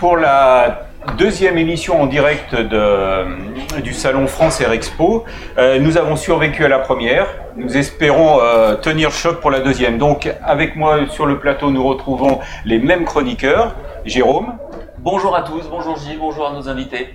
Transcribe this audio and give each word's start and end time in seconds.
Pour 0.00 0.16
la 0.16 0.86
deuxième 1.18 1.58
émission 1.58 2.00
en 2.00 2.06
direct 2.06 2.54
de, 2.54 3.80
du 3.82 3.92
salon 3.92 4.26
France 4.26 4.58
Air 4.62 4.72
Expo. 4.72 5.26
Euh, 5.58 5.78
nous 5.78 5.98
avons 5.98 6.16
survécu 6.16 6.64
à 6.64 6.68
la 6.68 6.78
première. 6.78 7.26
Nous 7.54 7.76
espérons 7.76 8.40
euh, 8.40 8.76
tenir 8.76 9.10
choc 9.10 9.42
pour 9.42 9.50
la 9.50 9.60
deuxième. 9.60 9.98
Donc, 9.98 10.32
avec 10.42 10.74
moi 10.74 11.06
sur 11.10 11.26
le 11.26 11.38
plateau, 11.38 11.70
nous 11.70 11.86
retrouvons 11.86 12.38
les 12.64 12.78
mêmes 12.78 13.04
chroniqueurs. 13.04 13.74
Jérôme. 14.06 14.56
Bonjour 14.96 15.36
à 15.36 15.42
tous, 15.42 15.68
bonjour 15.68 15.98
Gilles, 15.98 16.18
bonjour 16.18 16.46
à 16.46 16.54
nos 16.54 16.66
invités. 16.66 17.14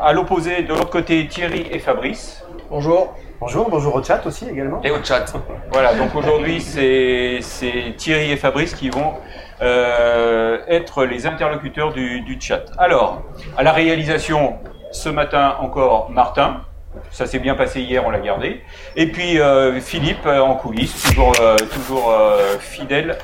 À 0.00 0.12
l'opposé, 0.12 0.62
de 0.62 0.68
l'autre 0.68 0.90
côté, 0.90 1.26
Thierry 1.26 1.66
et 1.72 1.80
Fabrice. 1.80 2.44
Bonjour. 2.70 3.16
Bonjour, 3.40 3.68
bonjour 3.68 3.96
au 3.96 4.02
chat 4.02 4.24
aussi 4.26 4.48
également. 4.48 4.80
Et 4.84 4.92
au 4.92 5.02
chat. 5.02 5.24
Voilà, 5.72 5.94
donc 5.94 6.14
aujourd'hui, 6.14 6.60
c'est 6.60 7.40
Thierry 7.96 8.30
et 8.30 8.36
Fabrice 8.36 8.74
qui 8.74 8.90
vont 8.90 9.14
euh, 9.62 10.58
être 10.68 11.04
les 11.04 11.26
interlocuteurs 11.26 11.92
du, 11.92 12.38
chat. 12.40 12.64
Alors, 12.76 13.22
à 13.56 13.62
la 13.62 13.72
réalisation, 13.72 14.58
ce 14.92 15.08
matin 15.08 15.56
encore 15.60 16.10
Martin. 16.10 16.62
Ça 17.10 17.26
s'est 17.26 17.38
bien 17.38 17.54
passé 17.54 17.80
hier, 17.82 18.06
on 18.06 18.10
l'a 18.10 18.20
gardé. 18.20 18.62
Et 18.96 19.06
puis 19.12 19.38
euh, 19.38 19.80
Philippe 19.80 20.26
euh, 20.26 20.40
en 20.40 20.54
coulisses, 20.54 21.02
toujours, 21.02 21.34
toujours 21.72 22.14
fidèle 22.58 23.18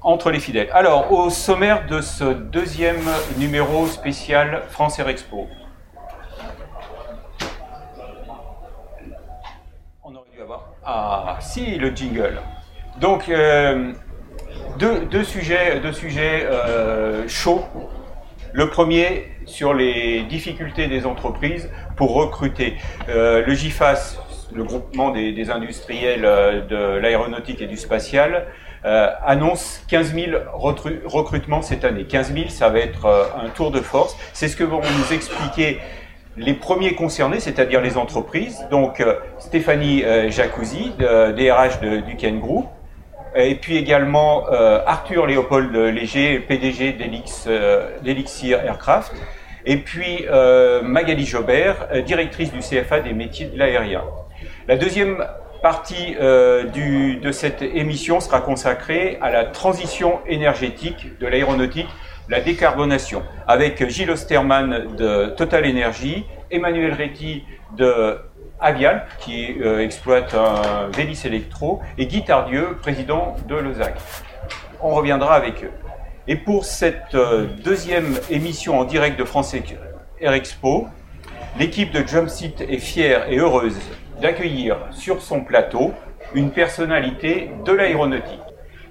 entre 0.00 0.30
les 0.30 0.40
fidèles. 0.40 0.68
Alors, 0.72 1.10
au 1.12 1.30
sommaire 1.30 1.86
de 1.86 2.00
ce 2.00 2.24
deuxième 2.24 3.08
numéro 3.36 3.86
spécial 3.86 4.62
France 4.70 4.98
Air 4.98 5.08
Expo. 5.08 5.48
On 10.04 10.14
aurait 10.14 10.30
dû 10.32 10.40
avoir. 10.40 10.66
Ah, 10.84 11.36
si, 11.40 11.76
le 11.76 11.94
jingle. 11.94 12.40
Donc, 13.00 13.30
deux, 14.78 15.24
sujets, 15.24 15.80
deux 15.80 15.92
sujets 15.92 16.46
euh, 16.46 17.26
chauds. 17.28 17.64
Le 18.52 18.70
premier 18.70 19.26
sur 19.44 19.74
les 19.74 20.22
difficultés 20.22 20.86
des 20.86 21.04
entreprises 21.04 21.70
pour 21.96 22.14
recruter. 22.14 22.76
Euh, 23.08 23.44
le 23.44 23.54
GIFAS, 23.54 24.16
le 24.54 24.64
groupement 24.64 25.10
des, 25.10 25.50
industriels 25.50 26.24
euh, 26.24 26.66
de 26.66 26.98
l'aéronautique 26.98 27.60
et 27.60 27.66
du 27.66 27.76
spatial, 27.76 28.46
annonce 28.84 29.84
15 29.88 30.14
000 30.14 30.26
recrutements 30.54 31.60
cette 31.60 31.84
année. 31.84 32.04
15 32.04 32.32
000, 32.32 32.48
ça 32.48 32.70
va 32.70 32.78
être 32.78 33.06
un 33.44 33.50
tour 33.50 33.70
de 33.70 33.80
force. 33.80 34.16
C'est 34.32 34.48
ce 34.48 34.56
que 34.56 34.64
vont 34.64 34.80
nous 34.80 35.12
expliquer 35.12 35.80
les 36.36 36.54
premiers 36.54 36.94
concernés, 36.94 37.40
c'est-à-dire 37.40 37.82
les 37.82 37.98
entreprises. 37.98 38.64
Donc 38.70 39.04
Stéphanie 39.40 40.04
Jacuzzi, 40.30 40.92
DRH 40.96 41.80
de, 41.80 42.00
du 42.00 42.16
Ken 42.16 42.38
Group, 42.38 42.68
et 43.44 43.54
puis 43.54 43.76
également 43.76 44.46
euh, 44.50 44.80
Arthur 44.86 45.26
Léopold 45.26 45.74
Léger, 45.74 46.40
PDG 46.40 46.92
d'Elixir 48.02 48.60
Aircraft, 48.64 49.12
et 49.64 49.76
puis 49.78 50.24
euh, 50.28 50.82
Magali 50.82 51.26
Jobert, 51.26 51.88
directrice 52.04 52.52
du 52.52 52.60
CFA 52.60 53.00
des 53.00 53.12
métiers 53.12 53.46
de 53.46 53.58
l'aérien. 53.58 54.02
La 54.66 54.76
deuxième 54.76 55.24
partie 55.62 56.16
euh, 56.20 56.64
de 56.64 57.32
cette 57.32 57.62
émission 57.62 58.20
sera 58.20 58.40
consacrée 58.40 59.18
à 59.20 59.30
la 59.30 59.44
transition 59.44 60.20
énergétique 60.26 61.18
de 61.18 61.26
l'aéronautique, 61.26 61.88
la 62.28 62.40
décarbonation, 62.40 63.22
avec 63.46 63.88
Gilles 63.88 64.10
Osterman 64.10 64.96
de 64.96 65.26
Total 65.36 65.64
Energy, 65.68 66.24
Emmanuel 66.50 66.92
Réti 66.92 67.44
de 67.76 68.18
Avial, 68.60 69.06
qui 69.20 69.56
euh, 69.60 69.80
exploite 69.80 70.34
un 70.34 70.88
Vélis 70.88 71.20
Electro, 71.24 71.80
et 71.96 72.06
Guy 72.06 72.24
Tardieu, 72.24 72.76
président 72.80 73.36
de 73.48 73.54
Lausanne. 73.54 73.94
On 74.80 74.94
reviendra 74.94 75.34
avec 75.34 75.64
eux. 75.64 75.70
Et 76.26 76.36
pour 76.36 76.64
cette 76.64 77.14
euh, 77.14 77.46
deuxième 77.64 78.18
émission 78.30 78.78
en 78.78 78.84
direct 78.84 79.18
de 79.18 79.24
France 79.24 79.54
Air 80.20 80.32
Expo, 80.32 80.88
l'équipe 81.58 81.92
de 81.92 82.06
Jumpseat 82.06 82.60
est 82.60 82.78
fière 82.78 83.30
et 83.30 83.38
heureuse 83.38 83.78
d'accueillir 84.20 84.76
sur 84.90 85.22
son 85.22 85.42
plateau 85.42 85.92
une 86.34 86.50
personnalité 86.50 87.50
de 87.64 87.72
l'aéronautique. 87.72 88.40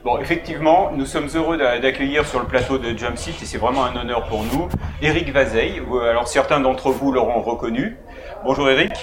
Bon, 0.03 0.17
effectivement, 0.19 0.91
nous 0.95 1.05
sommes 1.05 1.27
heureux 1.35 1.57
d'accueillir 1.57 2.25
sur 2.25 2.39
le 2.39 2.45
plateau 2.45 2.77
de 2.77 2.97
Jumpseat, 2.97 3.41
et 3.41 3.45
c'est 3.45 3.57
vraiment 3.57 3.83
un 3.83 3.95
honneur 3.97 4.27
pour 4.27 4.43
nous, 4.43 4.69
Eric 5.01 5.31
Vazeille. 5.33 5.81
Alors 6.09 6.27
certains 6.27 6.61
d'entre 6.61 6.91
vous 6.91 7.11
l'auront 7.11 7.41
reconnu. 7.41 7.97
Bonjour 8.45 8.69
Eric. 8.69 8.93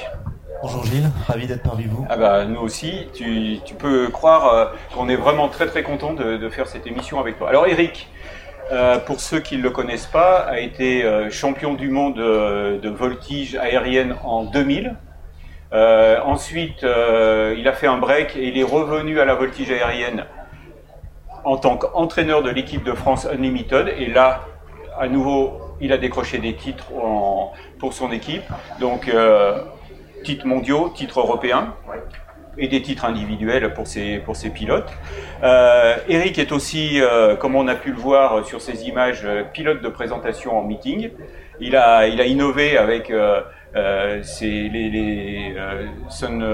Bonjour 0.64 0.82
Gilles, 0.86 1.10
ravi 1.26 1.46
d'être 1.46 1.62
parmi 1.62 1.84
vous. 1.84 2.06
Ah 2.08 2.16
bah, 2.16 2.46
nous 2.46 2.58
aussi, 2.58 3.06
tu, 3.12 3.60
peux 3.78 4.08
croire 4.08 4.48
euh, 4.48 4.64
qu'on 4.94 5.10
est 5.10 5.14
vraiment 5.14 5.48
très 5.48 5.66
très 5.66 5.82
content 5.82 6.14
de, 6.14 6.48
faire 6.48 6.68
cette 6.68 6.86
émission 6.86 7.20
avec 7.20 7.36
toi. 7.36 7.50
Alors 7.50 7.66
Eric, 7.66 8.08
euh, 8.72 8.98
pour 8.98 9.20
ceux 9.20 9.40
qui 9.40 9.58
ne 9.58 9.62
le 9.62 9.68
connaissent 9.68 10.06
pas, 10.06 10.38
a 10.38 10.60
été 10.60 11.04
euh, 11.04 11.30
champion 11.30 11.74
du 11.74 11.90
monde 11.90 12.14
de, 12.14 12.88
voltige 12.88 13.56
aérienne 13.56 14.16
en 14.24 14.44
2000. 14.44 14.96
Euh, 15.74 16.18
ensuite, 16.24 16.80
il 16.80 17.68
a 17.68 17.72
fait 17.74 17.86
un 17.86 17.98
break 17.98 18.34
et 18.34 18.48
il 18.48 18.56
est 18.56 18.64
revenu 18.64 19.20
à 19.20 19.26
la 19.26 19.34
voltige 19.34 19.70
aérienne 19.70 20.24
en 21.44 21.58
tant 21.58 21.76
qu'entraîneur 21.76 22.42
de 22.42 22.48
l'équipe 22.48 22.84
de 22.84 22.92
France 22.94 23.26
Unlimited. 23.26 23.92
Et 23.98 24.06
là, 24.06 24.46
à 24.98 25.08
nouveau, 25.08 25.60
il 25.82 25.92
a 25.92 25.98
décroché 25.98 26.38
des 26.38 26.54
titres 26.54 26.86
pour 27.78 27.92
son 27.92 28.10
équipe. 28.12 28.44
Donc, 28.80 29.12
titres 30.24 30.46
mondiaux, 30.46 30.88
titres 30.88 31.20
européens 31.20 31.74
et 32.58 32.68
des 32.68 32.82
titres 32.82 33.04
individuels 33.04 33.72
pour 33.74 33.86
ses, 33.86 34.18
pour 34.18 34.36
ses 34.36 34.50
pilotes. 34.50 34.90
Euh, 35.42 35.96
Eric 36.08 36.38
est 36.38 36.52
aussi, 36.52 37.00
euh, 37.00 37.36
comme 37.36 37.56
on 37.56 37.68
a 37.68 37.74
pu 37.74 37.90
le 37.90 37.96
voir 37.98 38.46
sur 38.46 38.60
ces 38.60 38.84
images, 38.88 39.22
euh, 39.24 39.42
pilote 39.44 39.82
de 39.82 39.88
présentation 39.88 40.58
en 40.58 40.62
meeting. 40.62 41.10
Il 41.60 41.76
a, 41.76 42.06
il 42.06 42.20
a 42.20 42.26
innové 42.26 42.76
avec 42.76 43.10
euh, 43.10 43.42
ses, 44.22 44.68
les, 44.68 44.90
les 44.90 45.56
sun, 46.08 46.44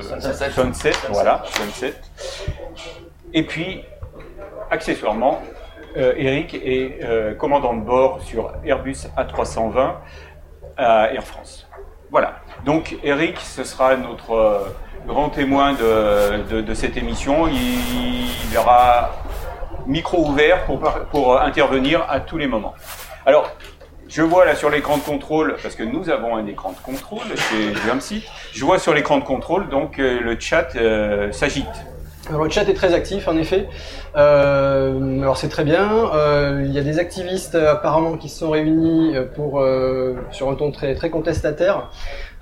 sunset. 0.00 0.50
sunset, 0.50 0.92
voilà, 1.10 1.42
sunset. 1.46 1.94
Et 3.32 3.42
puis, 3.44 3.82
accessoirement, 4.70 5.42
Eric 5.96 6.54
est 6.54 7.00
commandant 7.38 7.74
de 7.74 7.80
bord 7.80 8.20
sur 8.22 8.52
Airbus 8.64 9.08
A320 9.16 9.94
à 10.76 11.12
Air 11.12 11.24
France. 11.24 11.68
Voilà. 12.10 12.40
Donc 12.64 12.96
Eric, 13.02 13.38
ce 13.40 13.64
sera 13.64 13.96
notre 13.96 14.32
euh, 14.32 14.58
grand 15.06 15.30
témoin 15.30 15.74
de, 15.74 16.74
cette 16.74 16.96
émission. 16.96 17.48
Il, 17.48 18.56
aura 18.56 19.10
micro 19.86 20.26
ouvert 20.26 20.64
pour, 20.64 20.80
pour 21.10 21.40
intervenir 21.40 22.04
à 22.08 22.20
tous 22.20 22.38
les 22.38 22.46
moments. 22.46 22.74
Alors, 23.24 23.50
je 24.08 24.22
vois 24.22 24.46
là 24.46 24.54
sur 24.54 24.70
l'écran 24.70 24.96
de 24.96 25.02
contrôle, 25.02 25.56
parce 25.62 25.74
que 25.74 25.82
nous 25.82 26.08
avons 26.08 26.34
un 26.36 26.46
écran 26.46 26.72
de 26.72 26.78
contrôle 26.78 27.26
chez 27.36 27.74
Jumpseat, 27.86 28.22
je 28.52 28.64
vois 28.64 28.78
sur 28.78 28.94
l'écran 28.94 29.18
de 29.18 29.24
contrôle, 29.24 29.68
donc 29.68 29.98
euh, 29.98 30.20
le 30.20 30.40
chat 30.40 30.74
euh, 30.76 31.30
s'agite. 31.30 31.66
Alors 32.28 32.44
le 32.44 32.50
chat 32.50 32.68
est 32.68 32.74
très 32.74 32.92
actif 32.92 33.26
en 33.26 33.36
effet. 33.38 33.68
Euh, 34.16 35.22
alors 35.22 35.38
c'est 35.38 35.48
très 35.48 35.64
bien. 35.64 36.10
Euh, 36.14 36.62
il 36.66 36.72
y 36.72 36.78
a 36.78 36.82
des 36.82 36.98
activistes 36.98 37.54
apparemment 37.54 38.18
qui 38.18 38.28
se 38.28 38.40
sont 38.40 38.50
réunis 38.50 39.14
pour 39.34 39.60
euh, 39.60 40.14
sur 40.30 40.50
un 40.50 40.54
ton 40.54 40.70
très 40.70 40.94
très 40.94 41.08
contestataire. 41.08 41.90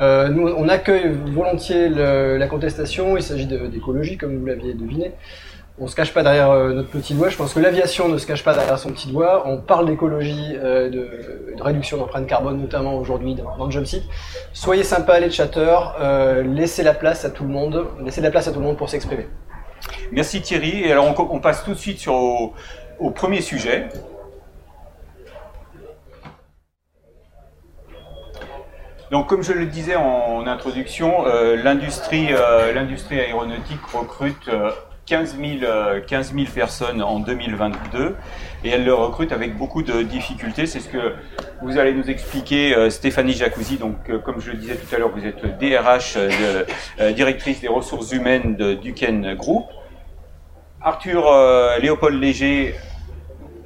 Euh, 0.00 0.28
nous 0.28 0.48
on 0.48 0.68
accueille 0.68 1.08
volontiers 1.26 1.88
la 1.88 2.46
contestation. 2.48 3.16
Il 3.16 3.22
s'agit 3.22 3.46
d'écologie 3.46 4.16
comme 4.16 4.36
vous 4.36 4.46
l'aviez 4.46 4.74
deviné. 4.74 5.12
On 5.78 5.86
se 5.88 5.94
cache 5.94 6.14
pas 6.14 6.22
derrière 6.22 6.50
euh, 6.50 6.72
notre 6.72 6.88
petit 6.88 7.12
doigt. 7.14 7.28
Je 7.28 7.36
pense 7.36 7.52
que 7.52 7.60
l'aviation 7.60 8.08
ne 8.08 8.16
se 8.16 8.26
cache 8.26 8.42
pas 8.42 8.54
derrière 8.54 8.78
son 8.78 8.90
petit 8.90 9.12
doigt. 9.12 9.42
On 9.46 9.58
parle 9.58 9.86
d'écologie, 9.86 10.56
euh, 10.56 10.88
de, 10.88 11.54
de, 11.54 11.62
réduction 11.62 11.98
d'empreinte 11.98 12.26
carbone 12.26 12.58
notamment 12.58 12.96
aujourd'hui 12.96 13.34
dans, 13.34 13.56
dans 13.58 13.66
le 13.66 13.70
Jumpseat. 13.70 14.02
Soyez 14.54 14.84
sympas 14.84 15.20
les 15.20 15.30
chatteurs. 15.30 15.96
laissez 16.44 16.82
la 16.82 16.94
place 16.94 17.24
à 17.26 17.30
tout 17.30 17.44
le 17.44 17.50
monde. 17.50 17.86
Laissez 18.02 18.22
la 18.22 18.30
place 18.30 18.48
à 18.48 18.52
tout 18.52 18.58
le 18.58 18.64
monde 18.64 18.78
pour 18.78 18.88
s'exprimer. 18.88 19.26
Merci 20.12 20.42
Thierry. 20.42 20.82
Et 20.84 20.92
alors 20.92 21.14
on, 21.30 21.40
passe 21.40 21.64
tout 21.64 21.72
de 21.72 21.78
suite 21.78 21.98
sur 21.98 22.14
au, 22.14 23.10
premier 23.10 23.40
sujet. 23.40 23.88
Donc, 29.10 29.28
comme 29.28 29.42
je 29.42 29.52
le 29.52 29.66
disais 29.66 29.94
en, 29.94 30.46
introduction, 30.46 31.26
euh, 31.26 31.54
l'industrie 31.62 32.28
euh, 32.32 32.72
l'industrie 32.72 33.20
aéronautique 33.20 33.84
recrute 33.92 34.48
euh, 34.48 34.70
15 35.06 35.36
000, 35.38 35.72
15 36.06 36.34
000 36.34 36.46
personnes 36.52 37.00
en 37.00 37.20
2022 37.20 38.16
et 38.64 38.70
elle 38.70 38.84
le 38.84 38.92
recrute 38.92 39.32
avec 39.32 39.56
beaucoup 39.56 39.82
de 39.82 40.02
difficultés. 40.02 40.66
C'est 40.66 40.80
ce 40.80 40.88
que 40.88 41.14
vous 41.62 41.78
allez 41.78 41.94
nous 41.94 42.10
expliquer, 42.10 42.74
euh, 42.74 42.90
Stéphanie 42.90 43.32
Jacuzzi. 43.32 43.76
Donc, 43.76 43.96
euh, 44.10 44.18
comme 44.18 44.40
je 44.40 44.50
le 44.50 44.56
disais 44.56 44.74
tout 44.74 44.94
à 44.94 44.98
l'heure, 44.98 45.10
vous 45.10 45.24
êtes 45.24 45.58
DRH, 45.58 46.16
euh, 46.16 47.12
directrice 47.12 47.60
des 47.60 47.68
ressources 47.68 48.12
humaines 48.12 48.56
de 48.56 48.74
Duquesne 48.74 49.34
Group. 49.34 49.66
Arthur 50.82 51.30
Léopold 51.80 52.20
Léger, 52.20 52.74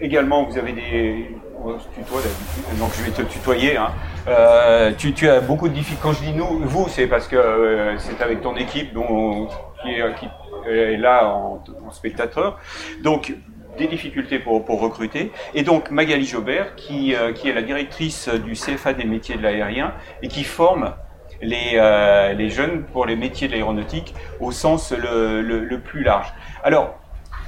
également, 0.00 0.44
vous 0.44 0.56
avez 0.58 0.72
des, 0.72 1.30
on 1.62 1.78
se 1.78 1.88
tutoie 1.88 2.20
d'habitude, 2.22 2.78
donc 2.78 2.90
je 2.94 3.02
vais 3.02 3.10
te 3.10 3.22
tutoyer. 3.22 3.76
Hein. 3.76 3.90
Euh, 4.28 4.92
tu, 4.96 5.28
as 5.28 5.40
beaucoup 5.40 5.68
de 5.68 5.74
difficultés. 5.74 6.02
Quand 6.02 6.12
je 6.12 6.20
dis 6.20 6.32
nous, 6.32 6.60
vous, 6.64 6.88
c'est 6.88 7.06
parce 7.06 7.28
que 7.28 7.36
euh, 7.36 7.98
c'est 7.98 8.20
avec 8.22 8.40
ton 8.40 8.56
équipe 8.56 8.92
dont, 8.94 9.48
qui, 9.82 9.90
est, 9.90 10.96
là 10.96 11.28
en, 11.28 11.62
spectateur. 11.90 12.58
Donc, 13.02 13.34
des 13.78 13.86
difficultés 13.86 14.38
pour, 14.38 14.64
pour 14.64 14.80
recruter. 14.80 15.32
Et 15.54 15.62
donc 15.62 15.90
Magali 15.90 16.26
Jobert, 16.26 16.74
qui, 16.76 17.14
euh, 17.14 17.32
qui 17.32 17.48
est 17.48 17.54
la 17.54 17.62
directrice 17.62 18.28
du 18.28 18.52
CFA 18.52 18.92
des 18.92 19.04
métiers 19.04 19.36
de 19.36 19.42
l'aérien 19.42 19.94
et 20.22 20.28
qui 20.28 20.44
forme 20.44 20.92
les, 21.40 21.72
euh, 21.74 22.32
les 22.32 22.50
jeunes 22.50 22.82
pour 22.84 23.06
les 23.06 23.16
métiers 23.16 23.48
de 23.48 23.52
l'aéronautique 23.52 24.14
au 24.40 24.50
sens 24.50 24.92
le, 24.92 25.40
le, 25.40 25.64
le 25.64 25.80
plus 25.80 26.02
large. 26.02 26.32
Alors, 26.62 26.99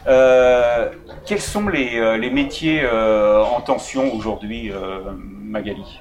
euh, 0.07 0.91
quels 1.27 1.41
sont 1.41 1.69
les, 1.69 1.99
euh, 1.99 2.17
les 2.17 2.31
métiers 2.31 2.83
euh, 2.83 3.43
en 3.45 3.61
tension 3.61 4.13
aujourd'hui, 4.15 4.73
Magali? 5.45 6.01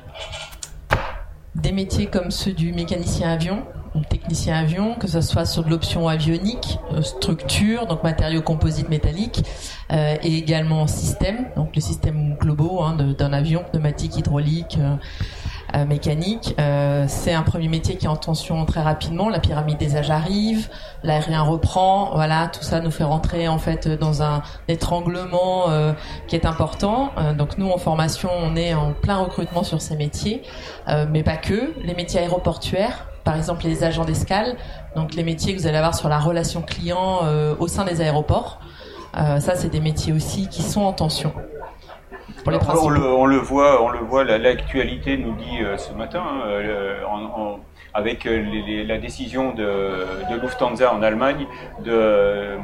Des 1.56 1.72
métiers 1.72 2.08
comme 2.08 2.32
ceux 2.32 2.54
du 2.54 2.72
mécanicien 2.72 3.30
avion, 3.30 3.64
technicien 4.10 4.56
avion, 4.56 4.96
que 4.96 5.08
ce 5.08 5.22
soit 5.22 5.46
sur 5.46 5.64
de 5.64 5.70
l'option 5.70 6.08
avionique, 6.08 6.80
structure, 7.02 7.88
donc 7.88 8.04
matériaux 8.04 8.42
composites 8.42 8.90
métalliques, 8.90 9.44
et 9.92 10.38
également 10.38 10.88
système, 10.88 11.48
donc 11.58 11.76
les 11.76 11.82
systèmes 11.82 12.38
globaux 12.40 12.82
hein, 12.82 12.96
d'un 12.96 13.34
avion, 13.34 13.66
pneumatique, 13.70 14.18
hydraulique, 14.18 14.78
euh, 15.76 15.86
mécanique. 15.86 16.56
Euh, 16.60 17.06
c'est 17.08 17.34
un 17.34 17.44
premier 17.44 17.68
métier 17.68 17.96
qui 17.96 18.06
est 18.06 18.10
en 18.10 18.16
tension 18.16 18.66
très 18.66 18.82
rapidement. 18.82 19.30
La 19.30 19.40
pyramide 19.40 19.78
des 19.78 19.96
âges 19.96 20.12
arrive, 20.12 20.70
l'aérien 21.04 21.42
reprend. 21.42 22.12
Voilà, 22.14 22.48
tout 22.48 22.64
ça 22.64 22.80
nous 22.80 22.92
fait 22.92 23.04
rentrer 23.04 23.48
en 23.48 23.58
fait 23.58 23.88
dans 23.88 24.22
un 24.22 24.42
étranglement 24.68 25.70
euh, 25.70 25.94
qui 26.28 26.36
est 26.36 26.46
important. 26.46 27.12
Euh, 27.18 27.34
donc 27.34 27.58
nous 27.58 27.70
en 27.70 27.78
formation, 27.78 28.30
on 28.44 28.56
est 28.56 28.74
en 28.74 28.92
plein 28.92 29.18
recrutement 29.18 29.64
sur 29.64 29.82
ces 29.82 29.96
métiers, 29.96 30.44
Euh, 30.88 31.06
mais 31.10 31.24
pas 31.24 31.38
que. 31.38 31.74
Les 31.84 31.94
métiers 31.94 32.20
aéroportuaires, 32.20 33.08
par 33.24 33.36
exemple 33.36 33.66
les 33.66 33.84
agents 33.84 34.06
d'escale, 34.06 34.58
donc 34.96 35.14
les 35.14 35.24
métiers 35.24 35.54
que 35.56 35.60
vous 35.62 35.68
allez 35.68 35.78
avoir 35.78 35.96
sur 35.96 36.10
la 36.10 36.20
relation 36.20 36.62
client 36.62 37.20
au 37.60 37.68
sein 37.68 37.86
des 37.86 38.02
aéroports. 38.02 38.60
Ça, 39.14 39.56
c'est 39.56 39.70
des 39.70 39.80
métiers 39.80 40.14
aussi 40.14 40.48
qui 40.48 40.64
sont 40.64 40.82
en 40.82 40.94
tension. 40.94 41.34
Pour 42.44 42.52
les 42.52 42.58
on, 42.86 42.90
le, 42.90 43.02
on 43.06 43.26
le 43.26 43.38
voit, 43.38 43.84
on 43.84 43.90
le 43.90 44.00
voit. 44.00 44.24
la- 44.24 44.38
L'actualité 44.38 45.18
nous 45.18 45.34
dit 45.36 45.60
euh, 45.62 45.78
ce 45.78 45.94
matin, 45.94 46.24
hein, 46.26 46.42
euh, 46.48 47.04
en- 47.06 47.42
en- 47.42 47.60
avec 47.94 48.26
euh, 48.26 48.42
les- 48.52 48.62
les- 48.62 48.84
la 48.86 48.98
décision 48.98 49.54
de, 49.54 49.64
de 50.32 50.42
Lufthansa 50.42 50.94
en 50.94 51.02
Allemagne 51.04 51.46
de 51.84 52.58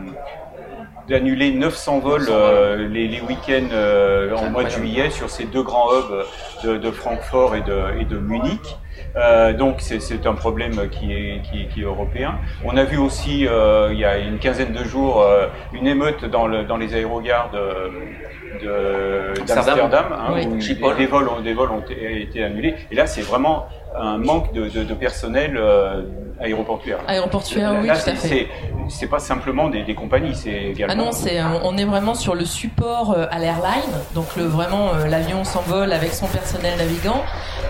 d'annuler 1.07 1.51
900 1.53 1.99
vols 1.99 2.27
euh, 2.29 2.87
les, 2.89 3.07
les 3.07 3.21
week-ends 3.21 3.69
en 4.35 4.49
mois 4.49 4.63
de 4.65 4.69
juillet 4.69 5.09
sur 5.09 5.29
ces 5.29 5.45
deux 5.45 5.63
grands 5.63 5.87
hubs 5.93 6.25
de, 6.65 6.77
de 6.77 6.91
Francfort 6.91 7.55
et 7.55 7.61
de, 7.61 7.99
et 8.01 8.05
de 8.05 8.17
Munich. 8.17 8.77
Euh, 9.15 9.53
donc 9.53 9.75
c'est- 9.79 10.25
un 10.27 10.33
problème 10.33 10.89
qui 10.89 11.11
est, 11.13 11.41
qui, 11.43 11.61
est- 11.61 11.67
qui 11.67 11.81
est 11.81 11.83
européen. 11.85 12.35
On 12.65 12.75
a 12.77 12.83
vu 12.83 12.97
aussi 12.97 13.47
euh, 13.47 13.89
il 13.93 13.99
y 13.99 14.05
a 14.05 14.17
une 14.17 14.39
quinzaine 14.39 14.73
de 14.73 14.83
jours 14.83 15.21
euh, 15.21 15.47
une 15.73 15.87
émeute 15.87 16.25
dans, 16.25 16.47
le, 16.47 16.63
dans 16.63 16.77
les 16.77 16.93
aérogares 16.95 17.49
de 17.51 17.65
de- 18.63 19.33
d'Amsterdam, 19.45 20.05
hein, 20.11 20.31
Oui. 20.33 20.47
où 20.81 20.93
des 20.93 21.05
vols 21.05 21.27
ont, 21.29 21.41
des 21.41 21.53
vols 21.53 21.71
ont 21.71 21.83
été 21.89 22.43
annulés. 22.43 22.75
Et 22.91 22.95
là, 22.95 23.05
c'est 23.05 23.21
vraiment 23.21 23.67
un 23.95 24.17
manque 24.17 24.51
de, 24.53 24.67
de, 24.69 24.83
de 24.83 24.93
personnel 24.93 25.59
aéroportuaire. 26.39 26.99
Aéroportuaire, 27.07 27.75
oui, 27.81 27.87
Là, 27.87 27.93
tout 27.95 28.09
à 28.09 28.15
c'est- 28.15 28.27
fait. 28.27 28.47
c'est- 28.89 29.07
pas 29.07 29.19
simplement 29.19 29.69
des, 29.69 29.83
des 29.83 29.95
compagnies, 29.95 30.35
c'est 30.35 30.51
également. 30.73 30.93
Ah 30.93 31.05
non, 31.05 31.11
c'est 31.11 31.39
on 31.63 31.77
est 31.77 31.85
vraiment 31.85 32.13
sur 32.13 32.35
le 32.35 32.45
support 32.45 33.15
à 33.31 33.39
l'airline, 33.39 33.93
donc 34.15 34.35
le 34.35 34.43
vraiment 34.43 34.91
l'avion 35.09 35.43
s'envole 35.43 35.91
avec 35.93 36.13
son 36.13 36.27
personnel 36.27 36.77
navigant, 36.77 37.21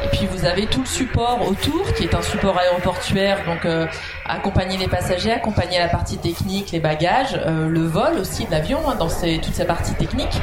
et 0.04 0.08
puis 0.10 0.28
vous 0.32 0.46
avez 0.46 0.66
tout 0.68 0.80
le 0.82 0.86
support 0.88 1.17
autour 1.18 1.94
qui 1.94 2.04
est 2.04 2.14
un 2.14 2.22
support 2.22 2.58
aéroportuaire, 2.58 3.40
donc 3.46 3.66
euh, 3.66 3.88
accompagner 4.26 4.78
les 4.78 4.88
passagers, 4.88 5.32
accompagner 5.32 5.80
la 5.80 5.88
partie 5.88 6.18
technique, 6.18 6.72
les 6.72 6.80
bagages, 6.80 7.40
euh, 7.46 7.68
le 7.68 7.82
vol 7.82 8.20
aussi 8.20 8.46
de 8.46 8.52
l'avion 8.52 8.80
hein, 8.88 8.96
dans 8.96 9.10
ces, 9.10 9.40
toutes 9.40 9.56
ces 9.56 9.66
parties 9.66 9.96
techniques. 9.96 10.40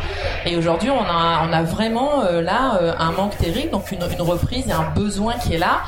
Et 0.47 0.57
aujourd'hui, 0.57 0.91
on 0.91 0.99
a 1.05 1.63
vraiment 1.63 2.23
euh, 2.25 2.43
là 2.43 2.79
un 2.99 3.13
manque 3.13 3.37
terrible, 3.39 3.71
donc 3.71 3.91
une, 3.93 4.03
reprise 4.21 4.67
et 4.69 4.73
un 4.73 4.91
besoin 4.95 5.35
qui 5.35 5.55
est 5.55 5.59
là. 5.59 5.83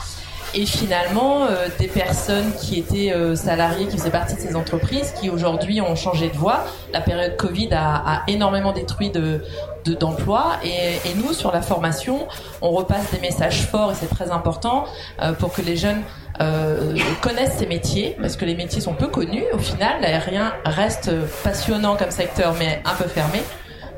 Et 0.55 0.65
finalement, 0.65 1.47
des 1.79 1.88
personnes 1.88 2.50
qui 2.59 2.79
étaient 2.79 3.12
salariées, 3.35 3.88
qui 3.88 3.99
faisaient 3.99 4.11
partie 4.11 4.37
de 4.37 4.41
ces 4.41 4.56
entreprises, 4.56 5.12
qui 5.21 5.29
aujourd'hui 5.29 5.83
ont 5.83 5.97
changé 5.97 6.29
de 6.29 6.37
voie. 6.37 6.65
La 6.94 7.00
période 7.00 7.37
Covid 7.37 7.69
a, 7.73 7.97
a 7.97 8.23
énormément 8.29 8.73
détruit 8.73 9.11
de 9.11 9.43
de- 9.87 9.94
d'emplois 9.94 10.53
et, 10.65 10.99
nous 11.17 11.33
sur 11.33 11.53
la 11.53 11.62
formation 11.62 12.27
on 12.61 12.71
repasse 12.71 13.11
des 13.12 13.21
messages 13.21 13.62
forts 13.62 13.93
et 13.93 13.94
c'est 13.94 14.09
très 14.15 14.31
important 14.31 14.85
euh, 15.23 15.33
pour 15.33 15.53
que 15.53 15.62
les 15.62 15.77
jeunes 15.77 16.03
euh, 16.41 16.94
connaissent 17.23 17.56
ces 17.59 17.67
métiers 17.67 18.17
parce 18.21 18.37
que 18.37 18.44
les 18.44 18.55
métiers 18.55 18.81
sont 18.83 18.93
peu 18.94 19.06
connus 19.06 19.44
au 19.55 19.59
final. 19.59 20.00
L'aérien 20.03 20.53
reste 20.65 21.11
passionnant 21.43 21.97
comme 21.97 22.11
secteur 22.11 22.55
mais 22.59 22.83
un 22.85 22.94
peu 22.94 23.09
fermé 23.09 23.43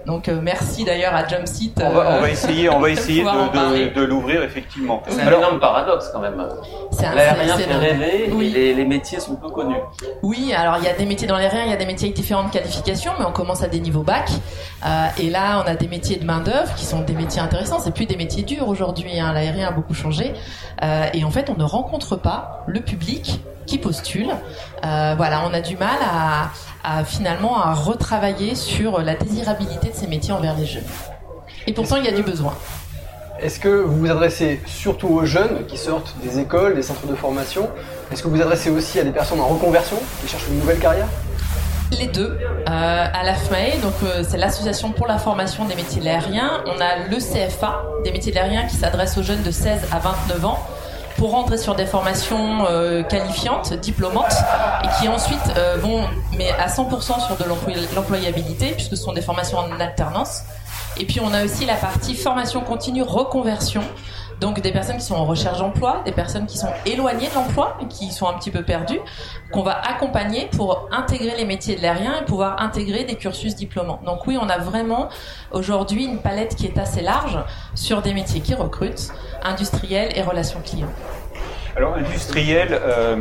donc 0.07 0.29
euh, 0.29 0.41
merci 0.43 0.85
d'ailleurs 0.85 1.15
à 1.15 1.27
Jumpseat 1.27 1.73
On 1.85 1.91
va, 1.91 1.99
on 1.99 2.13
euh, 2.15 2.21
va 2.21 2.31
essayer, 2.31 2.69
on 2.71 2.81
va 2.81 2.91
essayer 2.91 3.23
de, 3.23 3.53
parler. 3.53 3.91
de, 3.91 3.95
de 4.01 4.05
l'ouvrir 4.05 4.43
effectivement. 4.43 5.03
C'est 5.09 5.21
un 5.23 5.27
Alors, 5.27 5.41
énorme 5.41 5.61
paradoxe 5.61 6.11
quand 6.13 6.21
même. 6.21 6.43
c'est 6.91 7.07
un- 7.07 7.15
L'aérien 7.15 7.57
c'est- 7.57 7.63
fait 7.65 7.75
rêver 7.75 8.31
Oui. 8.33 8.47
et 8.47 8.51
les, 8.51 8.75
les 8.75 8.85
métiers 8.85 9.21
sont 9.21 9.37
peu 9.37 9.49
connus. 9.51 9.77
Oui, 10.23 10.53
alors 10.57 10.77
il 10.79 10.85
y 10.85 10.89
a 10.89 10.95
des 10.95 11.05
métiers 11.07 11.27
dans 11.29 11.37
l'aérien, 11.37 11.65
il 11.65 11.71
y 11.71 11.75
a 11.75 11.77
des 11.77 11.87
métiers 11.87 12.09
avec 12.09 12.17
différentes 12.17 12.51
qualifications, 12.51 13.13
mais 13.19 13.25
on 13.27 13.33
commence 13.33 13.63
à 13.63 13.69
des 13.69 13.81
niveaux 13.81 14.03
bac. 14.03 14.31
Euh, 14.87 15.07
et 15.19 15.29
là, 15.31 15.63
on 15.65 15.69
a 15.69 15.75
des 15.75 15.89
métiers 15.89 16.17
de 16.17 16.25
main 16.25 16.41
d'œuvre 16.41 16.75
qui 16.77 16.85
sont 16.85 17.01
des 17.01 17.15
métiers 17.15 17.41
intéressants. 17.41 17.79
C'est 17.81 17.93
plus 17.95 18.07
des 18.07 18.17
métiers 18.17 18.43
durs 18.45 18.69
aujourd'hui. 18.69 19.19
Hein. 19.19 19.33
L'aérien 19.33 19.69
a 19.69 19.73
beaucoup 19.73 19.95
changé. 19.95 20.33
Euh, 20.83 21.07
et 21.13 21.25
en 21.25 21.31
fait, 21.31 21.51
on 21.51 21.59
ne 21.59 21.65
rencontre 21.65 22.17
pas 22.17 22.63
le 22.67 22.81
public 22.81 23.41
qui 23.67 23.77
postule. 23.79 24.31
Euh, 24.85 25.15
voilà, 25.17 25.43
on 25.51 25.53
a 25.53 25.61
du 25.61 25.77
mal 25.77 25.99
à, 26.03 26.49
à 26.85 27.05
finalement 27.05 27.61
à 27.61 27.75
retravailler 27.75 28.55
sur 28.55 29.01
la 29.01 29.15
désirabilité 29.15 29.89
de 29.89 29.95
ces 29.95 30.07
métiers 30.07 30.33
envers 30.33 30.57
les 30.57 30.67
jeunes. 30.67 30.85
Et 31.67 31.73
pourtant, 31.73 31.97
il 31.97 32.05
y 32.05 32.09
a 32.09 32.13
du 32.13 32.23
besoin. 32.23 32.55
Est-ce 33.41 33.61
que 33.61 33.69
vous 33.69 34.01
vous 34.01 34.11
adressez 34.11 34.61
surtout 34.67 35.09
aux 35.09 35.25
jeunes 35.25 35.65
qui 35.67 35.79
sortent 35.79 36.15
des 36.23 36.41
écoles, 36.41 36.75
des 36.75 36.83
centres 36.83 37.07
de 37.07 37.15
formation? 37.15 37.69
Est-ce 38.11 38.23
que 38.23 38.29
vous 38.29 38.35
vous 38.35 38.43
adressez 38.43 38.71
aussi 38.71 38.99
à 38.99 39.05
des 39.05 39.13
personnes 39.13 39.41
en 39.41 39.47
reconversion 39.47 39.97
qui 40.21 40.29
cherchent 40.29 40.49
une 40.49 40.59
nouvelle 40.59 40.79
carrière? 40.79 41.07
Les 41.93 42.09
deux. 42.09 42.37
Euh, 42.69 43.07
à 43.13 43.23
l'AFMAE, 43.23 43.81
donc 43.81 43.95
euh, 44.03 44.25
c'est 44.29 44.37
l'association 44.37 44.91
pour 44.91 45.07
la 45.07 45.19
formation 45.19 45.65
des 45.67 45.75
métiers 45.75 46.01
de 46.01 46.05
l'aérien. 46.05 46.63
On 46.67 46.81
a 46.81 47.07
le 47.09 47.17
CFA 47.17 47.83
des 48.05 48.11
métiers 48.11 48.33
de 48.33 48.37
l'aérien 48.37 48.67
qui 48.67 48.77
s'adresse 48.77 49.17
aux 49.17 49.23
jeunes 49.23 49.43
de 49.43 49.51
16 49.51 49.83
à 49.93 49.99
29 50.01 50.45
ans 50.45 50.67
pour 51.19 51.33
rentrer 51.33 51.59
sur 51.59 51.75
des 51.75 51.85
formations 51.85 52.65
euh, 52.71 53.03
qualifiantes, 53.03 53.75
diplômantes, 53.75 54.33
et 54.85 54.89
qui 55.01 55.09
ensuite 55.09 55.39
euh, 55.57 55.77
vont, 55.81 56.05
mais 56.37 56.51
à 56.53 56.69
100% 56.69 57.27
sur 57.27 57.37
de 57.37 57.45
l'employ- 57.45 57.87
l'employabilité, 57.95 58.71
puisque 58.73 58.97
ce 58.97 59.03
sont 59.03 59.13
des 59.13 59.21
formations 59.21 59.59
en 59.59 59.81
alternance. 59.81 60.43
Et 60.97 61.05
puis 61.05 61.21
on 61.21 61.33
a 61.35 61.45
aussi 61.45 61.65
la 61.67 61.75
partie 61.75 62.15
formation 62.15 62.61
continue, 62.61 63.03
reconversion. 63.03 63.83
Donc 64.41 64.61
des 64.61 64.73
personnes 64.73 64.99
qui 64.99 65.05
sont 65.05 65.17
en 65.17 65.25
recherche 65.25 65.59
d'emploi, 65.59 66.03
des 66.05 66.13
personnes 66.13 66.47
qui 66.47 66.59
sont 66.59 66.71
éloignées 66.87 67.29
de 67.29 67.35
l'emploi 67.35 67.77
qui 67.89 68.13
sont 68.13 68.29
un 68.29 68.35
petit 68.35 68.51
peu 68.51 68.63
perdues, 68.63 69.01
qu'on 69.53 69.63
va 69.63 69.81
accompagner 69.81 70.49
pour 70.53 70.89
intégrer 70.93 71.37
les 71.37 71.45
métiers 71.45 71.77
de 71.77 71.83
l'aérien 71.83 72.21
et 72.21 72.25
pouvoir 72.25 72.61
intégrer 72.61 73.05
des 73.05 73.17
cursus 73.17 73.57
diplômants. 73.57 74.01
Donc 74.05 74.27
oui, 74.27 74.39
on 74.41 74.49
a 74.49 74.59
vraiment 74.59 75.09
aujourd'hui 75.51 76.05
une 76.05 76.19
palette 76.19 76.55
qui 76.55 76.67
est 76.67 76.79
assez 76.79 77.03
large 77.03 77.39
sur 77.75 78.03
des 78.03 78.15
métiers 78.15 78.41
qui 78.41 78.55
recrutent, 78.55 79.11
industriels 79.43 80.17
et 80.17 80.23
relations 80.23 80.61
clients. 80.65 80.93
Alors 81.77 81.95
industriel, 81.95 82.69
euh, 82.73 83.17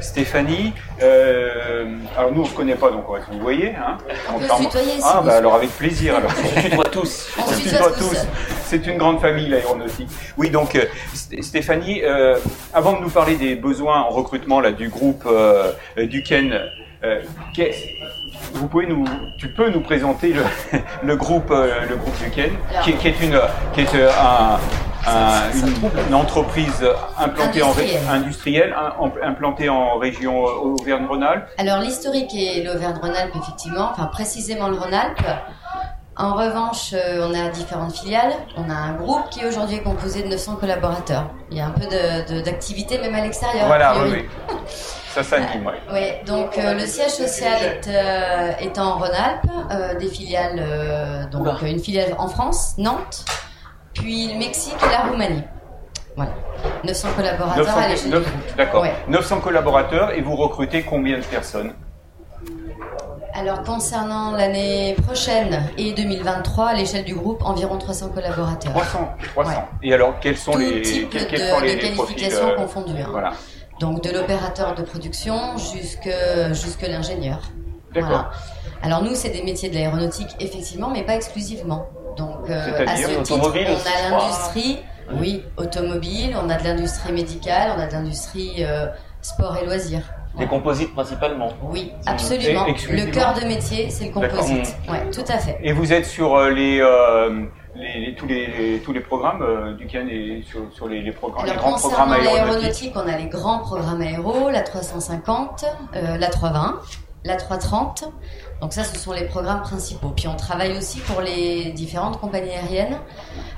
Stéphanie, 0.00 0.72
euh, 1.02 1.86
alors 2.16 2.32
nous 2.32 2.42
on 2.42 2.44
se 2.44 2.54
connaît 2.54 2.76
pas 2.76 2.90
donc 2.90 3.08
on 3.08 3.12
va 3.14 3.20
se 3.24 3.30
vous 3.32 3.40
voyez, 3.40 3.70
hein 3.74 3.98
On 4.32 4.38
peut 4.38 4.46
se 4.46 4.62
tutoyer, 4.62 4.90
si 4.92 5.02
Ah 5.04 5.22
bah 5.24 5.36
alors 5.36 5.54
avec 5.54 5.70
plaisir 5.70 6.16
alors. 6.16 6.30
Je 6.56 6.68
tutoie 6.68 6.84
tous. 6.84 7.30
On 7.38 7.42
se 7.46 7.50
On 7.50 7.52
se 7.58 7.68
tutoie 7.68 7.90
tous. 7.98 8.26
C'est 8.66 8.86
une 8.86 8.98
grande 8.98 9.20
famille 9.20 9.48
l'aéronautique. 9.48 10.08
Oui 10.36 10.50
donc 10.50 10.76
euh, 10.76 10.84
Sté- 11.14 11.42
Stéphanie, 11.42 12.02
euh, 12.04 12.38
avant 12.72 12.92
de 12.92 13.00
nous 13.00 13.10
parler 13.10 13.34
des 13.36 13.56
besoins 13.56 14.00
en 14.02 14.10
recrutement 14.10 14.60
là 14.60 14.70
du 14.70 14.88
groupe 14.88 15.24
euh, 15.26 15.72
euh, 17.04 17.20
euh, 17.58 17.70
vous 18.54 18.68
pouvez 18.68 18.86
nous, 18.86 19.04
tu 19.38 19.48
peux 19.48 19.70
nous 19.70 19.80
présenter 19.80 20.32
le, 20.32 20.42
le 21.02 21.16
groupe, 21.16 21.50
euh, 21.50 21.86
le 21.88 21.96
groupe 21.96 22.16
du 22.22 22.30
Ken, 22.30 22.50
qui, 22.82 22.90
est- 22.90 22.94
qui 22.96 23.08
est 23.08 23.20
une, 23.20 23.40
qui 23.72 23.80
est 23.82 23.94
euh, 23.94 24.10
un, 24.12 24.58
un- 25.06 25.50
une, 25.54 26.06
une 26.08 26.14
entreprise 26.14 26.84
implantée 27.18 27.62
Industrielle. 27.62 28.00
en 28.06 28.10
ré- 28.10 28.16
industrielle, 28.16 28.74
un- 28.78 29.02
en- 29.02 29.12
implantée 29.22 29.68
en 29.68 29.96
région 29.98 30.46
euh, 30.46 30.50
Auvergne-Rhône-Alpes. 30.80 31.48
Alors 31.58 31.78
l'historique 31.80 32.34
est 32.34 32.62
l'Auvergne-Rhône-Alpes, 32.64 33.34
effectivement, 33.42 33.88
enfin 33.92 34.06
précisément 34.06 34.68
le 34.68 34.76
Rhône-Alpes. 34.76 35.22
En 36.16 36.34
revanche, 36.34 36.92
euh, 36.92 37.26
on 37.30 37.34
a 37.34 37.48
différentes 37.48 37.96
filiales. 37.96 38.32
On 38.58 38.68
a 38.68 38.74
un 38.74 38.92
groupe 38.92 39.30
qui 39.30 39.46
aujourd'hui 39.46 39.76
est 39.76 39.82
composé 39.82 40.22
de 40.22 40.28
900 40.28 40.56
collaborateurs. 40.56 41.30
Il 41.50 41.56
y 41.56 41.60
a 41.62 41.66
un 41.66 41.70
peu 41.70 41.86
de- 41.86 42.34
de- 42.34 42.40
d'activité 42.44 42.98
même 42.98 43.14
à 43.14 43.22
l'extérieur. 43.22 43.66
Voilà, 43.68 43.94
oui, 44.02 44.28
oui. 45.16 45.24
Ça 45.24 45.24
s'anime, 45.24 45.66
ouais. 45.66 45.74
Oui, 45.92 46.24
donc 46.26 46.56
euh, 46.58 46.74
le 46.74 46.80
siège 46.86 47.10
social 47.10 47.58
est, 47.62 47.88
euh, 47.88 48.52
est 48.60 48.78
en 48.78 48.98
Rhône-Alpes, 48.98 49.50
euh, 49.72 49.94
des 49.98 50.08
filiales, 50.08 50.58
euh, 50.58 51.26
donc 51.26 51.42
Oula. 51.42 51.56
une 51.70 51.80
filiale 51.80 52.14
en 52.18 52.28
France, 52.28 52.74
Nantes, 52.78 53.24
puis 53.94 54.28
le 54.32 54.38
Mexique 54.38 54.76
et 54.86 54.90
la 54.92 55.10
Roumanie. 55.10 55.42
Voilà, 56.16 56.32
900 56.84 57.08
collaborateurs 57.16 57.64
900 57.66 57.78
à 57.80 57.88
l'échelle 57.88 58.10
neuf- 58.10 58.24
du 58.24 58.30
groupe. 58.30 58.56
D'accord. 58.56 58.82
Ouais. 58.82 58.92
900 59.08 59.40
collaborateurs 59.40 60.10
et 60.12 60.20
vous 60.20 60.36
recrutez 60.36 60.82
combien 60.82 61.18
de 61.18 61.24
personnes? 61.24 61.72
Alors 63.32 63.62
concernant 63.62 64.32
l'année 64.32 64.96
prochaine 65.06 65.62
et 65.78 65.92
2023, 65.92 66.66
à 66.70 66.74
l'échelle 66.74 67.04
du 67.04 67.14
groupe, 67.14 67.42
environ 67.44 67.78
300 67.78 68.08
collaborateurs. 68.08 68.72
300, 68.72 69.08
300. 69.34 69.50
Ouais. 69.50 69.88
Et 69.88 69.94
alors, 69.94 70.14
quels 70.20 70.36
sont 70.36 70.52
Tout 70.52 70.58
les, 70.58 70.82
type 70.82 71.10
quels, 71.10 71.22
de, 71.24 71.26
quels 71.30 71.48
sont 71.48 71.60
les, 71.60 71.76
de 71.76 71.80
les 71.80 71.90
profils 71.92 72.16
qualifications 72.16 72.54
confondues. 72.56 73.00
hein. 73.00 73.06
Voilà, 73.10 73.30
Donc 73.80 74.02
de 74.04 74.10
l'opérateur 74.10 74.74
de 74.74 74.82
production 74.82 75.56
jusque, 75.56 76.08
jusque 76.52 76.82
l'ingénieur. 76.82 77.40
d'accord. 77.94 78.10
Voilà. 78.10 78.30
Alors 78.82 79.02
nous, 79.02 79.14
c'est 79.14 79.30
des 79.30 79.42
métiers 79.42 79.68
de 79.68 79.74
l'aéronautique, 79.74 80.28
effectivement, 80.40 80.90
mais 80.90 81.02
pas 81.02 81.14
exclusivement. 81.14 81.88
Donc 82.16 82.48
euh, 82.48 82.84
à 82.86 82.96
C'est-à-dire 82.96 83.08
ce 83.08 83.14
titre, 83.22 83.32
automobile 83.38 83.66
on 83.68 83.88
a 83.88 84.10
l'industrie, 84.10 84.78
oui, 85.18 85.42
automobile, 85.56 86.36
on 86.42 86.48
a 86.50 86.56
de 86.56 86.64
l'industrie 86.64 87.12
médicale, 87.12 87.72
on 87.76 87.80
a 87.80 87.86
de 87.86 87.92
l'industrie 87.92 88.56
euh, 88.60 88.86
sport 89.22 89.56
et 89.62 89.66
loisirs. 89.66 90.02
Des 90.38 90.46
composites 90.46 90.94
principalement. 90.94 91.48
Oui, 91.62 91.92
absolument. 92.06 92.64
Le 92.66 93.10
cœur 93.10 93.34
de 93.34 93.46
métier, 93.46 93.90
c'est 93.90 94.06
le 94.06 94.12
composite. 94.12 94.76
Ouais, 94.88 95.10
tout 95.12 95.24
à 95.28 95.38
fait. 95.38 95.58
Et 95.62 95.72
vous 95.72 95.92
êtes 95.92 96.06
sur 96.06 96.36
euh, 96.36 96.50
les, 96.50 96.80
euh, 96.80 97.46
les, 97.80 98.06
les- 98.06 98.14
tous, 98.14 98.26
les, 98.26 98.80
tous 98.84 98.92
les 98.92 99.00
programmes 99.00 99.42
euh, 99.42 99.74
du 99.74 99.86
CAN 99.86 100.06
et 100.08 100.42
sur, 100.48 100.60
sur 100.72 100.88
les, 100.88 101.02
les, 101.02 101.12
programmes, 101.12 101.44
les 101.46 101.52
Alors 101.52 101.64
grands 101.64 101.78
programmes 101.78 102.08
concernant 102.10 102.30
aéronautiques 102.32 102.54
l'aéronautique, 102.54 102.92
on 102.96 103.08
a 103.08 103.16
les 103.16 103.26
grands 103.28 103.58
programmes 103.60 104.00
aéro, 104.02 104.50
la 104.50 104.60
350, 104.62 105.64
euh, 105.96 106.16
la 106.18 106.28
320, 106.28 106.80
la 107.24 107.36
330. 107.36 108.04
Donc 108.60 108.72
ça, 108.72 108.84
ce 108.84 108.98
sont 108.98 109.12
les 109.12 109.24
programmes 109.24 109.62
principaux. 109.62 110.10
Puis 110.14 110.28
on 110.28 110.36
travaille 110.36 110.76
aussi 110.76 111.00
pour 111.00 111.20
les 111.22 111.72
différentes 111.72 112.20
compagnies 112.20 112.50
aériennes. 112.50 112.98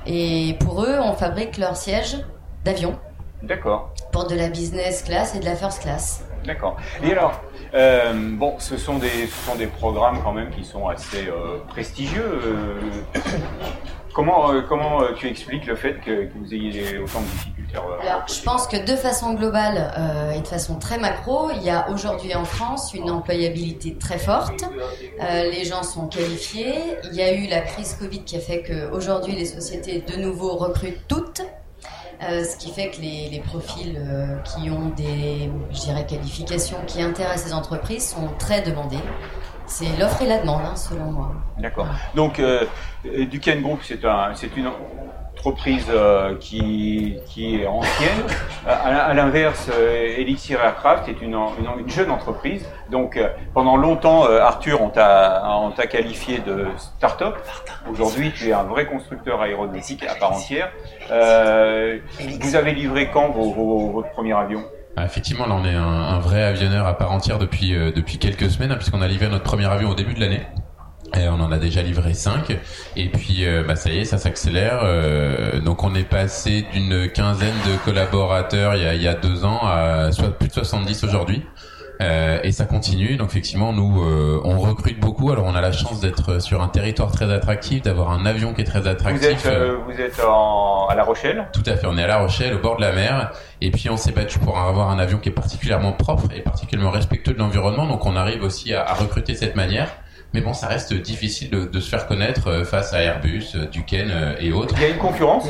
Et 0.07 0.57
pour 0.61 0.85
eux, 0.85 0.99
on 1.03 1.13
fabrique 1.15 1.59
leurs 1.59 1.77
sièges 1.77 2.19
d'avion 2.65 2.97
D'accord. 3.43 3.93
pour 4.13 4.27
de 4.29 4.37
la 4.37 4.49
business 4.49 5.03
class 5.03 5.35
et 5.35 5.41
de 5.41 5.45
la 5.45 5.57
first 5.57 5.83
class. 5.83 6.25
D'accord. 6.45 6.77
Et 7.05 7.13
alors, 7.13 7.41
euh, 7.75 8.13
bon, 8.37 8.57
ce 8.59 8.77
sont 8.77 8.99
des, 8.99 9.09
ce 9.27 9.51
sont 9.51 9.55
des 9.57 9.67
programmes 9.69 10.21
quand 10.25 10.33
même 10.33 10.51
qui 10.51 10.65
sont 10.65 10.89
assez 10.89 11.29
euh, 11.29 11.59
prestigieux. 11.69 12.41
euh. 12.45 12.81
Comment, 14.13 14.53
euh, 14.53 14.63
comment 14.63 15.03
euh, 15.03 15.13
tu 15.17 15.29
expliques 15.29 15.67
le 15.67 15.77
fait 15.77 15.95
que, 15.95 16.27
que 16.27 16.33
vous 16.39 16.55
ayez 16.55 16.99
autant 16.99 17.21
de 17.21 17.27
difficultés 17.27 17.77
Alors, 17.77 18.27
je 18.29 18.43
pense 18.43 18.67
que 18.67 18.77
de 18.77 18.97
façon 18.97 19.35
globale 19.35 19.93
euh, 19.99 20.33
et 20.33 20.41
de 20.41 20.47
façon 20.47 20.77
très 20.79 20.99
macro, 20.99 21.51
il 21.55 21.63
y 21.63 21.71
a 21.71 21.89
aujourd'hui 21.91 22.35
en 22.35 22.45
France 22.45 22.95
une 22.95 23.11
employabilité 23.11 23.95
très 23.97 24.19
forte. 24.19 24.65
Les 25.21 25.65
gens 25.65 25.83
sont 25.83 26.07
qualifiés. 26.07 26.97
Il 27.05 27.15
y 27.15 27.23
a 27.23 27.33
eu 27.33 27.47
la 27.49 27.61
crise 27.61 27.95
Covid 27.99 28.25
qui 28.25 28.37
a 28.37 28.41
fait 28.41 28.63
qu'aujourd'hui 28.63 29.35
les 29.35 29.47
sociétés 29.47 30.01
de 30.01 30.21
nouveau 30.21 30.57
recrutent 30.57 31.07
toutes. 31.09 31.43
Euh, 32.23 32.45
ce 32.45 32.57
qui 32.57 32.71
fait 32.71 32.91
que 32.91 33.01
les, 33.01 33.29
les 33.31 33.41
profils 33.41 33.97
euh, 33.99 34.37
qui 34.45 34.71
ont 34.71 34.91
des, 34.91 35.51
je 35.73 35.81
dirais, 35.81 36.07
qualifications 36.07 36.79
qui 36.87 37.03
intéressent 37.03 37.47
les 37.47 37.53
entreprises 37.53 38.11
sont 38.11 38.29
très 38.39 38.63
demandés. 38.63 39.01
C'est 39.73 39.99
l'offre 39.99 40.21
et 40.23 40.27
la 40.27 40.39
demande, 40.39 40.61
hein, 40.67 40.77
selon 40.77 41.05
moi. 41.07 41.31
D'accord. 41.59 41.87
Donc, 42.15 42.39
euh, 42.39 42.65
euh, 43.07 43.25
Duquesne 43.25 43.63
Group, 43.63 43.81
c'est 43.83 44.05
un, 44.05 44.33
c'est 44.35 44.55
une 44.57 44.69
entreprise 45.35 45.87
euh, 45.91 46.37
qui, 46.39 47.17
qui 47.27 47.57
est 47.63 47.67
ancienne. 47.67 48.21
À, 48.67 48.73
à 49.07 49.15
l'inverse, 49.15 49.71
euh, 49.73 50.19
Elixir 50.19 50.61
Aircraft 50.63 51.09
est 51.09 51.23
une, 51.23 51.35
une, 51.35 51.81
une 51.81 51.89
jeune 51.89 52.11
entreprise. 52.11 52.67
Donc, 52.91 53.17
euh, 53.17 53.29
pendant 53.55 53.77
longtemps, 53.79 54.27
euh, 54.27 54.41
Arthur, 54.43 54.83
on 54.83 54.91
t'a, 54.91 55.71
qualifié 55.91 56.39
de 56.41 56.67
start-up. 56.77 57.37
Aujourd'hui, 57.91 58.31
tu 58.33 58.51
es 58.51 58.53
un 58.53 58.65
vrai 58.65 58.85
constructeur 58.87 59.41
aéronautique 59.41 60.05
à 60.07 60.15
part 60.17 60.33
entière. 60.35 60.71
Euh, 61.11 61.99
vous 62.41 62.57
avez 62.57 62.73
livré 62.73 63.09
quand 63.11 63.31
vos, 63.31 63.51
vos- 63.53 63.91
votre 63.91 64.11
premier 64.11 64.35
avion? 64.37 64.63
Ah, 64.97 65.07
effectivement, 65.07 65.47
là, 65.47 65.55
on 65.55 65.65
est 65.65 65.75
un, 65.75 66.19
vrai 66.19 66.43
avionneur 66.43 66.87
à 66.87 66.99
part 66.99 67.13
entière 67.13 67.39
depuis 67.39 67.75
euh, 67.75 67.93
depuis 67.93 68.19
quelques 68.19 68.51
semaines, 68.51 68.73
hein, 68.73 68.77
puisqu'on 68.77 69.01
a 69.01 69.09
livré 69.09 69.29
notre 69.29 69.45
premier 69.45 69.67
avion 69.67 69.91
au 69.91 69.95
début 69.95 70.15
de 70.15 70.21
l'année. 70.21 70.43
Et 71.19 71.29
on 71.29 71.41
en 71.41 71.53
a 71.53 71.59
déjà 71.59 71.83
livré 71.83 72.15
5 72.15 72.57
et 72.97 73.09
puis 73.11 73.45
euh, 73.45 73.63
bah 73.63 73.77
ça 73.77 73.91
y 73.91 73.99
est 73.99 74.05
ça 74.07 74.17
s'accélère. 74.17 74.81
Euh, 74.83 75.61
donc 75.61 75.85
on 75.85 75.95
est 75.95 76.09
passé 76.09 76.65
d'une 76.73 77.11
quinzaine 77.11 77.55
de 77.67 77.77
collaborateurs 77.85 78.77
il 78.77 79.03
y 79.03 79.09
a, 79.09 79.15
deux 79.15 79.45
ans 79.45 79.61
à 79.63 80.09
plus 80.39 80.49
de 80.49 80.55
70 80.55 81.05
aujourd'hui 81.05 81.43
Euh, 82.01 82.41
et 82.43 82.51
ça 82.53 82.65
continue. 82.65 83.17
Donc 83.17 83.29
effectivement 83.29 83.73
nous 83.73 84.03
euh, 84.03 84.41
on 84.45 84.59
recrute 84.59 84.99
beaucoup. 84.99 85.31
Alors 85.31 85.45
on 85.45 85.55
a 85.55 85.61
la 85.61 85.73
chance 85.73 86.01
d'être 86.01 86.41
sur 86.41 86.63
un 86.63 86.69
territoire 86.69 87.13
très 87.13 87.33
attractif 87.33 87.83
d'avoir 87.83 88.11
un 88.11 88.27
avion 88.27 88.55
qui 88.55 88.63
est 88.63 88.65
très 88.65 88.81
Vous 88.81 88.89
attractif 88.89 89.47
êtes, 89.47 89.47
euh, 89.47 89.77
vous 89.87 90.01
êtes 90.01 90.21
en, 90.21 90.87
à 90.89 90.95
La 90.95 91.05
Rochelle? 91.05 91.49
Tout 91.53 91.63
à 91.67 91.77
fait, 91.77 91.87
on 91.87 91.97
est 91.99 92.03
à 92.03 92.09
La 92.09 92.19
Rochelle, 92.19 92.55
au 92.55 92.59
bord 92.59 92.77
de 92.77 92.81
la 92.81 92.93
mer, 92.93 93.33
et 93.61 93.71
puis 93.71 93.89
on 93.91 93.97
s'est 93.97 94.13
battu 94.13 94.39
pour 94.39 94.59
avoir 94.59 94.91
un 94.91 94.99
avion 94.99 95.19
qui 95.19 95.29
est 95.29 95.33
particulièrement 95.33 95.93
propre 95.93 96.25
et 96.35 96.41
particulièrement 96.41 96.91
respectueux 96.91 97.35
de 97.35 97.39
l'environnement, 97.39 97.87
donc 97.87 98.05
on 98.07 98.17
arrive 98.17 98.43
aussi 98.43 98.75
à, 98.75 98.85
à 98.85 98.95
recruter 98.95 99.35
de 99.35 99.39
cette 99.39 99.55
manière. 99.55 99.89
Mais 100.35 100.41
bon, 100.41 100.55
ça 100.55 100.67
reste 100.67 100.95
difficile 100.95 101.51
de, 101.51 101.67
de 101.67 101.81
se 101.81 101.91
faire 101.91 102.07
connaître 102.07 102.49
euh, 102.49 102.65
face 102.65 102.95
à 102.95 103.03
Airbus, 103.03 103.49
euh, 103.55 103.67
Duquesne 103.67 104.11
euh, 104.11 104.35
et 104.41 104.51
autres. 104.51 104.75
Il 104.79 104.83
y 104.83 104.87
a 104.87 104.89
une 104.89 104.97
concurrence? 104.97 105.47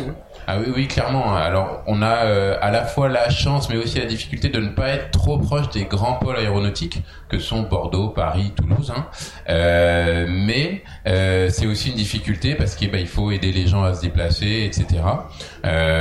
Ah 0.47 0.59
oui, 0.59 0.73
oui, 0.75 0.89
clairement. 0.89 1.35
Alors, 1.37 1.83
on 1.87 2.03
a 2.03 2.25
euh, 2.25 2.57
à 2.61 2.71
la 2.71 2.85
fois 2.85 3.09
la 3.09 3.31
chance, 3.31 3.69
mais 3.69 3.77
aussi 3.77 3.99
la 3.99 4.07
difficulté 4.07 4.49
de 4.49 4.59
ne 4.59 4.71
pas 4.71 4.89
être 4.89 5.11
trop 5.13 5.39
proche 5.39 5.71
des 5.71 5.85
grands 5.85 6.15
pôles 6.15 6.37
aéronautiques 6.37 7.03
que 7.29 7.39
sont 7.39 7.63
Bordeaux, 7.63 8.09
Paris, 8.09 8.53
Toulouse. 8.57 8.93
hein. 8.95 9.07
Euh, 9.49 10.27
mais 10.29 10.83
euh, 11.07 11.49
c'est 11.51 11.67
aussi 11.67 11.91
une 11.91 11.97
difficulté 11.97 12.55
parce 12.55 12.75
qu'il 12.75 12.91
bah, 12.91 12.99
faut 13.07 13.31
aider 13.31 13.53
les 13.53 13.67
gens 13.67 13.85
à 13.85 13.95
se 13.95 14.03
déplacer, 14.03 14.65
etc. 14.65 15.03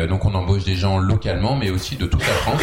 Donc, 0.10 0.26
on 0.26 0.34
embauche 0.34 0.64
des 0.64 0.76
gens 0.76 0.98
localement, 0.98 1.56
mais 1.56 1.70
aussi 1.70 1.96
de 1.96 2.06
toute 2.06 2.22
la 2.28 2.34
France. 2.34 2.62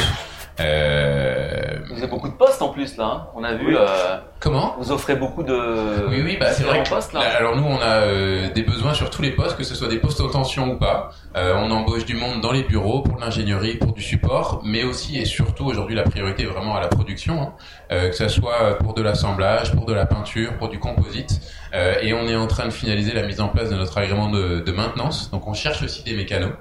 Euh, 0.60 1.78
Vous 1.90 1.98
avez 1.98 2.06
beaucoup 2.06 2.28
de 2.28 2.34
postes 2.34 2.60
en 2.62 2.68
plus 2.70 2.96
là. 2.96 3.04
hein. 3.04 3.26
On 3.34 3.44
a 3.44 3.54
vu. 3.54 3.68
Oui. 3.68 3.76
euh, 3.78 4.16
comment? 4.40 4.74
vous 4.78 4.92
offrez 4.92 5.14
beaucoup 5.16 5.42
de. 5.42 6.06
Oui, 6.08 6.22
oui, 6.24 6.36
bah 6.38 6.52
c'est 6.52 6.64
vrai. 6.64 6.82
que- 6.82 6.88
postes 6.88 7.12
là. 7.12 7.20
Alors 7.20 7.56
nous, 7.56 7.64
on 7.64 7.78
a 7.80 8.02
euh, 8.06 8.48
des 8.52 8.62
besoins 8.62 8.94
sur 8.94 9.10
tous 9.10 9.22
les 9.22 9.30
postes, 9.32 9.56
que 9.56 9.64
ce 9.64 9.74
soit 9.74 9.88
des 9.88 9.98
postes 9.98 10.20
en 10.20 10.28
tension 10.28 10.72
ou 10.72 10.76
pas. 10.78 11.10
Euh, 11.36 11.54
on 11.56 11.70
embauche 11.70 12.04
du 12.04 12.14
monde 12.14 12.40
dans 12.40 12.52
les 12.52 12.62
bureaux 12.64 13.02
pour 13.02 13.18
l'ingénierie, 13.20 13.76
pour 13.76 13.92
du 13.92 14.02
support, 14.02 14.62
mais 14.64 14.84
aussi 14.84 15.18
et 15.18 15.24
surtout 15.24 15.64
aujourd'hui 15.66 15.94
la 15.94 16.02
priorité 16.04 16.42
est 16.42 16.46
vraiment 16.46 16.76
à 16.76 16.80
la 16.80 16.88
production, 16.88 17.40
hein. 17.42 17.52
Euh, 17.92 18.08
que 18.10 18.16
ce 18.16 18.28
soit 18.28 18.78
pour 18.78 18.94
de 18.94 19.02
l'assemblage, 19.02 19.72
pour 19.74 19.86
de 19.86 19.94
la 19.94 20.06
peinture, 20.06 20.56
pour 20.58 20.68
du 20.68 20.78
composite. 20.78 21.40
Euh, 21.74 21.94
et 22.02 22.12
on 22.14 22.26
est 22.26 22.36
en 22.36 22.46
train 22.46 22.64
de 22.64 22.70
finaliser 22.70 23.12
la 23.12 23.22
mise 23.22 23.40
en 23.40 23.48
place 23.48 23.70
de 23.70 23.76
notre 23.76 23.96
agrément 23.98 24.30
de, 24.30 24.60
de 24.60 24.72
maintenance. 24.72 25.30
Donc 25.30 25.46
on 25.46 25.52
cherche 25.54 25.82
aussi 25.82 26.02
des 26.02 26.14
mécanos. 26.16 26.52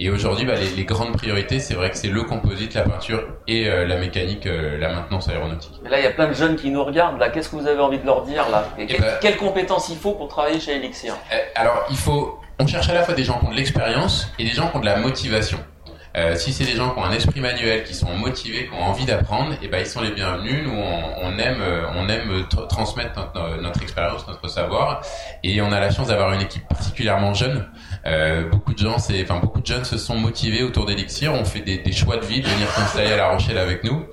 Et 0.00 0.10
aujourd'hui, 0.10 0.44
bah, 0.46 0.54
les, 0.54 0.68
les 0.76 0.84
grandes 0.84 1.12
priorités, 1.16 1.58
c'est 1.58 1.74
vrai 1.74 1.90
que 1.90 1.96
c'est 1.96 2.08
le 2.08 2.22
composite, 2.22 2.74
la 2.74 2.82
peinture 2.82 3.22
et 3.48 3.68
euh, 3.68 3.84
la 3.86 3.96
mécanique, 3.96 4.46
euh, 4.46 4.78
la 4.78 4.92
maintenance 4.92 5.28
aéronautique. 5.28 5.72
Et 5.84 5.88
là, 5.88 5.98
il 5.98 6.04
y 6.04 6.06
a 6.06 6.10
plein 6.12 6.28
de 6.28 6.34
jeunes 6.34 6.56
qui 6.56 6.70
nous 6.70 6.84
regardent. 6.84 7.18
Là, 7.18 7.30
qu'est-ce 7.30 7.48
que 7.48 7.56
vous 7.56 7.66
avez 7.66 7.80
envie 7.80 7.98
de 7.98 8.06
leur 8.06 8.22
dire 8.22 8.48
là? 8.50 8.68
Et 8.78 8.86
que- 8.86 9.00
ben- 9.00 9.18
Quelles 9.20 9.36
compétences 9.36 9.88
il 9.88 9.96
faut 9.96 10.12
pour 10.12 10.28
travailler 10.28 10.60
chez 10.60 10.76
Elixir? 10.76 11.14
Euh, 11.32 11.36
Alors, 11.56 11.84
il 11.90 11.96
faut. 11.96 12.38
On 12.60 12.66
cherche 12.66 12.88
à 12.88 12.94
la 12.94 13.02
fois 13.04 13.14
des 13.14 13.22
gens 13.24 13.38
qui 13.38 13.46
ont 13.46 13.50
de 13.50 13.56
l'expérience 13.56 14.28
et 14.38 14.44
des 14.44 14.50
gens 14.50 14.68
qui 14.68 14.76
ont 14.76 14.80
de 14.80 14.84
la 14.86 14.96
motivation. 14.96 15.58
Euh, 16.16 16.34
si 16.36 16.52
c'est 16.52 16.64
des 16.64 16.72
gens 16.74 16.90
qui 16.90 16.98
ont 16.98 17.04
un 17.04 17.12
esprit 17.12 17.40
manuel, 17.40 17.84
qui 17.84 17.94
sont 17.94 18.12
motivés, 18.16 18.66
qui 18.66 18.72
ont 18.74 18.82
envie 18.82 19.04
d'apprendre, 19.04 19.54
et 19.62 19.68
ben 19.68 19.78
ils 19.80 19.86
sont 19.86 20.00
les 20.00 20.10
bienvenus. 20.10 20.64
Nous, 20.64 20.72
on, 20.72 21.38
aime, 21.38 21.60
euh, 21.60 21.86
on 21.96 22.08
aime 22.08 22.44
tr- 22.50 22.66
transmettre 22.66 23.30
notre, 23.60 23.82
expérience, 23.82 24.26
notre 24.26 24.48
savoir, 24.48 25.02
et 25.44 25.60
on 25.60 25.70
a 25.70 25.80
la 25.80 25.90
chance 25.90 26.08
d'avoir 26.08 26.32
une 26.32 26.40
équipe 26.40 26.66
particulièrement 26.68 27.34
jeune. 27.34 27.68
Euh, 28.06 28.48
beaucoup 28.48 28.72
de 28.72 28.78
gens, 28.78 28.96
enfin 28.96 29.38
beaucoup 29.38 29.60
de 29.60 29.66
jeunes 29.66 29.84
se 29.84 29.98
sont 29.98 30.16
motivés 30.16 30.62
autour 30.62 30.86
d'Elixir. 30.86 31.32
On 31.34 31.44
fait 31.44 31.60
des, 31.60 31.92
choix 31.92 32.16
de 32.16 32.24
vie, 32.24 32.40
de 32.40 32.46
venir 32.48 32.68
s'installer 32.70 33.12
à 33.12 33.16
La 33.16 33.30
Rochelle 33.30 33.58
avec 33.58 33.84
nous, 33.84 34.04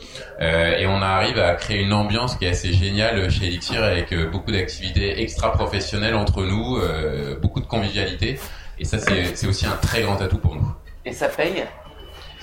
Euh, 0.41 0.75
et 0.77 0.85
on 0.85 1.01
arrive 1.01 1.39
à 1.39 1.55
créer 1.55 1.81
une 1.81 1.93
ambiance 1.93 2.35
qui 2.35 2.43
est 2.43 2.49
assez 2.49 2.73
géniale 2.73 3.31
chez 3.31 3.45
Elixir 3.45 3.81
avec 3.81 4.11
euh, 4.11 4.29
beaucoup 4.29 4.51
d'activités 4.51 5.21
extra 5.21 5.53
professionnelles 5.53 6.15
entre 6.15 6.43
nous, 6.43 6.77
euh, 6.77 7.39
beaucoup 7.39 7.61
de 7.61 7.65
convivialité. 7.65 8.37
Et 8.77 8.83
ça, 8.83 8.97
c'est 8.99 9.47
aussi 9.47 9.65
un 9.65 9.77
très 9.81 10.01
grand 10.01 10.21
atout 10.21 10.39
pour 10.39 10.55
nous. 10.55 10.69
Et 11.05 11.13
ça 11.13 11.29
paye? 11.29 11.63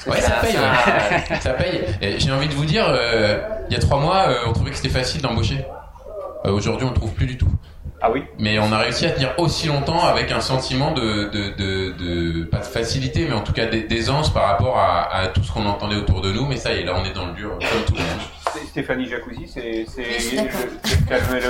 Ouais, 0.07 0.21
ça 0.21 0.31
paye. 0.43 0.57
ouais. 0.57 1.41
ça 1.41 1.51
paye. 1.51 1.81
Et 2.01 2.19
J'ai 2.19 2.33
envie 2.33 2.49
de 2.49 2.55
vous 2.55 2.65
dire, 2.65 2.87
euh, 2.89 3.39
il 3.69 3.73
y 3.75 3.77
a 3.77 3.81
trois 3.81 3.99
mois, 4.01 4.29
euh, 4.29 4.37
on 4.49 4.53
trouvait 4.53 4.71
que 4.71 4.77
c'était 4.77 4.89
facile 4.89 5.21
d'embaucher. 5.23 5.65
Euh, 6.45 6.51
Aujourd'hui, 6.51 6.87
on 6.87 6.91
ne 6.91 6.95
trouve 6.97 7.13
plus 7.13 7.27
du 7.27 7.39
tout. 7.39 7.49
Ah 8.01 8.11
oui? 8.11 8.25
Mais 8.39 8.59
on 8.59 8.73
a 8.73 8.79
réussi 8.79 9.07
à 9.07 9.11
tenir 9.11 9.33
aussi 9.39 9.69
longtemps 9.69 10.05
avec 10.05 10.33
un 10.33 10.41
sentiment 10.41 10.91
de, 10.91 11.31
de, 11.31 11.55
de, 11.57 11.93
de 12.41 12.45
pas 12.45 12.59
de 12.59 12.65
facilité, 12.65 13.27
mais 13.29 13.35
en 13.35 13.43
tout 13.43 13.53
cas 13.53 13.67
d'ai- 13.67 13.85
d'aisance 13.85 14.33
par 14.33 14.49
rapport 14.49 14.77
à, 14.77 15.15
à 15.15 15.27
tout 15.29 15.43
ce 15.45 15.53
qu'on 15.53 15.67
entendait 15.67 15.95
autour 15.95 16.21
de 16.21 16.33
nous. 16.33 16.45
Mais 16.47 16.57
ça 16.57 16.73
y 16.73 16.81
est, 16.81 16.85
là, 16.85 16.95
on 17.01 17.05
est 17.05 17.13
dans 17.15 17.27
le 17.27 17.33
dur, 17.35 17.51
comme 17.61 17.85
tout 17.87 17.95
le 17.95 18.01
monde. 18.01 18.21
Stéphanie 18.71 19.07
Jacuzzi, 19.09 19.47
c'est 19.47 19.85
Oui, 19.97 20.37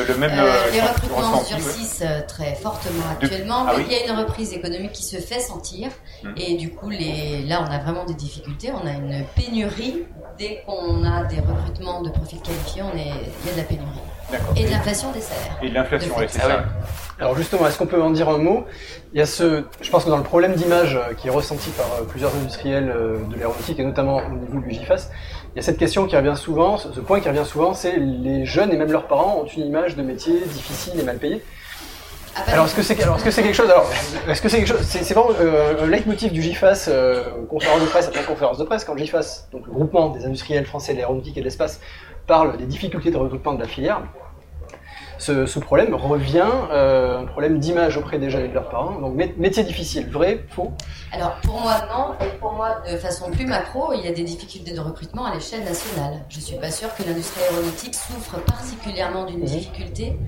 le, 0.09 0.17
même 0.17 0.31
Euh, 0.33 0.43
euh, 0.43 0.71
les 0.73 0.81
recrutements 0.81 1.43
durcissent 1.49 2.03
euh, 2.05 2.21
très 2.27 2.55
fortement 2.55 3.05
actuellement, 3.13 3.65
Ah 3.69 3.75
mais 3.77 3.83
oui. 3.83 3.87
il 3.91 3.93
y 3.97 4.01
a 4.11 4.13
une 4.13 4.19
reprise 4.19 4.53
économique 4.53 4.93
qui 4.93 5.05
se 5.05 5.17
fait 5.17 5.41
sentir. 5.41 5.89
Hmm. 6.25 6.31
Et 6.37 6.57
du 6.57 6.71
coup, 6.71 6.91
les... 6.91 7.43
là, 7.47 7.65
on 7.67 7.71
a 7.71 7.79
vraiment 7.79 8.05
des 8.05 8.15
difficultés. 8.15 8.71
On 8.73 8.87
a 8.87 8.93
une 8.93 9.25
pénurie. 9.37 10.05
Dès 10.39 10.63
qu'on 10.67 11.05
a 11.05 11.25
des 11.25 11.41
recrutements 11.41 12.03
de 12.03 12.11
profils 12.11 12.41
qualifiés, 12.41 12.83
on 12.83 12.97
est... 12.97 13.13
il 13.43 13.47
y 13.47 13.51
a 13.51 13.53
de 13.53 13.59
la 13.59 13.65
pénurie. 13.65 13.89
Et 14.57 14.65
de 14.65 14.71
l'inflation 14.71 15.13
des 15.13 15.21
salaires. 15.21 15.59
Et 15.63 15.69
de 15.69 15.75
l'inflation, 15.75 16.15
fait. 16.17 16.27
c'est 16.29 16.41
Ah 16.43 16.49
ça. 16.49 16.57
ouais. 16.57 16.63
Alors 17.21 17.37
justement, 17.37 17.67
est-ce 17.67 17.77
qu'on 17.79 17.87
peut 17.87 18.03
en 18.03 18.11
dire 18.11 18.29
un 18.31 18.39
mot? 18.39 18.65
Il 19.13 19.19
y 19.19 19.23
a 19.23 19.27
ce, 19.27 19.65
je 19.83 19.91
pense 19.91 20.05
que 20.05 20.09
dans 20.11 20.17
le 20.17 20.23
problème 20.23 20.55
d'image 20.55 20.97
euh, 20.97 21.13
qui 21.15 21.29
est 21.29 21.31
ressenti 21.31 21.69
par 21.71 21.87
plusieurs 22.09 22.35
industriels 22.35 22.87
de 23.31 23.37
l'aéronautique 23.37 23.79
et 23.79 23.85
notamment 23.85 24.17
au 24.17 24.31
niveau 24.31 24.61
du 24.67 24.71
GIFAS, 24.73 25.11
il 25.55 25.57
y 25.57 25.59
a 25.59 25.63
cette 25.63 25.79
question 25.79 26.07
qui 26.07 26.17
revient 26.17 26.35
souvent, 26.35 26.79
ce 26.79 27.01
point 27.01 27.21
qui 27.21 27.29
revient 27.29 27.45
souvent, 27.45 27.75
c'est 27.75 27.97
les 27.99 28.47
jeunes 28.47 28.73
et 28.73 28.77
même 28.77 28.91
leurs 28.91 29.07
parents 29.07 29.43
ont 29.43 29.47
une 29.47 29.67
image 29.67 29.97
de 29.97 30.03
métier 30.03 30.41
difficile 30.41 30.99
et 30.99 31.03
mal 31.03 31.19
payé. 31.19 31.43
Ah 32.35 32.41
Alors 32.53 32.65
est-ce 32.65 32.75
que 32.75 32.83
c'est 32.83 33.03
alors 33.03 33.17
est-ce 33.17 33.25
que 33.25 33.31
c'est 33.31 33.43
quelque 33.43 33.55
chose 33.55 33.69
alors 33.69 33.91
est-ce 34.27 34.41
que 34.41 34.49
c'est 34.49 34.57
quelque 34.57 34.69
chose 34.69 34.81
c'est 34.81 35.05
c'est 35.05 35.13
vraiment 35.13 35.35
euh, 35.39 35.85
un 35.85 35.87
leitmotiv 35.87 36.33
du 36.33 36.41
GIFAS 36.41 36.87
euh, 36.89 37.25
conférence 37.51 37.83
de 37.83 37.87
presse 37.87 38.09
après 38.09 38.23
conférence 38.25 38.57
de 38.57 38.65
presse 38.65 38.87
quand 38.87 38.95
le 38.95 39.01
GIFAS 39.01 39.49
donc 39.53 39.67
le 39.67 39.73
groupement 39.73 40.09
des 40.09 40.25
industriels 40.25 40.65
français 40.65 40.95
de 40.95 40.99
l'aéronautique 40.99 41.37
et 41.37 41.41
de 41.41 41.45
l'espace 41.45 41.79
parle 42.27 42.57
des 42.57 42.65
difficultés 42.65 43.11
de 43.11 43.19
recrutement 43.19 43.53
de 43.53 43.61
la 43.61 43.69
filière 43.69 44.01
ce, 45.23 45.47
ce 45.47 45.59
problème 45.61 45.95
revient 45.95 46.51
euh, 46.73 47.21
un 47.21 47.25
problème 47.27 47.59
d'image 47.59 47.97
auprès 47.97 48.19
des 48.19 48.29
jeunes 48.31 48.45
et 48.47 48.49
de 48.49 48.55
leurs 48.55 48.69
parents 48.69 48.93
donc 49.01 49.15
mé- 49.17 49.33
métier 49.37 49.63
difficile 49.63 50.11
vrai 50.11 50.45
faux? 50.51 50.73
Alors 51.13 51.35
pour 51.45 51.61
moi 51.61 51.77
non, 51.93 52.07
et 52.27 52.31
pour 52.41 52.53
moi 52.53 52.71
de 52.91 52.97
façon 52.97 53.31
plus 53.31 53.47
macro, 53.47 53.93
il 53.95 54.05
y 54.05 54.09
a 54.09 54.13
des 54.13 54.25
difficultés 54.25 54.73
de 54.73 54.81
recrutement 54.81 55.25
à 55.27 55.35
l'échelle 55.35 55.65
nationale. 55.65 56.15
Je 56.29 56.41
suis 56.41 56.57
pas 56.57 56.71
sûre 56.71 56.89
que 56.97 57.03
l'industrie 57.05 57.43
aéronautique 57.49 57.95
souffre 57.95 58.37
particulièrement 58.55 59.25
d'une 59.25 59.41
Mhm. 59.41 59.45
difficulté. 59.47 60.19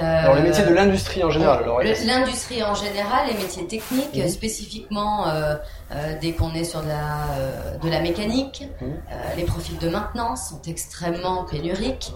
alors 0.00 0.34
les 0.34 0.42
Euh, 0.42 0.44
métiers 0.44 0.64
de 0.66 0.74
l'industrie 0.74 1.24
en 1.24 1.30
général 1.30 1.64
L'industrie 2.06 2.62
en 2.62 2.74
général, 2.74 3.22
les 3.28 3.34
métiers 3.42 3.66
techniques, 3.66 4.14
Mhm. 4.16 4.28
spécifiquement 4.28 5.28
euh, 5.28 5.54
euh, 5.92 6.14
dès 6.20 6.32
qu'on 6.32 6.52
est 6.54 6.64
sur 6.64 6.82
de 6.82 6.88
la, 6.88 7.06
euh, 7.38 7.76
de 7.84 7.88
la 7.88 8.00
mécanique, 8.00 8.64
Mhm. 8.82 8.88
euh, 8.90 9.14
les 9.38 9.44
profils 9.44 9.78
de 9.78 9.88
maintenance 9.88 10.50
sont 10.50 10.60
extrêmement 10.74 11.44
pénuriques. 11.44 12.12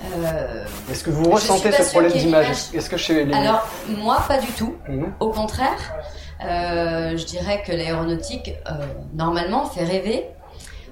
Euh, 0.00 0.64
est-ce 0.90 1.02
que 1.04 1.10
vous 1.10 1.28
ressentez 1.30 1.72
ce 1.72 1.90
problème 1.90 2.12
d'image 2.12 2.46
image- 2.46 2.58
est-ce 2.74 2.88
que 2.88 2.96
chez 2.96 3.24
les 3.24 3.34
alors 3.34 3.66
moi 3.88 4.18
pas 4.28 4.38
du 4.38 4.46
tout. 4.52 4.74
Mhm. 4.88 5.12
Au 5.20 5.30
contraire, 5.30 5.78
euh, 6.44 7.16
je 7.16 7.24
dirais 7.24 7.62
que 7.66 7.72
l'aéronautique, 7.72 8.54
euh, 8.70 8.72
normalement, 9.14 9.66
fait 9.66 9.84
rêver. 9.84 10.26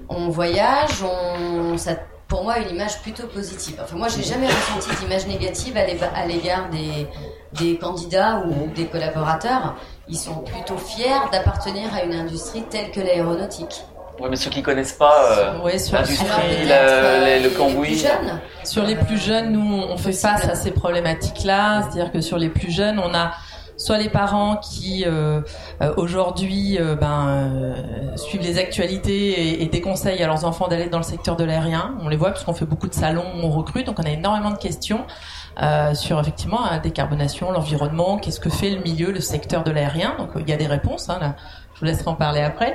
On 0.09 0.29
voyage, 0.29 1.03
on, 1.03 1.77
ça, 1.77 1.91
pour 2.27 2.43
moi, 2.43 2.59
une 2.59 2.69
image 2.75 3.01
plutôt 3.01 3.27
positive. 3.27 3.79
Enfin, 3.81 3.95
moi, 3.95 4.07
j'ai 4.09 4.23
jamais 4.23 4.47
ressenti 4.47 4.89
d'image 5.01 5.25
négative 5.27 5.77
à 5.77 5.85
l'é- 5.85 5.97
à 6.15 6.25
l'égard 6.25 6.69
des, 6.69 7.07
des 7.53 7.77
candidats 7.77 8.43
ou 8.45 8.67
des 8.75 8.85
collaborateurs. 8.87 9.75
Ils 10.09 10.17
sont 10.17 10.35
plutôt 10.41 10.77
fiers 10.77 11.21
d'appartenir 11.31 11.93
à 11.93 12.03
une 12.03 12.13
industrie 12.13 12.63
telle 12.69 12.91
que 12.91 12.99
l'aéronautique. 12.99 13.83
Ouais, 14.19 14.29
mais 14.29 14.35
ceux 14.35 14.49
qui 14.49 14.63
connaissent 14.63 14.93
pas 14.93 15.31
euh, 15.37 15.59
Ouais, 15.61 15.77
sur, 15.77 15.95
l'industrie, 15.95 16.27
euh, 16.71 17.25
les- 17.25 17.39
le 17.43 17.49
cambouis. 17.51 17.89
plus 17.89 17.99
jeunes, 18.01 18.39
Sur 18.63 18.83
les 18.83 18.95
plus 18.95 19.17
jeunes, 19.21 19.51
nous, 19.51 19.83
on 19.89 19.97
fait 19.97 20.11
face 20.11 20.45
à 20.49 20.55
ces 20.55 20.71
problématiques-là. 20.71 21.83
C'est-à-dire 21.83 22.11
que 22.11 22.21
sur 22.21 22.37
les 22.37 22.49
plus 22.49 22.71
jeunes, 22.71 22.99
on 22.99 23.13
a 23.13 23.31
soit 23.77 23.99
les 23.99 24.09
parents 24.09 24.57
qui 24.57 25.03
euh, 25.05 25.41
euh, 25.83 25.93
aujourd'hui 25.97 26.79
euh, 26.79 26.95
ben, 26.95 27.27
euh, 27.27 28.17
suivent 28.17 28.41
les 28.41 28.57
actualités 28.57 29.29
et, 29.29 29.63
et 29.63 29.67
déconseillent 29.67 30.23
à 30.23 30.27
leurs 30.27 30.45
enfants 30.45 30.67
d'aller 30.67 30.87
dans 30.89 30.97
le 30.97 31.03
secteur 31.03 31.35
de 31.35 31.43
l'aérien. 31.43 31.93
On 32.01 32.09
les 32.09 32.17
voit 32.17 32.29
parce 32.31 32.43
qu'on 32.43 32.53
fait 32.55 32.65
beaucoup 32.65 32.87
de 32.87 32.95
salons, 32.95 33.23
on 33.43 33.49
recrute, 33.51 33.85
donc 33.85 33.99
on 33.99 34.03
a 34.03 34.09
énormément 34.09 34.49
de 34.49 34.57
questions. 34.57 35.05
Euh, 35.61 35.93
sur 35.93 36.19
effectivement 36.19 36.59
la 36.69 36.79
décarbonation, 36.79 37.51
l'environnement, 37.51 38.17
qu'est-ce 38.17 38.39
que 38.39 38.49
fait 38.49 38.69
le 38.69 38.81
milieu, 38.81 39.11
le 39.11 39.21
secteur 39.21 39.63
de 39.63 39.71
l'aérien. 39.71 40.15
Donc 40.17 40.35
euh, 40.35 40.41
il 40.41 40.49
y 40.49 40.53
a 40.53 40.57
des 40.57 40.67
réponses. 40.67 41.09
Hein, 41.09 41.17
là. 41.19 41.35
Je 41.77 41.81
vous 41.81 41.91
laisserai 41.91 42.09
en 42.09 42.15
parler 42.15 42.41
après. 42.41 42.73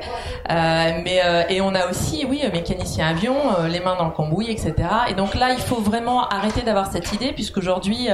Euh, 0.49 1.01
mais 1.03 1.21
euh, 1.25 1.43
et 1.49 1.61
on 1.61 1.75
a 1.75 1.91
aussi, 1.91 2.25
oui, 2.29 2.43
euh, 2.45 2.53
mécanicien 2.53 3.09
avion, 3.09 3.35
les 3.69 3.81
mains 3.81 3.97
dans 3.97 4.05
le 4.05 4.12
cambouis, 4.12 4.49
etc. 4.49 4.75
Et 5.09 5.15
donc 5.15 5.35
là, 5.35 5.53
il 5.53 5.61
faut 5.61 5.81
vraiment 5.81 6.29
arrêter 6.29 6.62
d'avoir 6.62 6.87
cette 6.87 7.12
idée, 7.12 7.33
puisqu'aujourd'hui, 7.33 8.09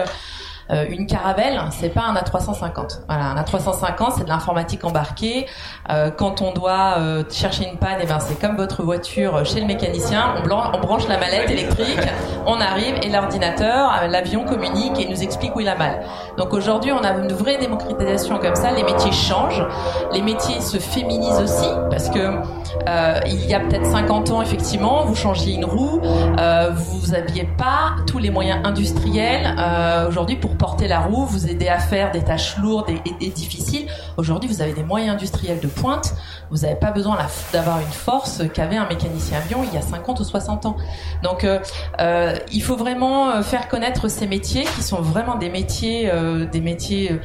euh, 0.70 0.86
une 0.90 1.06
caravelle, 1.06 1.60
c'est 1.70 1.88
pas 1.88 2.02
un 2.02 2.14
A350. 2.14 3.00
Voilà, 3.08 3.26
un 3.26 3.42
A350, 3.42 4.14
c'est 4.18 4.24
de 4.24 4.28
l'informatique 4.28 4.84
embarquée. 4.84 5.46
Euh, 5.90 6.10
quand 6.10 6.42
on 6.42 6.52
doit 6.52 6.94
euh, 6.98 7.24
chercher 7.30 7.68
une 7.68 7.78
panne, 7.78 8.00
et 8.00 8.06
ben 8.06 8.18
c'est 8.20 8.38
comme 8.40 8.56
votre 8.56 8.82
voiture 8.82 9.44
chez 9.46 9.60
le 9.60 9.66
mécanicien. 9.66 10.34
On, 10.36 10.50
on 10.50 10.80
branche 10.80 11.08
la 11.08 11.18
mallette 11.18 11.50
électrique, 11.50 12.00
on 12.46 12.60
arrive 12.60 12.96
et 13.02 13.08
l'ordinateur, 13.08 13.92
euh, 14.02 14.06
l'avion 14.06 14.44
communique 14.44 14.98
et 15.00 15.08
nous 15.08 15.22
explique 15.22 15.54
où 15.56 15.60
il 15.60 15.68
a 15.68 15.76
mal. 15.76 16.00
Donc 16.36 16.52
aujourd'hui, 16.52 16.92
on 16.92 17.02
a 17.02 17.12
une 17.12 17.32
vraie 17.32 17.58
démocratisation 17.58 18.38
comme 18.38 18.54
ça. 18.54 18.72
Les 18.72 18.84
métiers 18.84 19.12
changent, 19.12 19.64
les 20.12 20.22
métiers 20.22 20.60
se 20.60 20.78
féminisent 20.78 21.40
aussi 21.40 21.68
parce 21.90 22.08
que 22.10 22.18
euh, 22.86 23.20
il 23.26 23.44
y 23.46 23.54
a 23.54 23.60
peut-être 23.60 23.86
50 23.86 24.30
ans, 24.30 24.42
effectivement, 24.42 25.04
vous 25.04 25.14
changiez 25.14 25.54
une 25.54 25.64
roue, 25.64 26.00
euh, 26.38 26.70
vous 26.72 27.14
aviez 27.14 27.44
pas 27.58 27.96
tous 28.06 28.18
les 28.18 28.30
moyens 28.30 28.60
industriels 28.64 29.54
euh, 29.58 30.08
aujourd'hui 30.08 30.36
pour 30.36 30.56
porter 30.56 30.88
la 30.88 31.00
roue, 31.00 31.24
vous 31.24 31.48
aider 31.48 31.68
à 31.68 31.78
faire 31.78 32.10
des 32.12 32.22
tâches 32.22 32.56
lourdes 32.58 32.90
et, 32.90 33.28
difficiles. 33.30 33.86
Aujourd'hui, 34.16 34.48
vous 34.48 34.62
avez 34.62 34.72
des 34.72 34.82
moyens 34.82 35.14
industriels 35.14 35.60
de 35.60 35.66
pointe. 35.68 36.14
Vous 36.50 36.58
n'avez 36.58 36.76
pas 36.76 36.90
besoin 36.90 37.18
d'avoir 37.52 37.78
une 37.80 37.86
force 37.86 38.42
qu'avait 38.54 38.76
un 38.76 38.88
mécanicien 38.88 39.38
avion 39.38 39.60
il 39.64 39.74
y 39.74 39.76
a 39.78 39.82
50 39.82 40.20
ou 40.20 40.24
60 40.24 40.66
ans. 40.66 40.76
Donc, 41.22 41.46
il 42.52 42.62
faut 42.62 42.76
vraiment 42.76 43.42
faire 43.42 43.68
connaître 43.68 44.08
ces 44.08 44.26
métiers 44.26 44.64
qui 44.64 44.82
sont 44.82 45.00
vraiment 45.02 45.36
des 45.36 45.50
métiers, 45.50 46.10
des 46.50 46.60
métiers 46.60 47.20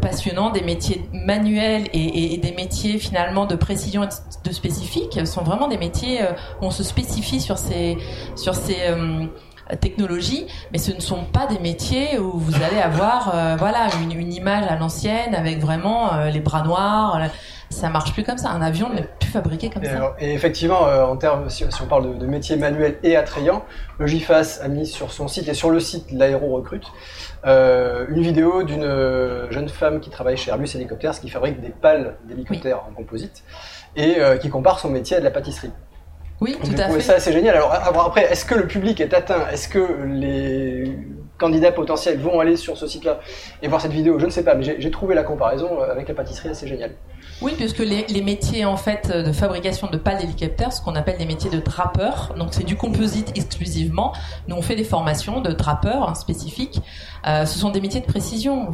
passionnants, 0.00 0.50
des 0.50 0.62
métiers 0.62 1.08
manuels 1.12 1.84
et, 1.92 2.34
et- 2.34 2.38
des 2.38 2.52
métiers 2.52 2.98
finalement 2.98 3.46
de 3.46 3.54
précision 3.56 4.04
et 4.04 4.08
de 4.44 4.52
spécifique. 4.52 4.85
Sont 5.26 5.42
vraiment 5.42 5.68
des 5.68 5.78
métiers 5.78 6.22
euh, 6.22 6.32
où 6.60 6.66
on 6.66 6.70
se 6.70 6.82
spécifie 6.82 7.40
sur 7.40 7.58
ces, 7.58 7.98
sur 8.36 8.54
ces 8.54 8.76
euh, 8.88 9.26
technologies, 9.80 10.46
mais 10.72 10.78
ce 10.78 10.92
ne 10.92 11.00
sont 11.00 11.24
pas 11.24 11.46
des 11.46 11.58
métiers 11.58 12.18
où 12.20 12.38
vous 12.38 12.54
allez 12.62 12.78
avoir 12.80 13.34
euh, 13.34 13.56
voilà 13.58 13.88
une, 14.02 14.12
une 14.18 14.32
image 14.32 14.64
à 14.68 14.76
l'ancienne 14.76 15.34
avec 15.34 15.58
vraiment 15.58 16.14
euh, 16.14 16.30
les 16.30 16.38
bras 16.40 16.62
noirs. 16.62 17.16
euh, 17.20 17.26
Ça 17.70 17.88
marche 17.88 18.12
plus 18.12 18.22
comme 18.22 18.38
ça. 18.38 18.50
Un 18.50 18.62
avion 18.62 18.90
n'est 18.90 19.02
plus 19.18 19.28
fabriqué 19.28 19.68
comme 19.70 19.82
Et, 19.82 19.86
ça. 19.88 19.96
alors- 19.96 20.14
et 20.20 20.32
effectivement, 20.32 20.86
euh, 20.86 21.04
en 21.04 21.16
termes, 21.16 21.50
si, 21.50 21.64
si 21.68 21.82
on 21.82 21.86
parle 21.86 22.10
de, 22.14 22.14
de 22.14 22.26
métiers 22.26 22.54
manuels 22.56 22.98
et 23.02 23.16
attrayants, 23.16 23.64
le 23.98 24.06
GIFAS 24.06 24.60
a 24.62 24.68
mis 24.68 24.86
sur 24.86 25.12
son 25.12 25.26
site 25.26 25.48
et 25.48 25.54
sur 25.54 25.70
le 25.70 25.80
site 25.80 26.12
l'Aéro 26.12 26.54
Recrute 26.56 26.86
une 27.44 28.22
vidéo 28.22 28.64
d'une 28.64 28.82
jeune 29.50 29.68
femme 29.68 30.00
qui 30.00 30.10
travaille 30.10 30.36
chez 30.36 30.50
Airbus 30.50 30.68
Helicopters, 30.74 31.20
qui 31.20 31.28
fabrique 31.28 31.60
des 31.60 31.68
pales 31.68 32.16
d'hélicoptères 32.24 32.80
en 32.88 32.92
composite 32.92 33.44
et 33.96 34.18
euh, 34.20 34.36
qui 34.36 34.48
compare 34.50 34.78
son 34.78 34.90
métier 34.90 35.16
à 35.16 35.20
de 35.20 35.24
la 35.24 35.30
pâtisserie. 35.30 35.70
Oui, 36.40 36.56
tout 36.62 36.70
J'ai 36.70 36.80
à 36.80 36.84
trouvé 36.84 37.00
fait. 37.00 37.06
ça 37.06 37.14
assez 37.14 37.32
génial. 37.32 37.56
Alors, 37.56 37.72
après, 37.72 38.30
est-ce 38.30 38.44
que 38.44 38.54
le 38.54 38.66
public 38.66 39.00
est 39.00 39.14
atteint? 39.14 39.48
Est-ce 39.50 39.68
que 39.68 40.04
les 40.06 40.98
candidats 41.38 41.72
potentiels 41.72 42.18
vont 42.18 42.40
aller 42.40 42.56
sur 42.56 42.76
ce 42.76 42.86
site-là 42.86 43.20
et 43.62 43.68
voir 43.68 43.80
cette 43.80 43.92
vidéo? 43.92 44.18
Je 44.18 44.26
ne 44.26 44.30
sais 44.30 44.44
pas, 44.44 44.54
mais 44.54 44.76
j'ai 44.78 44.90
trouvé 44.90 45.14
la 45.14 45.22
comparaison 45.22 45.80
euh, 45.80 45.90
avec 45.90 46.08
la 46.08 46.14
pâtisserie 46.14 46.50
assez 46.50 46.68
géniale. 46.68 46.92
Oui, 47.42 47.52
puisque 47.56 47.80
les, 47.80 48.06
les 48.08 48.22
métiers 48.22 48.64
en 48.64 48.76
fait 48.78 49.10
de 49.10 49.32
fabrication 49.32 49.88
de 49.88 49.96
pales 49.98 50.18
d'hélicoptères, 50.18 50.72
ce 50.72 50.80
qu'on 50.80 50.94
appelle 50.94 51.18
des 51.18 51.26
métiers 51.26 51.50
de 51.50 51.58
drapeurs, 51.58 52.34
donc 52.38 52.48
c'est 52.52 52.64
du 52.64 52.76
composite 52.76 53.32
exclusivement. 53.34 54.14
Nous 54.48 54.56
on 54.56 54.62
fait 54.62 54.76
des 54.76 54.84
formations 54.84 55.40
de 55.42 55.52
drapeurs 55.52 56.08
hein, 56.08 56.14
spécifiques. 56.14 56.80
Euh, 57.26 57.44
ce 57.44 57.58
sont 57.58 57.70
des 57.70 57.80
métiers 57.80 58.00
de 58.00 58.06
précision. 58.06 58.68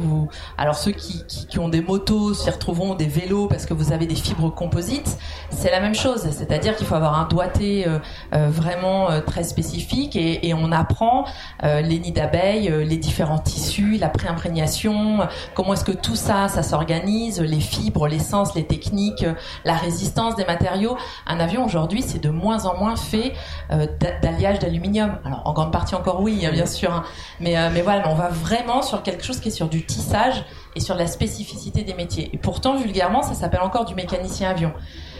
Alors 0.57 0.75
ceux 0.75 0.91
qui, 0.91 1.23
ont 1.59 1.69
des 1.69 1.81
motos 1.81 2.33
s'y 2.33 2.49
retrouveront, 2.49 2.95
des 2.95 3.05
vélos 3.05 3.47
parce 3.47 3.65
que 3.65 3.73
vous 3.73 3.91
avez 3.91 4.05
des 4.05 4.15
fibres 4.15 4.49
composites. 4.49 5.17
C'est 5.49 5.71
la 5.71 5.79
même 5.79 5.95
chose, 5.95 6.27
c'est-à-dire 6.31 6.75
qu'il 6.75 6.85
faut 6.85 6.95
avoir 6.95 7.19
un 7.19 7.27
doigté 7.27 7.87
euh, 7.87 7.99
euh, 8.33 8.49
vraiment 8.49 9.07
très 9.25 9.43
spécifique 9.43 10.15
et, 10.15 10.53
on 10.55 10.71
apprend 10.71 11.25
les 11.63 11.97
nids 11.97 12.11
d'abeilles, 12.11 12.71
les 12.85 12.97
différents 12.97 13.39
tissus, 13.39 13.97
la 13.97 14.07
préimprégnation, 14.07 15.27
comment 15.55 15.73
est-ce 15.73 15.83
que 15.83 15.91
tout 15.91 16.15
ça, 16.15 16.47
ça 16.47 16.61
s'organise, 16.61 17.41
les 17.41 17.59
fibres, 17.59 18.07
l'essence, 18.07 18.53
les 18.53 18.65
techniques, 18.65 19.25
la 19.65 19.73
résistance 19.73 20.35
des 20.35 20.45
matériaux. 20.45 20.95
Un 21.25 21.39
avion 21.39 21.65
aujourd'hui, 21.65 22.03
c'est 22.03 22.19
de 22.19 22.29
moins 22.29 22.65
en 22.65 22.77
moins 22.77 22.95
fait 22.95 23.33
d'a- 23.71 24.19
d'alliage 24.21 24.59
d'aluminium. 24.59 25.17
Alors 25.25 25.41
en 25.45 25.53
grande 25.53 25.71
partie 25.71 25.95
encore 25.95 26.21
oui, 26.21 26.45
hein, 26.45 26.51
bien 26.51 26.67
sûr, 26.67 26.93
hein. 26.93 27.03
mais 27.39 27.55
mais 27.71 27.81
voilà, 27.81 28.07
on 28.09 28.15
va 28.15 28.29
vraiment 28.43 28.81
sur 28.81 29.01
quelque 29.03 29.23
chose 29.23 29.39
qui 29.39 29.47
est 29.47 29.51
sur 29.51 29.69
du 29.69 29.85
tissage 29.85 30.43
et 30.75 30.79
sur 30.81 30.95
la 30.95 31.07
spécificité 31.07 31.83
des 31.83 31.93
métiers. 31.93 32.29
Et 32.33 32.37
pourtant, 32.37 32.75
vulgairement, 32.77 33.23
ça 33.23 33.33
s'appelle 33.33 33.61
encore 33.61 33.85
du 33.85 33.95
mécanicien 33.95 34.49
avion. 34.49 34.71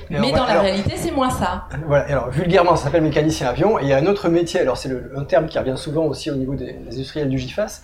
Et 0.10 0.20
Mais 0.20 0.32
dans 0.32 0.44
la 0.46 0.52
alors- 0.52 0.64
réalité, 0.64 0.94
c'est 0.98 1.12
moins 1.12 1.30
ça. 1.30 1.66
Voilà, 1.88 2.10
et 2.10 2.12
alors 2.12 2.30
vulgairement 2.30 2.76
ça 2.76 2.86
s'appelle 2.86 3.04
mécanicien 3.04 3.48
avion, 3.48 3.80
et 3.80 3.84
il 3.84 3.88
y 3.88 3.94
a 3.94 3.98
un 3.98 4.06
autre 4.06 4.28
métier, 4.30 4.60
alors 4.60 4.76
c'est 4.78 4.90
le- 4.90 5.14
un 5.16 5.24
terme 5.24 5.48
qui 5.48 5.58
revient 5.58 5.78
souvent 5.78 6.04
aussi 6.06 6.30
au 6.30 6.36
niveau 6.36 6.56
des, 6.56 6.74
des 6.74 6.94
industriels 6.96 7.30
du 7.30 7.38
GIFAS, 7.40 7.82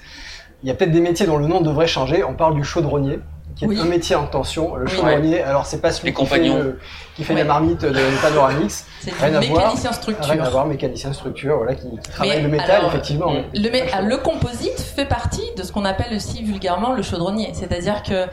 il 0.62 0.68
y 0.68 0.72
a 0.72 0.76
peut-être 0.76 0.92
des 0.92 1.00
métiers 1.00 1.26
dont 1.26 1.38
le 1.38 1.48
nom 1.48 1.62
devrait 1.62 1.88
changer, 1.88 2.24
on 2.26 2.34
parle 2.34 2.56
du 2.56 2.64
chaudronnier, 2.66 3.20
qui 3.60 3.66
est 3.66 3.68
Oui. 3.68 3.80
un 3.80 3.86
métier 3.86 4.16
en 4.16 4.26
tension, 4.26 4.76
le 4.76 4.86
Oui. 4.86 4.92
chaudronnier, 4.92 5.44
alors 5.44 5.66
c'est 5.66 5.82
pas 5.82 5.92
celui 5.92 6.08
Les 6.10 6.14
qui 6.14 6.26
fait, 6.26 6.40
le- 6.40 6.80
qui 7.16 7.24
fait 7.26 7.34
Ouais. 7.34 7.40
la 7.42 7.46
marmite 7.46 7.82
de 7.82 7.92
Panoramix, 8.22 8.86
C'est 9.02 9.12
Rien 9.14 9.36
à 9.36 9.40
voir. 9.42 9.64
mécanicien 9.66 9.92
structure. 9.92 10.26
rien 10.26 10.44
à 10.44 10.50
voir, 10.50 10.66
mécanicien 10.66 11.12
structure, 11.14 11.58
voilà, 11.58 11.76
qui, 11.76 11.90
qui 11.90 12.10
travaille 12.10 12.38
Mais 12.38 12.42
le 12.44 12.48
métal 12.48 12.72
alors, 12.72 12.90
effectivement. 12.90 13.34
Le, 13.54 14.08
le 14.10 14.18
composite 14.18 14.80
fait 14.80 15.06
partie 15.06 15.44
de 15.58 15.64
ce 15.64 15.72
qu'on 15.74 15.84
appelle 15.86 16.16
aussi 16.16 16.42
vulgairement 16.44 16.94
le 16.94 17.02
chaudronnier. 17.02 17.52
C'est-à-dire 17.54 18.02
que 18.04 18.26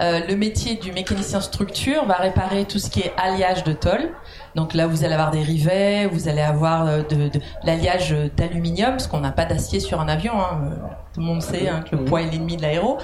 Euh, 0.00 0.20
le 0.28 0.36
métier 0.36 0.74
du 0.74 0.92
mécanicien 0.92 1.40
structure 1.40 2.04
va 2.06 2.14
réparer 2.14 2.64
tout 2.64 2.78
ce 2.78 2.90
qui 2.90 3.00
est 3.00 3.12
alliage 3.16 3.64
de 3.64 3.72
tôle. 3.72 4.10
Donc 4.54 4.74
là, 4.74 4.86
vous 4.86 5.04
allez 5.04 5.14
avoir 5.14 5.30
des 5.30 5.42
rivets, 5.42 6.06
vous 6.06 6.28
allez 6.28 6.40
avoir 6.40 6.86
euh, 6.86 7.02
de, 7.02 7.28
de 7.28 7.40
l'alliage 7.64 8.14
d'aluminium, 8.36 8.90
parce 8.90 9.06
qu'on 9.06 9.20
n'a 9.20 9.32
pas 9.32 9.44
d'acier 9.44 9.80
sur 9.80 10.00
un 10.00 10.08
avion. 10.08 10.34
Hein. 10.34 10.60
Euh, 10.64 10.74
Tout 11.14 11.20
le 11.20 11.26
monde 11.26 11.42
sait 11.42 11.68
hein, 11.68 11.84
que 11.88 11.96
le 11.96 12.04
poids 12.04 12.22
est 12.22 12.30
l'ennemi 12.30 12.56
de 12.56 12.62
l'aéro. 12.62 12.98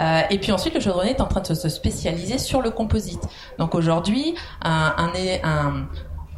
Euh, 0.00 0.20
et 0.30 0.38
puis 0.38 0.52
ensuite, 0.52 0.74
le 0.74 0.80
chaudronnier 0.80 1.10
est 1.10 1.20
en 1.20 1.26
train 1.26 1.40
de 1.40 1.46
se, 1.46 1.54
se 1.54 1.68
spécialiser 1.68 2.38
sur 2.38 2.62
le 2.62 2.70
composite. 2.70 3.22
Donc 3.58 3.74
aujourd'hui, 3.74 4.34
un, 4.62 4.94
un, 4.96 5.10
un, 5.42 5.86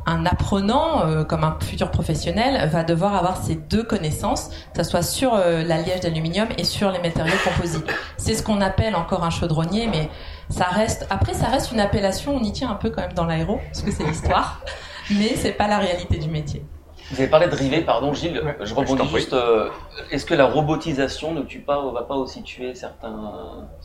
un 0.07 0.27
apprenant, 0.27 1.07
euh, 1.07 1.25
comme 1.25 1.45
un 1.45 1.57
futur 1.61 1.91
professionnel, 1.91 2.69
va 2.69 2.85
devoir 2.85 3.15
avoir 3.15 3.37
ces 3.43 3.55
deux 3.55 3.83
connaissances, 3.83 4.51
que 4.75 4.83
ce 4.83 4.91
soit 4.91 5.03
sur 5.03 5.35
euh, 5.35 5.62
l'alliage 5.62 6.01
d'aluminium 6.01 6.49
et 6.59 6.65
sur 6.65 6.91
les 6.91 6.99
matériaux 6.99 7.37
composites. 7.45 7.87
C'est 8.17 8.35
ce 8.35 8.43
qu'on 8.43 8.61
appelle 8.61 8.97
encore 8.97 9.25
un 9.25 9.31
chaudronnier, 9.31 9.87
mais 9.87 10.11
ça 10.49 10.65
reste. 10.65 11.07
Après, 11.11 11.35
ça 11.35 11.47
reste 11.47 11.73
une 11.73 11.81
appellation. 11.81 12.37
On 12.37 12.43
y 12.43 12.53
tient 12.53 12.71
un 12.71 12.75
peu 12.75 12.91
quand 12.91 13.03
même 13.03 13.15
dans 13.15 13.27
l'aéro, 13.27 13.61
parce 13.67 13.83
que 13.83 13.91
c'est 13.91 14.05
l'histoire, 14.05 14.61
mais 15.11 15.35
c'est 15.37 15.53
pas 15.53 15.69
la 15.69 15.79
réalité 15.79 16.19
du 16.19 16.29
métier. 16.29 16.65
Vous 17.12 17.20
avez 17.20 17.29
parlé 17.29 17.46
de 17.46 17.55
rivet, 17.55 17.83
pardon 17.83 18.14
Gilles, 18.14 18.40
Ouais, 18.42 18.57
je 18.62 18.75
rebondis 18.75 19.07
juste. 19.14 19.35
euh, 19.35 19.68
Est-ce 20.11 20.25
que 20.25 20.33
la 20.33 20.46
robotisation 20.46 21.35
ne 21.35 21.42
tue 21.42 21.59
pas, 21.61 21.79
va 21.92 22.03
pas 22.05 22.14
aussi 22.14 22.42
tuer 22.42 22.75
certains 22.75 23.14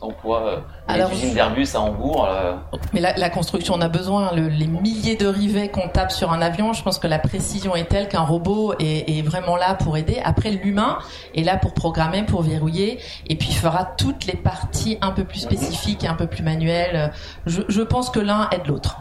emplois 0.00 0.42
euh, 0.46 0.56
Les 0.88 0.94
Alors, 0.94 1.12
usines 1.12 1.28
je- 1.30 1.34
d'Airbus 1.34 1.68
à 1.74 1.80
Hambourg 1.80 2.26
euh, 2.26 2.54
Mais 2.94 3.00
la, 3.00 3.14
la 3.18 3.28
construction, 3.28 3.74
on 3.76 3.82
a 3.82 3.88
besoin, 3.88 4.32
le- 4.34 4.48
les 4.48 4.66
milliers 4.66 5.16
de 5.16 5.26
rivets 5.26 5.68
qu'on 5.68 5.88
tape 5.88 6.10
sur 6.10 6.32
un 6.32 6.40
avion, 6.40 6.72
je 6.72 6.82
pense 6.82 6.98
que 6.98 7.06
la 7.06 7.18
précision 7.18 7.76
est 7.76 7.84
telle 7.84 8.08
qu'un 8.08 8.22
robot 8.22 8.72
est, 8.78 9.18
est 9.18 9.22
vraiment 9.22 9.56
là 9.56 9.74
pour 9.74 9.98
aider. 9.98 10.20
Après, 10.24 10.50
l'humain 10.50 10.98
est 11.34 11.42
là 11.44 11.58
pour 11.58 11.74
programmer, 11.74 12.22
pour 12.22 12.40
verrouiller, 12.40 12.98
et 13.28 13.36
puis 13.36 13.52
fera 13.52 13.84
toutes 13.84 14.24
les 14.24 14.36
parties 14.36 14.96
un 15.02 15.10
peu 15.10 15.24
plus 15.24 15.40
spécifiques 15.40 16.02
et 16.02 16.08
un 16.08 16.14
peu 16.14 16.28
plus 16.28 16.42
manuelles. 16.42 17.12
Je, 17.44 17.60
je 17.68 17.82
pense 17.82 18.08
que 18.08 18.20
l'un 18.20 18.48
aide 18.52 18.66
l'autre. 18.66 18.96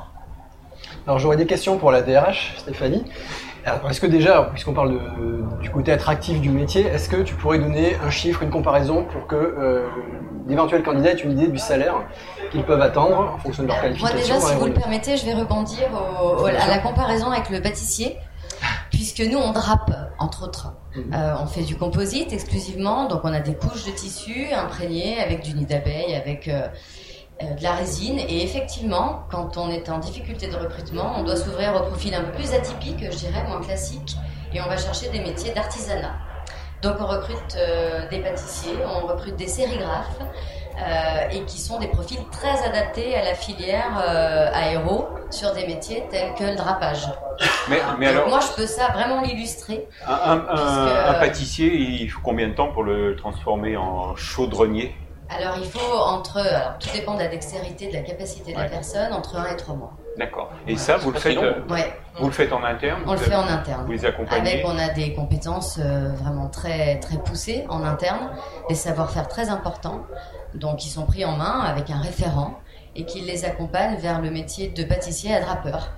Alors 1.05 1.19
j'aurais 1.19 1.37
des 1.37 1.45
questions 1.45 1.77
pour 1.77 1.91
la 1.91 2.01
DRH, 2.01 2.55
Stéphanie. 2.57 3.05
Alors, 3.67 3.89
Est-ce 3.91 3.99
que 3.99 4.07
déjà, 4.07 4.43
puisqu'on 4.53 4.73
parle 4.73 4.93
de- 4.93 5.61
du 5.61 5.69
côté 5.69 5.91
attractif 5.91 6.39
du 6.39 6.49
métier, 6.49 6.85
est-ce 6.85 7.09
que 7.09 7.17
tu 7.17 7.35
pourrais 7.35 7.59
donner 7.59 7.97
un 8.05 8.09
chiffre, 8.09 8.41
une 8.43 8.49
comparaison 8.49 9.03
pour 9.03 9.27
que 9.27 9.35
euh, 9.35 9.87
d'éventuels 10.47 10.83
candidats 10.83 11.11
aient 11.11 11.15
une 11.15 11.31
idée 11.37 11.47
du 11.49 11.57
salaire 11.57 11.95
qu'ils 12.51 12.63
peuvent 12.63 12.81
attendre 12.81 13.33
en 13.35 13.37
fonction 13.37 13.63
de 13.63 13.67
leur 13.67 13.75
Moi 13.77 13.83
qualification 13.83 14.17
déjà, 14.17 14.33
dans 14.39 14.45
si 14.47 14.55
vous 14.55 14.65
le 14.67 14.73
permettez, 14.73 15.17
je 15.17 15.25
vais 15.25 15.33
rebondir 15.33 15.83
au- 15.91 16.43
au- 16.43 16.45
à 16.45 16.67
la 16.67 16.77
comparaison 16.79 17.29
avec 17.31 17.49
le 17.49 17.61
pâtissier, 17.61 18.15
puisque 18.91 19.19
nous 19.19 19.37
on 19.37 19.51
drape, 19.51 19.91
entre 20.17 20.43
autres. 20.43 20.71
Mhm. 20.95 21.13
Euh, 21.13 21.33
on 21.43 21.47
fait 21.47 21.63
du 21.63 21.75
composite 21.75 22.31
exclusivement, 22.31 23.07
donc 23.09 23.21
on 23.25 23.33
a 23.33 23.41
des 23.41 23.53
couches 23.55 23.83
de 23.85 23.91
tissu 23.91 24.47
imprégnées 24.53 25.19
avec 25.21 25.43
du 25.43 25.53
nid 25.53 25.65
d'abeille, 25.65 26.15
avec 26.15 26.47
euh, 26.47 26.61
de 27.41 27.63
la 27.63 27.73
résine. 27.73 28.19
Et 28.19 28.43
effectivement, 28.43 29.23
quand 29.31 29.57
on 29.57 29.69
est 29.69 29.89
en 29.89 29.99
difficulté 29.99 30.47
de 30.47 30.55
recrutement, 30.55 31.13
on 31.17 31.23
doit 31.23 31.35
s'ouvrir 31.35 31.75
au 31.75 31.81
profil 31.87 32.13
un 32.15 32.21
peu 32.21 32.31
plus 32.31 32.53
atypique, 32.53 33.03
je 33.11 33.17
dirais, 33.17 33.43
moins 33.47 33.61
classique, 33.61 34.15
et 34.53 34.61
on 34.61 34.67
va 34.67 34.77
chercher 34.77 35.09
des 35.09 35.19
métiers 35.19 35.53
d'artisanat. 35.53 36.15
Donc 36.81 36.95
on 36.99 37.05
recrute 37.05 37.55
euh, 37.57 38.07
des 38.09 38.19
pâtissiers, 38.19 38.77
on 38.85 39.07
recrute 39.07 39.35
des 39.35 39.47
sérigraphes, 39.47 40.19
euh, 40.79 41.29
et 41.31 41.41
qui 41.45 41.59
sont 41.59 41.79
des 41.79 41.87
profils 41.87 42.19
très 42.31 42.63
adaptés 42.63 43.15
à 43.15 43.23
la 43.23 43.33
filière 43.33 43.99
euh, 43.99 44.51
aéro 44.53 45.07
sur 45.31 45.51
des 45.53 45.65
métiers 45.65 46.03
tels 46.11 46.35
que 46.35 46.43
le 46.43 46.55
drapage. 46.55 47.07
Mais, 47.67 48.07
alors, 48.07 48.29
moi, 48.29 48.39
je 48.39 48.55
peux 48.55 48.67
ça 48.67 48.89
vraiment 48.93 49.21
l'illustrer. 49.21 49.87
un, 50.05 50.13
un- 50.13 50.31
un- 50.33 50.39
puisque- 50.39 51.07
un 51.07 51.13
pâtissier, 51.15 51.73
il 51.73 52.07
faut 52.09 52.21
combien 52.23 52.47
de 52.47 52.53
temps 52.53 52.71
pour 52.71 52.83
le 52.83 53.15
transformer 53.15 53.75
en 53.75 54.15
chaudronnier? 54.15 54.95
Alors 55.29 55.55
il 55.57 55.65
faut 55.69 55.79
entre, 55.97 56.37
alors 56.37 56.77
tout 56.79 56.89
dépend 56.93 57.15
de 57.15 57.19
la 57.19 57.27
dextérité, 57.27 57.87
de 57.89 57.93
la 57.93 58.01
capacité 58.01 58.53
de 58.53 58.57
la 58.57 58.65
personne, 58.65 59.11
entre 59.13 59.35
1 59.37 59.47
et 59.47 59.55
3 59.57 59.75
mois. 59.75 59.93
D'accord. 60.17 60.51
Et 60.67 60.77
ça, 60.77 60.97
vous 60.97 61.11
le 61.11 61.19
faites, 61.19 61.37
euh, 61.37 61.61
Ouais, 61.69 61.93
vous 62.19 62.27
le 62.27 62.31
faites 62.31 62.51
en 62.53 62.63
interne 62.63 63.01
on 63.05 63.11
le 63.11 63.17
fait 63.17 63.33
avez- 63.33 63.43
en 63.43 63.47
interne. 63.47 63.85
Vous 63.85 63.91
les 63.91 64.05
accompagnez 64.05 64.51
Avec, 64.53 64.65
on 64.65 64.77
a 64.79 64.89
des 64.89 65.13
compétences 65.13 65.79
euh, 65.79 66.09
vraiment 66.15 66.47
très 66.47 66.99
très 66.99 67.17
poussées 67.17 67.65
en 67.69 67.83
interne, 67.83 68.29
des 68.69 68.75
savoir-faire 68.75 69.27
très 69.27 69.49
importants, 69.49 70.01
donc 70.55 70.85
ils 70.85 70.89
sont 70.89 71.05
pris 71.05 71.23
en 71.25 71.33
main 71.33 71.59
avec 71.59 71.89
un 71.91 71.99
référent 71.99 72.59
et 72.95 73.05
qui 73.05 73.21
les 73.21 73.45
accompagne 73.45 73.97
vers 73.97 74.21
le 74.21 74.31
métier 74.31 74.69
de 74.69 74.83
pâtissier 74.83 75.35
à 75.35 75.41
drapeur. 75.41 75.89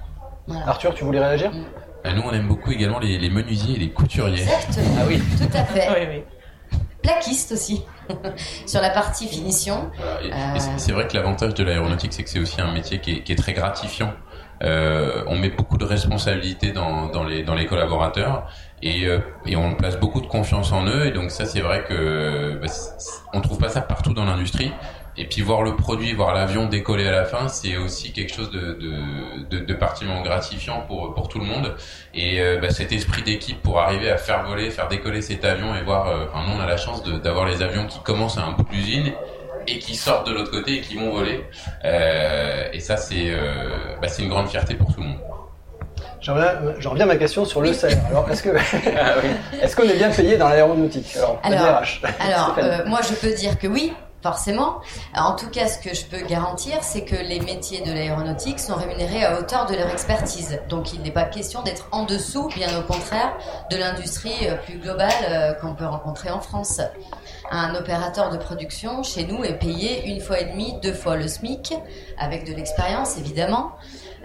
Voilà. 0.48 0.68
Arthur, 0.68 0.94
tu 0.96 1.04
voulais 1.06 1.20
réagir 1.20 1.52
Euh, 2.06 2.12
Nous, 2.14 2.24
on 2.26 2.32
aime 2.34 2.48
beaucoup 2.48 2.72
également 2.72 3.00
les, 3.00 3.18
les 3.20 3.30
menuisiers 3.30 3.76
et 3.76 3.80
les 3.80 3.92
couturiers. 3.92 4.42
Exactement. 4.42 4.96
Ah 5.00 5.04
oui. 5.08 5.22
Tout 5.38 5.58
à 5.58 5.64
fait. 5.66 5.88
Oui, 5.90 6.08
oui. 6.72 6.80
Plaquiste 7.02 7.52
aussi. 7.54 7.86
Sur 8.66 8.82
la 8.82 8.90
partie 8.90 9.28
finition. 9.28 9.90
Voilà. 9.98 10.56
Euh. 10.56 10.60
c'est- 10.78 10.92
vrai 10.92 11.08
que 11.08 11.16
l'avantage 11.16 11.54
de 11.54 11.64
l'aéronautique, 11.64 12.14
c'est 12.14 12.24
que 12.24 12.30
c'est 12.30 12.40
aussi 12.40 12.60
un 12.62 12.72
métier 12.72 13.00
qui 13.00 13.12
est, 13.18 13.24
qui 13.24 13.32
est 13.32 13.36
très 13.36 13.54
gratifiant. 13.54 14.14
Euh, 14.62 15.24
on 15.28 15.38
met 15.38 15.50
beaucoup 15.50 15.78
de 15.78 15.86
responsabilités 15.86 16.74
dans, 16.74 17.08
dans, 17.08 17.24
les, 17.24 17.44
dans 17.44 17.56
les 17.56 17.66
collaborateurs 17.66 18.46
et, 18.82 19.06
euh, 19.06 19.20
et 19.46 19.56
on 19.56 19.74
place 19.76 19.98
beaucoup 19.98 20.20
de 20.20 20.28
confiance 20.28 20.74
en 20.74 20.86
eux. 20.86 21.06
Et 21.06 21.12
donc 21.12 21.32
ça, 21.32 21.46
c'est 21.46 21.62
vrai 21.62 21.86
que 21.88 22.60
bah, 22.62 22.68
c'est- 22.68 23.22
on 23.34 23.40
trouve 23.40 23.58
pas 23.58 23.70
ça 23.70 23.80
partout 23.82 24.14
dans 24.14 24.26
l'industrie. 24.26 24.72
Et 25.22 25.26
puis 25.26 25.42
voir 25.42 25.64
le 25.64 25.76
produit, 25.76 26.14
voir 26.14 26.34
l'avion 26.34 26.68
décoller 26.68 27.06
à 27.06 27.12
la 27.12 27.26
fin, 27.26 27.50
c'est 27.50 27.76
aussi 27.76 28.14
quelque 28.14 28.34
chose 28.34 28.50
de, 28.52 28.60
de, 28.74 29.50
de, 29.50 29.66
de 29.66 29.74
particulièrement 29.74 30.24
gratifiant 30.24 30.82
pour, 30.88 31.14
pour 31.14 31.28
tout 31.28 31.40
le 31.40 31.46
monde. 31.46 31.76
Et 32.14 32.40
euh, 32.40 32.58
bah, 32.62 32.70
cet 32.70 32.94
esprit 32.94 33.22
d'équipe 33.22 33.62
pour 33.62 33.80
arriver 33.82 34.10
à 34.10 34.18
faire 34.18 34.46
voler, 34.48 34.70
faire 34.72 34.88
décoller 34.88 35.22
cet 35.22 35.44
avion 35.44 35.76
et 35.76 35.82
voir, 35.84 36.08
euh, 36.08 36.26
enfin 36.30 36.46
nous 36.48 36.54
on 36.58 36.62
a 36.62 36.66
la 36.66 36.78
chance 36.78 37.04
d'avoir 37.04 37.46
les 37.46 37.62
avions 37.62 37.86
qui 37.86 38.00
commencent 38.00 38.38
à 38.38 38.44
un 38.44 38.52
bout 38.54 38.64
de 38.64 38.72
l'usine 38.72 39.12
et 39.68 39.78
qui 39.80 39.94
sortent 39.96 40.26
de 40.26 40.34
l'autre 40.34 40.52
côté 40.52 40.76
et 40.78 40.82
qui 40.82 40.96
vont 40.96 41.12
voler. 41.12 41.44
Euh, 41.84 42.70
et 42.72 42.80
ça 42.80 42.96
c'est 42.96 43.30
euh, 43.30 43.98
bah, 44.02 44.08
c'est 44.08 44.24
une 44.24 44.30
grande 44.30 44.48
fierté 44.48 44.74
pour 44.76 44.94
tout 44.96 45.02
le 45.02 45.08
monde. 45.08 45.20
J'en 46.22 46.34
reviens, 46.34 47.06
à 47.06 47.08
ma 47.08 47.16
question 47.16 47.44
sur 47.46 47.62
le 47.62 47.74
salaire. 47.74 48.06
Alors, 48.10 48.30
est-ce 48.30 48.44
que 48.44 48.50
Ah 48.98 49.16
est-ce 49.62 49.76
qu'on 49.76 49.84
est 49.84 49.96
bien 49.96 50.12
payé 50.12 50.38
dans 50.38 50.50
l'aéronautique? 50.50 51.16
Alors, 51.18 51.40
la 51.44 51.50
Alors, 51.60 51.80
DRH. 51.82 52.02
Alors, 52.20 52.52
Stéphanie. 52.58 52.82
euh, 52.82 52.86
moi, 52.88 53.00
je 53.02 53.14
peux 53.16 53.34
dire 53.34 53.58
que 53.58 53.68
oui, 53.68 53.94
forcément. 54.22 54.82
En 55.16 55.36
tout 55.36 55.50
cas, 55.50 55.68
ce 55.68 55.80
que 55.80 55.96
je 55.96 56.06
peux 56.06 56.26
garantir, 56.26 56.84
c'est 56.84 57.06
que 57.06 57.16
les 57.16 57.40
métiers 57.40 57.82
de 57.82 57.92
l'aéronautique 57.92 58.60
sont 58.60 58.76
rémunérés 58.76 59.24
à 59.24 59.40
hauteur 59.40 59.66
de 59.66 59.76
leur 59.76 59.90
expertise. 59.90 60.60
Donc, 60.70 60.94
il 60.94 61.02
n'est 61.02 61.12
pas 61.12 61.24
question 61.24 61.62
d'être 61.62 61.88
en 61.92 62.04
dessous, 62.06 62.50
bien 62.56 62.78
au 62.78 62.84
contraire, 62.84 63.38
de 63.72 63.78
l'industrie 63.78 64.48
euh, 64.48 64.56
plus 64.56 64.78
globale 64.78 65.12
euh, 65.30 65.54
qu'on 65.54 65.74
peut 65.74 65.86
rencontrer 65.86 66.30
en 66.30 66.40
France. 66.40 66.82
Un 67.52 67.74
opérateur 67.76 68.30
de 68.30 68.38
production, 68.38 69.02
chez 69.04 69.26
nous, 69.26 69.44
est 69.44 69.58
payé 69.58 70.08
une 70.08 70.22
fois 70.22 70.40
et 70.40 70.46
demie, 70.46 70.76
deux 70.84 70.94
fois 70.94 71.16
le 71.16 71.28
SMIC, 71.28 71.74
avec 72.18 72.46
de 72.46 72.54
l'expérience, 72.54 73.18
évidemment. 73.18 73.72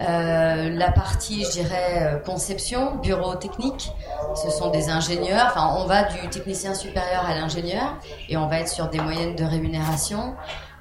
Euh, 0.01 0.71
la 0.71 0.91
partie, 0.91 1.45
je 1.45 1.51
dirais, 1.53 1.99
euh, 1.99 2.19
conception, 2.19 2.97
bureau 2.97 3.35
technique, 3.37 3.93
ce 4.35 4.51
sont 4.51 4.71
des 4.71 4.89
ingénieurs. 4.91 5.47
Enfin, 5.47 5.75
on 5.79 5.85
va 5.87 6.05
du 6.05 6.29
technicien 6.29 6.75
supérieur 6.75 7.25
à 7.25 7.35
l'ingénieur 7.35 7.97
et 8.29 8.37
on 8.37 8.47
va 8.49 8.61
être 8.61 8.69
sur 8.69 8.89
des 8.89 8.99
moyennes 9.01 9.37
de 9.37 9.45
rémunération 9.45 10.35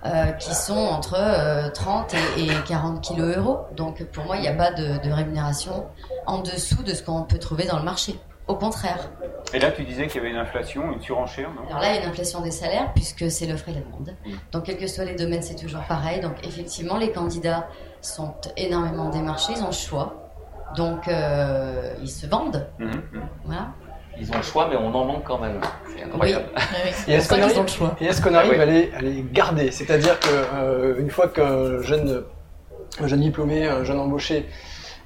euh, 0.06 0.32
qui 0.34 0.54
sont 0.54 0.73
entre 0.78 1.15
euh, 1.17 1.69
30 1.69 2.13
et, 2.38 2.43
et 2.45 2.49
40 2.67 3.02
kilos 3.02 3.38
euros. 3.38 3.60
Donc, 3.76 4.04
pour 4.06 4.26
moi, 4.26 4.38
il 4.38 4.41
n'y 4.41 4.47
a 4.47 4.54
pas 4.54 4.71
de, 4.71 4.97
de 5.06 5.12
rémunération 5.12 5.86
en 6.26 6.39
dessous 6.39 6.84
de 6.84 6.93
ce 6.93 7.04
qu'on 7.04 7.23
peut 7.23 7.39
trouver 7.39 7.65
dans 7.65 7.78
le 7.78 7.86
marché. 7.86 8.19
Au 8.47 8.56
contraire. 8.56 9.10
Et 9.54 9.60
là, 9.60 9.71
tu 9.71 9.84
disais 9.86 10.08
qu'il 10.08 10.17
y 10.17 10.19
avait 10.19 10.32
une 10.34 10.39
inflation, 10.39 10.91
une 10.91 11.02
surenchère, 11.02 11.49
non? 11.52 11.62
Alors 11.69 11.82
là, 11.82 11.91
il 11.91 11.95
y 11.95 11.97
a 11.99 12.04
une 12.04 12.10
inflation 12.10 12.41
des 12.41 12.52
salaires 12.52 12.91
puisque 12.93 13.32
c'est 13.32 13.45
l'offre 13.45 13.69
et 13.69 13.73
la 13.73 13.80
demande. 13.80 14.13
Donc, 14.52 14.63
quels 14.63 14.76
que 14.78 14.88
soient 14.88 15.06
les 15.06 15.15
domaines, 15.15 15.41
c'est 15.41 15.56
toujours 15.56 15.84
pareil. 15.88 16.19
Donc, 16.19 16.34
effectivement, 16.45 16.97
les 16.97 17.13
candidats 17.13 17.67
sont 18.03 18.33
énormément 18.57 19.09
démarchés, 19.09 19.53
ils 19.55 19.63
ont 19.63 19.67
le 19.67 19.71
choix. 19.73 20.13
Donc, 20.75 21.07
euh, 21.07 21.93
ils 22.01 22.09
se 22.09 22.25
vendent. 22.27 22.67
Mhm, 22.79 22.87
mhm. 22.87 23.21
Voilà. 23.45 23.67
Ils 24.19 24.29
ont 24.31 24.37
le 24.37 24.43
choix, 24.43 24.67
mais 24.69 24.75
on 24.75 24.93
en 24.93 25.05
manque 25.05 25.23
quand 25.23 25.39
même. 25.39 25.59
C'est 25.95 26.03
incroyable. 26.03 26.45
Oui, 26.55 26.61
oui. 26.85 26.89
Et 26.89 26.91
C'est 26.93 27.11
est-ce 27.13 27.29
qu'on 27.29 27.41
arrive, 27.41 27.65
et 28.01 28.05
est-ce 28.05 28.21
qu'on 28.21 28.33
arrive 28.35 28.51
Ah 28.53 28.57
oui. 28.57 28.61
à, 28.61 28.65
les, 28.65 28.91
à 28.95 29.01
les 29.01 29.25
garder? 29.31 29.71
C'est-à-dire 29.71 30.19
que 30.19 30.27
euh, 30.55 30.99
une 30.99 31.09
fois 31.09 31.27
qu'un 31.29 31.81
jeune, 31.81 32.23
un 33.01 33.07
jeune 33.07 33.21
diplômé, 33.21 33.67
un 33.67 33.83
jeune 33.83 33.99
embauché 33.99 34.47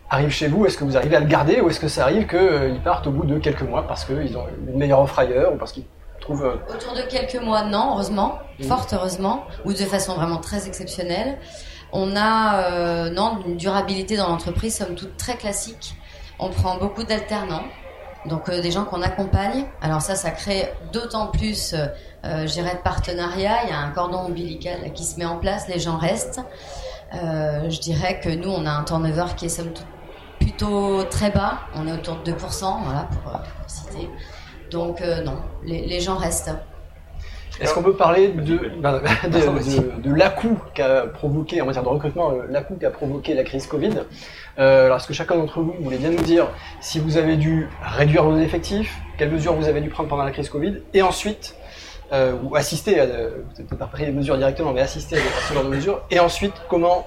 arrive 0.09 0.29
chez 0.29 0.47
vous, 0.47 0.65
est-ce 0.65 0.77
que 0.77 0.83
vous 0.83 0.97
arrivez 0.97 1.15
à 1.15 1.19
le 1.21 1.25
garder 1.27 1.61
ou 1.61 1.69
est-ce 1.69 1.79
que 1.79 1.87
ça 1.87 2.03
arrive 2.03 2.27
qu'ils 2.27 2.81
partent 2.83 3.07
au 3.07 3.11
bout 3.11 3.25
de 3.25 3.37
quelques 3.39 3.61
mois 3.61 3.85
parce 3.87 4.03
qu'ils 4.05 4.37
ont 4.37 4.45
une 4.67 4.77
meilleure 4.77 4.99
offre 5.01 5.19
ailleurs 5.19 5.53
ou 5.53 5.57
parce 5.57 5.71
qu'ils 5.73 5.85
trouvent... 6.21 6.45
euh, 6.45 6.73
Autour 6.73 6.93
de 6.93 7.01
quelques 7.09 7.41
mois, 7.41 7.63
non, 7.63 7.91
heureusement, 7.93 8.39
Mhm. 8.59 8.65
fort 8.67 8.87
heureusement, 8.93 9.43
ou 9.65 9.71
de 9.71 9.77
façon 9.77 10.15
vraiment 10.15 10.37
très 10.37 10.65
exceptionnelle. 10.67 11.37
On 11.93 12.15
a, 12.15 12.63
euh, 12.63 13.09
non, 13.09 13.39
une 13.45 13.57
durabilité 13.57 14.17
dans 14.17 14.27
l'entreprise, 14.27 14.75
somme 14.77 14.95
toute 14.95 15.17
très 15.17 15.35
classique. 15.35 15.95
On 16.39 16.49
prend 16.49 16.77
beaucoup 16.77 17.03
d'alternants, 17.03 17.63
donc 18.27 18.49
euh, 18.49 18.61
des 18.61 18.71
gens 18.71 18.85
qu'on 18.85 19.01
accompagne. 19.01 19.65
Alors 19.81 20.01
ça, 20.01 20.15
ça 20.15 20.31
crée 20.31 20.71
d'autant 20.91 21.27
plus, 21.27 21.73
euh, 21.73 21.87
euh, 22.25 22.47
je 22.47 22.53
dirais, 22.53 22.75
de 22.75 22.81
partenariat. 22.81 23.63
Il 23.63 23.69
y 23.69 23.73
a 23.73 23.79
un 23.79 23.91
cordon 23.91 24.19
ombilical 24.19 24.91
qui 24.93 25.03
se 25.03 25.17
met 25.17 25.25
en 25.25 25.37
place, 25.37 25.67
les 25.67 25.79
gens 25.79 25.97
restent. 25.97 26.41
Je 27.13 27.79
dirais 27.79 28.19
que 28.19 28.29
nous, 28.29 28.49
on 28.49 28.65
a 28.65 28.71
un 28.71 28.83
turnover 28.83 29.25
qui 29.37 29.45
est 29.45 29.49
somme 29.49 29.71
plutôt 30.39 31.03
très 31.05 31.31
bas. 31.31 31.59
On 31.75 31.87
est 31.87 31.93
autour 31.93 32.17
de 32.21 32.31
2%, 32.31 32.35
voilà, 32.83 33.07
pour, 33.23 33.41
citer. 33.67 34.09
Donc 34.69 35.01
non, 35.23 35.37
les 35.63 35.99
gens 36.01 36.17
restent. 36.17 36.51
Est-ce 37.59 37.73
qu'on 37.73 37.83
peut 37.83 37.95
parler 37.95 38.29
de, 38.29 38.59
ben, 38.79 39.01
de, 39.23 39.29
de, 39.29 40.01
de 40.09 40.15
l'à-coup 40.15 40.57
qu'a 40.73 41.01
provoqué, 41.07 41.61
en 41.61 41.65
matière 41.65 41.83
de 41.83 41.89
recrutement, 41.89 42.31
euh, 42.31 42.43
l'à-coup 42.49 42.75
qu'a 42.79 42.91
provoqué 42.91 43.33
la 43.33 43.43
crise 43.43 43.67
Covid. 43.67 43.93
Euh, 44.59 44.85
Alors, 44.85 44.97
est-ce 44.97 45.07
que 45.07 45.13
chacun 45.13 45.35
d'entre 45.35 45.61
vous 45.61 45.73
voulait 45.79 45.97
bien 45.97 46.09
nous 46.11 46.23
dire 46.23 46.47
si 46.81 46.99
vous 46.99 47.17
avez 47.17 47.35
dû 47.35 47.67
réduire 47.81 48.23
vos 48.23 48.37
effectifs, 48.37 48.95
quelles 49.17 49.31
mesures 49.31 49.53
vous 49.53 49.67
avez 49.67 49.81
dû 49.81 49.89
prendre 49.89 50.09
pendant 50.09 50.23
la 50.23 50.31
crise 50.31 50.49
Covid, 50.49 50.77
et 50.93 51.01
ensuite, 51.01 51.55
euh, 52.13 52.33
ou 52.43 52.55
assister, 52.55 52.99
à, 52.99 53.03
euh, 53.03 53.29
peut-être 53.55 53.77
pas 53.77 53.87
pris 53.87 54.05
les 54.05 54.11
mesures 54.11 54.37
directement, 54.37 54.71
mais 54.73 54.81
assister 54.81 55.17
à 55.17 55.47
ce 55.49 55.53
genre 55.53 55.63
de 55.63 55.69
mesures, 55.69 56.01
et 56.11 56.19
ensuite, 56.19 56.53
comment 56.69 57.05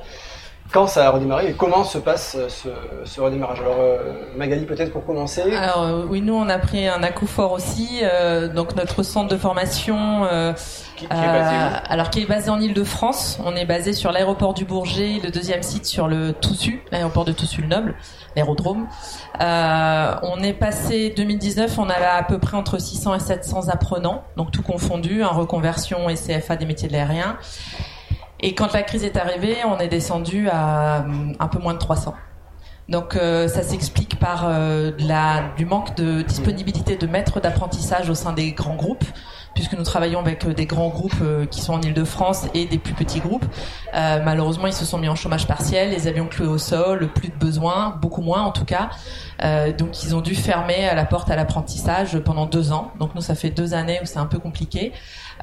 quand 0.72 0.86
ça 0.86 1.06
a 1.06 1.10
redémarré 1.10 1.48
et 1.50 1.52
comment 1.52 1.84
se 1.84 1.98
passe 1.98 2.36
euh, 2.38 2.48
ce, 2.48 2.68
ce 3.04 3.20
redémarrage 3.20 3.60
Alors 3.60 3.76
euh, 3.80 3.98
Magali 4.36 4.66
peut-être 4.66 4.92
pour 4.92 5.04
commencer. 5.04 5.54
Alors 5.54 5.82
euh, 5.82 6.04
oui, 6.08 6.20
nous 6.20 6.34
on 6.34 6.48
a 6.48 6.58
pris 6.58 6.86
un 6.86 7.02
à 7.02 7.10
coup 7.10 7.26
fort 7.26 7.52
aussi. 7.52 8.00
euh, 8.02 8.48
donc 8.48 8.76
notre 8.76 9.02
centre 9.02 9.28
de 9.28 9.36
formation, 9.36 10.24
euh, 10.30 10.52
Qui, 10.96 11.06
qui 11.06 11.12
est 11.12 11.16
basé 11.16 11.54
euh, 11.56 11.68
où 11.68 11.92
alors 11.92 12.10
qui 12.10 12.22
est 12.22 12.26
basé 12.26 12.50
en 12.50 12.60
Île-de-France. 12.60 13.38
On 13.44 13.54
est 13.56 13.64
basé 13.66 13.92
sur 13.92 14.12
l'aéroport 14.12 14.54
du 14.54 14.64
Bourget, 14.64 15.20
le 15.22 15.30
deuxième 15.30 15.62
site 15.62 15.86
sur 15.86 16.08
le 16.08 16.32
Toussus, 16.32 16.82
l'aéroport 16.92 17.24
de 17.24 17.32
Toussus-le-Noble, 17.32 17.94
l'aérodrome. 18.36 18.86
Euh, 19.40 20.14
on 20.22 20.40
est 20.42 20.52
passé 20.52 21.12
2019, 21.16 21.78
on 21.78 21.88
avait 21.88 22.04
à 22.04 22.22
peu 22.22 22.38
près 22.38 22.56
entre 22.56 22.78
600 22.80 23.14
et 23.14 23.20
700 23.20 23.68
apprenants, 23.68 24.22
donc 24.36 24.50
tout 24.52 24.62
confondu, 24.62 25.24
en 25.24 25.30
reconversion 25.30 26.08
et 26.08 26.14
CFA 26.14 26.56
des 26.56 26.66
métiers 26.66 26.88
de 26.88 26.92
l'aérien. 26.92 27.36
Et 28.42 28.54
quand 28.54 28.72
la 28.72 28.82
crise 28.82 29.04
est 29.04 29.16
arrivée, 29.16 29.56
on 29.66 29.78
est 29.78 29.88
descendu 29.88 30.48
à 30.48 31.00
hum, 31.04 31.34
un 31.38 31.48
peu 31.48 31.58
moins 31.58 31.74
de 31.74 31.78
300. 31.78 32.14
Donc 32.88 33.14
euh, 33.14 33.46
ça 33.46 33.62
s'explique 33.62 34.18
par 34.18 34.46
euh, 34.48 34.90
du 35.56 35.64
manque 35.64 35.94
de 35.96 36.22
disponibilité 36.22 36.96
de 36.96 37.06
maîtres 37.06 37.40
d'apprentissage 37.40 38.10
au 38.10 38.14
sein 38.14 38.32
des 38.32 38.52
grands 38.52 38.74
groupes, 38.74 39.04
puisque 39.54 39.74
nous 39.74 39.82
travaillons 39.82 40.20
avec 40.20 40.44
euh, 40.44 40.54
des 40.54 40.66
grands 40.66 40.88
groupes 40.88 41.20
euh, 41.22 41.46
qui 41.46 41.60
sont 41.60 41.74
en 41.74 41.80
Ile-de-France 41.80 42.46
et 42.54 42.66
des 42.66 42.78
plus 42.78 42.94
petits 42.94 43.20
groupes. 43.20 43.44
Euh, 43.94 44.20
malheureusement, 44.24 44.66
ils 44.66 44.72
se 44.72 44.84
sont 44.84 44.98
mis 44.98 45.08
en 45.08 45.14
chômage 45.14 45.46
partiel, 45.46 45.90
les 45.90 46.06
avions 46.08 46.26
cloués 46.26 46.48
au 46.48 46.58
sol, 46.58 47.08
plus 47.08 47.28
de 47.28 47.36
besoin, 47.36 47.96
beaucoup 48.00 48.22
moins 48.22 48.42
en 48.42 48.52
tout 48.52 48.64
cas. 48.64 48.90
Euh, 49.42 49.72
donc 49.72 50.02
ils 50.02 50.14
ont 50.14 50.20
dû 50.20 50.34
fermer 50.34 50.90
la 50.94 51.04
porte 51.04 51.30
à 51.30 51.36
l'apprentissage 51.36 52.18
pendant 52.20 52.46
deux 52.46 52.72
ans. 52.72 52.92
Donc 52.98 53.14
nous, 53.14 53.20
ça 53.22 53.34
fait 53.34 53.50
deux 53.50 53.74
années 53.74 53.98
où 54.02 54.06
c'est 54.06 54.18
un 54.18 54.26
peu 54.26 54.38
compliqué. 54.38 54.92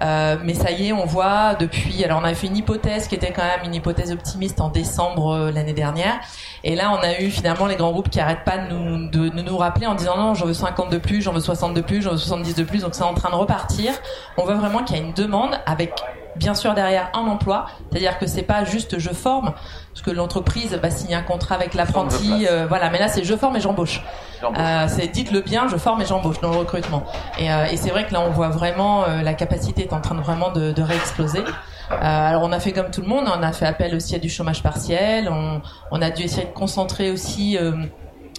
Euh, 0.04 0.38
mais 0.43 0.54
ça 0.54 0.72
y 0.72 0.88
est, 0.88 0.93
on 0.93 1.06
voit 1.06 1.56
depuis. 1.56 2.04
Alors, 2.04 2.20
on 2.22 2.24
avait 2.24 2.36
fait 2.36 2.48
une 2.48 2.58
hypothèse 2.58 3.08
qui 3.08 3.15
était 3.15 3.32
quand 3.32 3.43
même 3.43 3.65
une 3.65 3.74
hypothèse 3.74 4.12
optimiste 4.12 4.62
en 4.62 4.70
décembre 4.70 5.50
l'année 5.54 5.74
dernière. 5.74 6.20
Et 6.63 6.76
là, 6.76 6.91
on 6.91 7.04
a 7.04 7.20
eu 7.22 7.30
finalement 7.30 7.65
les 7.65 7.76
grands 7.76 7.91
groupes 7.91 8.10
qui 8.10 8.20
arrêtent 8.20 8.43
pas 8.43 8.58
de 8.58 8.74
nous, 8.74 9.10
de, 9.10 9.30
de 9.30 9.41
nous 9.41 9.58
rappeler 9.58 9.88
en 9.88 9.96
disant 9.96 10.17
non, 10.17 10.34
j'en 10.34 10.46
veux 10.46 10.54
50 10.54 10.89
de 10.91 10.98
plus, 10.98 11.22
j'en 11.22 11.34
veux 11.34 11.39
60 11.39 11.74
de 11.74 11.82
plus, 11.82 12.02
j'en 12.02 12.12
veux 12.12 12.17
70 12.17 12.56
de 12.56 12.63
plus. 12.63 12.82
Donc, 12.82 12.96
c'est 12.96 13.04
en 13.04 13.13
train 13.13 13.30
de 13.30 13.36
repartir. 13.36 13.93
On 14.38 14.43
voit 14.43 14.56
vraiment 14.56 14.84
qu'il 14.84 14.98
y 14.98 15.00
a 15.00 15.04
une 15.04 15.13
demande 15.13 15.58
avec 15.65 15.93
bien 16.36 16.54
sûr 16.54 16.76
derrière 16.76 17.10
un 17.15 17.28
emploi, 17.28 17.65
c'est-à-dire 17.89 18.20
que 18.20 18.28
c'est 18.28 18.43
pas 18.43 18.63
juste 18.63 19.00
je 19.00 19.10
forme, 19.10 19.54
parce 19.91 20.06
que 20.06 20.12
l'entreprise 20.12 20.72
va 20.76 20.91
signer 20.91 21.15
un 21.15 21.24
contrat 21.24 21.56
avec 21.56 21.74
l'apprenti, 21.74 22.46
euh, 22.48 22.67
voilà. 22.67 22.91
Mais 22.91 23.00
là, 23.00 23.08
c'est 23.08 23.24
je 23.24 23.36
forme 23.36 23.56
et 23.56 23.60
j'embauche. 23.60 24.04
Euh, 24.43 24.86
c'est 24.88 25.08
dites-le 25.08 25.41
bien, 25.41 25.67
je 25.67 25.78
forme 25.78 26.02
et 26.02 26.06
j'embauche 26.06 26.39
dans 26.39 26.52
le 26.52 26.58
recrutement. 26.58 27.04
Et, 27.39 27.52
euh, 27.52 27.65
et 27.72 27.78
c'est 27.78 27.89
vrai 27.89 28.06
que 28.06 28.13
là, 28.13 28.22
on 28.22 28.30
voit 28.30 28.50
vraiment 28.50 29.04
euh, 29.06 29.24
la 29.24 29.34
capacité 29.34 29.84
est 29.84 29.93
en 29.93 30.02
train 30.02 30.13
de 30.13 30.22
vraiment 30.22 30.52
de, 30.52 30.72
de 30.72 30.82
réexploser. 30.84 31.43
Euh, 31.91 31.95
alors 32.02 32.43
on 32.43 32.52
a 32.52 32.60
fait 32.60 32.73
comme 32.73 32.91
tout 32.91 33.02
le 33.02 33.08
monde, 33.08 33.26
on 33.28 33.41
a 33.41 33.52
fait 33.52 33.65
appel 33.65 33.95
aussi 33.95 34.15
à 34.15 34.19
du 34.19 34.30
chômage 34.30 34.62
partiel, 34.62 35.30
on, 35.30 36.02
a 36.02 36.10
dû 36.10 36.23
essayer 36.23 36.45
de 36.45 36.52
concentrer 36.52 37.12
aussi 37.12 37.58
euh, 37.58 37.71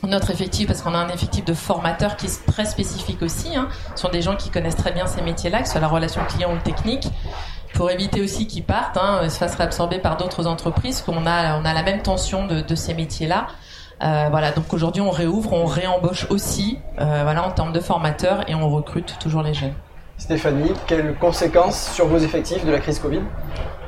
notre 0.03 0.31
effectif 0.31 0.67
parce 0.67 0.83
qu'on 0.83 0.95
a 0.95 0.99
un 0.99 1.09
effectif 1.09 1.45
de 1.45 1.55
formateurs 1.55 2.17
qui 2.17 2.27
est 2.27 2.47
très 2.47 2.67
spécifique 2.67 3.23
aussi. 3.23 3.57
Hein. 3.57 3.69
Ce 3.95 4.03
sont 4.03 4.11
des 4.11 4.23
gens 4.23 4.37
qui 4.37 4.51
connaissent 4.51 4.77
très 4.77 4.93
bien 4.93 5.07
ces 5.07 5.23
métiers-là, 5.23 5.61
que 5.61 5.67
ce 5.67 5.73
soit 5.73 5.81
la 5.81 5.89
relation 5.89 6.21
client 6.29 6.53
ou 6.53 6.59
technique 6.59 7.09
pour 7.75 7.91
éviter 7.91 8.23
aussi 8.23 8.47
qu'ils 8.47 8.65
partent, 8.65 8.97
hein, 8.97 9.29
se 9.29 9.39
fassent 9.39 9.57
réabsorber 9.57 9.99
par 9.99 10.17
d'autres 10.17 10.47
entreprises, 10.47 11.03
qu'on 11.03 11.27
a, 11.27 11.59
on 11.59 11.65
a 11.65 11.75
la 11.75 11.83
même 11.83 12.03
tension 12.03 12.47
de, 12.47 12.61
de 12.61 12.75
ces 12.75 12.95
métiers-là. 12.95 13.47
Euh, 14.03 14.29
voilà, 14.31 14.53
donc 14.53 14.73
aujourd'hui 14.73 15.03
on 15.03 15.11
réouvre, 15.11 15.53
on 15.53 15.65
réembauche 15.65 16.27
aussi, 16.31 16.79
euh, 17.01 17.21
voilà, 17.25 17.45
en 17.45 17.51
termes 17.51 17.73
de 17.73 17.81
formateurs 17.81 18.49
et 18.49 18.55
on 18.55 18.69
recrute 18.69 19.19
toujours 19.19 19.43
les 19.43 19.55
jeunes. 19.55 19.75
Stéphanie, 20.19 20.73
quelles 20.87 21.15
conséquences 21.15 21.93
sur 21.93 22.09
vos 22.09 22.19
effectifs 22.19 22.65
de 22.65 22.73
la 22.73 22.81
crise 22.81 22.99
Covid? 22.99 23.23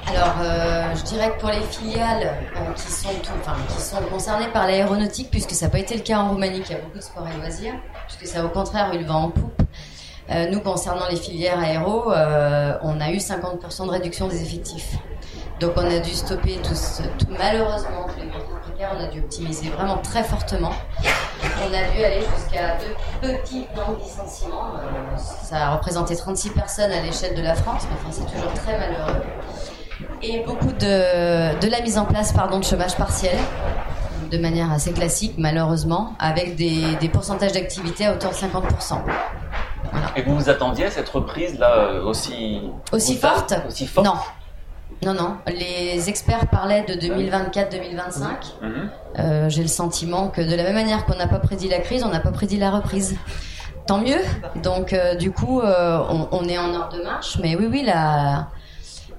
Alors, 0.07 0.37
euh, 0.41 0.95
je 0.95 1.03
dirais 1.03 1.31
que 1.31 1.41
pour 1.41 1.51
les 1.51 1.61
filiales 1.61 2.35
euh, 2.57 2.73
qui, 2.75 2.91
sont 2.91 3.09
enfin, 3.41 3.57
qui 3.69 3.81
sont 3.83 4.01
concernées 4.11 4.49
par 4.53 4.67
l'aéronautique, 4.67 5.29
puisque 5.31 5.51
ça 5.51 5.67
n'a 5.67 5.71
pas 5.71 5.81
été 5.81 5.95
le 5.97 6.03
cas 6.03 6.19
en 6.19 6.31
Roumanie, 6.31 6.61
qui 6.63 6.73
a 6.73 6.79
beaucoup 6.79 6.97
de 6.99 7.03
sport 7.03 7.27
et 7.29 7.37
loisirs, 7.37 7.75
puisque 8.07 8.33
ça 8.33 8.45
au 8.45 8.49
contraire 8.49 8.93
le 8.95 9.05
vent 9.05 9.25
en 9.25 9.31
poupe. 9.31 9.63
euh, 10.31 10.49
nous, 10.51 10.61
concernant 10.61 11.09
les 11.11 11.17
filières 11.17 11.59
aéro, 11.59 12.05
on 12.09 13.01
a 13.01 13.11
eu 13.11 13.17
50% 13.19 13.87
de 13.87 13.91
réduction 13.91 14.29
des 14.29 14.43
effectifs. 14.43 14.97
Donc, 15.59 15.73
on 15.77 15.85
a 15.85 15.99
dû 15.99 16.11
stopper 16.11 16.59
tout, 16.63 17.27
malheureusement 17.39 18.07
tous 18.09 18.21
les 18.21 18.31
on 18.95 19.05
a 19.05 19.07
dû 19.09 19.21
optimiser 19.21 19.69
vraiment 19.71 19.99
très 19.99 20.25
fortement. 20.25 20.73
On 21.43 21.75
a 21.75 21.91
dû 21.95 22.05
aller 22.05 22.23
jusqu'à 22.37 22.77
deux 22.79 23.29
petits 23.29 23.67
plans 23.75 23.93
de 23.93 24.03
licenciement. 24.03 24.73
Euh, 24.77 25.17
ça 25.17 25.69
a 25.69 25.75
représenté 25.77 26.17
36 26.17 26.51
personnes 26.51 26.91
à 26.91 27.01
l'échelle 27.03 27.35
de 27.35 27.43
la 27.43 27.55
France, 27.55 27.85
mais 27.91 27.97
enfin, 28.01 28.11
c'est 28.11 28.33
toujours 28.35 28.53
très 28.55 28.79
malheureux 28.79 29.21
et 30.23 30.41
beaucoup 30.47 30.73
de, 30.73 31.59
de 31.61 31.71
la 31.71 31.81
mise 31.81 31.99
en 31.99 32.05
place 32.05 32.33
pardon, 32.33 32.59
de 32.59 32.65
chômage 32.65 32.97
partiel, 32.97 33.37
de 34.31 34.39
manière 34.39 34.71
assez 34.73 34.93
classique 34.93 35.35
malheureusement, 35.39 36.15
avec 36.19 36.57
des, 36.57 36.95
des 36.97 37.09
pourcentages 37.09 37.53
d'activité 37.53 38.07
à 38.07 38.13
hauteur 38.13 38.31
de 38.31 38.37
50%. 38.37 38.99
Et 40.17 40.23
vous 40.23 40.37
vous 40.37 40.49
attendiez 40.49 40.87
à 40.87 40.91
cette 40.91 41.09
reprise 41.09 41.59
là 41.59 41.75
euh, 41.75 42.05
aussi 42.05 42.61
Aussi 42.93 43.17
forte? 43.17 43.55
Aussi 43.67 43.87
forte? 43.87 44.07
Non. 44.07 44.15
Non, 45.05 45.15
non. 45.15 45.37
Les 45.49 46.09
experts 46.11 46.47
parlaient 46.49 46.85
de 46.87 46.95
2024-2025. 46.95 48.29
Mhm. 48.63 48.91
Euh, 49.19 49.49
J'ai 49.49 49.63
le 49.63 49.69
sentiment 49.69 50.29
que 50.29 50.41
de 50.43 50.55
la 50.55 50.63
même 50.63 50.75
manière 50.75 51.07
qu'on 51.07 51.17
n'a 51.17 51.27
pas 51.27 51.39
prédit 51.39 51.69
la 51.69 51.79
crise, 51.79 52.05
on 52.05 52.11
n'a 52.11 52.21
pas 52.21 52.31
prédit 52.33 52.59
la 52.59 52.71
reprise. 52.71 53.17
Tant 53.87 53.99
mieux. 53.99 54.21
Donc, 54.63 54.93
euh, 54.93 55.15
du 55.15 55.31
coup, 55.33 55.61
euh, 55.61 55.99
on, 56.09 56.29
on 56.33 56.45
est 56.49 56.59
en 56.59 56.75
ordre 56.75 56.97
de 56.99 57.03
marche. 57.03 57.39
Mais 57.43 57.57
oui, 57.57 57.67
oui, 57.71 57.83
la, 57.85 58.49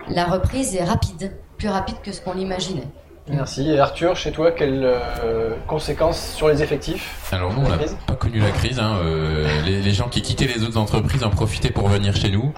la 0.10 0.26
reprise 0.26 0.76
est 0.76 0.84
rapide. 0.84 1.32
Plus 1.58 1.68
rapide 1.70 1.96
que 2.04 2.12
ce 2.12 2.22
qu'on 2.22 2.34
l'imaginait. 2.34 2.88
Merci. 3.28 3.70
Et 3.70 3.80
Arthur, 3.80 4.16
chez 4.16 4.32
toi, 4.32 4.52
quelles 4.52 4.84
euh, 4.84 5.52
conséquences 5.68 6.20
sur 6.36 6.48
les 6.48 6.64
effectifs 6.64 7.30
Alors 7.32 7.54
nous, 7.54 7.60
on 7.60 7.64
n'a 7.64 7.70
La 7.70 7.78
crise? 7.78 7.98
pas 8.08 8.16
connu 8.16 8.40
la 8.40 8.50
crise. 8.52 8.80
hein, 8.80 8.98
euh, 9.04 9.48
les, 9.66 9.82
les 9.82 9.92
gens 9.94 10.10
qui 10.10 10.22
quittaient 10.22 10.48
les 10.48 10.64
autres 10.64 10.78
entreprises 10.78 11.24
en 11.24 11.30
profitaient 11.30 11.70
pour 11.70 11.88
venir 11.88 12.16
chez 12.16 12.30
nous. 12.32 12.52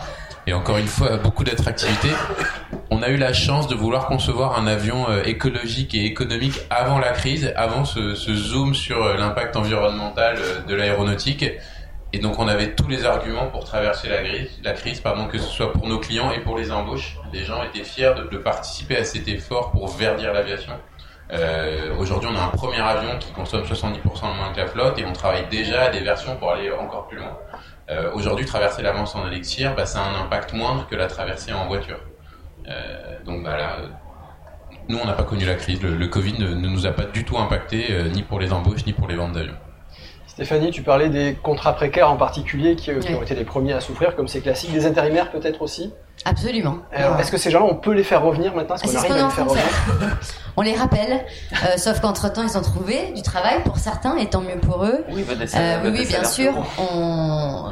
Et 0.46 0.54
encore 0.54 0.78
une 0.78 0.88
fois, 0.88 1.18
beaucoup 1.18 1.44
d'attractivité. 1.44 2.10
On 2.92 3.02
a 3.02 3.10
eu 3.10 3.18
la 3.18 3.34
chance 3.34 3.68
de 3.68 3.76
vouloir 3.76 4.08
concevoir 4.08 4.60
un 4.60 4.68
avion 4.68 5.10
euh, 5.10 5.24
écologique 5.24 5.96
et 5.96 6.06
économique 6.06 6.60
avant 6.70 7.00
la 7.00 7.12
crise, 7.12 7.54
avant 7.56 7.86
ce, 7.86 8.14
zoom 8.14 8.76
sur 8.76 9.04
euh, 9.04 9.16
l'impact 9.16 9.56
environnemental 9.56 10.36
euh, 10.38 10.62
de 10.62 10.76
l'aéronautique. 10.76 11.46
Et 12.12 12.20
donc 12.20 12.38
on 12.40 12.48
avait 12.48 12.76
tous 12.76 12.88
les 12.88 13.06
arguments 13.06 13.48
pour 13.48 13.64
traverser 13.64 14.10
la 14.10 14.22
la 14.64 14.74
crise 14.74 15.00
pardon, 15.00 15.26
que 15.26 15.40
ce 15.40 15.50
soit 15.50 15.74
pour 15.74 15.88
nos 15.88 15.98
clients 15.98 16.32
et 16.32 16.40
pour 16.42 16.58
les 16.58 16.72
embauches. 16.72 17.18
Les 17.32 17.44
gens 17.44 17.64
étaient 17.64 17.84
fiers 17.84 18.14
de, 18.32 18.38
participer 18.38 18.98
à 18.98 19.04
cet 19.06 19.28
effort 19.28 19.72
pour 19.72 19.88
verdir 19.88 20.32
l'aviation. 20.34 20.74
Aujourd'hui, 21.98 22.30
on 22.32 22.38
a 22.38 22.44
un 22.44 22.50
premier 22.50 22.80
avion 22.80 23.18
qui 23.20 23.32
consomme 23.32 23.64
70% 23.64 23.98
moins 24.36 24.54
que 24.54 24.60
la 24.60 24.68
flotte 24.68 25.00
et 25.00 25.06
on 25.06 25.14
travaille 25.14 25.48
déjà 25.50 25.86
à 25.86 25.90
des 25.90 26.02
versions 26.02 26.36
pour 26.36 26.52
aller 26.52 26.72
encore 26.72 27.08
plus 27.08 27.18
loin. 27.18 27.36
Euh, 27.90 28.12
Aujourd'hui, 28.14 28.46
traverser 28.46 28.82
la 28.82 28.94
Manche 28.94 29.16
en 29.16 29.28
élixir, 29.28 29.76
bah, 29.76 29.86
ça 29.86 30.00
a 30.02 30.10
un 30.10 30.22
impact 30.24 30.54
moindre 30.54 30.88
que 30.90 30.96
la 30.96 31.08
traversée 31.08 31.52
en 31.54 31.68
voiture. 31.68 32.00
Euh, 32.68 33.18
donc 33.26 33.42
voilà, 33.42 33.80
euh, 33.80 33.88
nous, 34.88 34.98
on 34.98 35.06
n'a 35.06 35.14
pas 35.14 35.24
connu 35.24 35.46
la 35.46 35.56
crise. 35.56 35.82
Le, 35.82 35.96
le 35.96 36.08
Covid 36.08 36.40
ne, 36.40 36.48
ne 36.54 36.68
nous 36.70 36.86
a 36.88 36.92
pas 36.92 37.04
du 37.04 37.26
tout 37.26 37.38
impacté, 37.38 37.88
euh, 37.92 38.08
ni 38.10 38.24
pour 38.24 38.40
les 38.40 38.54
embauches, 38.54 38.86
ni 38.86 38.94
pour 38.94 39.08
les 39.08 39.16
ventes 39.16 39.34
d'avions. 39.34 39.56
Stéphanie, 40.28 40.72
tu 40.72 40.82
parlais 40.82 41.10
des 41.10 41.36
contrats 41.36 41.74
précaires 41.74 42.10
en 42.10 42.16
particulier 42.18 42.76
qui, 42.76 42.90
euh, 42.92 43.00
qui 43.00 43.10
Oui. 43.10 43.16
ont 43.16 43.22
été 43.22 43.36
les 43.36 43.44
premiers 43.46 43.74
à 43.74 43.82
souffrir, 43.82 44.16
comme 44.16 44.28
c'est 44.28 44.42
classique, 44.42 44.72
des 44.72 44.86
intérimaires 44.86 45.30
peut-être 45.32 45.62
aussi? 45.62 45.94
Absolument. 46.26 46.78
Alors, 46.94 47.20
Est-ce 47.20 47.32
que 47.32 47.38
ces 47.38 47.52
gens-là, 47.52 47.66
on 47.70 47.76
peut 47.76 47.92
les 47.94 48.04
faire 48.04 48.24
revenir 48.24 48.56
maintenant? 48.56 48.76
Est-ce 48.76 48.84
Ah, 48.86 48.88
qu'on 48.88 48.94
C'est 49.02 49.08
ce 49.08 49.12
arrive 49.12 49.24
à 49.24 49.28
les 49.28 49.34
faire 49.34 49.46
revenir? 49.48 50.18
On 50.56 50.62
les 50.62 50.76
rappelle, 50.76 51.26
euh, 51.52 51.78
sauf 51.78 52.00
qu'entre-temps, 52.00 52.44
ils 52.44 52.56
ont 52.58 52.62
trouvé 52.62 53.12
du 53.16 53.24
travail 53.24 53.64
pour 53.64 53.78
certains, 53.78 54.18
et 54.18 54.28
tant 54.30 54.42
mieux 54.42 54.60
pour 54.62 54.86
eux. 54.86 55.04
Oui, 55.12 55.26
Euh, 55.28 55.48
salaires- 55.48 55.80
oui, 55.84 55.90
veut 55.90 55.94
oui, 55.98 56.06
des 56.06 56.10
bien 56.10 56.24
sûr. 56.24 56.54
On, 56.78 57.72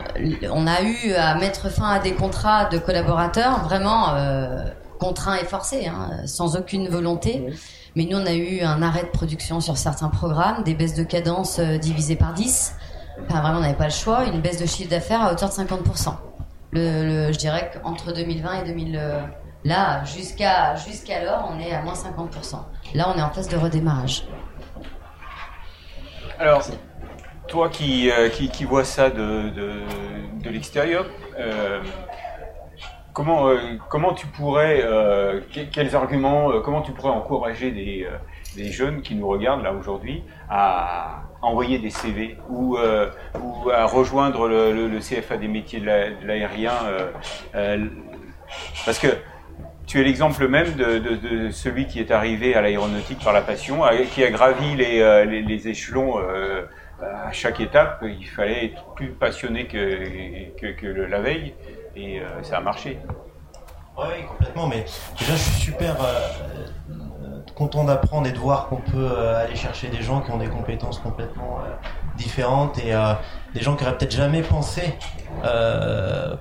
on 0.51 0.67
a 0.67 0.81
eu 0.81 1.13
à 1.13 1.35
mettre 1.35 1.69
fin 1.71 1.89
à 1.91 1.99
des 1.99 2.13
contrats 2.13 2.65
de 2.65 2.79
collaborateurs 2.79 3.63
vraiment 3.65 4.15
euh, 4.15 4.63
contraints 4.99 5.35
et 5.35 5.45
forcés, 5.45 5.85
hein, 5.87 6.09
sans 6.25 6.55
aucune 6.57 6.87
volonté. 6.89 7.43
Oui. 7.47 7.53
Mais 7.95 8.05
nous, 8.09 8.17
on 8.17 8.25
a 8.25 8.33
eu 8.33 8.61
un 8.61 8.81
arrêt 8.81 9.03
de 9.03 9.09
production 9.09 9.59
sur 9.59 9.77
certains 9.77 10.09
programmes, 10.09 10.63
des 10.63 10.73
baisses 10.73 10.95
de 10.95 11.03
cadence 11.03 11.59
euh, 11.59 11.77
divisées 11.77 12.15
par 12.15 12.33
10. 12.33 12.73
Enfin, 13.29 13.41
vraiment, 13.41 13.59
on 13.59 13.61
n'avait 13.61 13.73
pas 13.75 13.85
le 13.85 13.91
choix. 13.91 14.23
Une 14.25 14.41
baisse 14.41 14.57
de 14.59 14.65
chiffre 14.65 14.89
d'affaires 14.89 15.21
à 15.21 15.31
hauteur 15.31 15.49
de 15.49 15.53
50%. 15.53 16.15
Je 16.73 17.37
dirais 17.37 17.71
qu'entre 17.73 18.13
2020 18.13 18.63
et 18.63 18.67
2000... 18.67 18.95
euh, 18.97 19.19
Là, 19.63 20.03
jusqu'à 20.05 20.73
jusqu'alors, 20.75 21.51
on 21.55 21.59
est 21.59 21.71
à 21.71 21.83
moins 21.83 21.93
50%. 21.93 22.55
Là, 22.95 23.09
on 23.13 23.19
est 23.19 23.21
en 23.21 23.29
phase 23.29 23.47
de 23.47 23.57
redémarrage. 23.57 24.23
Alors, 26.39 26.63
toi 27.47 27.69
qui, 27.69 28.09
euh, 28.09 28.29
qui, 28.29 28.49
qui 28.49 28.65
vois 28.65 28.83
ça 28.83 29.11
de, 29.11 29.49
de, 29.49 29.71
de 30.41 30.49
l'extérieur, 30.49 31.05
euh, 31.37 31.79
comment, 33.13 33.49
comment 33.87 34.13
tu 34.15 34.25
pourrais, 34.25 34.79
que- 35.53 35.65
quels 35.71 35.95
arguments, 35.95 36.59
comment 36.63 36.81
tu 36.81 36.91
pourrais 36.91 37.11
encourager 37.13 37.69
des, 37.69 38.07
des 38.55 38.71
jeunes 38.71 39.03
qui 39.03 39.13
nous 39.13 39.27
regardent 39.27 39.61
là 39.61 39.73
aujourd'hui 39.73 40.23
à 40.49 41.21
envoyer 41.41 41.79
des 41.79 41.89
CV 41.89 42.37
ou, 42.49 42.77
euh, 42.77 43.09
ou 43.41 43.69
à 43.71 43.85
rejoindre 43.85 44.47
le, 44.47 44.99
CFA 44.99 45.37
des 45.37 45.47
métiers 45.47 45.79
de 45.79 45.85
la- 45.85 46.09
de 46.09 46.25
l'aérien 46.25 46.73
euh, 46.85 47.11
euh, 47.55 47.85
Parce 48.85 48.99
que 48.99 49.07
tu 49.87 49.99
es 49.99 50.03
l'exemple 50.03 50.47
même 50.47 50.73
de, 50.73 51.49
celui 51.51 51.87
qui 51.87 51.99
est 51.99 52.11
arrivé 52.11 52.55
à 52.55 52.61
l'aéronautique 52.61 53.23
par 53.23 53.33
la 53.33 53.41
passion, 53.41 53.81
qui 54.13 54.23
a 54.23 54.29
gravi 54.29 54.75
les, 54.75 55.25
les, 55.25 55.67
échelons 55.67 56.17
à 57.01 57.31
chaque 57.31 57.59
étape. 57.59 58.03
Il 58.03 58.25
fallait 58.25 58.65
être 58.67 58.85
plus 58.93 59.09
passionné 59.09 59.65
que, 59.65 60.71
que, 60.71 60.87
la 60.87 61.19
veille 61.19 61.53
et 61.97 62.21
ça 62.43 62.57
a 62.57 62.61
marché. 62.61 62.99
Oui, 63.97 64.23
complètement. 64.29 64.67
Mais 64.67 64.85
déjà, 65.19 65.33
je 65.33 65.41
suis 65.41 65.61
super 65.71 65.97
content 67.55 67.83
d'apprendre 67.83 68.27
et 68.27 68.31
de 68.31 68.37
voir 68.37 68.67
qu'on 68.67 68.77
peut 68.77 69.09
euh, 69.11 69.43
aller 69.43 69.55
chercher 69.55 69.87
des 69.89 70.01
gens 70.01 70.21
qui 70.21 70.31
ont 70.31 70.37
des 70.37 70.47
compétences 70.47 70.99
complètement 70.99 71.59
euh, 71.65 71.69
différentes 72.17 72.77
et 72.79 72.93
euh, 72.93 73.13
des 73.53 73.61
gens 73.61 73.75
qui 73.75 73.83
auraient 73.83 73.97
peut-être 73.97 74.15
jamais 74.15 74.41
pensé 74.41 74.93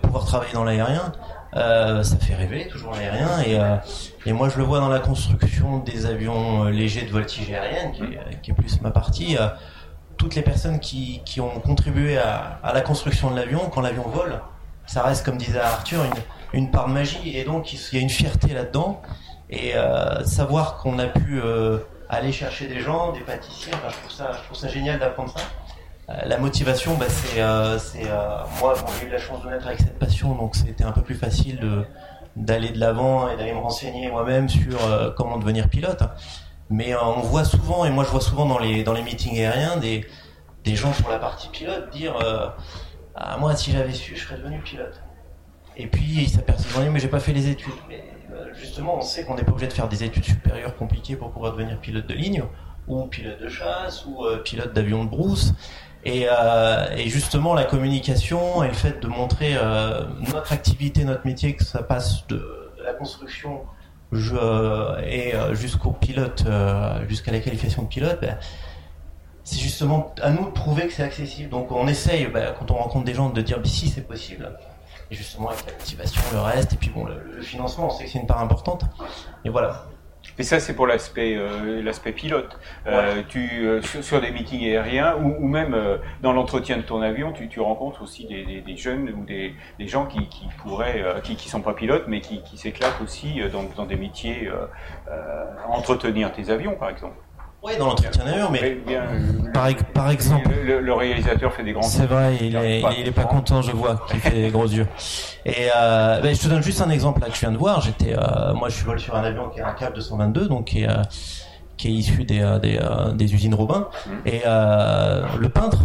pouvoir 0.02 0.24
travailler 0.26 0.52
dans 0.52 0.64
l'aérien. 0.64 1.12
Ça 1.52 2.16
fait 2.20 2.34
rêver, 2.34 2.68
toujours 2.68 2.92
l'aérien. 2.92 3.40
Et, 3.46 3.58
et 4.28 4.32
moi, 4.32 4.48
je 4.48 4.58
le 4.58 4.64
vois 4.64 4.78
dans 4.80 4.88
la 4.88 5.00
construction 5.00 5.78
des 5.78 6.06
avions 6.06 6.64
légers 6.64 7.02
de 7.02 7.10
voltige 7.10 7.50
aérienne, 7.50 7.92
qui, 7.92 8.02
est- 8.04 8.50
est 8.50 8.52
plus 8.54 8.80
ma 8.82 8.90
partie. 8.90 9.36
toutes 10.16 10.34
les 10.34 10.42
personnes 10.42 10.78
qui, 10.80 11.22
qui 11.24 11.40
ont 11.40 11.60
contribué 11.60 12.18
à, 12.18 12.58
à 12.62 12.72
la 12.72 12.82
construction 12.82 13.30
de 13.30 13.36
l'avion, 13.36 13.60
quand 13.72 13.80
l'avion 13.80 14.04
vole, 14.06 14.40
ça 14.86 15.02
reste, 15.02 15.24
comme 15.24 15.38
disait 15.38 15.60
Arthur, 15.60 16.04
une, 16.04 16.60
une 16.60 16.70
part 16.70 16.86
de 16.88 16.92
magie. 16.92 17.36
Et 17.36 17.44
donc, 17.44 17.72
il 17.72 17.78
y 17.96 17.98
a 17.98 18.02
une 18.02 18.10
fierté 18.10 18.48
là-dedans. 18.52 19.00
Et 19.50 19.74
euh, 19.74 20.24
savoir 20.24 20.76
qu'on 20.76 20.98
a 21.00 21.06
pu 21.06 21.40
euh, 21.42 21.78
aller 22.08 22.30
chercher 22.30 22.68
des 22.68 22.80
gens, 22.80 23.12
des 23.12 23.20
pâtissiers, 23.20 23.72
je, 23.72 24.42
trouve 24.44 24.56
ça, 24.56 24.68
génial 24.68 25.00
d'apprendre 25.00 25.36
ça. 25.36 25.44
Euh, 26.08 26.14
la 26.24 26.38
motivation, 26.38 26.94
bah, 26.94 27.06
c'est, 27.08 27.40
moi, 28.60 28.74
j'ai 29.00 29.06
eu 29.08 29.10
la 29.10 29.18
chance 29.18 29.42
de 29.42 29.50
naître 29.50 29.66
avec 29.66 29.80
cette 29.80 29.98
passion, 29.98 30.34
donc 30.36 30.54
c'était 30.54 30.84
un 30.84 30.92
peu 30.92 31.02
plus 31.02 31.16
facile 31.16 31.84
d'aller 32.36 32.68
de 32.68 32.78
l'avant 32.78 33.28
et 33.28 33.36
d'aller 33.36 33.52
me 33.52 33.58
renseigner 33.58 34.08
moi-même 34.08 34.48
sur 34.48 34.78
comment 35.16 35.36
devenir 35.36 35.68
pilote. 35.68 36.02
Mais 36.72 36.94
on 36.94 37.20
voit 37.20 37.44
souvent, 37.44 37.84
et 37.84 37.90
moi 37.90 38.04
je 38.04 38.10
vois 38.10 38.20
souvent 38.20 38.46
dans 38.46 38.58
les, 38.60 38.84
meetings 39.02 39.38
aériens, 39.40 39.76
des, 39.78 40.06
gens 40.76 40.92
sur 40.92 41.08
la 41.08 41.18
partie 41.18 41.48
pilote 41.48 41.90
dire 41.90 42.14
ah, 43.16 43.36
Moi, 43.38 43.56
si 43.56 43.72
j'avais 43.72 43.92
su, 43.92 44.14
je 44.14 44.22
serais 44.22 44.36
devenu 44.36 44.60
pilote. 44.60 45.02
Et 45.76 45.88
puis 45.88 46.22
ils 46.22 46.28
s'aperçoivent 46.28 46.88
mais 46.88 47.00
j'ai 47.00 47.08
pas 47.08 47.20
fait 47.20 47.32
les 47.32 47.48
études. 47.48 47.72
Justement, 48.60 48.98
on 48.98 49.00
sait 49.00 49.24
qu'on 49.24 49.34
n'est 49.34 49.42
pas 49.42 49.52
obligé 49.52 49.68
de 49.68 49.72
faire 49.72 49.88
des 49.88 50.04
études 50.04 50.24
supérieures 50.24 50.76
compliquées 50.76 51.16
pour 51.16 51.30
pouvoir 51.30 51.52
devenir 51.52 51.78
pilote 51.78 52.06
de 52.06 52.14
ligne, 52.14 52.44
ou 52.86 53.06
pilote 53.06 53.40
de 53.40 53.48
chasse, 53.48 54.04
ou 54.06 54.24
euh, 54.24 54.38
pilote 54.38 54.72
d'avion 54.72 55.04
de 55.04 55.10
brousse. 55.10 55.54
Et, 56.04 56.26
euh, 56.30 56.86
et 56.96 57.08
justement, 57.08 57.54
la 57.54 57.64
communication 57.64 58.62
et 58.62 58.68
le 58.68 58.74
fait 58.74 59.00
de 59.00 59.08
montrer 59.08 59.54
euh, 59.56 60.04
notre 60.32 60.52
activité, 60.52 61.04
notre 61.04 61.26
métier, 61.26 61.54
que 61.54 61.64
ça 61.64 61.82
passe 61.82 62.26
de, 62.28 62.42
la 62.84 62.94
construction 62.94 63.60
et 64.12 65.34
jusqu'au 65.52 65.92
pilote, 65.92 66.44
jusqu'à 67.08 67.30
la 67.30 67.38
qualification 67.38 67.82
de 67.82 67.88
pilote, 67.88 68.18
ben, 68.20 68.38
c'est 69.44 69.60
justement 69.60 70.14
à 70.20 70.30
nous 70.30 70.46
de 70.46 70.50
prouver 70.50 70.86
que 70.86 70.92
c'est 70.92 71.02
accessible. 71.02 71.50
Donc 71.50 71.70
on 71.70 71.86
essaye, 71.86 72.26
ben, 72.26 72.54
quand 72.58 72.70
on 72.70 72.74
rencontre 72.74 73.04
des 73.04 73.14
gens, 73.14 73.28
de 73.28 73.40
dire 73.40 73.58
si 73.64 73.88
c'est 73.88 74.06
possible. 74.06 74.50
Et 75.10 75.14
justement 75.14 75.48
avec 75.48 75.66
la 75.66 75.72
motivation, 75.72 76.22
le 76.32 76.40
reste, 76.40 76.72
et 76.72 76.76
puis 76.76 76.90
bon, 76.90 77.04
le, 77.04 77.20
le 77.36 77.42
financement, 77.42 77.86
on 77.86 77.90
sait 77.90 78.04
que 78.04 78.10
c'est 78.10 78.20
une 78.20 78.26
part 78.26 78.40
importante. 78.40 78.84
Et 79.44 79.48
voilà. 79.48 79.86
Et 80.38 80.42
ça, 80.42 80.60
c'est 80.60 80.74
pour 80.74 80.86
l'aspect 80.86 81.34
euh, 81.36 81.82
l'aspect 81.82 82.12
pilote. 82.12 82.58
Euh, 82.86 83.22
tu, 83.28 83.66
euh, 83.66 83.82
sur, 83.82 84.02
sur 84.02 84.20
des 84.20 84.30
meetings 84.30 84.62
aériens 84.64 85.16
ou, 85.16 85.34
ou 85.38 85.48
même 85.48 85.76
dans 86.22 86.32
l'entretien 86.32 86.76
de 86.76 86.82
ton 86.82 87.02
avion, 87.02 87.32
tu, 87.32 87.48
tu 87.48 87.60
rencontres 87.60 88.02
aussi 88.02 88.26
des, 88.26 88.44
des, 88.46 88.60
des 88.60 88.76
jeunes 88.76 89.10
ou 89.10 89.24
des, 89.24 89.54
des 89.78 89.86
gens 89.88 90.06
qui, 90.06 90.28
qui 90.28 90.46
pourraient, 90.62 91.04
qui, 91.24 91.36
qui 91.36 91.48
sont 91.48 91.60
pas 91.60 91.74
pilotes, 91.74 92.04
mais 92.06 92.20
qui, 92.20 92.42
qui 92.42 92.56
s'éclatent 92.56 93.00
aussi 93.02 93.40
dans, 93.52 93.64
dans 93.76 93.86
des 93.86 93.96
métiers, 93.96 94.50
entretenir 95.68 96.32
tes 96.32 96.48
avions, 96.50 96.74
par 96.76 96.90
exemple. 96.90 97.16
Oui, 97.62 97.72
dans 97.78 97.88
l'entretien 97.88 98.24
d'avion, 98.24 98.48
mais 98.50 98.78
bien, 98.86 99.02
par, 99.52 99.68
par 99.92 100.10
exemple. 100.10 100.48
Le, 100.64 100.92
réalisateur 100.94 101.52
fait 101.52 101.62
des 101.62 101.72
grands. 101.72 101.82
C'est 101.82 102.06
vrai, 102.06 102.38
il 102.40 102.56
est, 102.56 102.82
il 102.98 103.06
est 103.06 103.12
pas 103.12 103.24
content, 103.24 103.60
je 103.60 103.72
vois, 103.72 104.00
qu'il 104.08 104.18
fait 104.18 104.30
des 104.42 104.48
gros 104.48 104.66
yeux. 104.66 104.86
Et 105.44 105.68
euh, 105.76 106.20
ben, 106.22 106.34
je 106.34 106.40
te 106.40 106.48
donne 106.48 106.62
juste 106.62 106.80
un 106.80 106.88
exemple 106.88 107.20
là 107.20 107.28
que 107.28 107.34
je 107.34 107.40
viens 107.40 107.52
de 107.52 107.58
voir. 107.58 107.82
J'étais, 107.82 108.14
euh, 108.16 108.54
moi, 108.54 108.70
je 108.70 108.82
vole 108.82 108.98
sur 108.98 109.14
un 109.14 109.24
avion 109.24 109.50
qui 109.50 109.60
est 109.60 109.62
un 109.62 109.72
CAP 109.72 109.94
222, 109.94 110.48
donc 110.48 110.68
qui 110.68 110.84
est, 110.84 110.88
euh, 110.88 111.02
qui 111.76 111.88
est 111.88 111.92
issu 111.92 112.24
des, 112.24 112.58
des, 112.62 112.80
des 113.14 113.34
usines 113.34 113.54
Robin. 113.54 113.88
Mmh. 114.06 114.10
Et 114.28 114.42
le 114.44 115.48
peintre 115.48 115.80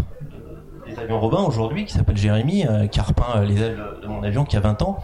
des 0.88 0.98
avions 0.98 1.20
Robin 1.20 1.44
aujourd'hui, 1.44 1.86
qui 1.86 1.94
s'appelle 1.94 2.18
Jérémy, 2.18 2.66
qui 2.90 3.00
a 3.02 3.04
repeint 3.04 3.42
les 3.42 3.62
ailes 3.62 3.84
de 4.02 4.08
mon 4.08 4.24
avion 4.24 4.46
qui 4.46 4.56
a 4.56 4.62
20 4.62 4.82
ans. 4.82 5.04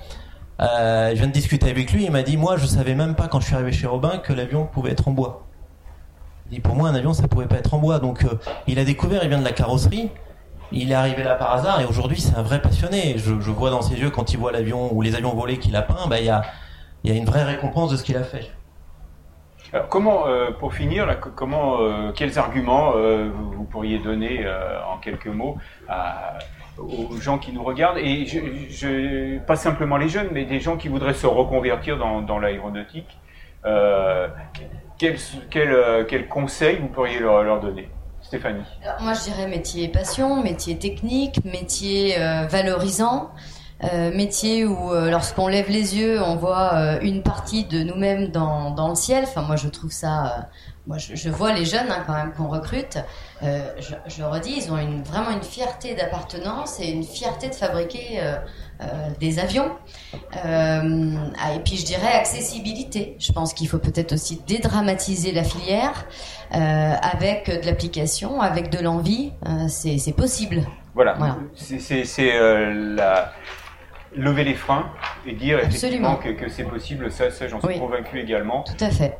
Je 0.60 1.16
viens 1.16 1.28
de 1.28 1.34
discuter 1.34 1.70
avec 1.70 1.92
lui, 1.92 2.06
il 2.06 2.12
m'a 2.12 2.24
dit, 2.24 2.38
moi, 2.38 2.56
je 2.56 2.66
savais 2.66 2.96
même 2.96 3.16
pas 3.16 3.28
quand 3.28 3.42
je 3.42 3.48
suis 3.48 3.56
arrivé 3.56 3.74
chez 3.74 3.88
Robin 3.88 4.20
que 4.20 4.32
l'avion 4.32 4.66
pouvait 4.66 4.92
être 4.92 5.10
en 5.10 5.12
bois. 5.12 5.51
Et 6.54 6.60
pour 6.60 6.76
moi, 6.76 6.90
un 6.90 6.96
avion, 6.96 7.14
ça 7.14 7.28
pouvait 7.28 7.48
pas 7.48 7.58
être 7.58 7.74
en 7.74 7.78
bois. 7.78 8.00
Donc, 8.00 8.26
euh, 8.26 8.36
il 8.68 8.78
a 8.78 8.84
découvert, 8.84 9.24
il 9.24 9.30
vient 9.30 9.40
de 9.40 9.46
la 9.46 9.54
carrosserie. 9.54 10.10
Il 10.74 10.92
est 10.92 10.96
arrivé 10.96 11.24
là 11.24 11.36
par 11.36 11.54
hasard 11.54 11.82
et 11.82 11.86
aujourd'hui, 11.86 12.20
c'est 12.20 12.36
un 12.36 12.44
vrai 12.44 12.62
passionné. 12.62 13.16
Je, 13.18 13.34
vois 13.34 13.72
dans 13.72 13.82
ses 13.82 13.96
yeux 13.96 14.10
quand 14.10 14.34
il 14.34 14.40
voit 14.40 14.52
l'avion 14.52 14.94
ou 14.94 15.02
les 15.02 15.16
avions 15.16 15.34
volés 15.34 15.58
qu'il 15.58 15.76
a 15.76 15.82
peint, 15.82 16.08
bah, 16.08 16.20
il 16.20 16.26
y 16.26 16.30
a, 16.30 16.44
une 17.04 17.26
vraie 17.26 17.44
récompense 17.44 17.92
de 17.92 17.98
ce 17.98 18.04
qu'il 18.04 18.16
a 18.16 18.24
fait. 18.24 18.52
Alors, 19.74 19.88
comment, 19.90 20.28
euh, 20.28 20.52
pour 20.52 20.74
finir, 20.74 21.20
comment, 21.36 21.82
euh, 21.82 22.12
quels 22.14 22.38
arguments 22.40 22.94
vous 22.94 23.64
pourriez 23.66 24.00
donner 24.00 24.46
en 24.90 24.98
quelques 24.98 25.28
mots 25.28 25.58
aux 26.78 27.18
gens 27.20 27.38
qui 27.38 27.52
nous 27.52 27.64
regardent? 27.64 27.98
Et 27.98 28.26
pas 29.46 29.58
simplement 29.58 29.98
les 29.98 30.08
jeunes, 30.08 30.30
mais 30.32 30.46
des 30.46 30.62
gens 30.62 30.78
qui 30.78 30.88
voudraient 30.88 31.14
se 31.14 31.28
reconvertir 31.28 31.98
dans 31.98 32.40
l'aéronautique 32.40 33.18
quel, 33.64 35.18
quel, 35.50 36.06
quel, 36.08 36.28
conseil 36.28 36.78
vous 36.78 36.88
pourriez 36.88 37.20
leur, 37.20 37.60
donner 37.60 37.90
Stéphanie? 38.22 38.64
Moi, 39.02 39.14
je 39.14 39.24
dirais 39.24 39.48
métier 39.48 39.88
passion, 39.88 40.42
métier 40.42 40.78
technique, 40.78 41.44
métier 41.44 42.20
euh, 42.20 42.46
valorisant, 42.48 43.32
euh, 43.84 44.16
métier 44.16 44.66
où, 44.66 44.94
euh, 44.94 45.10
lorsqu'on 45.10 45.48
lève 45.48 45.70
les 45.70 45.98
yeux, 45.98 46.22
on 46.22 46.36
voit 46.36 46.74
euh, 46.74 47.00
une 47.02 47.24
partie 47.24 47.64
de 47.66 47.82
nous-mêmes 47.82 48.28
dans, 48.28 48.88
le 48.88 48.96
ciel. 48.96 49.24
Enfin, 49.24 49.42
moi, 49.42 49.56
je 49.56 49.68
trouve 49.70 49.92
ça. 49.92 50.26
euh, 50.26 50.42
moi, 50.88 50.98
je, 50.98 51.16
je, 51.16 51.30
vois 51.30 51.52
les 51.54 51.66
jeunes 51.66 51.90
hein, 51.90 52.04
quand 52.06 52.14
même 52.14 52.32
qu'on 52.34 52.48
recrute. 52.48 53.00
Euh, 53.44 53.60
je, 53.80 53.96
je, 54.06 54.24
redis, 54.24 54.54
ils 54.66 54.72
ont 54.72 54.78
une, 54.78 55.02
vraiment 55.04 55.32
une 55.32 55.44
fierté 55.44 55.96
d'appartenance 55.96 56.80
et 56.80 56.92
une 56.92 57.04
fierté 57.04 57.50
de 57.50 57.56
fabriquer 57.56 58.20
euh, 58.20 58.86
des 59.20 59.40
avions. 59.40 59.72
Euh, 60.46 61.16
ah, 61.40 61.54
et 61.56 61.60
puis, 61.60 61.78
je 61.78 61.86
dirais 61.86 62.14
accessibilité. 62.14 63.16
Je 63.20 63.32
pense 63.32 63.54
qu'il 63.54 63.68
faut 63.68 63.80
peut-être 63.80 64.14
aussi 64.14 64.42
dédramatiser 64.48 65.32
la 65.32 65.44
filière 65.44 66.06
euh, 66.54 66.94
avec 67.02 67.50
de 67.50 67.66
l'application, 67.66 68.42
avec 68.42 68.70
de 68.70 68.80
l'envie. 68.80 69.34
Euh, 69.48 69.68
c'est 69.68 70.16
possible. 70.16 70.62
Voilà. 70.94 71.14
voilà. 71.14 71.38
C'est 71.56 72.36
euh, 72.36 72.96
la 72.96 73.34
lever 74.14 74.44
les 74.44 74.56
freins 74.56 74.92
et 75.26 75.34
dire 75.34 75.60
effectivement 75.60 76.18
que, 76.18 76.30
que 76.30 76.50
c'est 76.50 76.66
possible. 76.66 77.12
Ça, 77.12 77.32
ça 77.32 77.48
j'en 77.48 77.60
suis 77.60 77.70
oui. 77.70 77.80
convaincu 77.80 78.20
également. 78.20 78.64
Tout 78.64 78.84
à 78.84 78.90
fait. 78.90 79.18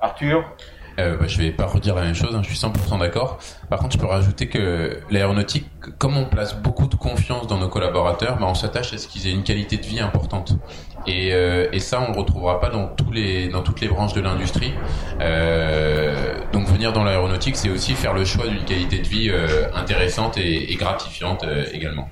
Arthur? 0.00 0.44
Euh, 0.98 1.16
bah, 1.16 1.26
je 1.26 1.38
vais 1.38 1.50
pas 1.50 1.66
redire 1.66 1.94
la 1.94 2.02
même 2.02 2.14
chose, 2.14 2.34
hein, 2.34 2.42
je 2.42 2.48
suis 2.48 2.58
100% 2.58 2.98
d'accord. 2.98 3.38
Par 3.70 3.78
contre, 3.78 3.94
je 3.94 3.98
peux 3.98 4.06
rajouter 4.06 4.48
que 4.48 5.00
l'aéronautique, 5.10 5.66
comme 5.98 6.16
on 6.16 6.24
place 6.24 6.56
beaucoup 6.56 6.86
de 6.86 6.94
confiance 6.94 7.46
dans 7.46 7.58
nos 7.58 7.68
collaborateurs, 7.68 8.38
bah, 8.38 8.46
on 8.48 8.54
s'attache 8.54 8.92
à 8.92 8.98
ce 8.98 9.08
qu'ils 9.08 9.26
aient 9.26 9.32
une 9.32 9.44
qualité 9.44 9.76
de 9.76 9.86
vie 9.86 10.00
importante. 10.00 10.56
Et, 11.06 11.32
euh, 11.32 11.66
et 11.72 11.80
ça, 11.80 12.00
on 12.00 12.12
le 12.12 12.18
retrouvera 12.18 12.60
pas 12.60 12.70
dans 12.70 12.86
tous 12.86 13.10
les 13.10 13.48
dans 13.48 13.62
toutes 13.62 13.80
les 13.80 13.88
branches 13.88 14.12
de 14.12 14.20
l'industrie. 14.20 14.72
Euh, 15.20 16.34
donc, 16.52 16.66
venir 16.68 16.92
dans 16.92 17.04
l'aéronautique, 17.04 17.56
c'est 17.56 17.70
aussi 17.70 17.94
faire 17.94 18.14
le 18.14 18.24
choix 18.24 18.46
d'une 18.46 18.64
qualité 18.64 18.98
de 18.98 19.08
vie 19.08 19.30
euh, 19.30 19.66
intéressante 19.74 20.36
et, 20.38 20.72
et 20.72 20.76
gratifiante 20.76 21.44
euh, 21.44 21.64
également. 21.72 22.08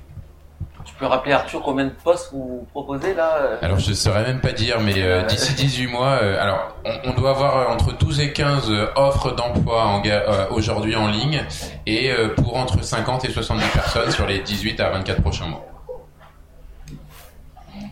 Tu 0.85 0.93
peux 0.95 1.05
rappeler 1.05 1.33
Arthur 1.33 1.61
combien 1.61 1.85
de 1.85 1.93
postes 2.03 2.29
vous 2.31 2.67
proposez 2.71 3.13
là 3.13 3.57
Alors 3.61 3.79
je 3.79 3.89
ne 3.89 3.95
saurais 3.95 4.23
même 4.23 4.39
pas 4.41 4.51
dire, 4.51 4.79
mais 4.79 4.93
euh, 4.97 5.23
d'ici 5.23 5.53
18 5.53 5.87
mois, 5.87 6.19
euh, 6.21 6.41
alors 6.41 6.75
on, 6.85 7.09
on, 7.09 7.13
doit 7.13 7.31
avoir 7.31 7.69
entre 7.69 7.97
12 7.97 8.19
et 8.21 8.33
15 8.33 8.71
offres 8.95 9.35
d'emploi 9.35 10.01
euh, 10.05 10.45
aujourd'hui 10.51 10.95
en 10.95 11.07
ligne 11.07 11.43
et 11.85 12.11
pour 12.37 12.57
entre 12.57 12.83
50 12.83 13.25
et 13.25 13.31
70 13.31 13.67
personnes 13.69 14.11
sur 14.11 14.25
les 14.25 14.39
18 14.39 14.79
à 14.79 14.89
24 14.89 15.21
prochains 15.21 15.47
mois. 15.47 15.70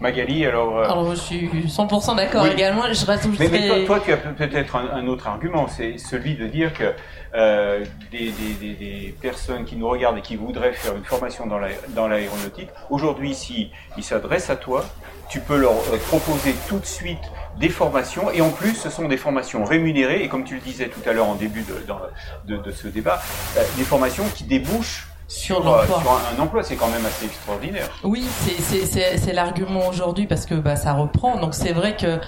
Magali, 0.01 0.45
alors. 0.45 0.77
euh, 0.77 0.83
Alors, 0.85 1.09
je 1.11 1.15
suis 1.19 1.49
100% 1.67 2.15
d'accord 2.15 2.43
Oui. 2.43 2.51
également. 2.51 2.83
Je 2.91 3.05
rajouterais... 3.05 3.49
Mais, 3.49 3.59
mais 3.59 3.67
toi, 3.85 3.97
toi, 3.97 3.99
tu 4.05 4.11
as 4.13 4.17
peut- 4.17 4.33
peut-être 4.33 4.75
un, 4.75 4.89
un 4.93 5.07
autre 5.07 5.27
argument, 5.27 5.67
c'est 5.67 5.97
celui 5.97 6.35
de 6.35 6.47
dire 6.47 6.73
que 6.73 6.93
euh, 7.35 7.83
des, 8.11 8.31
des- 8.31 8.53
des- 8.59 8.73
des 8.75 9.15
personnes 9.21 9.65
qui 9.65 9.75
nous 9.75 9.87
regardent 9.89 10.17
et 10.17 10.21
qui 10.21 10.35
voudraient 10.35 10.73
faire 10.73 10.95
une 10.95 11.03
formation 11.03 11.45
dans 11.47 11.59
la- 11.59 11.67
dans 11.89 12.07
l'aéronautique, 12.07 12.69
aujourd'hui, 12.89 13.33
si 13.35 13.71
ils 13.97 14.03
s'adressent 14.03 14.49
à 14.49 14.55
toi, 14.55 14.85
tu 15.29 15.39
peux 15.41 15.57
leur 15.57 15.73
euh, 15.73 15.97
proposer 16.07 16.55
tout 16.67 16.79
de 16.79 16.85
suite 16.85 17.19
des 17.59 17.69
formations, 17.69 18.31
et 18.31 18.41
en 18.41 18.49
plus, 18.51 18.73
ce 18.75 18.89
sont 18.89 19.07
des 19.07 19.17
formations 19.17 19.63
rémunérées, 19.65 20.23
et 20.23 20.29
comme 20.29 20.43
tu 20.45 20.55
le 20.55 20.61
disais 20.61 20.87
tout 20.87 21.07
à 21.07 21.11
l'heure 21.13 21.27
en 21.27 21.35
début 21.35 21.61
de, 21.63 21.85
dans- 21.87 21.99
de, 22.45 22.57
de 22.57 22.71
ce 22.71 22.87
débat, 22.87 23.21
euh, 23.57 23.63
des 23.77 23.83
formations 23.83 24.23
qui 24.35 24.45
débouchent 24.45 25.07
Sur 25.29 25.63
l'emploi. 25.63 25.85
sur 26.01 26.11
un, 26.11 26.37
un 26.37 26.43
emploi, 26.43 26.63
c'est 26.63 26.75
quand 26.75 26.87
même 26.89 27.05
assez 27.05 27.25
extraordinaire. 27.27 27.87
Oui, 28.03 28.25
c'est- 28.45 28.61
c'est 28.61 28.85
c'est- 28.85 29.17
c'est 29.17 29.31
l'argument 29.33 29.87
aujourd'hui 29.87 30.25
parce 30.27 30.45
que 30.45 30.55
bah, 30.55 30.75
ça 30.75 30.93
reprend. 30.93 31.37
Donc 31.39 31.53
c'est 31.53 31.71
vrai 31.71 31.95
que 31.95 32.19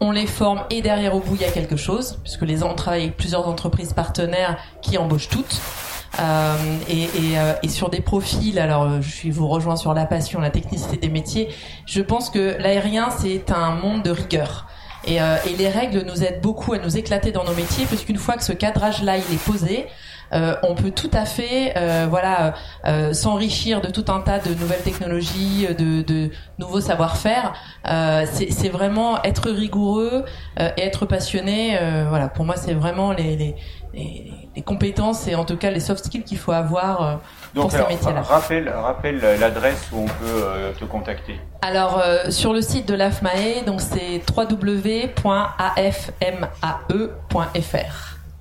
on 0.00 0.12
les 0.12 0.26
forme 0.26 0.62
et 0.70 0.80
derrière 0.80 1.14
au 1.14 1.20
bout 1.20 1.34
il 1.36 1.40
y 1.42 1.44
a 1.44 1.50
quelque 1.50 1.76
chose 1.76 2.18
puisque 2.22 2.42
les 2.42 2.62
on 2.62 2.74
travaille 2.74 3.02
avec 3.04 3.16
plusieurs 3.16 3.48
entreprises 3.48 3.92
partenaires 3.94 4.56
qui 4.80 4.96
embauchent 4.96 5.28
toutes. 5.28 5.60
Euh, 6.20 6.54
et, 6.88 7.02
et, 7.02 7.08
euh, 7.38 7.52
et 7.62 7.68
sur 7.68 7.90
des 7.90 8.00
profils, 8.00 8.58
alors 8.58 8.84
euh, 8.84 9.00
je 9.02 9.10
suis- 9.10 9.30
vous 9.30 9.48
rejoins 9.48 9.76
sur 9.76 9.92
la 9.92 10.06
passion, 10.06 10.40
la 10.40 10.50
technicité 10.50 10.96
des 10.96 11.08
métiers. 11.10 11.48
Je 11.84 12.00
pense 12.00 12.30
que 12.30 12.56
l'aérien 12.58 13.08
c'est 13.18 13.50
un 13.50 13.72
monde 13.72 14.02
de 14.02 14.10
rigueur. 14.10 14.66
Et, 15.04 15.20
euh, 15.20 15.36
et 15.46 15.54
les 15.56 15.68
règles 15.68 16.04
nous 16.06 16.22
aident 16.24 16.40
beaucoup 16.40 16.72
à 16.72 16.78
nous 16.78 16.96
éclater 16.96 17.32
dans 17.32 17.44
nos 17.44 17.52
métiers, 17.54 17.84
puisqu'une 17.86 18.16
fois 18.16 18.36
que 18.36 18.42
ce 18.44 18.52
cadrage-là 18.52 19.18
il 19.18 19.34
est 19.34 19.44
posé, 19.44 19.86
euh, 20.32 20.54
on 20.62 20.74
peut 20.74 20.90
tout 20.90 21.10
à 21.12 21.24
fait, 21.24 21.74
euh, 21.76 22.06
voilà, 22.08 22.54
euh, 22.86 23.12
s'enrichir 23.12 23.80
de 23.80 23.90
tout 23.90 24.04
un 24.08 24.20
tas 24.20 24.38
de 24.38 24.54
nouvelles 24.54 24.82
technologies, 24.82 25.66
de, 25.78 26.02
de 26.02 26.30
nouveaux 26.58 26.80
savoir-faire. 26.80 27.54
C'est 27.84 28.68
vraiment 28.68 29.22
être 29.22 29.50
rigoureux 29.50 30.24
et 30.58 30.82
être 30.82 31.06
passionné. 31.06 31.78
voilà, 32.08 32.28
pour 32.28 32.44
moi, 32.44 32.56
c'est 32.56 32.74
vraiment 32.74 33.12
les, 33.12 33.36
les, 33.36 33.54
les, 33.94 34.32
les 34.54 34.62
compétences 34.62 35.28
et 35.28 35.34
en 35.34 35.44
tout 35.44 35.56
cas 35.56 35.70
les 35.70 35.80
soft 35.80 36.04
skills 36.04 36.24
qu'il 36.24 36.38
faut 36.38 36.52
avoir 36.52 37.20
pour 37.62 37.70
ces 37.70 37.76
alors, 37.78 37.88
métiers-là. 37.88 38.22
rappelle, 38.22 38.68
rappelle 38.68 39.18
l'adresse 39.40 39.88
où 39.92 40.00
on 40.02 40.06
peut 40.06 40.12
euh, 40.24 40.72
te 40.72 40.84
contacter. 40.84 41.40
Alors 41.62 41.98
euh, 41.98 42.30
sur 42.30 42.52
le 42.52 42.60
site 42.60 42.86
de 42.86 42.94
l'AFMAE, 42.94 43.64
donc 43.66 43.80
c'est 43.80 44.22
www.afmae.fr. 44.28 45.16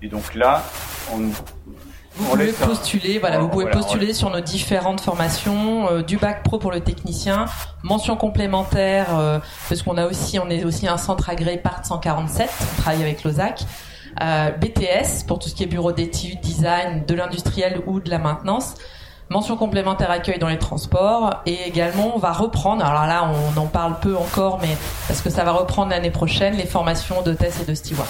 Et 0.02 0.08
donc 0.08 0.36
là, 0.36 0.62
on, 1.14 1.30
Vous 2.18 2.26
pouvez 2.32 2.50
un- 2.50 2.66
postuler, 2.68 3.20
voilà, 3.20 3.40
vous 3.40 3.50
pouvez 3.50 3.66
Voilà, 3.66 3.78
postuler 3.80 4.14
sur 4.14 4.30
nos 4.30 4.40
différentes 4.40 5.02
formations, 5.02 5.90
euh, 5.92 6.02
du 6.02 6.18
bac 6.18 6.44
pro 6.44 6.58
pour 6.58 6.72
le 6.72 6.80
technicien, 6.80 7.46
mention 7.84 8.16
complémentaire, 8.16 9.08
euh, 9.18 9.40
parce 9.68 9.82
qu'on 9.82 9.98
a 9.98 10.06
aussi, 10.06 10.40
on 10.40 10.50
est 10.50 10.64
aussi 10.64 10.88
un 10.88 10.98
centre 10.98 11.30
agréé 11.30 11.58
PART 11.58 11.84
147, 11.84 12.50
on 12.78 12.82
travaille 12.82 13.02
avec 13.04 13.24
l'OSAC, 13.24 13.66
euh, 14.22 14.50
BTS 14.52 15.24
pour 15.28 15.40
tout 15.40 15.50
ce 15.50 15.56
qui 15.56 15.64
est 15.64 15.68
bureau 15.68 15.92
d'études, 15.92 16.40
design, 16.40 17.04
de 17.06 17.14
l'industriel 17.16 17.82
ou 17.86 18.00
de 18.00 18.10
la 18.10 18.18
maintenance. 18.20 18.76
Mention 19.30 19.58
complémentaire 19.58 20.12
accueil 20.12 20.38
dans 20.38 20.48
les 20.48 20.60
transports 20.60 21.42
et 21.48 21.68
également 21.68 22.12
on 22.16 22.20
va 22.20 22.32
reprendre, 22.32 22.86
alors 22.86 23.08
là 23.08 23.28
on 23.56 23.60
en 23.60 23.66
parle 23.66 24.00
peu 24.00 24.16
encore 24.16 24.60
mais 24.62 24.78
parce 25.08 25.22
que 25.22 25.32
ça 25.32 25.44
va 25.44 25.52
reprendre 25.52 25.90
l'année 25.90 26.12
prochaine 26.12 26.56
les 26.56 26.68
formations 26.68 27.24
d'hôtesse 27.24 27.60
et 27.60 27.66
de 27.66 27.74
steward. 27.74 28.08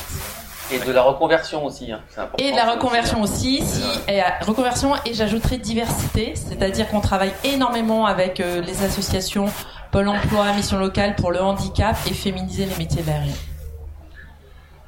Et 0.72 0.80
de 0.80 0.92
la 0.92 1.04
reconversion 1.04 1.64
aussi. 1.66 1.92
Hein. 1.92 2.02
c'est 2.10 2.22
important, 2.22 2.44
Et 2.44 2.52
de 2.52 2.56
la 2.56 2.72
reconversion 2.72 3.22
aussi, 3.22 3.64
si, 3.64 3.84
et, 4.08 4.22
reconversion 4.42 4.94
et 5.06 5.14
j'ajouterai 5.14 5.58
diversité, 5.58 6.34
c'est-à-dire 6.36 6.88
qu'on 6.90 7.02
travaille 7.02 7.34
énormément 7.44 8.06
avec 8.06 8.40
euh, 8.40 8.62
les 8.62 8.84
associations 8.84 9.46
Pôle 9.92 10.08
emploi, 10.10 10.52
Mission 10.54 10.78
locale 10.80 11.16
pour 11.16 11.32
le 11.32 11.40
handicap 11.42 11.96
et 12.10 12.14
féminiser 12.14 12.66
les 12.66 12.76
métiers 12.78 13.04
de. 13.04 13.32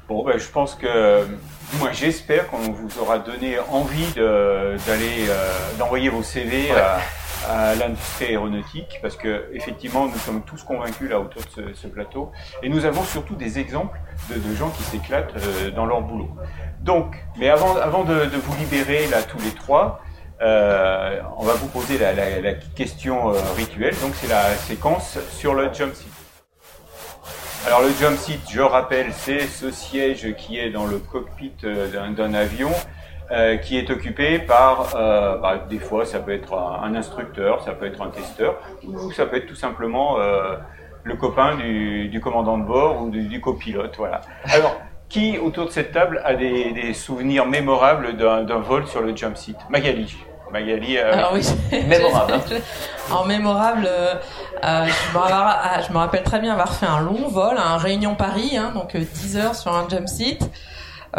Bon, 0.08 0.24
ben, 0.24 0.38
je 0.38 0.48
pense 0.48 0.74
que, 0.74 1.26
moi, 1.78 1.90
j'espère 1.92 2.48
qu'on 2.48 2.58
vous 2.72 2.98
aura 3.00 3.18
donné 3.18 3.58
envie 3.70 4.06
de- 4.16 4.76
d'aller, 4.86 5.28
euh, 5.28 5.50
d'envoyer 5.78 6.08
vos 6.08 6.22
CV 6.22 6.70
à, 6.72 6.98
à 7.46 7.74
l'industrie 7.74 8.26
aéronautique, 8.26 8.98
parce 9.02 9.16
que 9.16 9.48
effectivement, 9.52 10.06
nous 10.06 10.18
sommes 10.18 10.42
tous 10.42 10.62
convaincus 10.62 11.10
là 11.10 11.20
autour 11.20 11.42
de 11.56 11.74
ce, 11.74 11.86
plateau, 11.86 12.32
et 12.62 12.68
nous 12.68 12.84
avons 12.84 13.02
surtout 13.02 13.34
des 13.34 13.58
exemples 13.58 13.98
de, 14.30 14.54
gens 14.54 14.70
qui 14.70 14.82
s'éclatent 14.82 15.34
euh, 15.36 15.70
dans 15.70 15.86
leur 15.86 16.02
boulot. 16.02 16.30
Donc, 16.80 17.16
mais 17.38 17.48
avant, 17.48 17.76
avant 17.76 18.04
de, 18.04 18.14
vous 18.14 18.56
libérer 18.56 19.06
là 19.08 19.22
tous 19.22 19.38
les 19.40 19.50
trois, 19.50 20.00
euh, 20.40 21.20
on 21.36 21.44
va 21.44 21.54
vous 21.54 21.68
poser 21.68 21.98
la, 21.98 22.54
question 22.74 23.30
euh, 23.30 23.38
rituelle. 23.56 23.94
Donc, 24.02 24.14
c'est 24.14 24.28
la 24.28 24.54
séquence 24.54 25.18
sur 25.30 25.54
le 25.54 25.72
jump 25.72 25.94
seat. 25.94 26.12
Alors 27.66 27.82
le 27.82 27.90
jump 28.00 28.16
seat, 28.16 28.40
je 28.50 28.60
rappelle, 28.60 29.12
c'est 29.12 29.46
ce 29.46 29.70
siège 29.70 30.34
qui 30.36 30.58
est 30.58 30.70
dans 30.70 30.86
le 30.86 30.98
cockpit 30.98 31.52
d'un 31.60 32.32
avion, 32.32 32.70
euh, 33.30 33.56
qui 33.56 33.76
est 33.78 33.90
occupé 33.90 34.38
par, 34.38 34.94
euh, 34.96 35.36
bah, 35.38 35.58
des 35.68 35.78
fois 35.78 36.04
ça 36.04 36.18
peut 36.18 36.32
être 36.32 36.54
un, 36.54 36.94
instructeur, 36.94 37.62
ça 37.62 37.72
peut 37.72 37.86
être 37.86 38.00
un 38.02 38.08
testeur, 38.08 38.56
ou 38.86 39.12
ça 39.12 39.26
peut 39.26 39.36
être 39.36 39.46
tout 39.46 39.54
simplement 39.54 40.18
euh, 40.18 40.56
le 41.04 41.14
copain 41.16 41.56
du, 41.56 42.08
du 42.08 42.20
commandant 42.20 42.58
de 42.58 42.64
bord 42.64 43.02
ou 43.02 43.10
du, 43.10 43.22
du 43.28 43.40
copilote. 43.40 43.94
Voilà. 43.96 44.20
Alors, 44.44 44.76
qui 45.08 45.38
autour 45.38 45.66
de 45.66 45.70
cette 45.70 45.92
table 45.92 46.20
a 46.24 46.34
des, 46.34 46.72
des 46.72 46.92
souvenirs 46.92 47.46
mémorables 47.46 48.16
d'un 48.16 48.58
vol 48.58 48.86
sur 48.86 49.00
le 49.00 49.16
jump 49.16 49.36
seat? 49.36 49.56
Magali. 49.70 50.16
Magali. 50.52 50.96
euh, 50.98 51.12
Alors 51.12 51.32
oui, 51.34 51.46
Mémorable, 51.86 52.32
hein. 52.34 52.56
En 53.14 53.24
mémorable, 53.24 53.86
euh, 53.88 54.14
euh, 54.64 54.86
je, 54.86 55.14
me 55.16 55.22
rappelle, 55.22 55.60
ah, 55.62 55.80
je 55.86 55.92
me 55.92 55.98
rappelle 55.98 56.22
très 56.22 56.40
bien 56.40 56.52
avoir 56.52 56.74
fait 56.74 56.86
un 56.86 57.00
long 57.00 57.28
vol, 57.28 57.56
un 57.56 57.78
Réunion 57.78 58.14
Paris, 58.14 58.56
hein, 58.56 58.72
donc 58.74 58.94
euh, 58.94 59.00
10 59.00 59.36
heures 59.38 59.54
sur 59.54 59.74
un 59.74 59.88
jump 59.88 60.08
seat. 60.08 60.50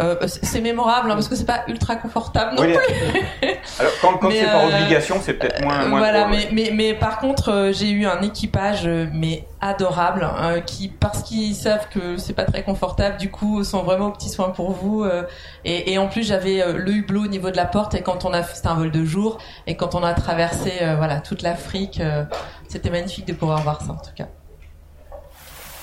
Euh, 0.00 0.16
c'est 0.26 0.60
mémorable 0.60 1.10
hein, 1.10 1.14
parce 1.14 1.28
que 1.28 1.36
c'est 1.36 1.44
pas 1.44 1.62
ultra 1.68 1.96
confortable 1.96 2.56
non 2.56 2.62
oui, 2.62 2.72
plus. 2.72 3.48
Alors 3.78 3.92
quand, 4.00 4.30
c'est 4.30 4.44
par 4.44 4.64
euh, 4.64 4.78
obligation, 4.78 5.16
c'est 5.20 5.34
peut-être 5.34 5.62
moins, 5.62 5.86
moins 5.86 5.98
voilà, 5.98 6.26
mais, 6.26 6.48
mais, 6.52 6.70
mais 6.72 6.94
par 6.94 7.18
contre, 7.18 7.50
euh, 7.50 7.72
j'ai 7.72 7.90
eu 7.90 8.06
un 8.06 8.22
équipage 8.22 8.86
euh, 8.86 9.06
mais 9.12 9.44
adorable 9.60 10.26
euh, 10.40 10.60
qui, 10.60 10.88
parce 10.88 11.22
qu'ils 11.22 11.54
savent 11.54 11.88
que 11.90 12.16
c'est 12.16 12.32
pas 12.32 12.44
très 12.44 12.62
confortable, 12.62 13.18
du 13.18 13.30
coup, 13.30 13.62
sont 13.62 13.82
vraiment 13.82 14.06
aux 14.06 14.12
petits 14.12 14.30
soins 14.30 14.50
pour 14.50 14.70
vous. 14.72 15.04
euh, 15.04 15.24
et, 15.64 15.92
et 15.92 15.98
en 15.98 16.08
plus, 16.08 16.26
j'avais 16.26 16.62
euh, 16.62 16.72
le 16.78 16.92
hublot 16.92 17.24
au 17.24 17.28
niveau 17.28 17.50
de 17.50 17.56
la 17.56 17.66
porte 17.66 17.94
et 17.94 18.00
quand 18.02 18.24
on 18.24 18.32
a, 18.32 18.42
c'était 18.42 18.68
un 18.68 18.74
vol 18.74 18.90
de 18.90 19.04
jour 19.04 19.36
et 19.66 19.76
quand 19.76 19.94
on 19.94 20.02
a 20.02 20.14
traversé 20.14 20.72
euh, 20.80 20.96
voilà 20.96 21.20
toute 21.20 21.42
l'Afrique, 21.42 22.00
euh, 22.00 22.24
c'était 22.68 22.90
magnifique 22.90 23.26
de 23.26 23.34
pouvoir 23.34 23.62
voir 23.62 23.82
ça 23.82 23.92
en 23.92 23.96
tout 23.96 24.14
cas. 24.16 24.28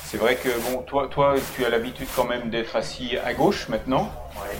C'est 0.09 0.17
vrai 0.17 0.35
que 0.35 0.47
bon, 0.71 0.83
toi, 0.83 1.09
toi, 1.11 1.35
tu 1.55 1.65
as 1.65 1.69
l'habitude 1.69 2.07
quand 2.15 2.23
même 2.23 2.49
d'être 2.49 2.77
assis 2.77 3.17
à 3.25 3.33
gauche 3.33 3.67
maintenant, 3.69 4.09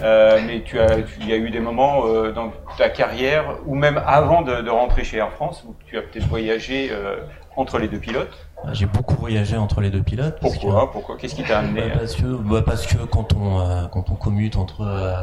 Euh, 0.03 0.39
mais 0.45 0.63
tu 0.63 0.79
as, 0.79 0.97
il 1.21 1.27
y 1.29 1.33
a 1.33 1.37
eu 1.37 1.49
des 1.49 1.59
moments 1.61 2.01
euh, 2.05 2.31
dans 2.33 2.51
ta 2.77 2.89
carrière 2.89 3.45
ou 3.65 3.73
même 3.75 4.01
avant 4.05 4.41
de, 4.41 4.61
de 4.61 4.69
rentrer 4.69 5.03
chez 5.05 5.17
Air 5.17 5.31
France 5.31 5.63
où 5.65 5.75
tu 5.85 5.97
as 5.97 6.01
peut-être 6.01 6.27
voyagé 6.27 6.89
euh, 6.91 7.17
entre 7.55 7.77
les 7.79 7.87
deux 7.87 7.99
pilotes. 7.99 8.35
J'ai 8.73 8.87
beaucoup 8.87 9.15
voyagé 9.15 9.55
entre 9.55 9.79
les 9.79 9.89
deux 9.89 10.01
pilotes. 10.03 10.37
parce 10.41 10.55
que- 10.55 10.59
Pourquoi 10.61 10.91
Pourquoi 10.91 11.15
Qu'est-ce 11.17 11.35
qui 11.35 11.43
t'a 11.43 11.59
amené 11.59 11.81
Bah, 11.81 11.95
parce 11.99 12.15
que 12.15 12.25
bah, 12.25 12.61
parce 12.65 12.85
que 12.85 12.97
quand 13.05 13.33
on 13.33 13.59
euh, 13.59 13.85
quand 13.93 14.09
on 14.09 14.15
commute 14.15 14.57
entre 14.57 14.81
euh, 14.81 15.13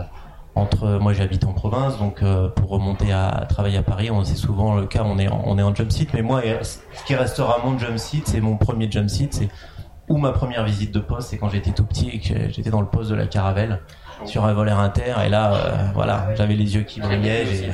entre 0.55 0.87
moi 1.05 1.13
j'habite 1.13 1.45
en 1.45 1.53
province 1.53 1.99
donc 1.99 2.23
euh, 2.23 2.49
pour 2.49 2.71
remonter 2.71 3.13
à, 3.13 3.45
travailler 3.49 3.79
à 3.79 3.83
Paris 3.83 4.11
on 4.11 4.23
c'est 4.25 4.37
souvent 4.37 4.77
le 4.77 4.87
cas 4.87 5.03
on 5.05 5.19
est 5.19 5.29
en, 5.29 5.43
on 5.47 5.59
est 5.59 5.63
en 5.63 5.75
jump 5.75 5.91
seat 5.91 6.11
mais 6.15 6.23
moi 6.23 6.41
ce 6.63 7.05
qui 7.07 7.15
restera 7.17 7.59
mon 7.65 7.77
jump 7.79 7.99
seat 7.99 8.29
c'est 8.29 8.41
mon 8.41 8.57
premier 8.57 8.89
jump 8.91 9.11
seat 9.11 9.35
c'est 9.35 9.49
ou 10.09 10.19
ma 10.19 10.33
première 10.33 10.65
visite 10.65 10.93
de 10.93 11.01
poste 11.01 11.31
c'est 11.31 11.39
quand 11.39 11.49
j'étais 11.49 11.71
tout 11.73 11.85
petit 11.85 12.09
et 12.11 12.21
que 12.21 12.51
j'étais 12.51 12.71
dans 12.71 12.81
le 12.81 12.87
poste 12.87 13.11
de 13.11 13.15
la 13.17 13.27
Caravelle 13.27 13.81
sur 14.25 14.45
un 14.45 14.53
vol 14.55 14.69
Air 14.69 14.79
Inter 14.79 15.15
et 15.27 15.29
là 15.29 15.53
euh, 15.55 15.77
voilà 15.95 16.29
j'avais 16.37 16.55
les 16.55 16.75
yeux 16.77 16.83
qui 16.83 17.01
brillaient 17.01 17.45
j'ai 17.47 17.71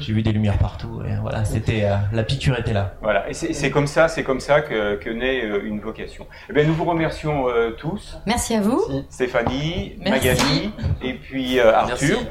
j'ai 0.00 0.12
vu 0.12 0.22
des 0.22 0.32
lumières 0.32 0.58
partout 0.58 1.02
et 1.06 1.16
voilà 1.20 1.44
c'était 1.44 1.84
euh, 1.84 1.96
la 2.12 2.22
piqûre 2.22 2.58
était 2.58 2.72
là 2.72 2.94
Voilà, 3.02 3.28
et 3.28 3.34
c'est 3.34 3.52
c'est 3.52 3.70
comme 3.70 3.86
ça, 3.86 4.08
c'est 4.08 4.22
comme 4.22 4.40
ça 4.40 4.60
que, 4.60 4.94
que 4.96 5.10
naît 5.10 5.44
euh, 5.44 5.64
une 5.66 5.80
vocation. 5.80 6.26
Eh 6.48 6.52
bien, 6.52 6.64
nous 6.64 6.74
vous 6.74 6.84
remercions 6.84 7.48
euh, 7.48 7.70
tous, 7.70 8.18
Merci 8.26 8.54
à 8.54 8.60
vous. 8.60 8.80
Stéphanie, 9.10 9.96
Merci. 10.00 10.28
Magali, 10.28 10.72
et 11.02 11.14
puis 11.14 11.58
euh, 11.58 11.74
Arthur. 11.74 12.18
Merci. 12.18 12.28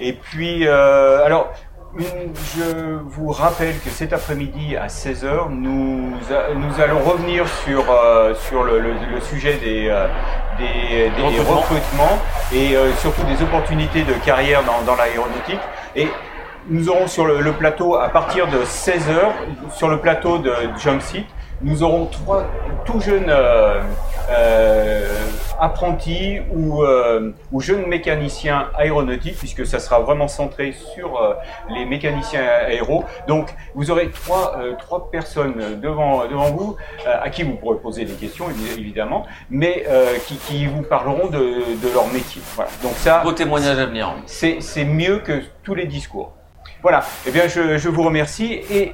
Et 0.00 0.12
puis, 0.14 0.66
euh, 0.66 1.24
alors, 1.24 1.52
je 1.98 2.98
vous 3.04 3.28
rappelle 3.30 3.78
que 3.78 3.88
cet 3.90 4.12
après-midi 4.12 4.76
à 4.76 4.88
16h, 4.88 5.48
nous, 5.50 6.10
nous 6.10 6.80
allons 6.82 6.98
revenir 7.00 7.46
sur, 7.64 7.84
euh, 7.90 8.34
sur 8.34 8.64
le, 8.64 8.80
le- 8.80 8.94
le 9.14 9.20
sujet 9.20 9.54
des, 9.54 9.88
euh, 9.88 10.06
des, 10.58 11.10
des 11.10 11.22
Recrutement. 11.22 11.54
recrutements 11.60 12.18
et 12.52 12.76
euh, 12.76 12.92
surtout 12.94 13.22
des 13.24 13.42
opportunités 13.42 14.02
de 14.02 14.12
carrière 14.24 14.62
dans, 14.64 14.82
dans 14.84 14.96
l'aéronautique. 14.96 15.60
Et 15.94 16.08
nous 16.68 16.88
aurons 16.88 17.06
sur 17.06 17.26
le, 17.26 17.40
le 17.40 17.52
plateau, 17.52 17.94
à 17.96 18.08
partir 18.08 18.48
de 18.48 18.58
16h, 18.64 19.70
sur 19.74 19.88
le 19.88 19.98
plateau 20.00 20.38
de 20.38 20.52
Jump 20.82 21.00
Seat, 21.02 21.26
nous 21.62 21.82
aurons 21.82 22.06
trois 22.06 22.44
tout 22.84 23.00
jeunes 23.00 23.32
apprentis 25.64 26.40
ou, 26.54 26.82
euh, 26.82 27.32
ou 27.52 27.60
jeunes 27.60 27.86
mécaniciens 27.86 28.68
aéronautiques, 28.76 29.38
puisque 29.38 29.64
ça 29.66 29.78
sera 29.78 29.98
vraiment 30.00 30.28
centré 30.28 30.72
sur 30.72 31.08
euh, 31.20 31.34
les 31.70 31.84
mécaniciens 31.86 32.44
aéros. 32.68 33.04
Donc, 33.26 33.54
vous 33.74 33.90
aurez 33.90 34.10
trois, 34.10 34.56
euh, 34.58 34.74
trois 34.78 35.10
personnes 35.10 35.80
devant, 35.80 36.26
devant 36.26 36.50
vous, 36.50 36.76
euh, 37.06 37.16
à 37.26 37.30
qui 37.30 37.42
vous 37.42 37.54
pourrez 37.54 37.78
poser 37.78 38.04
des 38.04 38.14
questions, 38.14 38.46
évi- 38.50 38.78
évidemment, 38.78 39.26
mais 39.50 39.84
qui, 40.26 40.36
qui 40.46 40.66
vous 40.66 40.82
parleront 40.82 41.28
de, 41.28 41.40
de 41.84 41.88
leur 41.94 42.06
métier. 42.12 42.42
Voilà. 42.54 42.70
Donc 42.82 42.92
ça, 42.96 43.22
Beau 43.22 43.32
témoignage 43.32 43.78
à 43.78 43.86
venir. 43.86 44.14
c'est 44.26 44.84
mieux 44.84 45.18
que 45.18 45.42
tous 45.62 45.74
les 45.74 45.86
discours. 45.86 46.32
Voilà, 46.82 47.02
eh 47.26 47.30
bien 47.30 47.48
je, 47.48 47.78
je 47.78 47.88
vous 47.88 48.02
remercie 48.02 48.60
et 48.70 48.92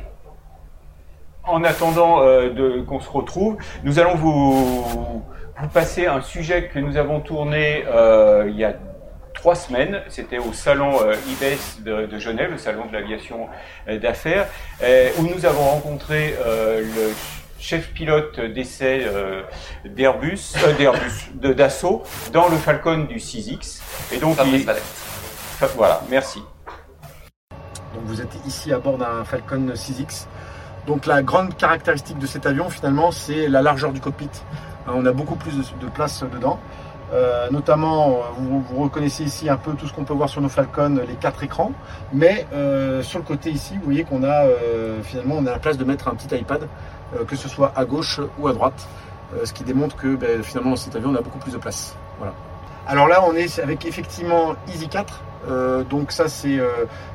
en 1.45 1.65
attendant 1.65 2.21
qu'on 2.87 3.01
se 3.01 3.11
retrouve, 3.11 3.57
nous 3.83 3.99
allons 3.99 4.15
vous, 4.15 5.23
vous 5.63 5.69
passer 5.69 6.07
un 6.07 6.21
sujet 6.21 6.69
que 6.69 6.79
nous 6.79 6.97
avons 6.97 7.21
tourné 7.21 7.85
euh, 7.87 8.47
il 8.49 8.57
y 8.57 8.65
a 8.65 8.75
trois 9.35 9.55
semaines. 9.55 10.03
C'était 10.09 10.39
au 10.39 10.53
salon 10.53 10.99
euh, 11.03 11.15
IBES 11.29 11.83
de, 11.85 12.07
de 12.07 12.19
Genève, 12.19 12.51
le 12.53 12.59
salon 12.59 12.87
de 12.87 12.93
l'aviation 12.93 13.49
euh, 13.89 13.99
d'affaires, 13.99 14.47
euh, 14.83 15.09
où 15.19 15.23
nous 15.27 15.47
avons 15.47 15.65
rencontré 15.65 16.35
euh, 16.45 16.81
le 16.81 17.13
chef 17.59 17.93
pilote 17.93 18.41
d'essai 18.41 19.03
euh, 19.07 19.43
d'Airbus, 19.85 20.55
euh, 20.65 20.73
d'Airbus, 20.75 21.31
de 21.35 21.53
Dassault, 21.53 22.03
dans 22.33 22.49
le 22.49 22.57
Falcon 22.57 23.05
du 23.05 23.17
6X. 23.17 23.81
Et 24.13 24.19
donc, 24.19 24.37
Fabrice 24.37 24.67
il- 24.67 25.67
Voilà, 25.77 26.01
merci. 26.11 26.43
Donc 27.95 28.05
vous 28.05 28.21
êtes 28.23 28.35
ici 28.47 28.73
à 28.73 28.79
bord 28.79 28.97
d'un 28.99 29.25
Falcon 29.25 29.73
6X. 29.75 30.27
Donc 30.87 31.05
la 31.07 31.23
grande 31.23 31.57
caractéristique 31.57 32.19
de 32.19 32.27
cet 32.27 32.47
avion 32.47 32.71
finalement 32.71 33.11
c'est 33.11 33.47
la 33.49 33.61
largeur 33.61 33.93
du 33.93 34.01
cockpit. 34.01 34.31
Hein, 34.87 34.93
On 34.95 35.07
a 35.07 35.13
beaucoup 35.13 35.37
plus 35.37 35.57
de, 35.57 35.87
place 35.89 36.23
dedans. 36.23 36.59
Euh, 37.13 37.51
notamment, 37.51 38.11
euh, 38.11 38.13
vous, 38.39 38.83
reconnaissez 38.83 39.25
ici 39.25 39.49
un 39.49 39.57
peu 39.57 39.73
tout 39.73 39.87
ce 39.87 39.93
qu'on 39.93 40.05
peut 40.05 40.15
voir 40.15 40.29
sur 40.29 40.41
nos 40.41 40.49
Falcon, 40.49 41.01
les 41.07 41.15
quatre 41.15 41.43
écrans. 41.43 41.73
Mais 42.13 42.47
euh, 42.53 43.03
sur 43.03 43.19
le 43.19 43.25
côté 43.25 43.51
ici, 43.51 43.75
vous 43.77 43.85
voyez 43.85 44.05
qu'on 44.05 44.23
a 44.23 44.45
euh, 44.45 45.03
finalement 45.03 45.41
la 45.41 45.59
place 45.59 45.77
de 45.77 45.85
mettre 45.85 46.09
un 46.09 46.15
petit 46.15 46.35
iPad, 46.37 46.69
euh, 47.15 47.25
que 47.25 47.35
ce 47.37 47.49
soit 47.49 47.73
à 47.75 47.85
gauche 47.85 48.21
ou 48.39 48.47
à 48.47 48.53
droite. 48.53 48.87
Euh, 49.35 49.45
ce 49.45 49.53
qui 49.53 49.63
démontre 49.63 49.97
que 49.97 50.17
ben, 50.17 50.43
finalement 50.43 50.71
dans 50.71 50.77
cet 50.77 50.97
avion 50.97 51.11
on 51.11 51.15
a 51.15 51.21
beaucoup 51.21 51.39
plus 51.39 51.53
de 51.53 51.59
place. 51.59 51.97
Voilà. 52.19 52.35
Alors 52.87 53.07
là 53.07 53.23
on 53.25 53.35
est 53.35 53.59
avec 53.61 53.87
effectivement 53.87 54.55
Easy 54.69 54.89
4. 54.89 55.23
Euh, 55.49 55.85
donc 55.85 56.13
ça 56.13 56.29
c'est 56.29 56.59
euh, 56.59 56.69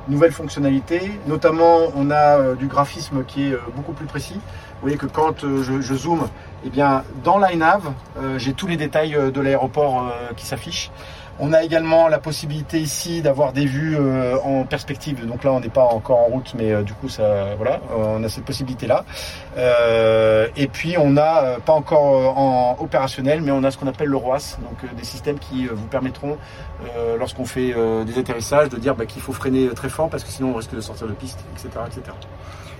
nouvelle 0.08 0.32
fonctionnalité. 0.32 1.20
Notamment, 1.28 1.92
on 1.96 2.10
a 2.12 2.40
euh, 2.40 2.56
du 2.56 2.68
graphisme 2.68 3.24
qui 3.26 3.50
est 3.50 3.54
euh, 3.54 3.60
beaucoup 3.76 3.94
plus 3.94 4.06
précis. 4.06 4.40
Vous 4.76 4.82
voyez 4.82 4.98
que 4.98 5.06
quand 5.06 5.44
euh, 5.44 5.64
je, 5.64 5.96
zoome, 5.96 6.28
eh 6.66 6.70
bien, 6.70 7.04
dans 7.24 7.40
l'iNav, 7.40 7.94
euh, 8.18 8.38
j'ai 8.38 8.54
tous 8.54 8.68
les 8.68 8.78
détails 8.78 9.16
euh, 9.16 9.32
de 9.32 9.42
l'aéroport 9.42 10.12
qui 10.36 10.46
s'affichent. 10.46 10.92
On 11.38 11.52
a 11.52 11.64
également 11.64 12.08
la 12.08 12.18
possibilité 12.18 12.80
ici 12.80 13.22
d'avoir 13.22 13.52
des 13.52 13.66
vues 13.66 13.98
en 14.42 14.64
perspective. 14.64 15.28
Donc 15.28 15.44
là, 15.44 15.52
on 15.52 15.60
n'est 15.60 15.68
pas 15.68 15.84
encore 15.84 16.20
en 16.20 16.26
route, 16.26 16.54
mais 16.58 16.82
du 16.84 16.94
coup, 16.94 17.10
ça, 17.10 17.56
voilà, 17.58 17.82
on 17.94 18.24
a 18.24 18.30
cette 18.30 18.46
possibilité-là. 18.46 19.04
Et 20.56 20.68
puis, 20.68 20.96
on 20.98 21.18
a 21.18 21.44
euh, 21.44 21.60
pas 21.60 21.74
encore 21.74 22.38
en 22.38 22.78
opérationnel, 22.80 23.42
mais 23.42 23.52
on 23.52 23.66
a 23.66 23.72
ce 23.72 23.78
qu'on 23.78 23.88
appelle 23.88 24.08
le 24.08 24.16
ROAS, 24.16 24.58
donc 24.62 24.96
des 24.96 25.04
systèmes 25.04 25.38
qui 25.38 25.68
vous 25.68 25.88
permettront 25.88 26.38
lorsqu'on 27.20 27.44
fait 27.44 27.76
des 28.06 28.18
atterrissages, 28.18 28.70
de 28.70 28.78
dire 28.78 28.96
bah, 28.96 29.06
qu'il 29.06 29.22
faut 29.22 29.34
freiner 29.34 29.68
très 29.76 29.90
fort 29.90 30.10
parce 30.10 30.24
que 30.24 30.30
sinon 30.30 30.52
on 30.52 30.56
risque 30.56 30.74
de 30.74 30.80
sortir 30.80 31.08
de 31.08 31.14
piste, 31.14 31.44
etc. 31.54 31.70
etc. 31.86 32.16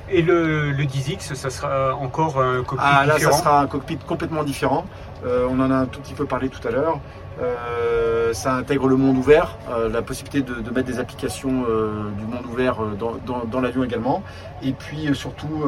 Et 0.10 0.22
le, 0.22 0.72
le 0.72 0.84
10X, 0.84 1.34
ça 1.34 1.50
sera 1.50 1.96
encore 1.96 2.40
un 2.42 2.64
cockpit 2.64 2.84
Ah 2.88 3.06
là, 3.06 3.14
ça 3.14 3.18
différent 3.20 3.38
sera 3.38 3.62
un 3.62 3.68
cockpit 3.68 3.98
complètement 3.98 4.44
différent. 4.44 4.86
Euh, 5.26 5.48
on 5.50 5.60
en 5.60 5.72
a 5.72 5.76
un 5.76 5.86
tout 5.86 6.00
petit 6.00 6.14
peu 6.14 6.26
parlé 6.26 6.50
tout 6.50 6.66
à 6.68 6.72
l'heure. 6.72 7.00
Euh, 7.42 8.32
ça 8.34 8.54
intègre 8.56 8.88
le 8.88 8.96
monde 8.96 9.18
ouvert, 9.18 9.58
euh, 9.70 9.90
la 9.90 10.02
possibilité 10.02 10.42
de, 10.42 10.62
de 10.62 10.70
mettre 10.72 10.88
des 10.88 11.00
applications 11.00 11.50
du 12.18 12.26
monde 12.26 12.46
ouvert 12.50 12.78
dans, 12.98 13.16
dans- 13.26 13.44
dans 13.46 13.60
l'avion 13.60 13.84
également, 13.84 14.24
et 14.64 14.72
puis 14.72 15.10
surtout 15.14 15.64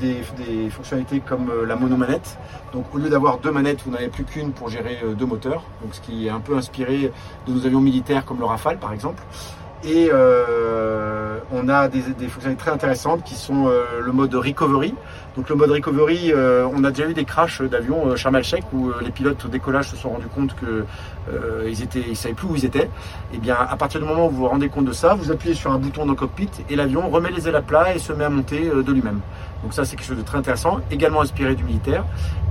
des, 0.00 0.22
des 0.44 0.70
fonctionnalités 0.70 1.20
comme 1.20 1.50
la 1.66 1.76
monomanette. 1.76 2.38
Donc 2.72 2.86
au 2.94 2.98
lieu 2.98 3.08
d'avoir 3.10 3.38
deux 3.38 3.50
manettes, 3.50 3.80
vous 3.84 3.90
n'avez 3.92 4.08
plus 4.08 4.24
qu'une 4.24 4.52
pour 4.52 4.68
gérer 4.70 4.98
deux 5.18 5.26
moteurs, 5.26 5.62
donc 5.82 5.94
ce 5.94 6.00
qui 6.00 6.26
est 6.26 6.30
un 6.30 6.40
peu 6.40 6.56
inspiré 6.56 7.12
de 7.46 7.52
nos 7.52 7.66
avions 7.66 7.80
militaires 7.80 8.24
comme 8.24 8.38
le 8.38 8.46
Rafale 8.46 8.78
par 8.78 8.92
exemple. 8.92 9.22
Et 9.84 10.08
euh, 10.12 11.38
on 11.52 11.68
a 11.68 11.88
des, 11.88 12.00
fonctionnalités 12.00 12.56
très 12.56 12.70
intéressantes 12.70 13.22
qui 13.24 13.34
sont 13.34 13.68
euh, 13.68 13.84
le 14.02 14.12
mode 14.12 14.34
recovery. 14.34 14.94
Donc 15.36 15.48
le 15.50 15.54
mode 15.54 15.70
recovery, 15.70 16.32
euh, 16.32 16.66
on 16.74 16.82
a 16.82 16.90
déjà 16.90 17.08
eu 17.08 17.14
des 17.14 17.24
crashs 17.24 17.60
d'avions 17.60 18.16
Sharm 18.16 18.36
el-Sheikh 18.36 18.64
où 18.72 18.90
les 19.02 19.10
pilotes 19.10 19.44
au 19.44 19.48
décollage 19.48 19.90
se 19.90 19.96
sont 19.96 20.10
rendus 20.10 20.28
compte 20.34 20.56
que 20.56 20.84
ils 21.66 21.82
étaient, 21.82 22.04
ils 22.08 22.16
savaient 22.16 22.34
plus 22.34 22.48
où 22.48 22.56
ils 22.56 22.64
étaient. 22.64 22.88
Et 23.34 23.38
bien 23.38 23.56
à 23.56 23.76
partir 23.76 24.00
du 24.00 24.06
moment 24.06 24.26
où 24.26 24.30
vous 24.30 24.38
vous 24.38 24.48
rendez 24.48 24.68
compte 24.68 24.86
de 24.86 24.92
ça, 24.92 25.14
vous 25.14 25.30
appuyez 25.30 25.54
sur 25.54 25.70
un 25.72 25.78
bouton 25.78 26.06
dans 26.06 26.12
le 26.12 26.18
cockpit 26.18 26.48
et 26.70 26.76
l'avion 26.76 27.08
remet 27.10 27.30
les 27.30 27.46
ailes 27.48 27.56
à 27.56 27.62
plat 27.62 27.94
et 27.94 27.98
se 27.98 28.12
met 28.12 28.24
à 28.24 28.30
monter 28.30 28.70
de 28.70 28.92
lui-même. 28.92 29.20
Donc 29.66 29.74
ça 29.74 29.84
c'est 29.84 29.96
quelque 29.96 30.06
chose 30.06 30.16
de 30.16 30.22
très 30.22 30.38
intéressant, 30.38 30.78
également 30.92 31.22
inspiré 31.22 31.56
du 31.56 31.64
militaire. 31.64 32.04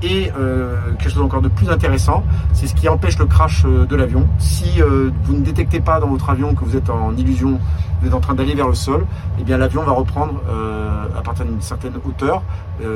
Et 0.03 0.33
euh, 0.37 0.75
quelque 0.99 1.11
chose 1.13 1.21
encore 1.21 1.41
de 1.41 1.47
plus 1.47 1.69
intéressant, 1.69 2.25
c'est 2.51 2.67
ce 2.67 2.75
qui 2.75 2.89
empêche 2.89 3.17
le 3.17 3.25
crash 3.25 3.63
euh, 3.63 3.85
de 3.85 3.95
l'avion. 3.95 4.27
Si 4.37 4.81
euh, 4.81 5.11
vous 5.23 5.33
ne 5.33 5.39
détectez 5.39 5.79
pas 5.79 6.01
dans 6.01 6.09
votre 6.09 6.29
avion 6.29 6.53
que 6.53 6.65
vous 6.65 6.75
êtes 6.75 6.89
en 6.89 7.15
illusion, 7.15 7.57
vous 8.01 8.07
êtes 8.09 8.13
en 8.13 8.19
train 8.19 8.33
d'aller 8.33 8.53
vers 8.53 8.67
le 8.67 8.75
sol, 8.75 9.05
eh 9.39 9.43
bien 9.45 9.57
l'avion 9.57 9.83
va 9.83 9.93
reprendre 9.93 10.41
à 11.17 11.21
partir 11.21 11.45
d'une 11.45 11.61
certaine 11.61 11.93
hauteur 12.05 12.43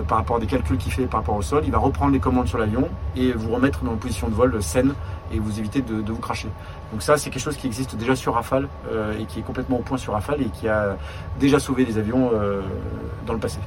par 0.09 0.17
rapport 0.17 0.35
à 0.35 0.39
des 0.39 0.45
calculs 0.45 0.77
qu'il 0.77 0.91
fait 0.91 1.05
par 1.05 1.21
rapport 1.21 1.37
au 1.37 1.41
sol, 1.41 1.63
il 1.65 1.71
va 1.71 1.77
reprendre 1.77 2.11
les 2.11 2.19
commandes 2.19 2.47
sur 2.47 2.57
l'avion 2.57 2.89
et 3.15 3.31
vous 3.31 3.49
remettre 3.55 3.83
dans 3.85 3.93
une 3.93 3.97
position 3.97 4.27
de 4.27 4.33
vol 4.33 4.61
saine 4.61 4.93
et 5.31 5.39
vous 5.39 5.57
éviter 5.57 5.81
de, 5.81 6.01
de 6.01 6.11
vous 6.11 6.19
cracher. 6.19 6.49
Donc 6.91 7.01
ça 7.01 7.15
c'est 7.15 7.29
quelque 7.29 7.41
chose 7.41 7.55
qui 7.55 7.65
existe 7.65 7.95
déjà 7.95 8.15
sur 8.15 8.33
Rafale 8.33 8.67
et 9.17 9.23
qui 9.23 9.39
est 9.39 9.43
complètement 9.43 9.77
au 9.77 9.83
point 9.83 9.97
sur 9.97 10.13
Rafale 10.13 10.41
et 10.41 10.49
qui 10.49 10.67
a 10.67 10.97
déjà 11.39 11.59
sauvé 11.59 11.85
des 11.85 11.97
avions 11.97 12.31
dans 13.25 13.33
le 13.33 13.39
passé. 13.39 13.59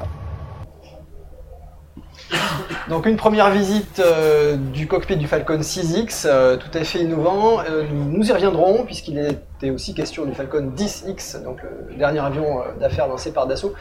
Donc 2.88 3.06
une 3.06 3.16
première 3.16 3.50
visite 3.50 4.00
euh, 4.04 4.56
du 4.56 4.86
cockpit 4.86 5.16
du 5.16 5.26
Falcon 5.26 5.58
6X, 5.58 6.24
euh, 6.26 6.56
tout 6.56 6.76
à 6.76 6.84
fait 6.84 7.00
innovant. 7.00 7.60
Euh, 7.60 7.84
nous, 7.90 8.28
y 8.28 8.32
reviendrons 8.32 8.84
puisqu'il 8.84 9.18
était 9.18 9.70
aussi 9.70 9.94
question 9.94 10.26
du 10.26 10.34
Falcon 10.34 10.72
10X, 10.76 11.42
donc 11.42 11.58
le 11.88 11.94
dernier 11.96 12.20
avion 12.20 12.62
d'affaires 12.80 13.08
lancé 13.08 13.32
par 13.32 13.46
Dassault. 13.46 13.74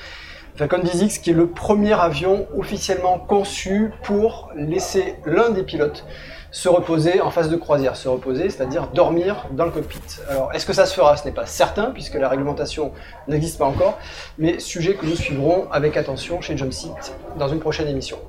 Falcon 0.56 0.80
10X 0.80 1.22
qui 1.22 1.32
est 1.32 1.34
le 1.34 1.48
premier 1.48 1.94
avion 1.94 2.48
officiellement 2.58 3.18
conçu 3.18 3.92
pour 4.04 4.52
laisser 4.56 5.16
l'un 5.26 5.50
des 5.50 5.64
pilotes 5.64 6.06
se 6.52 6.68
reposer 6.68 7.22
en 7.22 7.32
phase 7.32 7.50
de 7.50 7.56
croisière, 7.56 7.96
se 7.96 8.10
reposer, 8.10 8.50
c'est-à-dire 8.50 8.88
dormir 8.88 9.48
dans 9.52 9.66
le 9.66 9.72
cockpit. 9.72 10.00
Alors, 10.30 10.54
est-ce 10.54 10.66
que 10.66 10.74
ça 10.74 10.86
se 10.86 10.94
fera? 10.94 11.16
Ce 11.16 11.26
n'est 11.26 11.34
pas 11.34 11.46
certain, 11.46 11.92
puisque 11.92 12.16
la 12.16 12.28
réglementation 12.28 12.92
n'existe 13.28 13.58
pas 13.58 13.66
encore, 13.66 13.98
mais 14.38 14.60
sujet 14.60 14.96
que 14.96 15.06
nous 15.06 15.16
suivrons 15.16 15.72
avec 15.72 15.96
attention 15.96 16.42
chez 16.42 16.58
Jumpseat 16.58 17.16
dans 17.38 17.48
une 17.48 17.60
prochaine 17.60 17.88
émission. 17.88 18.20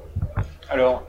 Alors, 0.71 1.03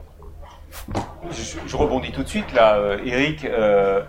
je, 1.67 1.77
rebondis 1.77 2.11
tout 2.11 2.23
de 2.23 2.27
suite 2.27 2.51
là, 2.53 2.77
euh, 2.77 2.97
Eric. 3.05 3.45
euh, 3.45 4.01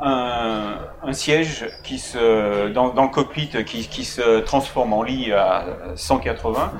un, 0.00 1.12
siège 1.12 1.66
qui 1.82 1.98
se, 1.98 2.68
dans, 2.68 2.90
dans 2.90 3.04
le 3.04 3.08
cockpit 3.08 3.48
qui, 3.64 4.04
se 4.04 4.40
transforme 4.40 4.92
en 4.92 5.02
lit 5.02 5.32
à 5.32 5.64
180 5.94 6.72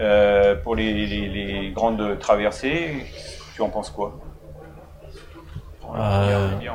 euh, 0.00 0.56
pour 0.56 0.74
les 0.74 1.70
grandes 1.74 2.18
traversées. 2.18 3.06
Tu 3.54 3.62
en 3.62 3.68
penses 3.68 3.90
quoi? 3.90 4.18
Euh, 5.94 6.48
Bien, 6.58 6.72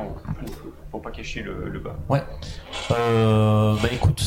Faut 0.90 0.98
pas 0.98 1.10
cacher 1.10 1.42
le, 1.42 1.68
le 1.68 1.78
bas. 1.78 1.94
Ouais. 2.08 2.22
Euh, 2.90 3.74
bah 3.82 3.88
écoute, 3.92 4.20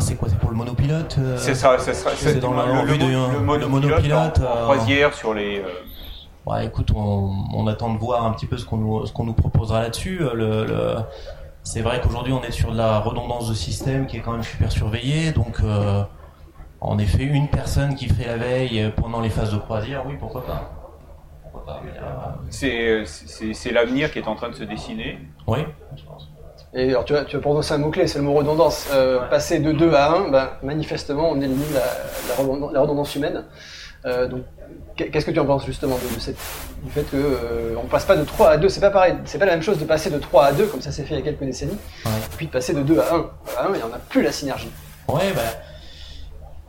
c'est 0.00 0.16
quoi 0.16 0.28
C'est 0.28 0.38
pour 0.38 0.50
le 0.50 0.56
monopilote 0.56 1.16
euh, 1.18 1.36
C'est 1.38 1.54
ça, 1.54 1.78
ça 1.78 1.92
c'est 2.16 2.40
dans 2.40 2.54
la 2.54 2.66
le, 2.66 2.82
le, 2.92 2.98
de- 2.98 3.04
le 3.04 3.38
monopilote 3.40 3.70
monopilote, 3.70 4.38
en, 4.40 4.42
en 4.42 4.56
euh, 4.56 4.62
croisière 4.64 5.14
sur 5.14 5.34
les. 5.34 5.60
euh, 5.60 5.68
Ouais, 6.46 6.66
écoute, 6.66 6.90
on, 6.94 7.32
on 7.54 7.66
attend 7.66 7.92
de 7.94 7.98
voir 7.98 8.24
un 8.24 8.32
petit 8.32 8.46
peu 8.46 8.56
ce 8.56 8.64
qu'on 8.64 8.78
nous, 8.78 9.04
qu'on 9.14 9.24
nous 9.24 9.34
proposera 9.34 9.80
là-dessus. 9.82 10.20
Euh, 10.22 10.98
c'est 11.62 11.82
vrai 11.82 12.00
qu'aujourd'hui, 12.02 12.32
on 12.32 12.42
est 12.42 12.50
sur 12.50 12.72
de 12.72 12.76
la 12.78 12.98
redondance 12.98 13.48
de 13.48 13.54
système 13.54 14.06
qui 14.06 14.16
est 14.16 14.20
quand 14.20 14.32
même 14.32 14.42
super 14.42 14.72
surveillée. 14.72 15.32
Donc, 15.32 15.58
euh, 15.62 16.02
en 16.80 16.98
effet, 16.98 17.22
une 17.24 17.48
personne 17.48 17.94
qui 17.94 18.08
fait 18.08 18.26
la 18.26 18.36
veille 18.38 18.90
pendant 18.96 19.20
les 19.20 19.28
phases 19.30 19.52
de 19.52 19.58
croisière, 19.58 20.02
oui, 20.06 20.14
pourquoi 20.18 20.44
pas. 20.46 20.70
Pas, 22.00 22.38
euh, 22.64 23.04
c'est 23.04 23.70
l'avenir 23.72 24.10
qui 24.12 24.18
est 24.18 24.26
en 24.28 24.34
train 24.34 24.48
de 24.50 24.54
se 24.54 24.64
dessiner. 24.64 25.18
oui, 25.46 25.60
je 25.96 26.02
pense. 26.04 26.28
Et 26.72 26.90
alors 26.90 27.04
tu 27.04 27.16
as, 27.16 27.24
tu 27.24 27.36
as 27.36 27.40
prononcé 27.40 27.74
un 27.74 27.78
mot-clé, 27.78 28.06
c'est 28.06 28.18
le 28.18 28.24
mot 28.24 28.32
redondance. 28.34 28.88
Euh, 28.92 29.26
Passer 29.28 29.58
de 29.58 29.72
2 29.72 29.92
à 29.92 30.12
1, 30.12 30.28
ben, 30.30 30.50
manifestement, 30.62 31.28
on 31.30 31.40
élimine 31.40 31.72
la, 31.74 31.80
la 32.28 32.34
redondance, 32.40 32.72
la 32.72 32.80
redondance 32.80 33.14
humaine. 33.16 33.44
Euh, 34.06 34.28
donc, 34.28 34.42
qu'est- 34.96 35.10
qu'est-ce 35.10 35.26
que 35.26 35.30
tu 35.32 35.40
en 35.40 35.46
penses 35.46 35.66
justement 35.66 35.96
de, 35.96 36.14
de 36.14 36.20
cette, 36.20 36.36
du 36.84 36.90
fait 36.90 37.02
que 37.02 37.16
euh, 37.16 37.74
on 37.82 37.86
passe 37.86 38.04
pas 38.04 38.16
de 38.16 38.24
3 38.24 38.50
à 38.50 38.56
2 38.56 38.68
C'est 38.68 38.80
pas 38.80 38.90
pareil, 38.90 39.14
c'est 39.24 39.38
pas 39.38 39.46
la 39.46 39.52
même 39.52 39.62
chose 39.62 39.78
de 39.78 39.84
passer 39.84 40.10
de 40.10 40.18
3 40.18 40.44
à 40.44 40.52
2 40.52 40.66
comme 40.66 40.80
ça 40.80 40.92
s'est 40.92 41.02
fait 41.02 41.14
il 41.14 41.18
y 41.18 41.22
a 41.22 41.24
quelques 41.24 41.42
décennies, 41.44 41.76
Ouais. 42.06 42.12
puis 42.36 42.46
de 42.46 42.52
passer 42.52 42.72
de 42.72 42.82
2 42.82 42.98
à 43.00 43.14
1. 43.14 43.30
À 43.58 43.64
1, 43.66 43.74
il 43.74 43.76
n'y 43.78 43.82
en 43.82 43.92
a 43.92 43.98
plus 44.08 44.22
la 44.22 44.30
synergie. 44.32 44.70
Ouais, 45.08 45.32
bah, 45.34 45.42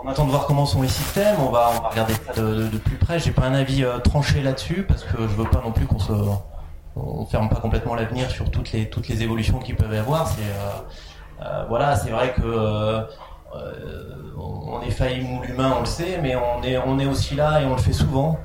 on 0.03 0.09
attend 0.09 0.25
de 0.25 0.31
voir 0.31 0.45
comment 0.45 0.65
sont 0.65 0.81
les 0.81 0.87
systèmes. 0.87 1.35
On 1.39 1.51
va, 1.51 1.69
regarder 1.89 2.13
ça 2.13 2.33
de, 2.41 2.77
plus 2.77 2.97
près. 2.97 3.19
J'ai 3.19 3.31
pas 3.31 3.43
un 3.43 3.53
avis 3.53 3.83
euh, 3.83 3.99
tranché 3.99 4.41
là-dessus 4.41 4.83
parce 4.87 5.03
que 5.03 5.21
je 5.21 5.33
veux 5.35 5.49
pas 5.49 5.61
non 5.63 5.71
plus 5.71 5.85
qu'on 5.85 5.99
se 5.99 6.13
ferme 7.29 7.49
pas 7.49 7.55
complètement 7.57 7.95
l'avenir 7.95 8.29
sur 8.29 8.49
toutes 8.51 8.71
les 8.71 9.23
évolutions 9.23 9.59
qui 9.59 9.73
peuvent 9.73 9.93
y 9.93 9.97
avoir. 9.97 10.27
C'est 10.27 10.41
voilà, 11.69 11.95
c'est 11.95 12.09
vrai 12.09 12.33
que 12.33 13.07
on 14.37 14.81
est 14.81 14.91
faillible 14.91 15.45
l'humain, 15.45 15.73
on 15.77 15.81
le 15.81 15.85
sait, 15.85 16.19
mais 16.21 16.35
on 16.35 16.63
est 16.63 16.77
on 16.77 16.99
est 16.99 17.05
aussi 17.05 17.35
là 17.35 17.61
et 17.61 17.65
on 17.65 17.71
le 17.71 17.81
fait 17.81 17.93
souvent 17.93 18.37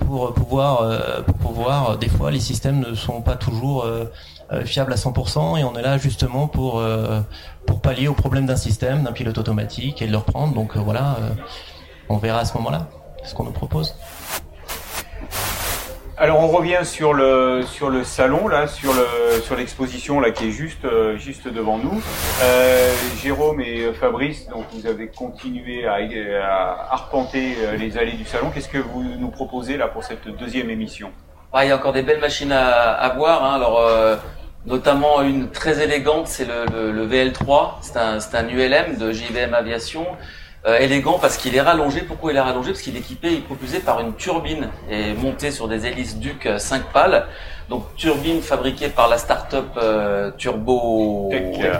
pour 0.00 0.34
pouvoir 0.34 1.24
pour 1.24 1.36
pouvoir 1.36 1.96
des 1.96 2.08
fois 2.08 2.30
les 2.30 2.40
systèmes 2.40 2.80
ne 2.80 2.94
sont 2.94 3.22
pas 3.22 3.36
toujours 3.36 3.86
fiables 4.64 4.92
à 4.92 4.96
100% 4.96 5.58
et 5.58 5.64
on 5.64 5.74
est 5.74 5.82
là 5.82 5.98
justement 5.98 6.46
pour 6.46 6.82
pour 7.66 7.80
pallier 7.80 8.08
au 8.08 8.14
problème 8.14 8.46
d'un 8.46 8.56
système, 8.56 9.02
d'un 9.02 9.12
pilote 9.12 9.38
automatique 9.38 10.02
et 10.02 10.06
de 10.06 10.12
le 10.12 10.18
reprendre. 10.18 10.54
Donc 10.54 10.76
voilà, 10.76 11.16
on 12.08 12.16
verra 12.18 12.40
à 12.40 12.44
ce 12.44 12.56
moment-là 12.58 12.88
ce 13.24 13.34
qu'on 13.34 13.44
nous 13.44 13.52
propose. 13.52 13.94
Alors 16.18 16.40
on 16.40 16.48
revient 16.48 16.80
sur 16.82 17.12
le 17.12 17.62
sur 17.66 17.90
le 17.90 18.02
salon 18.02 18.48
là, 18.48 18.68
sur 18.68 18.94
le 18.94 19.42
sur 19.42 19.54
l'exposition 19.54 20.18
là 20.18 20.30
qui 20.30 20.48
est 20.48 20.50
juste 20.50 20.86
euh, 20.86 21.18
juste 21.18 21.46
devant 21.46 21.76
nous. 21.76 22.02
Euh, 22.42 22.90
Jérôme 23.22 23.60
et 23.60 23.92
Fabrice, 23.92 24.48
donc 24.48 24.64
vous 24.72 24.86
avez 24.86 25.08
continué 25.08 25.86
à, 25.86 26.88
arpenter 26.90 27.54
euh, 27.58 27.76
les 27.76 27.98
allées 27.98 28.12
du 28.12 28.24
salon. 28.24 28.50
Qu'est-ce 28.50 28.70
que 28.70 28.78
vous 28.78 29.02
nous 29.02 29.28
proposez 29.28 29.76
là 29.76 29.88
pour 29.88 30.04
cette 30.04 30.26
deuxième 30.26 30.70
émission? 30.70 31.10
Ah, 31.52 31.66
Il 31.66 31.68
y 31.68 31.70
a 31.70 31.76
encore 31.76 31.92
des 31.92 32.02
belles 32.02 32.20
machines 32.20 32.52
à, 32.52 32.92
à 32.92 33.14
voir. 33.14 33.44
Hein. 33.44 33.56
Alors 33.56 33.78
notamment 34.66 35.22
une 35.22 35.50
très 35.50 35.82
élégante, 35.82 36.26
c'est 36.26 36.46
le, 36.46 36.92
le, 36.92 37.06
VL3. 37.06 37.74
C'est 37.80 37.96
un 37.96 38.20
c'est 38.20 38.36
un 38.36 38.48
ULM 38.48 38.96
de 38.98 39.12
JVM 39.12 39.54
Aviation 39.54 40.06
euh, 40.66 40.78
élégant 40.78 41.18
parce 41.18 41.36
qu'il 41.36 41.54
est 41.54 41.60
rallongé. 41.60 42.00
Pourquoi 42.02 42.32
il 42.32 42.36
est 42.36 42.40
rallongé? 42.40 42.72
Parce 42.72 42.82
qu'il 42.82 42.96
est 42.96 43.00
équipé 43.00 43.32
et 43.32 43.38
propulsé 43.38 43.80
par 43.80 44.00
une 44.00 44.14
turbine 44.14 44.68
et 44.90 45.14
monté 45.14 45.50
sur 45.50 45.68
des 45.68 45.86
hélices 45.86 46.18
Duc 46.18 46.48
5 46.58 46.84
pales. 46.92 47.26
Donc 47.68 47.82
turbine 47.96 48.42
fabriquée 48.42 48.88
par 48.88 49.08
la 49.08 49.18
start-up 49.18 49.66
euh, 49.76 50.30
Turbo 50.38 51.30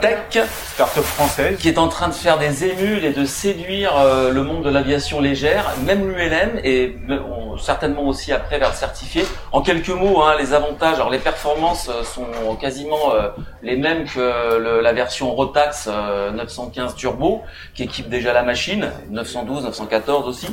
Tech, 0.01 0.45
start-up 0.73 1.03
française, 1.03 1.57
qui 1.57 1.69
est 1.69 1.77
en 1.77 1.87
train 1.87 2.09
de 2.09 2.13
faire 2.13 2.37
des 2.37 2.65
émules 2.65 3.05
et 3.05 3.13
de 3.13 3.23
séduire 3.23 3.97
euh, 3.97 4.31
le 4.33 4.43
monde 4.43 4.63
de 4.63 4.69
l'aviation 4.69 5.21
légère, 5.21 5.71
même 5.85 6.09
l'ULM 6.09 6.59
et 6.61 6.97
certainement 7.61 8.05
aussi 8.05 8.33
après 8.33 8.59
vers 8.59 8.71
le 8.71 8.75
certifié. 8.75 9.23
En 9.53 9.61
quelques 9.61 9.87
mots, 9.87 10.21
hein, 10.23 10.35
les 10.37 10.53
avantages, 10.53 10.95
alors 10.95 11.09
les 11.09 11.19
performances 11.19 11.87
euh, 11.89 12.03
sont 12.03 12.55
quasiment 12.59 13.13
les 13.63 13.77
mêmes 13.77 14.05
que 14.05 14.81
la 14.81 14.93
version 14.93 15.33
Rotax 15.33 15.87
915 16.33 16.95
Turbo, 16.95 17.43
qui 17.73 17.83
équipe 17.83 18.09
déjà 18.09 18.33
la 18.33 18.43
machine, 18.43 18.91
912, 19.09 19.63
914 19.63 20.27
aussi 20.27 20.47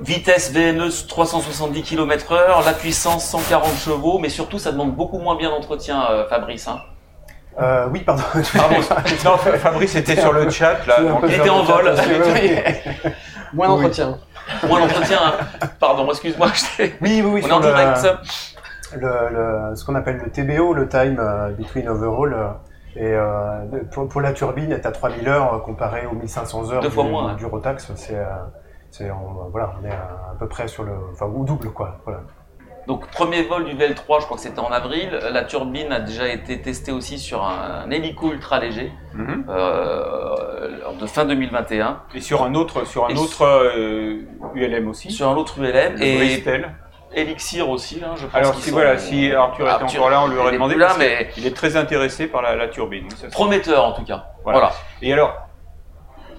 vitesse 0.00 0.52
VNE 0.52 0.90
370 1.08 1.82
km 1.82 2.32
heure, 2.32 2.62
la 2.64 2.72
puissance 2.72 3.26
140 3.26 3.76
chevaux, 3.76 4.18
mais 4.18 4.28
surtout 4.28 4.58
ça 4.58 4.72
demande 4.72 4.94
beaucoup 4.94 5.18
moins 5.18 5.36
bien 5.36 5.50
d'entretien, 5.50 6.04
euh, 6.10 6.28
Fabrice. 6.28 6.68
Hein. 6.68 6.80
Euh, 7.60 7.86
oui, 7.90 8.00
pardon. 8.00 8.22
non, 9.24 9.36
Fabrice 9.38 9.94
était 9.96 10.16
sur 10.16 10.32
le 10.32 10.50
chat 10.50 10.86
là. 10.86 10.98
Il 11.26 11.34
était 11.34 11.48
en 11.48 11.62
vol. 11.62 11.90
moins 13.54 13.68
d'entretien. 13.68 14.18
Moins 14.66 14.80
d'entretien. 14.80 15.18
Hein. 15.24 15.66
Pardon, 15.80 16.06
excuse-moi. 16.10 16.48
Oui, 16.78 16.90
oui, 17.00 17.22
oui. 17.24 17.42
On 17.44 17.48
est 17.48 17.52
en 17.52 17.60
direct. 17.60 18.06
Le, 18.94 19.74
ce 19.74 19.84
qu'on 19.84 19.94
appelle 19.94 20.18
le 20.18 20.30
TBO, 20.30 20.72
le 20.72 20.88
time 20.88 21.18
euh, 21.18 21.50
between 21.50 21.88
overall. 21.88 22.56
et 22.94 23.14
pour, 23.90 24.20
la 24.20 24.32
turbine, 24.32 24.72
est 24.72 24.86
à 24.86 24.92
3000 24.92 25.26
heures 25.28 25.62
comparé 25.62 26.06
aux 26.06 26.14
1500 26.14 26.72
heures 26.72 26.82
Deux 26.82 26.90
fois 26.90 27.04
du, 27.04 27.10
moins, 27.10 27.34
du 27.34 27.46
Rotax. 27.46 27.90
C'est 27.96 28.16
on, 29.04 29.48
voilà, 29.50 29.74
on 29.80 29.84
est 29.84 29.90
à, 29.90 30.34
peu 30.38 30.48
près 30.48 30.68
sur 30.68 30.84
le, 30.84 30.92
enfin, 31.12 31.26
au 31.26 31.44
double 31.44 31.70
quoi. 31.70 31.98
Voilà. 32.04 32.20
Donc 32.86 33.08
premier 33.08 33.42
vol 33.42 33.64
du 33.64 33.74
VL3, 33.74 34.20
je 34.20 34.24
crois 34.26 34.36
que 34.36 34.40
c'était 34.40 34.60
en 34.60 34.70
avril. 34.70 35.10
La 35.32 35.42
turbine 35.42 35.90
a 35.92 36.00
déjà 36.00 36.28
été 36.28 36.60
testée 36.62 36.92
aussi 36.92 37.18
sur 37.18 37.44
un, 37.44 37.90
hélico 37.90 38.32
ultra 38.32 38.60
léger 38.60 38.92
mhm. 39.14 39.44
euh, 39.48 40.92
de 41.00 41.06
fin 41.06 41.24
2021. 41.24 42.02
Et 42.14 42.20
sur 42.20 42.44
un 42.44 42.54
autre, 42.54 42.86
sur 42.86 43.06
un 43.06 43.16
autre 43.16 43.72
ULM 44.54 44.86
euh, 44.86 44.90
aussi. 44.90 45.10
Sur 45.10 45.28
un 45.28 45.36
autre 45.36 45.58
ULM 45.58 46.00
et 46.00 46.42
Elixir 47.14 47.70
aussi, 47.70 47.98
là, 47.98 48.14
je 48.16 48.26
pense. 48.26 48.34
Alors 48.34 48.54
si 48.56 48.70
voilà, 48.70 48.98
si 48.98 49.32
Arthur 49.32 49.66
était 49.66 49.96
encore 49.98 50.10
là, 50.10 50.22
on 50.22 50.28
lui 50.28 50.36
aurait 50.38 50.52
demandé. 50.52 50.74
Là, 50.74 50.94
mais 50.98 51.30
il 51.36 51.46
est 51.46 51.56
très 51.56 51.76
intéressé 51.76 52.26
par 52.26 52.42
la, 52.42 52.68
turbine. 52.68 53.08
Prometteur 53.32 53.84
en 53.84 53.92
tout 53.92 54.04
cas. 54.04 54.26
voilà. 54.44 54.72
Et 55.00 55.12
alors, 55.12 55.45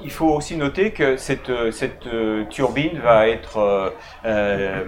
il 0.03 0.11
faut 0.11 0.29
aussi 0.29 0.57
noter 0.57 0.91
que 0.91 1.17
cette, 1.17 1.51
cette 1.71 2.07
euh, 2.07 2.45
turbine 2.45 2.99
va 2.99 3.27
être 3.27 3.57
euh, 3.57 3.89
euh, 4.25 4.85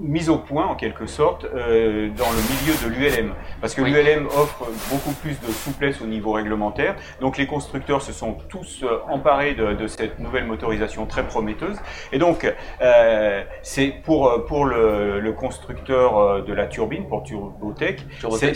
mise 0.00 0.30
au 0.30 0.38
point 0.38 0.66
en 0.66 0.74
quelque 0.74 1.06
sorte 1.06 1.44
euh, 1.44 2.08
dans 2.16 2.30
le 2.30 2.38
milieu 2.50 2.74
de 2.82 3.18
l'ULM 3.18 3.34
parce 3.60 3.74
que 3.74 3.82
l'ULM 3.82 4.26
offre 4.26 4.66
beaucoup 4.90 5.12
plus 5.20 5.38
de 5.40 5.52
souplesse 5.52 6.00
au 6.00 6.06
niveau 6.06 6.32
réglementaire. 6.32 6.96
Donc 7.20 7.36
les 7.36 7.46
constructeurs 7.46 8.02
se 8.02 8.12
sont 8.12 8.36
tous 8.48 8.82
euh, 8.82 9.00
emparés 9.08 9.54
de, 9.54 9.74
de, 9.74 9.86
cette 9.86 10.18
nouvelle 10.18 10.46
motorisation 10.46 11.06
très 11.06 11.26
prometteuse. 11.26 11.76
Et 12.12 12.18
donc 12.18 12.50
euh, 12.80 13.42
c'est 13.62 13.88
pour 14.04 14.44
pour 14.46 14.64
le, 14.64 15.20
le, 15.20 15.32
constructeur 15.32 16.44
de 16.44 16.52
la 16.52 16.66
turbine 16.66 17.06
pour 17.06 17.22
Turbotech 17.22 18.00
c'est 18.30 18.54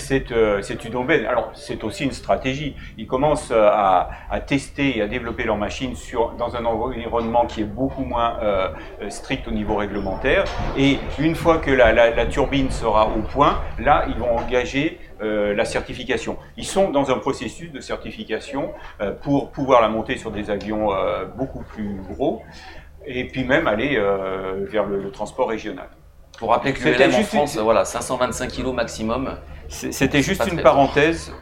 c'est 0.62 0.84
une 0.84 0.96
aubaine. 0.96 1.26
Alors 1.26 1.50
c'est 1.54 1.84
aussi 1.84 2.04
une 2.04 2.12
stratégie. 2.12 2.76
Ils 2.98 3.06
commencent 3.06 3.52
à, 3.52 4.10
à, 4.30 4.40
tester 4.40 4.98
et 4.98 5.02
à 5.02 5.06
développer 5.06 5.44
leur 5.44 5.56
machine 5.56 5.94
sur 5.94 6.32
dans 6.32 6.56
un 6.56 6.64
environnement 6.64 7.46
qui 7.46 7.60
est 7.62 7.64
beaucoup 7.64 8.04
moins 8.04 8.38
strict 9.08 9.46
au 9.48 9.50
niveau 9.50 9.76
réglementaire. 9.76 10.44
Et 10.76 10.98
une 11.18 11.33
une 11.34 11.40
fois 11.40 11.58
que 11.58 11.72
la, 11.72 12.26
turbine 12.26 12.70
sera 12.70 13.08
au 13.08 13.20
point, 13.20 13.60
là, 13.80 14.04
ils 14.08 14.14
vont 14.14 14.38
engager 14.38 15.00
euh, 15.20 15.52
la 15.52 15.64
certification. 15.64 16.36
Ils 16.56 16.64
sont 16.64 16.90
dans 16.90 17.10
un 17.10 17.18
processus 17.18 17.72
de 17.72 17.80
certification 17.80 18.70
euh, 19.00 19.10
pour 19.10 19.50
pouvoir 19.50 19.82
la 19.82 19.88
monter 19.88 20.16
sur 20.16 20.30
des 20.30 20.48
avions 20.48 20.94
euh, 20.94 21.24
beaucoup 21.24 21.64
plus 21.64 21.96
gros 22.08 22.42
et 23.04 23.26
puis 23.26 23.42
même 23.42 23.66
aller 23.66 24.00
vers 24.70 24.86
le, 24.86 25.10
transport 25.10 25.48
régional. 25.48 25.88
Pour 26.38 26.50
rappeler 26.50 26.72
que 26.72 26.88
l'ULM 26.88 27.14
en 27.16 27.22
France, 27.24 27.56
voilà, 27.58 27.84
525 27.84 28.52
kg 28.52 28.72
maximum. 28.72 29.36
C'était 29.68 30.22
juste 30.22 30.46
une 30.50 30.62
parenthèse. 30.62 31.32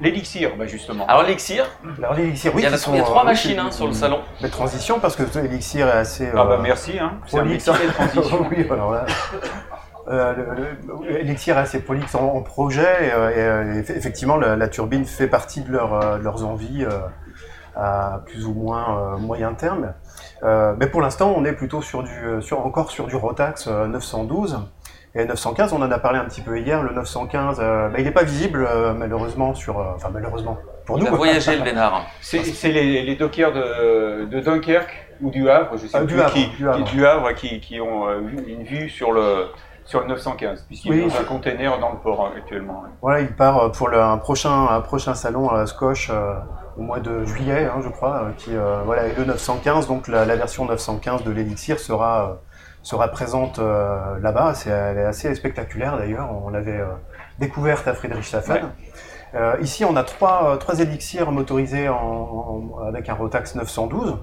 L'élixir, 0.00 0.52
bah 0.58 0.66
justement. 0.66 1.06
Alors 1.06 1.22
l'élixir 1.22 1.64
Alors 1.98 2.14
l'élixir, 2.14 2.54
oui. 2.54 2.62
Il 2.62 2.64
y 2.64 2.66
a, 2.66 2.76
il 2.76 2.96
y 2.96 3.00
a 3.00 3.02
trois 3.02 3.24
machines 3.24 3.58
hein, 3.58 3.70
sur 3.70 3.86
le 3.86 3.92
salon. 3.92 4.20
Mais 4.42 4.48
transition, 4.48 5.00
parce 5.00 5.16
que 5.16 5.22
l'élixir 5.38 5.88
est 5.88 5.92
assez. 5.92 6.28
Ah 6.34 6.44
bah 6.44 6.58
merci, 6.62 6.98
hein. 6.98 7.14
C'est 7.26 7.38
un 7.38 7.44
métier 7.44 7.72
de 7.72 7.92
transition. 7.92 8.46
oui, 8.50 8.66
alors 8.70 8.92
là. 8.92 9.06
Euh, 10.08 10.74
Elixir 11.08 11.56
est 11.58 11.62
assez 11.62 11.80
prolixe 11.80 12.14
en, 12.14 12.40
projet 12.42 13.06
et, 13.08 13.12
euh, 13.12 13.74
et, 13.74 13.90
effectivement 13.90 14.36
la, 14.36 14.54
la, 14.54 14.68
turbine 14.68 15.04
fait 15.04 15.26
partie 15.26 15.62
de, 15.62 15.72
leur, 15.72 15.94
euh, 15.94 16.18
de 16.18 16.22
leurs 16.22 16.44
envies 16.44 16.84
euh, 16.84 17.00
à 17.74 18.22
plus 18.24 18.46
ou 18.46 18.54
moins 18.54 19.14
euh, 19.14 19.16
moyen 19.16 19.52
terme. 19.54 19.94
mais 20.42 20.86
pour 20.86 21.00
l'instant 21.00 21.34
on 21.36 21.44
est 21.44 21.52
plutôt 21.52 21.82
sur 21.82 22.04
du, 22.04 22.40
sur, 22.40 22.64
encore 22.64 22.92
sur 22.92 23.08
du 23.08 23.16
Rotax 23.16 23.66
912 23.66 24.60
et 25.16 25.24
915, 25.24 25.72
on 25.72 25.80
en 25.80 25.90
a 25.90 25.98
parlé 25.98 26.18
un 26.18 26.26
petit 26.26 26.42
peu 26.42 26.58
hier, 26.58 26.82
le 26.82 26.92
915, 26.92 27.58
euh, 27.58 27.88
bah, 27.88 27.94
il 27.98 28.04
n'est 28.04 28.10
pas 28.10 28.22
visible 28.22 28.66
euh, 28.70 28.92
malheureusement 28.92 29.54
sur... 29.54 29.78
Euh, 29.80 29.92
enfin 29.94 30.10
malheureusement, 30.12 30.58
pour 30.84 30.98
il 30.98 31.04
nous. 31.04 31.08
a 31.08 31.16
voyagé 31.16 31.56
le 31.56 31.62
Bénard. 31.62 32.04
C'est 32.20 32.42
les, 32.64 33.02
les, 33.02 33.16
dockers 33.16 33.52
de, 33.52 34.26
de, 34.26 34.40
Dunkerque 34.40 35.08
ou 35.22 35.30
du 35.30 35.48
Havre, 35.48 35.78
je 35.78 35.86
sais 35.86 35.96
ah, 35.96 36.00
plus, 36.00 36.08
du 36.08 36.20
Havre, 36.20 36.32
qui, 36.34 36.48
du 36.48 36.68
Havre. 36.68 36.84
du 36.84 37.06
Havre 37.06 37.32
qui, 37.32 37.60
qui 37.60 37.80
ont 37.80 38.06
une 38.46 38.64
vue 38.64 38.90
sur 38.90 39.12
le, 39.12 39.46
sur 39.86 40.00
le 40.00 40.06
915, 40.08 40.66
puisqu'il 40.66 40.92
oui, 40.92 41.10
a 41.10 41.20
un 41.20 41.24
container 41.24 41.78
dans 41.78 41.92
le 41.92 41.98
port 41.98 42.30
actuellement. 42.36 42.84
Voilà, 43.00 43.20
il 43.20 43.32
part 43.32 43.72
pour 43.72 43.88
le, 43.88 43.98
un, 43.98 44.18
prochain, 44.18 44.66
un 44.68 44.82
prochain 44.82 45.14
salon 45.14 45.48
à 45.48 45.64
Scoche 45.66 46.10
au 46.76 46.82
mois 46.82 47.00
de 47.00 47.24
juillet, 47.24 47.64
hein, 47.64 47.80
je 47.82 47.88
crois, 47.88 48.32
qui, 48.36 48.50
voilà, 48.84 49.06
et 49.06 49.14
le 49.14 49.24
915, 49.24 49.88
donc 49.88 50.08
la, 50.08 50.26
la 50.26 50.36
version 50.36 50.66
915 50.66 51.24
de 51.24 51.30
l'Elixir 51.30 51.78
sera 51.78 52.38
sera 52.86 53.08
présente 53.08 53.58
euh, 53.58 54.16
là-bas. 54.20 54.54
C'est, 54.54 54.70
elle 54.70 54.98
est 54.98 55.04
assez 55.04 55.34
spectaculaire 55.34 55.98
d'ailleurs. 55.98 56.30
On 56.44 56.50
l'avait 56.50 56.78
euh, 56.78 56.86
découverte 57.40 57.88
à 57.88 57.94
Friedrichshafen. 57.94 58.70
Euh, 59.34 59.56
ici, 59.60 59.84
on 59.84 59.96
a 59.96 60.04
trois, 60.04 60.56
trois 60.58 60.78
élixirs 60.78 61.32
motorisés 61.32 61.88
en, 61.88 62.76
avec 62.86 63.08
un 63.08 63.14
Rotax 63.14 63.56
912. 63.56 64.18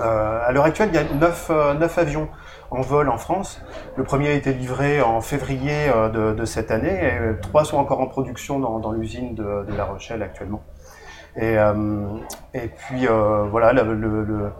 à 0.00 0.50
l'heure 0.52 0.64
actuelle, 0.64 0.88
il 0.90 0.94
y 0.94 0.98
a 0.98 1.04
neuf, 1.04 1.50
neuf 1.50 1.98
avions 1.98 2.28
en 2.70 2.80
vol 2.80 3.10
en 3.10 3.18
France. 3.18 3.60
Le 3.96 4.04
premier 4.04 4.30
a 4.30 4.32
été 4.32 4.54
livré 4.54 5.02
en 5.02 5.20
février 5.20 5.90
de, 6.14 6.32
de 6.32 6.44
cette 6.46 6.70
année 6.70 6.98
et 7.04 7.40
trois 7.42 7.66
sont 7.66 7.76
encore 7.76 8.00
en 8.00 8.06
production 8.06 8.58
dans, 8.58 8.78
dans 8.78 8.92
l'usine 8.92 9.34
de, 9.34 9.66
de, 9.68 9.76
La 9.76 9.84
Rochelle 9.84 10.22
actuellement. 10.22 10.62
Et, 11.36 11.56
et 12.54 12.68
puis 12.68 13.06
voilà, 13.50 13.74
le, 13.74 13.94
le, 13.94 14.50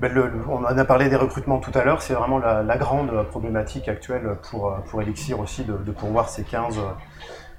ben, 0.00 0.30
on 0.48 0.64
a 0.64 0.84
parlé 0.84 1.08
des 1.08 1.16
recrutements 1.16 1.58
tout 1.58 1.72
à 1.74 1.84
l'heure, 1.84 2.02
c'est 2.02 2.14
vraiment 2.14 2.38
la, 2.38 2.76
grande 2.76 3.10
problématique 3.28 3.88
actuelle 3.88 4.36
pour, 4.50 5.02
Elixir 5.02 5.40
aussi 5.40 5.64
de, 5.64 5.92
pourvoir 5.92 6.28
ces 6.28 6.44
15, 6.44 6.78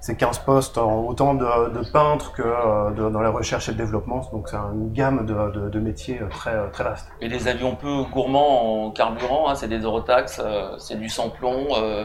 ces 0.00 0.16
15 0.16 0.38
postes, 0.40 0.78
autant 0.78 1.34
de, 1.34 1.92
peintres 1.92 2.32
que 2.32 2.42
euh, 2.42 3.10
dans 3.10 3.20
la 3.20 3.30
recherche 3.30 3.68
et 3.68 3.72
le 3.72 3.78
développement. 3.78 4.22
Donc 4.32 4.48
c'est 4.48 4.56
une 4.56 4.92
gamme 4.92 5.26
de, 5.26 5.80
métiers 5.80 6.20
très, 6.30 6.70
très 6.70 6.84
vaste. 6.84 7.08
Et 7.20 7.28
des 7.28 7.48
avions 7.48 7.74
peu 7.74 8.04
gourmands 8.12 8.86
en 8.86 8.90
carburant, 8.90 9.48
hein, 9.48 9.54
c'est 9.54 9.68
des 9.68 9.80
Eurotax, 9.80 10.40
euh, 10.44 10.76
c'est 10.78 10.96
du 10.96 11.08
sans-plomb. 11.08 11.68
Euh, 11.76 12.04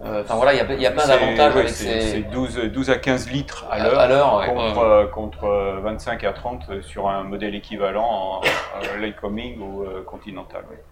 Enfin 0.00 0.36
voilà, 0.36 0.54
il 0.54 0.58
y 0.58 0.60
a, 0.60 0.72
y 0.74 0.86
a 0.86 0.90
plein 0.92 1.02
C'est- 1.02 1.08
d'avantages 1.08 1.54
ouais, 1.54 1.60
avec 1.62 1.68
c'est 1.70 2.00
ces... 2.00 2.08
c'est 2.12 2.20
12, 2.30 2.56
12 2.72 2.90
à 2.90 2.96
15 2.98 3.30
litres 3.30 3.66
à 3.70 3.78
l'heure. 4.06 4.44
contre, 4.46 4.78
Ouais. 4.78 4.84
euh, 4.84 5.06
contre 5.06 5.44
euh, 5.44 5.80
25 5.82 6.22
à 6.24 6.32
30 6.32 6.82
sur 6.82 7.08
un 7.08 7.24
modèle 7.24 7.54
équivalent 7.56 8.06
en 8.06 8.40
euh, 8.44 8.96
Lycoming 8.98 9.60
ou 9.60 9.82
euh, 9.82 10.02
Continental. 10.04 10.62
ouais. 10.70 10.82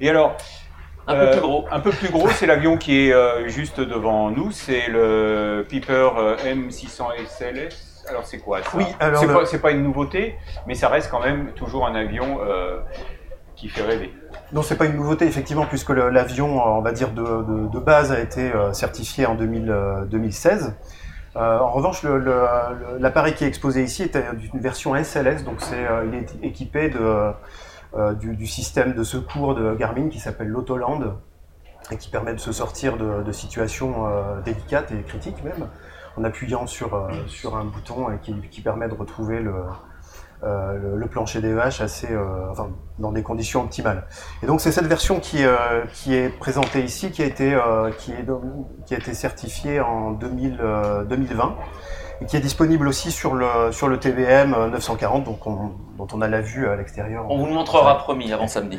Et 0.00 0.08
alors, 0.08 0.36
Un 1.08 1.14
peu 1.14 1.20
euh, 1.22 1.30
plus 1.32 1.40
gros. 1.40 1.64
Un 1.72 1.80
peu 1.80 1.90
plus 1.90 2.08
gros, 2.10 2.28
c'est 2.28 2.46
l'avion 2.46 2.76
qui 2.76 3.08
est 3.08 3.12
euh, 3.12 3.48
juste 3.48 3.80
devant 3.80 4.30
nous, 4.30 4.52
c'est 4.52 4.86
le 4.88 5.66
Piper 5.68 6.10
euh, 6.16 6.36
M600 6.36 7.06
SLS. 7.26 8.04
Alors 8.08 8.24
c'est 8.26 8.38
quoi 8.38 8.62
ça? 8.62 8.70
Oui, 8.74 8.84
alors 9.00 9.20
c'est 9.46 9.56
le- 9.56 9.60
pas, 9.62 9.70
une 9.72 9.82
nouveauté, 9.82 10.36
mais 10.66 10.74
ça 10.74 10.88
reste 10.88 11.10
quand 11.10 11.20
même 11.20 11.52
toujours 11.54 11.86
un 11.86 11.94
avion 11.94 12.38
euh, 12.42 12.78
qui 13.56 13.68
fait 13.68 13.82
rêver. 13.82 14.12
Non, 14.52 14.60
c'est 14.60 14.76
pas 14.76 14.84
une 14.84 14.96
nouveauté 14.96 15.24
effectivement, 15.26 15.64
puisque 15.64 15.90
l'avion, 15.90 16.58
euh, 16.58 16.70
on 16.72 16.82
va 16.82 16.92
dire 16.92 17.12
de, 17.12 17.22
de- 17.22 17.78
base, 17.78 18.12
a 18.12 18.20
été 18.20 18.52
euh, 18.52 18.74
certifié 18.74 19.24
en 19.24 19.34
2000, 19.34 19.70
euh, 19.70 20.04
2016. 20.04 20.74
Euh, 21.36 21.58
en 21.58 21.70
revanche, 21.70 22.04
l'appareil 22.98 23.34
qui 23.34 23.44
est 23.44 23.48
exposé 23.48 23.82
ici 23.82 24.02
est 24.02 24.18
une 24.52 24.60
version 24.60 24.94
SLS, 24.94 25.44
donc 25.44 25.60
il 26.06 26.14
est 26.14 26.44
équipé 26.44 26.90
de, 26.90 27.32
du, 28.16 28.46
système 28.46 28.92
de 28.92 29.02
secours 29.02 29.54
de 29.54 29.74
Garmin 29.74 30.10
qui 30.10 30.20
s'appelle 30.20 30.48
l'Autoland 30.48 31.16
et 31.90 31.96
qui 31.96 32.10
permet 32.10 32.34
de 32.34 32.38
se 32.38 32.52
sortir 32.52 32.98
de, 32.98 33.32
situations 33.32 34.04
délicates 34.44 34.92
et 34.92 35.00
critiques 35.04 35.42
même, 35.42 35.68
en 36.18 36.24
appuyant 36.24 36.66
sur, 36.66 37.08
sur 37.28 37.56
un 37.56 37.64
bouton 37.64 38.10
et 38.10 38.18
qui 38.50 38.60
permet 38.60 38.88
de 38.88 38.94
retrouver 38.94 39.40
le, 39.40 39.54
euh, 40.44 40.72
le, 40.78 40.96
le 40.96 41.06
plancher 41.06 41.40
des 41.40 41.52
vaches 41.52 41.80
assez, 41.80 42.10
euh, 42.10 42.50
enfin, 42.50 42.70
dans 42.98 43.12
des 43.12 43.22
conditions 43.22 43.62
optimales. 43.62 44.06
Et 44.42 44.46
donc 44.46 44.60
c'est 44.60 44.72
cette 44.72 44.86
version 44.86 45.20
qui, 45.20 45.44
euh, 45.44 45.84
qui 45.92 46.14
est 46.14 46.28
présentée 46.28 46.82
ici, 46.82 47.10
qui 47.12 47.22
a 47.22 47.26
été, 47.26 47.56
qui 47.98 48.12
est, 48.12 48.26
qui 48.86 48.94
a 48.94 48.98
été 48.98 49.14
certifiée 49.14 49.80
en 49.80 50.10
2000, 50.12 50.58
euh, 50.60 51.04
2020 51.04 51.54
et 52.20 52.26
qui 52.26 52.36
est 52.36 52.40
disponible 52.40 52.86
aussi 52.88 53.10
sur 53.10 53.34
le, 53.34 53.72
sur 53.72 53.88
le 53.88 53.98
TVM 53.98 54.50
940, 54.70 55.24
donc 55.24 55.46
on- 55.46 55.72
dont 55.98 56.06
on 56.12 56.20
a 56.22 56.28
la 56.28 56.40
vue 56.40 56.68
à 56.68 56.76
l'extérieur. 56.76 57.24
On 57.28 57.38
vous 57.38 57.46
le 57.46 57.52
montrera 57.52 57.98
promis 57.98 58.32
avant 58.32 58.48
samedi. 58.48 58.78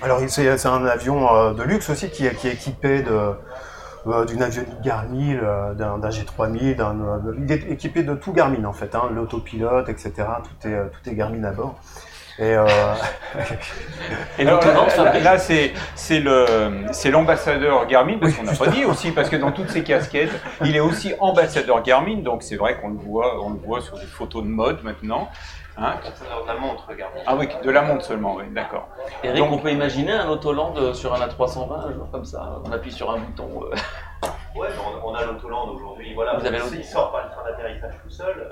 Alors 0.00 0.20
c'est 0.28 0.66
un 0.66 0.86
avion 0.86 1.52
de 1.54 1.62
luxe 1.64 1.90
aussi 1.90 2.08
qui 2.10 2.28
qui 2.30 2.48
est 2.48 2.52
équipé 2.52 3.02
de 3.02 3.32
euh, 4.08 4.24
d'une 4.24 4.42
avionique 4.42 4.80
Garmin, 4.82 5.36
euh, 5.36 5.74
d'un 5.74 5.98
d'un 5.98 6.08
G3000, 6.10 6.76
d'un, 6.76 6.96
euh, 7.00 7.34
il 7.38 7.50
est 7.52 7.70
équipé 7.70 8.02
de 8.02 8.14
tout 8.14 8.32
Garmin 8.32 8.64
en 8.64 8.72
fait, 8.72 8.94
hein, 8.94 9.10
l'autopilote, 9.14 9.88
etc. 9.88 10.12
Tout 10.16 10.68
est, 10.68 10.90
tout 10.90 11.10
est 11.10 11.14
Garmin 11.14 11.44
à 11.44 11.52
bord. 11.52 11.78
Et 12.38 12.54
euh, 12.54 12.66
Et 14.38 14.46
Alors, 14.46 14.62
là, 15.22 15.38
c'est 15.38 15.72
c'est 15.96 16.20
le 16.20 16.46
c'est 16.92 17.10
l'ambassadeur 17.10 17.86
Garmin 17.88 18.18
parce 18.20 18.34
qu'on 18.34 18.44
n'a 18.44 18.54
pas 18.54 18.68
dit 18.68 18.84
aussi 18.84 19.10
parce 19.10 19.28
que 19.28 19.36
dans 19.36 19.50
toutes 19.50 19.70
ses 19.70 19.82
casquettes, 19.82 20.30
il 20.64 20.76
est 20.76 20.80
aussi 20.80 21.14
ambassadeur 21.18 21.82
Garmin 21.82 22.18
donc 22.18 22.44
c'est 22.44 22.56
vrai 22.56 22.76
qu'on 22.80 22.90
le 22.90 22.98
voit 22.98 23.44
on 23.44 23.50
le 23.50 23.58
voit 23.58 23.80
sur 23.80 23.98
des 23.98 24.06
photos 24.06 24.44
de 24.44 24.48
mode 24.48 24.84
maintenant. 24.84 25.28
Hein. 25.80 25.94
la 26.46 26.54
montre, 26.54 26.86
regarde. 26.88 27.12
Ah 27.26 27.34
oui, 27.36 27.48
de 27.62 27.70
la 27.70 27.82
montre 27.82 28.04
seulement, 28.04 28.34
oui, 28.36 28.44
d'accord. 28.50 28.88
Eric, 29.22 29.38
Donc- 29.38 29.52
on 29.52 29.58
peut 29.58 29.70
imaginer 29.70 30.12
un 30.12 30.28
autoland 30.28 30.74
euh, 30.76 30.92
sur 30.94 31.14
un 31.14 31.18
A320 31.20 31.86
un 31.88 31.92
jour 31.92 32.10
comme 32.10 32.24
ça. 32.24 32.60
On 32.64 32.72
appuie 32.72 32.92
sur 32.92 33.10
un 33.10 33.18
bouton. 33.18 33.48
euh. 33.64 33.70
Ouais, 34.56 34.68
mais 34.70 35.00
on, 35.04 35.08
on 35.10 35.14
a 35.14 35.24
l'Autoland 35.24 35.68
aujourd'hui. 35.70 36.14
Voilà, 36.14 36.36
Vous 36.36 36.46
avez 36.46 36.58
il 36.72 36.84
sort 36.84 37.12
pas 37.12 37.24
le 37.24 37.30
train 37.30 37.44
d'atterrissage 37.44 37.94
tout 38.02 38.10
seul. 38.10 38.50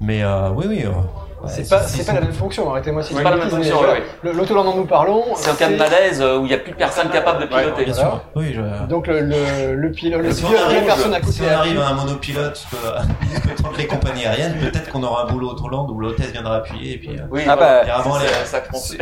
Mais 0.00 0.22
euh, 0.22 0.50
oui, 0.50 0.66
oui. 0.68 0.82
euh, 0.84 0.90
ouais, 0.90 1.48
C'est 1.48 1.68
pas, 1.68 1.82
si- 1.82 1.96
c'est 1.96 2.00
si- 2.02 2.06
pas 2.06 2.12
la 2.12 2.20
même 2.20 2.32
fonction, 2.32 2.70
arrêtez-moi 2.70 3.02
si 3.02 3.12
C'est 3.12 3.18
je 3.18 3.24
pas 3.24 3.30
la 3.30 3.36
même 3.36 3.48
fonction. 3.50 3.78
Le- 4.22 4.32
L'autoland 4.32 4.62
dont 4.64 4.76
nous 4.76 4.86
parlons, 4.86 5.24
C'est 5.34 5.50
en 5.50 5.54
cas 5.54 5.68
de 5.68 5.76
malaise 5.76 6.20
euh, 6.22 6.38
où 6.38 6.42
il 6.44 6.48
n'y 6.48 6.54
a 6.54 6.58
plus 6.58 6.70
de 6.72 6.76
personne 6.76 7.08
capable 7.10 7.40
de 7.42 7.46
piloter. 7.46 7.84
Bien 7.84 7.94
sûr. 7.94 8.20
Oui, 8.36 8.52
je. 8.54 8.86
Donc 8.86 9.08
le, 9.08 9.20
le, 9.20 9.74
le 9.74 9.90
pilote, 9.90 10.22
le 10.22 10.30
Si 10.32 10.44
on 10.44 10.48
pilote, 10.48 10.62
arrive- 10.64 10.80
la 10.80 10.86
personne 10.86 11.14
à 11.14 11.18
si 11.18 11.22
côté 11.26 11.40
on 11.42 11.48
à 11.48 11.58
arrive 11.58 11.80
à 11.80 11.88
un 11.88 11.94
monopilote 11.94 12.66
tant 13.62 13.68
que 13.70 13.78
les 13.78 13.86
compagnies 13.88 14.24
aériennes, 14.26 14.56
peut-être 14.60 14.88
qu'on 14.90 15.02
aura 15.02 15.24
un 15.24 15.26
boulot 15.26 15.50
Autoland 15.50 15.88
où 15.90 15.98
l'hôtesse 15.98 16.30
viendra 16.30 16.56
appuyer 16.56 16.94
et 16.94 16.98
puis. 16.98 17.10
euh, 17.18 17.22
Oui, 17.30 17.42
Ah 17.48 17.56
bah, 17.56 17.82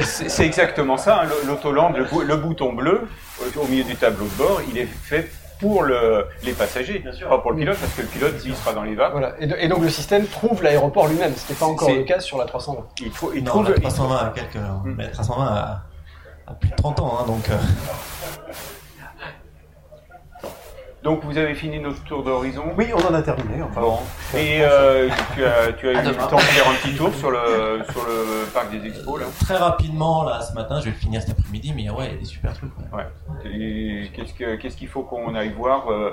C'est 0.03 0.47
exactement 0.47 0.97
ça, 0.97 1.23
hein, 1.23 1.29
l'autoland, 1.47 1.93
le, 1.95 2.05
bou- 2.05 2.23
le 2.23 2.37
bouton 2.37 2.73
bleu 2.73 3.03
au- 3.41 3.61
au 3.61 3.67
milieu 3.67 3.85
du 3.85 3.97
tableau 3.97 4.25
de 4.25 4.39
bord, 4.43 4.61
il 4.71 4.79
est 4.79 4.87
fait 5.05 5.31
pour 5.61 5.83
le, 5.83 6.27
les 6.43 6.53
passagers, 6.53 7.03
pas 7.29 7.39
pour 7.39 7.53
le 7.53 7.57
pilote, 7.59 7.77
parce 7.79 7.93
que 7.95 8.03
le 8.03 8.09
pilote, 8.09 8.35
lui, 8.45 8.51
il 8.51 8.57
sera 8.57 8.73
dans 8.75 8.83
les 8.83 8.95
vagues. 8.95 9.13
Voilà. 9.13 9.35
Et, 9.41 9.47
de- 9.47 9.57
et 9.59 9.69
donc 9.69 9.81
le 9.83 9.89
système 9.89 10.27
trouve 10.27 10.63
l'aéroport 10.63 11.07
lui-même, 11.09 11.35
ce 11.35 11.47
qui 11.47 11.53
n'est 11.53 11.59
pas 11.59 11.67
encore 11.67 11.89
le 11.91 12.03
cas 12.05 12.21
sur 12.21 12.39
la 12.39 12.45
320. 12.45 12.85
Il, 13.01 13.11
trou- 13.11 13.33
il 13.35 13.43
non, 13.45 13.51
trouve, 13.51 13.71
la 13.71 13.77
il 13.77 13.83
320 13.83 14.17
à 14.17 14.33
quelques. 14.35 14.57
Mais 14.85 15.05
la 15.05 15.11
320 15.11 15.45
a, 15.47 15.83
a 16.49 16.55
plus 16.55 16.69
de 16.71 16.75
30 16.77 17.01
ans, 17.01 17.19
hein, 17.21 17.25
donc. 17.27 17.49
euh, 17.51 17.55
Donc 21.07 21.23
vous 21.25 21.39
avez 21.39 21.55
fini 21.55 21.79
notre 21.79 22.03
tour 22.03 22.25
d'horizon 22.25 22.65
oui, 22.77 22.87
on 22.93 22.99
en 23.11 23.15
a 23.15 23.23
terminé. 23.23 23.63
Enfin, 23.63 23.81
Bon. 23.81 23.99
Et 24.37 24.59
euh, 24.63 25.09
tu 25.37 25.45
as, 25.45 25.73
tu 25.75 25.89
as 25.89 25.93
eu 25.93 26.05
le 26.09 26.15
temps 26.29 26.35
de 26.37 26.41
faire 26.43 26.69
un 26.69 26.75
petit 26.75 26.97
tour 26.97 27.15
sur 27.15 27.31
le, 27.31 27.81
sur 27.93 28.05
le 28.05 28.45
parc 28.53 28.73
des 28.73 28.85
expos, 28.89 29.21
là 29.21 29.27
Très 29.39 29.57
rapidement, 29.57 30.25
là, 30.25 30.41
ce 30.41 30.53
matin, 30.55 30.81
je 30.81 30.87
vais 30.87 30.91
le 30.91 30.97
finir 30.97 31.23
cet 31.23 31.39
après-midi, 31.39 31.73
mais 31.77 31.89
ouais, 31.91 32.07
il 32.09 32.13
y 32.13 32.17
a 32.17 32.19
des 32.19 32.25
super 32.25 32.53
trucs. 32.55 32.73
ouais. 32.77 32.99
Ouais. 32.99 33.07
Et 33.55 34.11
Qu'est-ce 34.17 34.35
que- 34.35 34.57
qu'est-ce 34.57 34.77
qu'il 34.77 34.89
faut 34.89 35.05
qu'on 35.05 35.37
aille 35.37 35.53
voir 35.53 35.93
euh, 35.93 36.13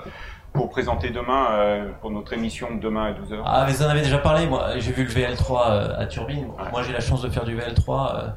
pour 0.54 0.70
présenter 0.70 1.10
demain, 1.10 1.48
euh, 1.54 1.89
pour 2.00 2.12
notre 2.12 2.32
émission 2.34 2.76
de 2.76 2.80
demain 2.80 3.06
à 3.06 3.12
12h 3.14 3.41
Ah, 3.44 3.64
mais 3.66 3.74
vous 3.74 3.82
en 3.82 3.89
avez 3.89 4.02
déjà 4.02 4.20
parlé, 4.20 4.46
moi, 4.46 4.78
j'ai 4.78 4.91
vu 4.91 5.06
le 5.06 5.10
VL3 5.10 5.72
euh, 5.72 6.02
à 6.02 6.06
Turbine. 6.06 6.46
Moi, 6.72 6.84
j'ai 6.84 6.94
la 6.94 7.00
chance 7.02 7.24
de 7.24 7.30
faire 7.30 7.46
du 7.46 7.58
VL3 7.58 7.89
euh, 7.89 8.28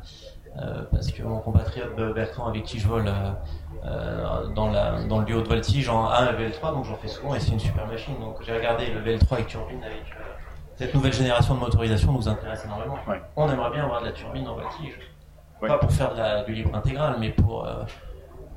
euh, 0.62 0.82
parce 0.90 1.12
que 1.12 1.22
mon 1.22 1.40
compatriote 1.40 1.94
Bertrand, 2.14 2.46
avec 2.46 2.62
qui 2.64 2.78
je 2.78 2.88
vole 2.88 3.12
euh, 3.86 4.46
dans, 4.48 4.68
la, 4.68 5.02
dans 5.04 5.20
le 5.20 5.24
duo 5.24 5.42
de 5.42 5.48
voltige, 5.48 5.88
en 5.88 6.06
a 6.06 6.18
un 6.18 6.32
VL3, 6.32 6.72
donc 6.72 6.84
j'en 6.84 6.96
fais 6.96 7.08
souvent 7.08 7.34
et 7.34 7.40
c'est 7.40 7.52
une 7.52 7.60
super 7.60 7.86
machine. 7.86 8.18
Donc, 8.18 8.36
j'ai 8.42 8.54
regardé 8.54 8.86
le 8.86 9.00
VL3 9.00 9.32
avec 9.34 9.46
Turbine 9.46 9.82
avec 9.84 9.98
euh, 9.98 10.22
cette 10.76 10.94
nouvelle 10.94 11.12
génération 11.12 11.54
de 11.54 11.60
motorisation 11.60 12.12
nous 12.12 12.28
intéresse 12.28 12.64
énormément. 12.64 12.96
Ouais. 13.06 13.20
On 13.36 13.48
aimerait 13.48 13.70
bien 13.70 13.84
avoir 13.84 14.00
de 14.00 14.06
la 14.06 14.12
turbine 14.12 14.48
en 14.48 14.54
voltige. 14.54 14.98
Ouais. 15.62 15.68
Pas 15.68 15.78
pour 15.78 15.92
faire 15.92 16.12
de 16.12 16.18
la, 16.18 16.42
du 16.42 16.52
libre 16.52 16.74
intégral, 16.74 17.16
mais 17.20 17.30
pour, 17.30 17.64
euh, 17.64 17.84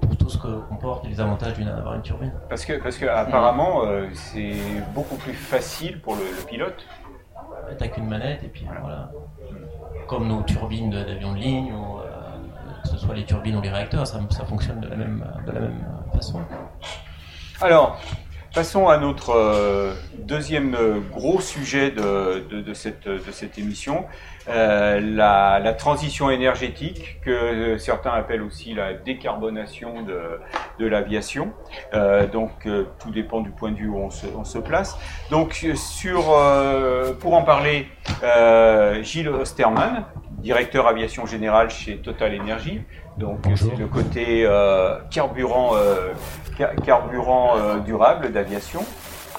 pour 0.01 0.17
tout 0.17 0.29
ce 0.29 0.37
que 0.37 0.59
comporte 0.67 1.05
les 1.05 1.21
avantages 1.21 1.57
d'avoir 1.59 1.93
une 1.95 2.01
turbine. 2.01 2.33
Parce 2.49 2.65
que, 2.65 2.81
parce 2.81 2.97
que 2.97 3.05
apparemment, 3.05 3.83
c'est 4.13 4.57
beaucoup 4.93 5.15
plus 5.15 5.33
facile 5.33 6.01
pour 6.01 6.15
le, 6.15 6.21
le 6.21 6.45
pilote. 6.45 6.85
T'as 7.77 7.87
qu'une 7.87 8.07
manette 8.07 8.43
et 8.43 8.47
puis 8.47 8.65
voilà. 8.81 9.11
Comme 10.07 10.27
nos 10.27 10.41
turbines 10.41 10.89
d'avions 10.89 11.33
de 11.33 11.37
ligne, 11.37 11.71
ou, 11.71 11.99
que 12.81 12.87
ce 12.89 12.97
soit 12.97 13.15
les 13.15 13.25
turbines 13.25 13.55
ou 13.55 13.61
les 13.61 13.69
réacteurs, 13.69 14.07
ça, 14.07 14.19
fonctionne 14.47 14.79
de 14.81 14.87
la 14.87 14.95
même, 14.95 15.25
de 15.45 15.51
la 15.51 15.59
même 15.59 15.83
façon. 16.13 16.41
Alors, 17.61 17.99
passons 18.53 18.87
à 18.87 18.97
notre 18.97 19.31
euh, 19.31 19.93
deuxième 20.17 20.75
gros 21.11 21.39
sujet 21.39 21.91
de, 21.91 22.61
de, 22.61 22.73
cette, 22.73 23.07
de 23.07 23.31
cette 23.31 23.57
émission, 23.57 24.05
euh, 24.49 24.99
la, 24.99 25.73
transition 25.73 26.29
énergétique, 26.29 27.19
que 27.21 27.77
certains 27.77 28.11
appellent 28.11 28.41
aussi 28.41 28.73
la 28.73 28.93
décarbonation 28.93 30.03
de, 30.03 30.85
l'aviation. 30.85 31.53
Euh, 31.93 32.27
donc, 32.27 32.67
tout 32.99 33.11
dépend 33.11 33.41
du 33.41 33.51
point 33.51 33.71
de 33.71 33.77
vue 33.77 33.89
où 33.89 33.97
on 33.97 34.09
se, 34.09 34.25
on 34.35 34.43
se 34.43 34.57
place. 34.57 34.97
Donc, 35.29 35.65
sur, 35.75 36.35
pour 37.19 37.33
en 37.33 37.43
parler, 37.43 37.87
Gilles 39.03 39.29
Osterman, 39.29 40.05
directeur 40.41 40.87
aviation 40.87 41.25
générale 41.25 41.69
chez 41.69 41.97
Total 41.97 42.39
Energy. 42.39 42.81
Donc, 43.17 43.39
c'est 43.55 43.77
le 43.77 43.87
côté 43.87 44.43
euh, 44.45 44.97
carburant, 45.11 45.75
euh, 45.75 46.13
ca- 46.57 46.73
carburant 46.85 47.57
euh, 47.57 47.79
durable 47.79 48.31
d'aviation. 48.31 48.81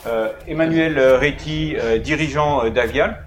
Euh, 0.07 0.29
Emmanuel 0.47 0.99
Réti, 0.99 1.77
euh, 1.79 1.99
dirigeant 1.99 2.65
euh, 2.65 2.71
d'Avial. 2.71 3.25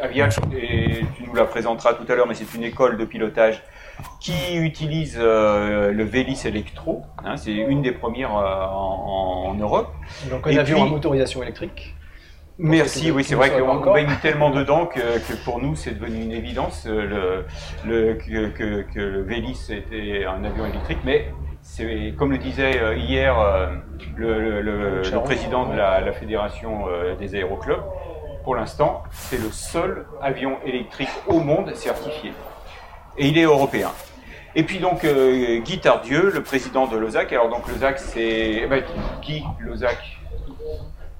Avial, 0.00 0.30
et 0.56 1.00
tu 1.16 1.24
nous 1.26 1.34
la 1.34 1.44
présenteras 1.44 1.94
tout 1.94 2.10
à 2.10 2.14
l'heure, 2.16 2.26
mais 2.26 2.34
c'est 2.34 2.52
une 2.54 2.64
école 2.64 2.96
de 2.96 3.04
pilotage 3.04 3.62
qui 4.20 4.56
utilise 4.56 5.16
euh, 5.20 5.92
le 5.92 6.04
Vélis 6.04 6.40
Electro. 6.44 7.02
hein, 7.24 7.36
c'est 7.36 7.52
une 7.52 7.82
des 7.82 7.92
premières 7.92 8.36
euh, 8.36 8.64
en, 8.66 9.50
en 9.50 9.54
Europe. 9.54 9.92
Donc 10.30 10.46
un 10.46 10.50
Et 10.50 10.58
avion 10.58 10.78
puis- 10.78 10.86
à 10.88 10.90
motorisation 10.90 11.42
électrique. 11.42 11.94
Merci, 12.64 13.10
oui, 13.10 13.24
c'est 13.24 13.34
vrai 13.34 13.50
qu'on 13.50 13.80
baigne 13.92 14.08
tellement 14.22 14.50
dedans 14.50 14.86
que, 14.86 15.00
que 15.00 15.32
pour 15.44 15.60
nous 15.60 15.74
c'est 15.74 15.98
devenu 15.98 16.22
une 16.22 16.30
évidence 16.30 16.86
euh, 16.86 17.42
le, 17.84 17.90
le- 17.90 18.14
que, 18.14 18.46
que- 18.50 18.82
que 18.82 19.00
le 19.00 19.22
Vélis 19.22 19.66
était 19.70 20.24
un 20.24 20.44
avion 20.44 20.66
électrique, 20.66 20.98
mais 21.04 21.26
c'est 21.62 22.14
comme 22.16 22.30
le 22.30 22.38
disait 22.38 22.80
euh, 22.80 22.94
hier 22.94 23.36
euh, 23.36 23.66
le, 24.16 25.02
Charon. 25.02 25.24
président 25.24 25.66
de 25.68 25.76
la, 25.76 26.00
la 26.00 26.12
fédération 26.12 26.84
des 27.18 27.34
aéroclubs, 27.34 27.82
pour 28.44 28.54
l'instant 28.54 29.02
c'est 29.10 29.40
le 29.40 29.50
seul 29.50 30.06
avion 30.20 30.58
électrique 30.64 31.10
au 31.26 31.40
monde 31.40 31.74
certifié, 31.74 32.32
et 33.18 33.26
il 33.26 33.38
est 33.38 33.42
européen. 33.42 33.90
Et 34.54 34.62
puis 34.62 34.78
donc 34.78 35.02
euh, 35.04 35.58
Guy 35.58 35.80
Tardieu, 35.80 36.30
le 36.32 36.42
président 36.44 36.86
de 36.86 36.96
l'OSAC. 36.96 37.32
Alors 37.32 37.48
donc 37.48 37.66
l'OSAC 37.68 37.98
c'est 37.98 38.60
eh 38.62 38.66
ben, 38.68 38.84
qui 39.20 39.42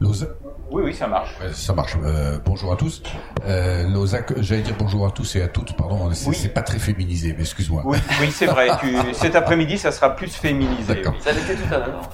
l'OSAC 0.03 0.28
Oui, 0.70 0.82
oui, 0.84 0.94
ça 0.94 1.07
marche. 1.07 1.36
ça 1.53 1.72
marche. 1.72 1.96
Euh, 2.05 2.38
bonjour 2.44 2.72
à 2.72 2.76
tous. 2.76 3.03
Euh, 3.46 4.07
j'allais 4.38 4.62
dire 4.62 4.74
bonjour 4.78 5.07
à 5.07 5.11
tous 5.11 5.36
et 5.36 5.42
à 5.42 5.48
toutes, 5.48 5.76
pardon. 5.76 6.11
C'est 6.12 6.53
pas 6.53 6.62
très 6.62 6.78
féminisé, 6.78 7.34
mais 7.36 7.42
excuse-moi. 7.42 7.82
Oui, 7.84 7.98
oui 8.20 8.30
c'est 8.30 8.46
vrai. 8.46 8.68
cet 9.12 9.36
après-midi, 9.36 9.78
ça 9.78 9.92
sera 9.92 10.14
plus 10.14 10.34
féminisé. 10.34 10.94
D'accord. 10.94 11.14
Ça 11.20 11.32
l'était 11.32 11.55
tout 11.55 11.74
à 11.74 11.78
l'heure. 11.78 12.11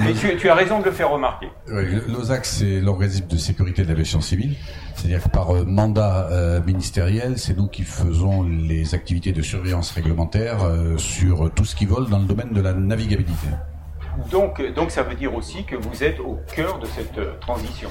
mais 0.00 0.12
tu, 0.12 0.48
as 0.48 0.54
raison 0.54 0.80
de 0.80 0.84
le 0.84 0.92
faire 0.92 1.10
remarquer. 1.10 1.48
L'OSAC, 1.66 2.44
c'est 2.44 2.80
l'organisme 2.80 3.26
de 3.26 3.36
sécurité 3.36 3.82
de 3.82 3.88
l'aviation 3.88 4.20
civile. 4.20 4.56
C'est-à-dire 4.94 5.22
que 5.22 5.28
par 5.28 5.50
euh, 5.50 5.64
mandat 5.64 6.28
euh, 6.30 6.62
ministériel, 6.62 7.38
c'est 7.38 7.56
nous 7.56 7.66
qui 7.66 7.82
faisons 7.82 8.42
les 8.42 8.94
activités 8.94 9.32
de 9.32 9.42
surveillance 9.42 9.90
réglementaire 9.90 10.62
euh, 10.62 10.96
sur 10.98 11.50
tout 11.52 11.64
ce 11.64 11.74
qui 11.74 11.84
vole 11.84 12.08
dans 12.08 12.18
le 12.18 12.26
domaine 12.26 12.52
de 12.52 12.60
la 12.60 12.72
navigabilité. 12.72 13.48
Donc, 14.30 14.62
donc 14.74 14.90
ça 14.90 15.02
veut 15.02 15.14
dire 15.14 15.34
aussi 15.34 15.64
que 15.64 15.76
vous 15.76 16.02
êtes 16.02 16.20
au 16.20 16.40
cœur 16.54 16.78
de 16.78 16.86
cette 16.86 17.18
euh, 17.18 17.34
transition. 17.40 17.88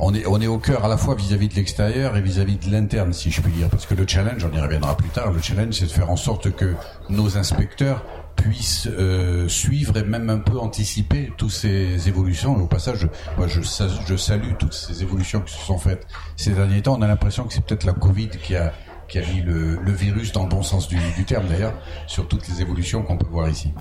On 0.00 0.14
est, 0.14 0.26
on 0.26 0.40
est 0.40 0.46
au 0.46 0.58
cœur 0.58 0.84
à 0.84 0.88
la 0.88 0.96
fois 0.96 1.16
vis-à-vis 1.16 1.48
de 1.48 1.54
l'extérieur 1.54 2.16
et 2.16 2.20
vis-à-vis 2.20 2.56
de 2.56 2.70
l'interne, 2.70 3.12
si 3.12 3.32
je 3.32 3.40
puis 3.40 3.50
dire. 3.50 3.68
Parce 3.68 3.84
que 3.84 3.94
le 3.94 4.06
challenge, 4.06 4.44
on 4.44 4.56
y 4.56 4.60
reviendra 4.60 4.96
plus 4.96 5.08
tard, 5.08 5.32
le 5.32 5.40
challenge, 5.40 5.74
c'est 5.74 5.86
de 5.86 5.90
faire 5.90 6.10
en 6.10 6.16
sorte 6.16 6.52
que 6.52 6.74
nos 7.08 7.36
inspecteurs 7.36 8.04
puissent 8.36 8.86
euh, 8.86 9.48
suivre 9.48 9.96
et 9.96 10.04
même 10.04 10.30
un 10.30 10.38
peu 10.38 10.56
anticiper 10.58 11.32
toutes 11.36 11.50
ces 11.50 12.08
évolutions. 12.08 12.54
au 12.54 12.66
passage, 12.68 13.08
je, 13.48 13.60
je 14.06 14.16
salue 14.16 14.52
toutes 14.56 14.74
ces 14.74 15.02
évolutions 15.02 15.40
qui 15.40 15.54
se 15.54 15.64
sont 15.64 15.78
faites 15.78 16.06
ces 16.36 16.52
derniers 16.52 16.82
temps. 16.82 16.96
On 16.96 17.02
a 17.02 17.08
l'impression 17.08 17.44
que 17.44 17.52
c'est 17.52 17.64
peut-être 17.64 17.84
la 17.84 17.94
Covid 17.94 18.28
qui 18.28 18.54
a 18.54 18.72
qui 19.08 19.18
a 19.18 19.22
mis 19.22 19.40
le, 19.40 19.78
virus 19.90 20.32
dans 20.32 20.42
le 20.42 20.50
bon 20.50 20.62
sens 20.62 20.86
du 20.88 21.24
terme 21.24 21.46
d'ailleurs 21.46 21.72
sur 22.06 22.28
toutes 22.28 22.46
les 22.48 22.60
évolutions 22.60 23.02
qu'on 23.02 23.16
peut 23.16 23.26
voir 23.30 23.48
ici. 23.48 23.72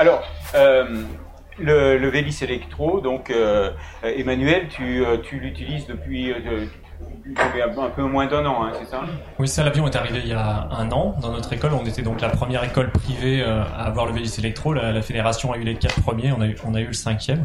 Alors, 0.00 0.22
euh, 0.54 1.02
le, 1.58 1.98
le 1.98 2.08
Vélis 2.08 2.38
électro, 2.40 3.02
donc 3.02 3.28
euh, 3.28 3.70
Emmanuel, 4.02 4.68
tu, 4.70 5.04
euh, 5.04 5.18
tu 5.18 5.38
l'utilises 5.38 5.86
depuis 5.86 6.32
un 6.32 7.90
peu 7.90 8.04
moins 8.04 8.26
d'un 8.26 8.46
an, 8.46 8.64
hein, 8.64 8.72
c'est 8.78 8.86
ça? 8.86 9.02
Oui, 9.38 9.46
ça, 9.46 9.62
l'avion 9.62 9.86
est 9.86 9.96
arrivé 9.96 10.20
il 10.24 10.28
y 10.28 10.32
a 10.32 10.68
un 10.70 10.90
an 10.90 11.16
dans 11.20 11.32
notre 11.32 11.52
école. 11.52 11.72
On 11.74 11.84
était 11.84 12.00
donc 12.00 12.22
la 12.22 12.30
première 12.30 12.64
école 12.64 12.90
privée 12.90 13.42
à 13.42 13.64
avoir 13.84 14.06
le 14.06 14.14
Vélis 14.14 14.36
électro. 14.38 14.72
La, 14.72 14.90
la, 14.90 15.02
fédération 15.02 15.52
a 15.52 15.58
eu 15.58 15.64
les 15.64 15.74
quatre 15.74 16.00
premiers, 16.00 16.32
on 16.32 16.40
a 16.40 16.46
eu, 16.46 16.56
on 16.64 16.74
a 16.74 16.80
eu 16.80 16.86
le 16.86 16.92
cinquième. 16.94 17.44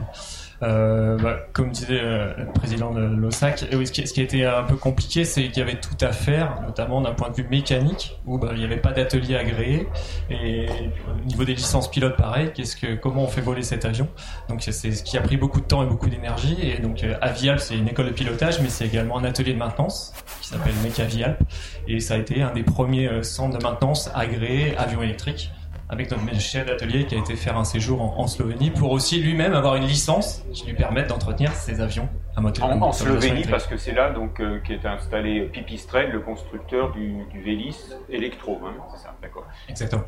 Euh, 0.64 1.18
bah, 1.18 1.38
comme 1.54 1.72
disait 1.72 2.00
euh, 2.02 2.34
le 2.38 2.46
président 2.54 2.92
de 2.92 3.02
l'OSAC, 3.02 3.60
ce, 3.60 3.92
qui, 3.92 4.22
été 4.22 4.46
un 4.46 4.64
peu 4.64 4.76
compliqué, 4.76 5.26
c'est 5.26 5.44
qu'il 5.50 5.58
y 5.58 5.62
avait 5.62 5.80
tout 5.80 5.98
à 6.02 6.12
faire, 6.12 6.62
notamment 6.66 7.02
d'un 7.02 7.14
point 7.14 7.30
de 7.30 7.36
vue 7.36 7.48
mécanique, 7.50 8.18
où 8.26 8.38
bah, 8.38 8.50
il 8.54 8.60
n'y 8.60 8.66
avait 8.66 8.78
pas 8.78 8.92
d'atelier 8.92 9.36
agréé, 9.36 9.88
et 10.30 10.68
au 11.10 11.26
niveau 11.26 11.44
des 11.44 11.56
licences 11.56 11.90
pilotes, 11.90 12.16
pareil. 12.16 12.52
Que, 12.56 12.96
comment 12.96 13.24
on 13.24 13.28
fait 13.28 13.42
voler 13.42 13.64
cet 13.64 13.86
avion? 13.86 14.08
Donc 14.50 14.62
c'est 14.62 14.72
ce 14.72 15.04
qui 15.04 15.18
a 15.18 15.22
pris 15.22 15.38
beaucoup 15.38 15.60
de 15.60 15.66
temps 15.66 15.84
et 15.84 15.88
beaucoup 15.88 16.10
d'énergie. 16.10 16.58
Et 16.62 16.80
donc 16.80 17.04
euh, 17.04 17.16
Avialp, 17.22 17.60
c'est 17.60 17.76
une 17.76 17.88
école 17.88 18.08
de 18.08 18.12
pilotage, 18.12 18.62
mais 18.62 18.70
c'est 18.70 18.86
également 18.86 19.18
un 19.18 19.24
atelier 19.24 19.54
de 19.54 19.60
maintenance 19.60 20.14
qui 20.42 20.50
s'appelle 20.50 20.74
Mecavialp, 20.84 21.40
et 21.88 22.00
ça 22.00 22.16
a 22.16 22.18
été 22.18 22.42
un 22.42 22.54
des 22.54 22.64
premiers 22.64 23.08
euh, 23.08 23.24
centres 23.24 23.58
de 23.58 23.64
maintenance 23.64 24.10
agréés 24.14 24.76
avions 24.78 25.02
électriques 25.02 25.52
avec 25.90 26.10
notre 26.10 26.40
chef 26.40 26.66
d'atelier 26.66 27.06
qui 27.06 27.16
a 27.16 27.20
été 27.20 27.36
faire 27.36 27.58
un 27.58 27.64
séjour 27.64 28.02
en, 28.02 28.28
Slovénie 28.28 28.72
pour 28.72 28.92
aussi 28.92 29.20
lui-même 29.20 29.54
avoir 29.54 29.76
une 29.76 29.86
licence 29.86 30.44
qui 30.54 30.66
lui 30.66 30.74
permette 30.74 31.08
d'entretenir 31.08 31.52
ses 31.54 31.80
avions 31.80 32.10
à 32.36 32.42
moteur. 32.42 32.66
En, 32.66 32.82
en 32.82 32.92
Slovénie, 32.92 33.46
parce 33.50 33.68
que 33.68 33.78
c'est 33.78 33.94
là 33.94 34.10
donc 34.12 34.40
euh, 34.40 34.60
qui 34.66 34.74
est 34.74 34.86
installé 34.86 35.42
Pipistrel, 35.42 36.12
le 36.12 36.20
constructeur 36.20 36.92
du, 36.92 37.24
du 37.32 37.42
Vélis 37.42 37.78
électro, 38.10 38.60
hein, 38.66 38.74
c'est 38.92 39.04
ça, 39.04 39.16
d'accord. 39.22 39.46
Exactement. 39.70 40.04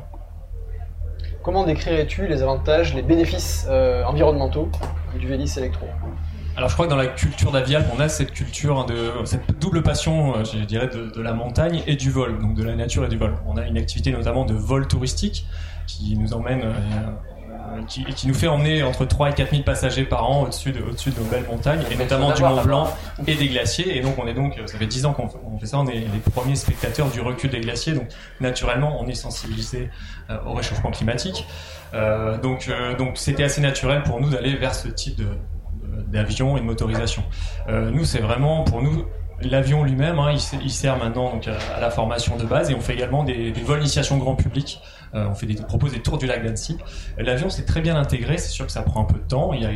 Comment 1.42 1.64
décrirais-tu 1.64 2.26
les 2.26 2.42
avantages, 2.42 2.94
les 2.94 3.02
bénéfices 3.02 3.66
euh, 3.68 4.04
environnementaux 4.04 4.68
du 5.18 5.28
Vélis 5.28 5.54
électro 5.56 5.86
alors 6.58 6.70
je 6.70 6.74
crois 6.74 6.86
que 6.86 6.90
dans 6.90 6.96
la 6.96 7.06
culture 7.06 7.52
d'Avial, 7.52 7.86
on 7.96 8.00
a 8.00 8.08
cette 8.08 8.32
culture 8.32 8.84
de 8.84 9.12
cette 9.24 9.60
double 9.60 9.80
passion, 9.84 10.34
euh, 10.34 10.44
je 10.44 10.58
dirais, 10.64 10.88
de, 10.88 11.08
de, 11.08 11.22
la 11.22 11.32
montagne 11.32 11.84
et 11.86 11.94
du 11.94 12.10
vol, 12.10 12.36
donc 12.40 12.54
de 12.54 12.64
la 12.64 12.74
nature 12.74 13.04
et 13.04 13.08
du 13.08 13.16
vol. 13.16 13.32
On 13.46 13.56
a 13.56 13.64
une 13.64 13.78
activité 13.78 14.10
notamment 14.10 14.44
de 14.44 14.54
vol 14.54 14.88
touristique 14.88 15.46
qui 15.86 16.16
nous 16.16 16.34
emmène, 16.34 16.62
euh, 16.64 16.72
euh, 16.72 17.82
qui, 17.86 18.04
qui, 18.06 18.26
nous 18.26 18.34
fait 18.34 18.48
emmener 18.48 18.82
entre 18.82 19.04
3 19.04 19.30
et 19.30 19.34
4 19.34 19.50
000 19.52 19.62
passagers 19.62 20.02
par 20.02 20.28
an 20.28 20.42
au-dessus 20.42 20.72
de, 20.72 20.80
nos 20.80 21.24
belles 21.30 21.46
montagnes, 21.48 21.84
et 21.92 21.94
notamment 21.94 22.32
du 22.32 22.42
Mont 22.42 22.64
Blanc 22.64 22.92
et 23.28 23.36
des 23.36 23.46
glaciers. 23.46 23.96
Et 23.96 24.00
donc 24.00 24.18
on 24.18 24.26
est 24.26 24.34
donc, 24.34 24.60
ça 24.66 24.78
fait 24.78 24.86
10 24.86 25.06
ans 25.06 25.12
qu'on 25.12 25.28
fait 25.60 25.66
ça, 25.66 25.78
on 25.78 25.86
est 25.86 26.00
les 26.00 26.32
premiers 26.32 26.56
spectateurs 26.56 27.08
du 27.08 27.20
recul 27.20 27.50
des 27.50 27.60
glaciers. 27.60 27.92
Donc 27.92 28.08
naturellement, 28.40 29.00
on 29.00 29.06
est 29.06 29.14
sensibilisé 29.14 29.90
au 30.44 30.54
réchauffement 30.54 30.90
climatique. 30.90 31.46
Euh, 31.94 32.36
donc 32.36 32.68
donc 32.98 33.16
c'était 33.16 33.44
assez 33.44 33.60
naturel 33.60 34.02
pour 34.02 34.20
nous 34.20 34.30
d'aller 34.30 34.56
vers 34.56 34.74
ce 34.74 34.88
type 34.88 35.14
de 35.14 35.28
d'avion 36.08 36.56
et 36.56 36.60
de 36.60 36.64
motorisation. 36.66 37.22
Euh, 37.68 37.90
nous, 37.90 38.04
c'est 38.04 38.20
vraiment 38.20 38.64
pour 38.64 38.82
nous 38.82 39.04
l'avion 39.40 39.84
lui-même, 39.84 40.18
hein, 40.18 40.34
il, 40.34 40.70
sert 40.70 40.96
maintenant 40.96 41.30
donc, 41.30 41.46
à, 41.46 41.80
la 41.80 41.90
formation 41.90 42.36
de 42.36 42.44
base 42.44 42.70
et 42.70 42.74
on 42.74 42.80
fait 42.80 42.94
également 42.94 43.22
des, 43.22 43.52
des 43.52 43.60
vols 43.60 43.78
d'initiation 43.78 44.18
grand 44.18 44.34
public. 44.34 44.80
Euh, 45.14 45.26
on 45.30 45.34
fait 45.34 45.46
des, 45.46 45.54
propose 45.54 45.92
des 45.92 46.00
tours 46.00 46.18
du 46.18 46.26
lac 46.26 46.42
d'Annecy. 46.42 46.76
L'avion 47.18 47.48
c'est 47.48 47.64
très 47.64 47.80
bien 47.80 47.96
intégré, 47.96 48.36
c'est 48.36 48.50
sûr 48.50 48.66
que 48.66 48.72
ça 48.72 48.82
prend 48.82 49.02
un 49.02 49.04
peu 49.04 49.18
de 49.18 49.26
temps. 49.26 49.52
Il 49.52 49.62
y 49.62 49.66
a 49.66 49.70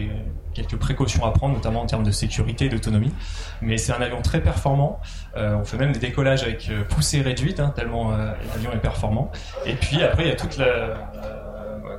quelques 0.52 0.76
précautions 0.76 1.24
à 1.24 1.30
prendre, 1.30 1.54
notamment 1.54 1.82
en 1.82 1.86
termes 1.86 2.04
de 2.04 2.10
sécurité 2.10 2.66
et 2.66 2.68
d'autonomie. 2.68 3.12
Mais 3.60 3.78
c'est 3.78 3.92
un 3.92 4.00
avion 4.00 4.22
très 4.22 4.40
performant. 4.40 5.00
Euh, 5.36 5.56
on 5.56 5.64
fait 5.64 5.76
même 5.76 5.92
des 5.92 5.98
décollages 5.98 6.42
avec 6.42 6.68
euh, 6.68 6.84
poussée 6.84 7.22
réduite, 7.22 7.60
hein, 7.60 7.72
tellement 7.74 8.12
euh, 8.12 8.32
l'avion 8.52 8.72
est 8.72 8.80
performant. 8.80 9.30
Et 9.66 9.74
puis 9.74 10.02
après, 10.02 10.24
il 10.24 10.28
y 10.28 10.32
a 10.32 10.36
toute 10.36 10.56
la 10.58 11.41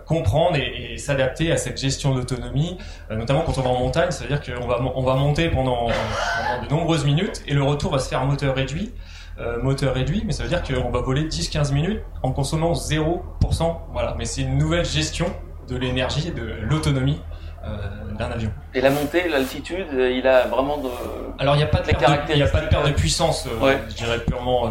comprendre 0.05 0.57
et, 0.57 0.97
s'adapter 0.97 1.51
à 1.51 1.57
cette 1.57 1.79
gestion 1.79 2.13
d'autonomie, 2.13 2.77
euh, 3.11 3.15
notamment 3.15 3.41
quand 3.41 3.57
on 3.57 3.61
va 3.61 3.69
en 3.69 3.79
montagne, 3.79 4.11
c'est-à-dire 4.11 4.41
qu'on 4.41 4.67
va, 4.67 4.79
on 4.95 5.03
va 5.03 5.15
monter 5.15 5.49
pendant, 5.49 5.87
de 6.63 6.69
nombreuses 6.69 7.05
minutes 7.05 7.43
et 7.47 7.53
le 7.53 7.63
retour 7.63 7.91
va 7.91 7.99
se 7.99 8.09
faire 8.09 8.21
en 8.21 8.25
moteur 8.25 8.55
réduit. 8.55 8.93
Euh, 9.39 9.59
moteur 9.63 9.95
réduit, 9.95 10.21
mais 10.25 10.31
ça 10.31 10.43
veut 10.43 10.49
dire 10.49 10.61
qu'on 10.61 10.91
va 10.91 11.01
voler 11.01 11.23
10-15 11.23 11.73
minutes 11.73 12.01
en 12.21 12.31
consommant 12.31 12.73
0%. 12.73 13.21
Voilà, 13.91 14.13
mais 14.15 14.25
c'est 14.25 14.41
une 14.41 14.59
nouvelle 14.59 14.85
gestion 14.85 15.25
de 15.67 15.75
l'énergie 15.75 16.27
et 16.27 16.31
de 16.31 16.43
l'autonomie 16.61 17.19
euh, 17.65 17.77
d'un 18.15 18.29
avion. 18.29 18.51
Et 18.75 18.81
la 18.81 18.91
montée, 18.91 19.27
l'altitude, 19.27 19.87
il 19.91 20.27
a 20.27 20.45
vraiment 20.45 20.77
de. 20.77 20.89
Alors 21.39 21.55
il 21.55 21.59
n'y 21.59 21.63
a 21.63 21.67
pas 21.67 21.79
de 21.79 21.87
perte 21.87 22.27
de, 22.29 22.35
il 22.35 22.43
a 22.43 22.47
pas 22.47 22.61
de 22.61 22.67
perte 22.67 22.85
de 22.85 22.91
puissance, 22.91 23.47
je 23.89 23.95
dirais 23.95 24.19
purement 24.19 24.69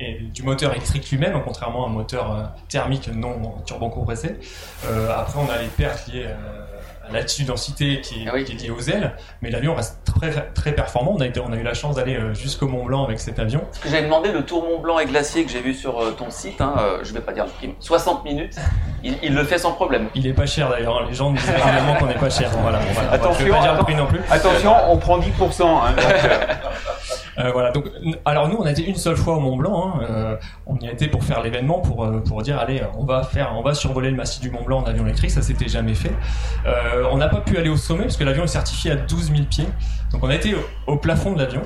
et, 0.00 0.20
du 0.20 0.42
moteur 0.42 0.72
électrique 0.72 1.10
lui-même, 1.10 1.40
contrairement 1.44 1.86
à 1.86 1.88
un 1.88 1.92
moteur 1.92 2.32
euh, 2.32 2.44
thermique 2.68 3.08
non 3.08 3.56
turbo-compressé. 3.66 4.38
Euh, 4.86 5.10
après, 5.14 5.38
on 5.38 5.50
a 5.50 5.60
les 5.60 5.68
pertes 5.68 6.08
liées 6.08 6.26
à 6.26 6.65
l'altitude 7.12 7.46
densité 7.46 8.00
qui 8.00 8.24
est, 8.24 8.28
ah 8.28 8.42
qui 8.42 8.52
est 8.52 8.62
liée 8.62 8.70
aux 8.70 8.80
ailes, 8.80 9.16
mais 9.42 9.50
l'avion 9.50 9.74
reste 9.74 9.98
très, 10.04 10.30
très 10.54 10.72
performant. 10.72 11.16
On 11.16 11.20
a, 11.20 11.26
on 11.40 11.52
a 11.52 11.56
eu 11.56 11.62
la 11.62 11.74
chance 11.74 11.96
d'aller 11.96 12.16
euh, 12.16 12.34
jusqu'au 12.34 12.68
Mont 12.68 12.84
Blanc 12.84 13.04
avec 13.04 13.20
cet 13.20 13.38
avion. 13.38 13.62
Ce 13.72 13.80
que 13.80 13.88
j'avais 13.88 14.04
demandé, 14.04 14.32
le 14.32 14.44
tour 14.44 14.64
Mont 14.64 14.78
Blanc 14.78 14.98
et 14.98 15.06
glacier 15.06 15.44
que 15.44 15.50
j'ai 15.50 15.60
vu 15.60 15.74
sur 15.74 16.16
ton 16.16 16.30
site, 16.30 16.60
hein, 16.60 16.74
je 17.02 17.12
vais 17.12 17.20
pas 17.20 17.32
dire 17.32 17.44
le 17.44 17.50
prix, 17.50 17.74
60 17.80 18.24
minutes, 18.24 18.56
il, 19.04 19.34
le 19.34 19.44
fait 19.44 19.58
sans 19.58 19.72
problème. 19.72 20.08
Il 20.14 20.26
est 20.26 20.32
pas 20.32 20.46
cher 20.46 20.68
d'ailleurs, 20.68 20.98
hein. 20.98 21.06
les 21.08 21.14
gens 21.14 21.30
disent 21.30 21.48
régulièrement 21.48 21.94
qu'on 21.96 22.06
n'est 22.06 22.14
pas 22.14 22.30
cher. 22.30 22.50
Voilà, 22.60 22.80
attention, 23.10 23.44
vais 23.44 23.50
pas 23.50 23.60
dire 23.60 23.74
le 23.74 23.82
prix 23.82 23.94
non 23.94 24.06
plus. 24.06 24.20
Attention, 24.30 24.74
on 24.88 24.96
prend 24.96 25.18
10%. 25.18 25.62
Hein, 25.62 25.94
Euh, 27.38 27.50
voilà. 27.52 27.70
Donc, 27.70 27.86
alors 28.24 28.48
nous, 28.48 28.56
on 28.56 28.64
a 28.64 28.70
été 28.70 28.84
une 28.84 28.96
seule 28.96 29.16
fois 29.16 29.36
au 29.36 29.40
Mont 29.40 29.56
Blanc. 29.56 29.94
Hein, 29.94 30.00
euh, 30.08 30.36
on 30.66 30.76
y 30.78 30.88
a 30.88 30.92
été 30.92 31.08
pour 31.08 31.24
faire 31.24 31.42
l'événement, 31.42 31.80
pour 31.80 32.04
euh, 32.04 32.20
pour 32.20 32.42
dire 32.42 32.58
allez, 32.58 32.82
on 32.98 33.04
va 33.04 33.22
faire, 33.24 33.52
on 33.56 33.62
va 33.62 33.74
survoler 33.74 34.10
le 34.10 34.16
massif 34.16 34.40
du 34.40 34.50
Mont 34.50 34.62
Blanc 34.62 34.80
en 34.80 34.84
avion 34.84 35.04
électrique. 35.04 35.30
Ça 35.30 35.42
s'était 35.42 35.68
jamais 35.68 35.94
fait. 35.94 36.12
On 37.10 37.16
n'a 37.16 37.28
pas 37.28 37.40
pu 37.40 37.56
aller 37.56 37.68
au 37.68 37.76
sommet 37.76 38.04
parce 38.04 38.16
que 38.16 38.24
l'avion 38.24 38.44
est 38.44 38.48
certifié 38.48 38.92
à 38.92 38.96
12 38.96 39.30
000 39.30 39.42
pieds. 39.48 39.66
Donc 40.12 40.22
on 40.22 40.28
a 40.28 40.34
été 40.34 40.54
au 40.86 40.96
plafond 40.96 41.32
de 41.32 41.38
l'avion. 41.38 41.62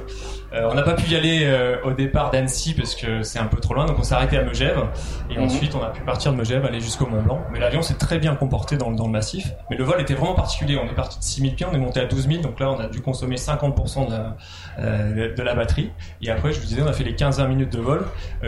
Euh, 0.52 0.68
on 0.70 0.74
n'a 0.74 0.82
pas 0.82 0.94
pu 0.94 1.08
y 1.10 1.16
aller 1.16 1.42
euh, 1.44 1.76
au 1.84 1.92
départ 1.92 2.30
d'Annecy 2.30 2.74
parce 2.74 2.96
que 2.96 3.22
c'est 3.22 3.38
un 3.38 3.46
peu 3.46 3.58
trop 3.58 3.74
loin, 3.74 3.86
donc 3.86 3.98
on 3.98 4.02
s'est 4.02 4.14
arrêté 4.14 4.36
à 4.36 4.42
Megève 4.42 4.84
et 5.30 5.36
mhm. 5.36 5.44
ensuite 5.44 5.74
on 5.76 5.82
a 5.82 5.90
pu 5.90 6.02
partir 6.02 6.32
de 6.32 6.36
Megève 6.36 6.64
aller 6.64 6.80
jusqu'au 6.80 7.06
Mont 7.06 7.22
Blanc. 7.22 7.40
Mais 7.52 7.60
l'avion 7.60 7.82
s'est 7.82 7.94
très 7.94 8.18
bien 8.18 8.34
comporté 8.34 8.76
dans, 8.76 8.90
dans, 8.90 9.06
le 9.06 9.12
massif. 9.12 9.52
Mais 9.70 9.76
le 9.76 9.84
vol 9.84 10.00
était 10.00 10.14
vraiment 10.14 10.34
particulier. 10.34 10.76
On 10.76 10.90
est 10.90 10.94
parti 10.94 11.18
de 11.18 11.24
6000 11.24 11.54
pieds, 11.54 11.66
on 11.70 11.74
est 11.74 11.78
monté 11.78 12.00
à 12.00 12.06
12 12.06 12.28
000, 12.28 12.42
donc 12.42 12.58
là 12.58 12.70
on 12.70 12.80
a 12.80 12.88
dû 12.88 13.00
consommer 13.00 13.36
50% 13.36 14.06
de 14.06 14.10
la, 14.10 14.36
euh, 14.80 15.34
de 15.34 15.42
la 15.42 15.54
batterie. 15.54 15.92
Et 16.20 16.30
après, 16.30 16.52
je 16.52 16.60
vous 16.60 16.66
disais, 16.66 16.82
on 16.82 16.88
a 16.88 16.92
fait 16.92 17.04
les 17.04 17.14
15-20 17.14 17.46
minutes 17.46 17.72
de 17.72 17.80
vol, 17.80 18.04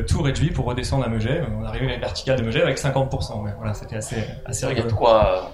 tout 0.08 0.22
réduit 0.22 0.50
pour 0.50 0.66
redescendre 0.66 1.04
à 1.04 1.08
Megève. 1.08 1.46
On 1.56 1.64
est 1.64 1.68
arrivé 1.68 1.86
à 1.86 1.90
la 1.90 1.98
verticale 1.98 2.38
de 2.38 2.44
Megève 2.44 2.64
avec 2.64 2.78
50%. 2.78 3.42
Ouais, 3.42 3.50
voilà, 3.56 3.74
c'était 3.74 3.96
assez, 3.96 4.24
assez 4.44 4.66
rigolo. 4.66 4.94
quoi, 4.94 5.52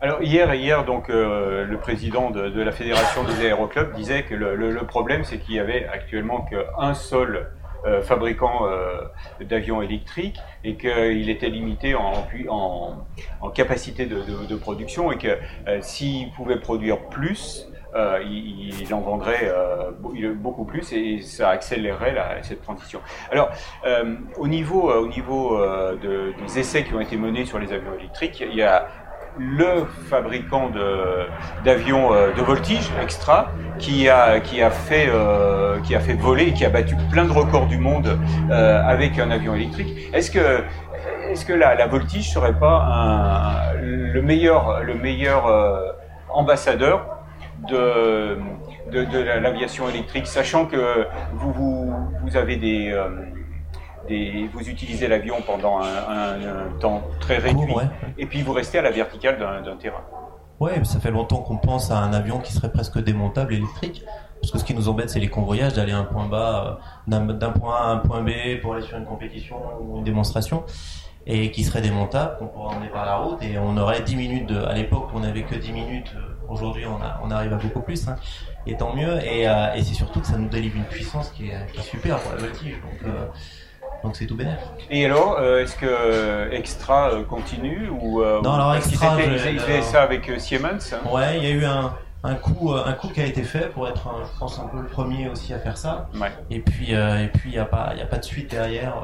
alors 0.00 0.22
hier, 0.22 0.52
hier 0.54 0.84
donc 0.84 1.10
euh, 1.10 1.64
le 1.64 1.78
président 1.78 2.30
de, 2.30 2.62
la 2.62 2.72
fédération 2.72 3.24
des 3.24 3.46
aéroclubs 3.46 3.92
disait 3.94 4.22
que 4.24 4.34
le, 4.34 4.76
problème 4.86 5.24
c'est 5.24 5.38
qu'il 5.38 5.54
y 5.54 5.58
avait 5.58 5.86
actuellement 5.86 6.42
qu'un 6.42 6.94
seul 6.94 7.50
euh, 7.86 8.02
fabricant 8.02 8.66
euh, 8.66 9.00
d'avions 9.40 9.82
électriques 9.82 10.38
et 10.64 10.76
qu'il 10.76 11.30
était 11.30 11.48
limité 11.48 11.94
en, 11.94 12.26
en, 12.48 13.06
en 13.40 13.50
capacité 13.50 14.06
de, 14.06 14.56
production 14.56 15.12
et 15.12 15.18
que 15.18 15.38
s'il 15.80 16.30
pouvait 16.32 16.58
produire 16.58 17.08
plus, 17.08 17.68
il, 18.24 18.92
en 18.92 19.00
vendrait 19.00 19.50
beaucoup 20.36 20.64
plus 20.64 20.92
et 20.92 21.20
ça 21.22 21.50
accélérerait 21.50 22.14
cette 22.42 22.62
transition. 22.62 23.00
Alors, 23.30 23.50
au 24.36 24.48
niveau, 24.48 24.90
au 24.90 25.08
niveau 25.08 25.58
de, 25.58 26.34
des 26.42 26.58
essais 26.58 26.84
qui 26.84 26.94
ont 26.94 27.00
été 27.00 27.16
menés 27.16 27.44
sur 27.44 27.58
les 27.58 27.72
avions 27.72 27.94
électriques, 27.94 28.40
il 28.40 28.54
y 28.54 28.62
a 28.62 28.88
le 29.38 29.86
fabricant 30.08 30.70
d'avions 31.64 32.10
de, 32.10 32.36
de, 32.36 32.42
voltige 32.42 32.90
extra 33.02 33.52
qui 33.78 34.08
a, 34.08 34.40
qui, 34.40 34.62
a 34.62 34.70
fait, 34.70 35.10
qui 35.84 35.94
a 35.94 36.00
fait 36.00 36.14
voler, 36.14 36.52
qui 36.52 36.64
a 36.64 36.70
battu 36.70 36.96
plein 37.10 37.24
de 37.24 37.32
records 37.32 37.66
du 37.66 37.78
monde 37.78 38.18
avec 38.50 39.18
un 39.18 39.30
avion 39.30 39.54
électrique. 39.54 40.10
Est-ce 40.12 40.30
que, 40.30 40.62
est-ce 41.30 41.44
que 41.44 41.52
la, 41.52 41.74
la 41.74 41.86
voltige 41.86 42.32
serait 42.32 42.58
pas 42.58 42.86
un, 42.90 43.80
le 43.80 44.22
meilleur, 44.22 44.82
le 44.82 44.94
meilleur 44.94 45.44
ambassadeur 46.30 47.16
de, 47.68 48.38
de, 48.90 49.18
l'aviation 49.40 49.88
électrique, 49.88 50.26
sachant 50.26 50.66
que 50.66 51.06
vous, 51.32 51.52
vous, 51.52 51.94
vous 52.22 52.36
avez 52.36 52.56
des, 52.56 52.92
euh, 52.92 53.08
des, 54.08 54.48
vous 54.52 54.68
utilisez 54.68 55.08
l'avion 55.08 55.36
pendant 55.46 55.80
un, 55.80 56.78
temps 56.80 57.02
très 57.20 57.38
réduit, 57.38 57.74
et 58.18 58.26
puis 58.26 58.42
vous 58.42 58.52
restez 58.52 58.78
à 58.78 58.82
la 58.82 58.90
verticale 58.90 59.38
d'un 59.38 59.76
terrain. 59.76 60.04
Ouais, 60.58 60.82
ça 60.84 61.00
fait 61.00 61.10
longtemps 61.10 61.42
qu'on 61.42 61.58
pense 61.58 61.90
à 61.90 61.98
un 61.98 62.12
avion 62.14 62.38
qui 62.38 62.52
serait 62.52 62.72
presque 62.72 62.98
démontable 63.02 63.54
électrique. 63.54 64.04
Parce 64.40 64.52
que 64.52 64.58
ce 64.58 64.64
qui 64.64 64.74
nous 64.74 64.88
embête, 64.88 65.10
c'est 65.10 65.20
les 65.20 65.28
convoyages, 65.28 65.74
d'aller 65.74 65.94
point 66.10 66.26
bas, 66.26 66.80
euh, 67.08 67.32
d'un 67.32 67.50
point 67.50 67.74
A 67.74 67.84
à 67.84 67.86
un 67.88 67.96
point 67.98 68.22
B 68.22 68.60
pour 68.62 68.74
aller 68.74 68.82
sur 68.82 68.96
une 68.96 69.04
compétition 69.04 69.56
ou 69.80 69.98
une 69.98 70.04
démonstration 70.04 70.64
et 71.26 71.50
qui 71.50 71.64
serait 71.64 71.82
démontable, 71.82 72.36
qu'on 72.38 72.46
pourrait 72.46 72.76
emmener 72.76 72.88
par 72.88 73.04
la 73.04 73.16
route 73.16 73.42
et 73.42 73.58
on 73.58 73.76
aurait 73.76 74.02
10 74.02 74.16
minutes 74.16 74.46
de, 74.46 74.58
à 74.58 74.72
l'époque 74.74 75.08
on 75.12 75.20
n'avait 75.20 75.42
que 75.42 75.56
10 75.56 75.72
minutes, 75.72 76.12
euh, 76.16 76.36
aujourd'hui 76.48 76.84
on, 76.86 76.98
on 77.24 77.30
arrive 77.30 77.52
à 77.52 77.56
beaucoup 77.56 77.80
plus, 77.80 78.06
hein, 78.06 78.14
et 78.66 78.76
tant 78.76 78.94
mieux, 78.94 79.18
et, 79.24 79.48
euh, 79.48 79.74
et 79.74 79.82
c'est 79.82 79.94
surtout 79.94 80.20
que 80.20 80.26
ça 80.26 80.38
nous 80.38 80.48
délivre 80.48 80.76
une 80.76 80.84
puissance 80.84 81.30
qui 81.30 81.48
est, 81.48 81.72
qui 81.72 81.80
est 81.80 81.82
super 81.82 82.18
pour 82.20 82.32
la 82.32 82.38
voltige, 82.38 82.76
donc 82.80 83.02
euh, 83.04 83.26
donc 84.02 84.16
c'est 84.16 84.26
tout 84.26 84.36
bénéf. 84.36 84.58
Et 84.90 85.04
alors, 85.04 85.40
est-ce 85.40 85.76
que 85.76 86.52
Extra 86.52 87.10
continue 87.28 87.88
ou 87.88 88.22
Non, 88.22 88.52
alors 88.52 88.74
Extra, 88.74 89.16
ils 89.20 89.60
faisaient 89.60 89.82
ça 89.82 90.02
avec 90.02 90.30
Siemens 90.38 90.92
hein 90.92 91.10
Ouais, 91.10 91.38
il 91.38 91.44
y 91.44 91.46
a 91.46 91.50
eu 91.50 91.64
un, 91.64 91.92
un 92.24 92.34
coup, 92.34 92.72
un 92.72 92.92
coup 92.92 93.08
qui 93.08 93.20
a 93.20 93.26
été 93.26 93.42
fait 93.42 93.70
pour 93.70 93.88
être, 93.88 94.08
je 94.32 94.38
pense, 94.38 94.58
un 94.58 94.68
peu 94.68 94.78
le 94.78 94.86
premier 94.88 95.28
aussi 95.28 95.52
à 95.54 95.58
faire 95.58 95.76
ça. 95.76 96.08
Ouais. 96.20 96.32
Et 96.50 96.60
puis, 96.60 96.92
et 96.92 97.30
puis 97.32 97.50
il 97.50 97.52
n'y 97.52 97.58
a 97.58 97.64
pas, 97.64 97.92
il 97.94 98.02
a 98.02 98.06
pas 98.06 98.18
de 98.18 98.24
suite 98.24 98.50
derrière 98.50 98.94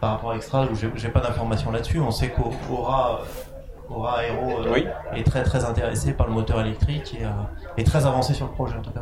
par 0.00 0.12
rapport 0.12 0.32
à 0.32 0.36
Extra, 0.36 0.66
j'ai 0.94 1.08
pas 1.08 1.20
d'informations 1.20 1.70
là-dessus. 1.70 2.00
On 2.00 2.10
sait 2.10 2.30
qu'Aura 2.30 3.20
Aura 3.90 4.24
Aero 4.24 4.60
euh, 4.66 4.76
est 5.14 5.24
très 5.24 5.42
très 5.42 5.64
intéressé 5.64 6.12
par 6.12 6.28
le 6.28 6.32
moteur 6.32 6.60
électrique 6.60 7.16
et 7.20 7.24
euh, 7.24 7.30
est 7.76 7.84
très 7.84 8.06
avancé 8.06 8.34
sur 8.34 8.46
le 8.46 8.52
projet 8.52 8.76
en 8.76 8.82
tout 8.82 8.92
cas. 8.92 9.00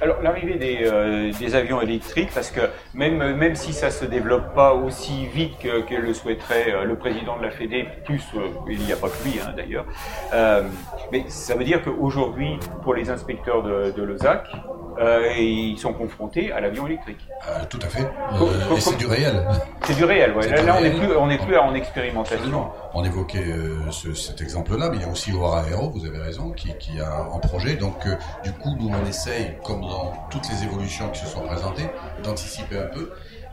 Alors 0.00 0.22
l'arrivée 0.22 0.56
des, 0.56 0.80
euh, 0.82 1.32
des, 1.38 1.54
avions 1.54 1.80
électriques, 1.80 2.30
parce 2.34 2.50
que 2.50 2.60
même, 2.94 3.36
même 3.36 3.54
si 3.54 3.72
ça 3.72 3.90
se 3.90 4.04
développe 4.04 4.54
pas 4.54 4.74
aussi 4.74 5.26
vite 5.26 5.58
que, 5.58 5.94
le 5.94 6.12
souhaiterait 6.12 6.84
le 6.84 6.96
président 6.96 7.36
de 7.38 7.42
la 7.42 7.50
Fédé, 7.50 7.86
plus 8.04 8.22
il 8.68 8.80
n'y 8.80 8.92
a 8.92 8.96
pas 8.96 9.08
que 9.08 9.28
lui 9.28 9.38
hein, 9.40 9.52
d'ailleurs, 9.56 9.86
mais 11.12 11.24
ça 11.28 11.54
veut 11.54 11.64
dire 11.64 11.82
qu'aujourd'hui, 11.82 12.58
pour 12.82 12.94
les 12.94 13.10
inspecteurs 13.10 13.62
de, 13.62 13.92
de 13.92 14.02
l'OSAC, 14.02 14.48
euh, 14.98 15.32
et 15.36 15.44
ils 15.44 15.78
sont 15.78 15.92
confrontés 15.92 16.52
à 16.52 16.60
l'avion 16.60 16.86
électrique. 16.86 17.26
Euh, 17.48 17.64
tout 17.68 17.78
à 17.82 17.86
fait. 17.86 18.02
Euh, 18.02 18.76
et 18.76 18.80
c'est 18.80 18.96
du 18.96 19.06
réel. 19.06 19.46
C'est 19.84 19.96
du 19.96 20.04
réel, 20.04 20.32
ouais. 20.34 20.48
Là, 20.62 20.76
on 20.78 20.82
n'est 20.82 20.90
plus, 20.90 21.16
on 21.16 21.30
est 21.30 21.44
plus 21.44 21.56
en 21.56 21.74
expérimentation. 21.74 22.68
On 22.94 23.04
évoquait 23.04 23.44
ce, 23.90 24.14
cet 24.14 24.40
exemple-là, 24.40 24.90
mais 24.90 24.96
il 24.98 25.02
y 25.02 25.04
a 25.04 25.08
aussi 25.08 25.32
Aura 25.32 25.64
Aero, 25.68 25.90
vous 25.90 26.06
avez 26.06 26.18
raison, 26.18 26.50
qui, 26.50 26.72
qui 26.78 27.00
a 27.00 27.26
un 27.34 27.38
projet. 27.38 27.74
Donc, 27.74 28.06
du 28.42 28.52
coup, 28.52 28.70
nous, 28.78 28.88
on 28.88 29.06
essaye, 29.06 29.56
comme 29.64 29.80
dans 29.80 30.12
toutes 30.30 30.48
les 30.50 30.64
évolutions 30.64 31.08
qui 31.10 31.20
se 31.20 31.26
sont 31.26 31.42
présentées, 31.42 31.88
d'anticiper 32.22 32.78
un 32.78 32.86
peu. 32.86 33.12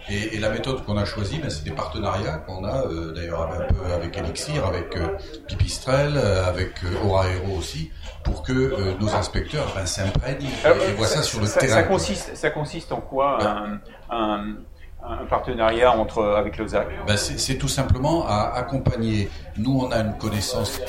Et, 0.10 0.36
et, 0.36 0.39
la 0.39 0.49
méthode 0.49 0.84
qu'on 0.84 0.97
a 0.97 1.06
choisie, 1.06 1.39
ben, 1.39 1.49
c'est 1.49 1.64
des 1.64 1.72
partenariats 1.72 2.38
qu'on 2.38 2.64
a 2.64 2.86
euh, 2.86 3.12
d'ailleurs 3.14 3.52
un 3.52 3.74
peu 3.74 3.93
avec 3.93 4.18
Elixir, 4.18 4.66
avec 4.66 4.95
euh, 4.97 5.18
Pipistrel, 5.47 6.18
avec 6.18 6.76
Aura 7.04 7.28
Aero 7.28 7.58
aussi, 7.58 7.91
pour 8.24 8.43
que 8.43 8.52
euh, 8.52 8.93
nos 8.99 9.14
inspecteurs 9.14 9.72
ben, 9.76 9.86
s'imprègnent 9.86 10.45
et, 10.45 10.93
voient 10.93 11.08
ça, 11.08 11.22
sur 11.22 11.39
le 11.39 11.47
terrain. 11.47 11.76
Ça 11.76 11.84
consiste, 11.84 12.36
ça 12.36 12.49
consiste 12.49 12.91
en 12.91 13.02
quoi? 13.02 13.38
Ben, 13.39 13.80
un, 14.10 14.56
un, 15.04 15.26
partenariat 15.26 15.91
entre, 15.91 16.24
avec 16.24 16.58
l'OSAC 16.58 16.88
ben 17.08 17.18
C'est 17.18 17.58
tout 17.58 17.68
simplement 17.68 18.26
à 18.28 18.54
accompagner. 18.56 19.30
Nous, 19.58 19.72
on 19.72 19.91
a 19.91 19.99
une 19.99 20.18
connaissance 20.18 20.80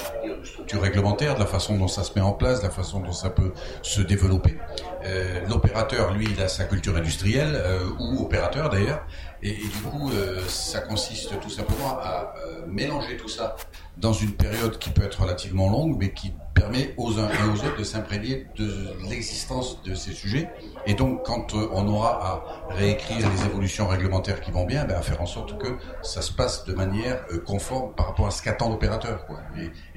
du 0.67 0.77
réglementaire, 0.77 1.35
de 1.35 1.41
la 1.41 1.47
façon 1.47 1.77
dont 1.77 1.89
ça 1.89 2.05
se 2.05 2.13
met 2.15 2.21
en 2.21 2.33
place, 2.33 2.61
de 2.61 2.65
la 2.65 2.71
façon 2.71 3.01
dont 3.01 3.13
ça 3.13 3.31
peut 3.31 3.53
se 3.83 4.01
développer. 4.01 4.59
Euh, 5.05 5.41
L'opérateur, 5.49 6.13
lui, 6.15 6.29
il 6.31 6.41
a 6.43 6.49
sa 6.49 6.65
culture 6.65 6.97
industrielle, 6.97 7.55
euh, 7.55 7.81
ou 7.99 8.23
opérateur 8.23 8.69
d'ailleurs, 8.69 9.05
et, 9.43 9.53
du 9.53 9.83
coup, 9.91 10.11
euh, 10.13 10.41
ça 10.47 10.81
consiste 10.81 11.39
tout 11.41 11.51
simplement 11.51 11.99
à 12.01 12.35
mélanger 12.69 13.17
tout 13.17 13.29
ça 13.29 13.57
dans 13.97 14.13
une 14.13 14.33
période 14.33 14.79
qui 14.79 14.91
peut 14.91 15.03
être 15.03 15.23
relativement 15.23 15.69
longue, 15.69 15.97
mais 15.99 16.13
qui 16.13 16.33
permet 16.63 16.95
aux 16.97 17.19
uns 17.19 17.29
et 17.29 17.49
aux 17.49 17.67
autres 17.67 17.79
de 17.79 17.85
s'imprégner 17.85 18.47
de 18.57 18.71
l'existence 19.11 19.83
de 19.83 19.95
ces 19.95 20.13
sujets. 20.13 20.49
Et 20.87 20.95
donc, 20.95 21.25
quand 21.25 21.55
euh, 21.55 21.69
on 21.73 21.89
aura 21.89 22.45
à 22.71 22.75
réécrire 22.75 23.29
les 23.29 23.47
évolutions 23.47 23.89
réglementaires 23.89 24.41
qui 24.41 24.53
vont 24.53 24.65
bien, 24.65 24.85
ben, 24.85 24.97
à 24.97 25.03
faire 25.03 25.21
en 25.21 25.27
sorte 25.27 25.59
que 25.59 25.77
ça 26.03 26.23
se 26.23 26.33
passe 26.33 26.65
de 26.65 26.75
manière 26.75 27.25
euh, 27.33 27.39
conforme 27.45 27.95
par 27.95 28.07
rapport 28.07 28.29
à 28.29 28.31
ce 28.31 28.43
qu'attend 28.43 28.71
l'opérateur, 28.71 29.27
quoi, 29.27 29.41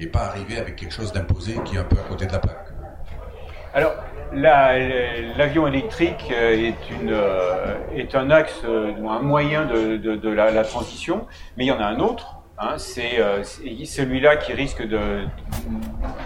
et, 0.00 0.06
pas 0.06 0.24
arriver 0.26 0.58
avec 0.58 0.76
quelque 0.76 0.92
chose 0.92 1.12
d'imposé 1.12 1.56
qui 1.64 1.76
est 1.76 1.78
un 1.78 1.84
peu 1.84 1.96
à 1.98 2.08
côté 2.08 2.26
de 2.26 2.32
la 2.32 2.38
plaque. 2.38 2.66
Alors, 3.74 3.94
l'avion 4.32 5.66
électrique 5.66 6.32
euh, 6.32 6.72
est, 7.94 8.14
un 8.14 8.30
axe, 8.30 8.62
un 8.64 9.20
moyen 9.20 9.66
de, 9.66 10.30
la 10.30 10.64
transition, 10.64 11.26
mais 11.56 11.64
il 11.64 11.68
y 11.68 11.72
en 11.72 11.80
a 11.80 11.84
un 11.84 12.00
autre 12.00 12.35
Hein, 12.58 12.78
c'est 12.78 13.20
euh, 13.20 13.44
celui-là 13.44 14.36
qui 14.36 14.54
risque 14.54 14.82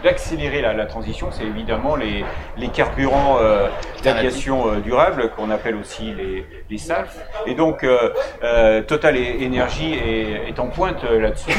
d'accélérer 0.05 0.63
la, 0.63 0.73
la, 0.75 0.87
transition, 0.87 1.33
c'est 1.33 1.43
évidemment 1.45 1.97
les, 1.97 2.25
les 2.57 2.69
carburants 2.69 3.39
euh, 3.41 3.69
d'aviation 4.05 4.69
euh, 4.69 4.77
durable 4.77 5.31
qu'on 5.31 5.51
appelle 5.51 5.75
aussi 5.75 6.15
les, 6.15 6.47
les 6.71 6.79
SAF. 6.79 7.19
Et 7.47 7.55
donc 7.55 7.83
euh, 7.83 8.83
Total 8.83 9.17
Energy 9.17 9.95
est, 9.95 10.51
est 10.51 10.59
en 10.61 10.69
pointe 10.69 11.03
là-dessus. 11.03 11.51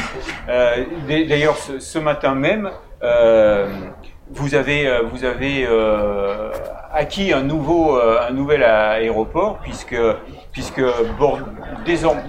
D'ailleurs, 0.48 1.58
ce, 1.58 1.78
ce, 1.78 1.98
matin 1.98 2.34
même, 2.34 2.70
vous 4.34 4.54
avez, 4.54 5.00
vous 5.10 5.24
avez 5.24 5.66
acquis 6.92 7.32
un 7.32 7.42
nouveau, 7.42 7.98
un 8.00 8.30
nouvel 8.30 8.64
aéroport 8.64 9.58
puisque 9.62 9.96
puisque 10.52 10.82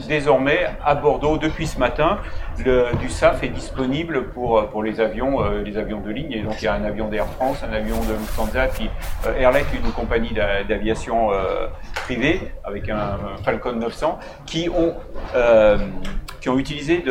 désormais 0.07 0.67
à 0.83 0.95
Bordeaux, 0.95 1.37
depuis 1.37 1.67
ce 1.67 1.77
matin, 1.77 2.19
le, 2.65 2.95
du 2.97 3.09
SAF 3.09 3.43
est 3.43 3.49
disponible 3.49 4.29
pour, 4.29 4.65
pour 4.69 4.81
les 4.81 4.99
avions, 5.01 5.43
euh, 5.43 5.61
les 5.61 5.77
avions 5.77 5.99
de 5.99 6.09
ligne. 6.09 6.31
Et 6.31 6.41
donc 6.41 6.61
il 6.61 6.65
y 6.65 6.67
a 6.67 6.73
un 6.73 6.85
avion 6.85 7.09
d'Air 7.09 7.27
France, 7.27 7.63
un 7.69 7.73
avion 7.73 7.99
de 7.99 8.13
Lufthansa, 8.13 8.67
puis 8.67 8.89
euh, 9.27 9.51
une 9.73 9.91
compagnie 9.91 10.33
d'aviation 10.33 11.31
euh, 11.31 11.67
privée 11.95 12.53
avec 12.63 12.89
un, 12.89 13.19
Falcon 13.43 13.73
900, 13.73 14.19
qui 14.45 14.69
ont, 14.69 14.95
qui 16.39 16.49
ont 16.49 16.57
utilisé 16.57 17.03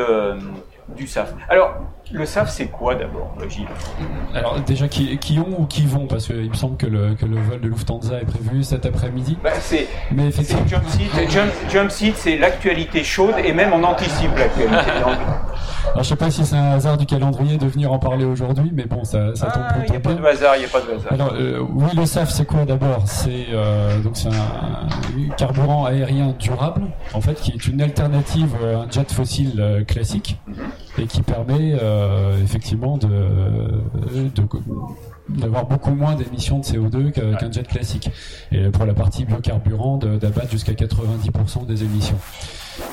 du 0.88 1.06
SAF. 1.06 1.34
Alors, 1.48 1.76
le 2.12 2.26
SAF, 2.26 2.50
c'est 2.50 2.66
quoi 2.66 2.94
d'abord, 2.94 3.34
Gilles 3.48 3.66
Alors 4.34 4.60
déjà, 4.60 4.88
qui, 4.88 5.16
qui, 5.18 5.38
ont 5.38 5.60
ou 5.60 5.66
qui 5.66 5.86
vont? 5.86 6.06
Parce 6.06 6.26
qu'il 6.26 6.50
me 6.50 6.54
semble 6.54 6.76
que 6.76 6.86
le, 6.86 7.14
que 7.14 7.26
le, 7.26 7.36
vol 7.40 7.60
de 7.60 7.68
Lufthansa 7.68 8.20
est 8.20 8.24
prévu 8.24 8.62
cet 8.62 8.86
après-midi. 8.86 9.38
Bah, 9.42 9.50
c'est 9.60 9.88
Mais 10.10 10.28
effectivement... 10.28 10.66
Jump 10.66 10.84
Seat, 10.88 11.30
jump, 11.30 11.50
jump 11.70 11.90
seat 11.90 12.16
c'est 12.16 12.36
l'actualité 12.36 13.04
chaude 13.04 13.34
et 13.44 13.52
même 13.52 13.72
on 13.72 13.82
anticipe 13.82 14.36
l'actualité. 14.36 14.76
Alors, 15.92 16.04
je 16.04 16.08
sais 16.08 16.16
pas 16.16 16.30
si 16.30 16.44
c'est 16.44 16.56
un 16.56 16.72
hasard 16.72 16.96
du 16.96 17.06
calendrier 17.06 17.58
de 17.58 17.66
venir 17.66 17.92
en 17.92 17.98
parler 17.98 18.24
aujourd'hui, 18.24 18.70
mais 18.72 18.84
bon, 18.84 19.04
ça, 19.04 19.34
ça 19.34 19.50
tombe 19.50 19.64
ah, 19.68 19.72
plutôt. 19.74 19.86
Il 19.88 19.90
n'y 19.90 19.96
a 19.96 20.00
pas 20.00 20.14
de 20.14 20.24
hasard, 20.24 20.56
il 20.56 20.60
n'y 20.60 20.64
a 20.64 20.68
pas 20.68 20.80
de 20.80 20.90
hasard. 20.92 21.12
Alors, 21.12 21.34
euh, 21.34 21.60
oui, 21.70 21.90
le 21.94 22.06
SAF, 22.06 22.30
c'est 22.30 22.46
quoi 22.46 22.64
d'abord? 22.64 23.02
C'est 23.06 23.46
euh, 23.52 23.98
donc 24.00 24.16
c'est 24.16 24.28
un, 24.28 25.34
carburant 25.36 25.84
aérien 25.84 26.34
durable, 26.38 26.82
en 27.12 27.20
fait, 27.20 27.34
qui 27.34 27.52
est 27.52 27.66
une 27.66 27.82
alternative 27.82 28.54
à 28.62 28.78
un 28.78 28.90
jet 28.90 29.10
fossile 29.10 29.60
euh, 29.60 29.84
classique 29.84 30.38
et 30.98 31.06
qui 31.06 31.22
permet 31.22 31.76
euh, 31.80 32.42
effectivement 32.42 32.98
de, 32.98 33.08
de 33.08 34.42
d'avoir 35.28 35.66
beaucoup 35.66 35.92
moins 35.92 36.14
d'émissions 36.14 36.58
de 36.58 36.64
CO2 36.64 37.12
qu'un 37.12 37.52
jet 37.52 37.66
classique. 37.66 38.10
Et 38.50 38.68
pour 38.70 38.84
la 38.84 38.92
partie 38.92 39.24
biocarburant, 39.24 39.96
d'abattre 39.96 40.50
jusqu'à 40.50 40.72
90% 40.72 41.66
des 41.66 41.84
émissions. 41.84 42.18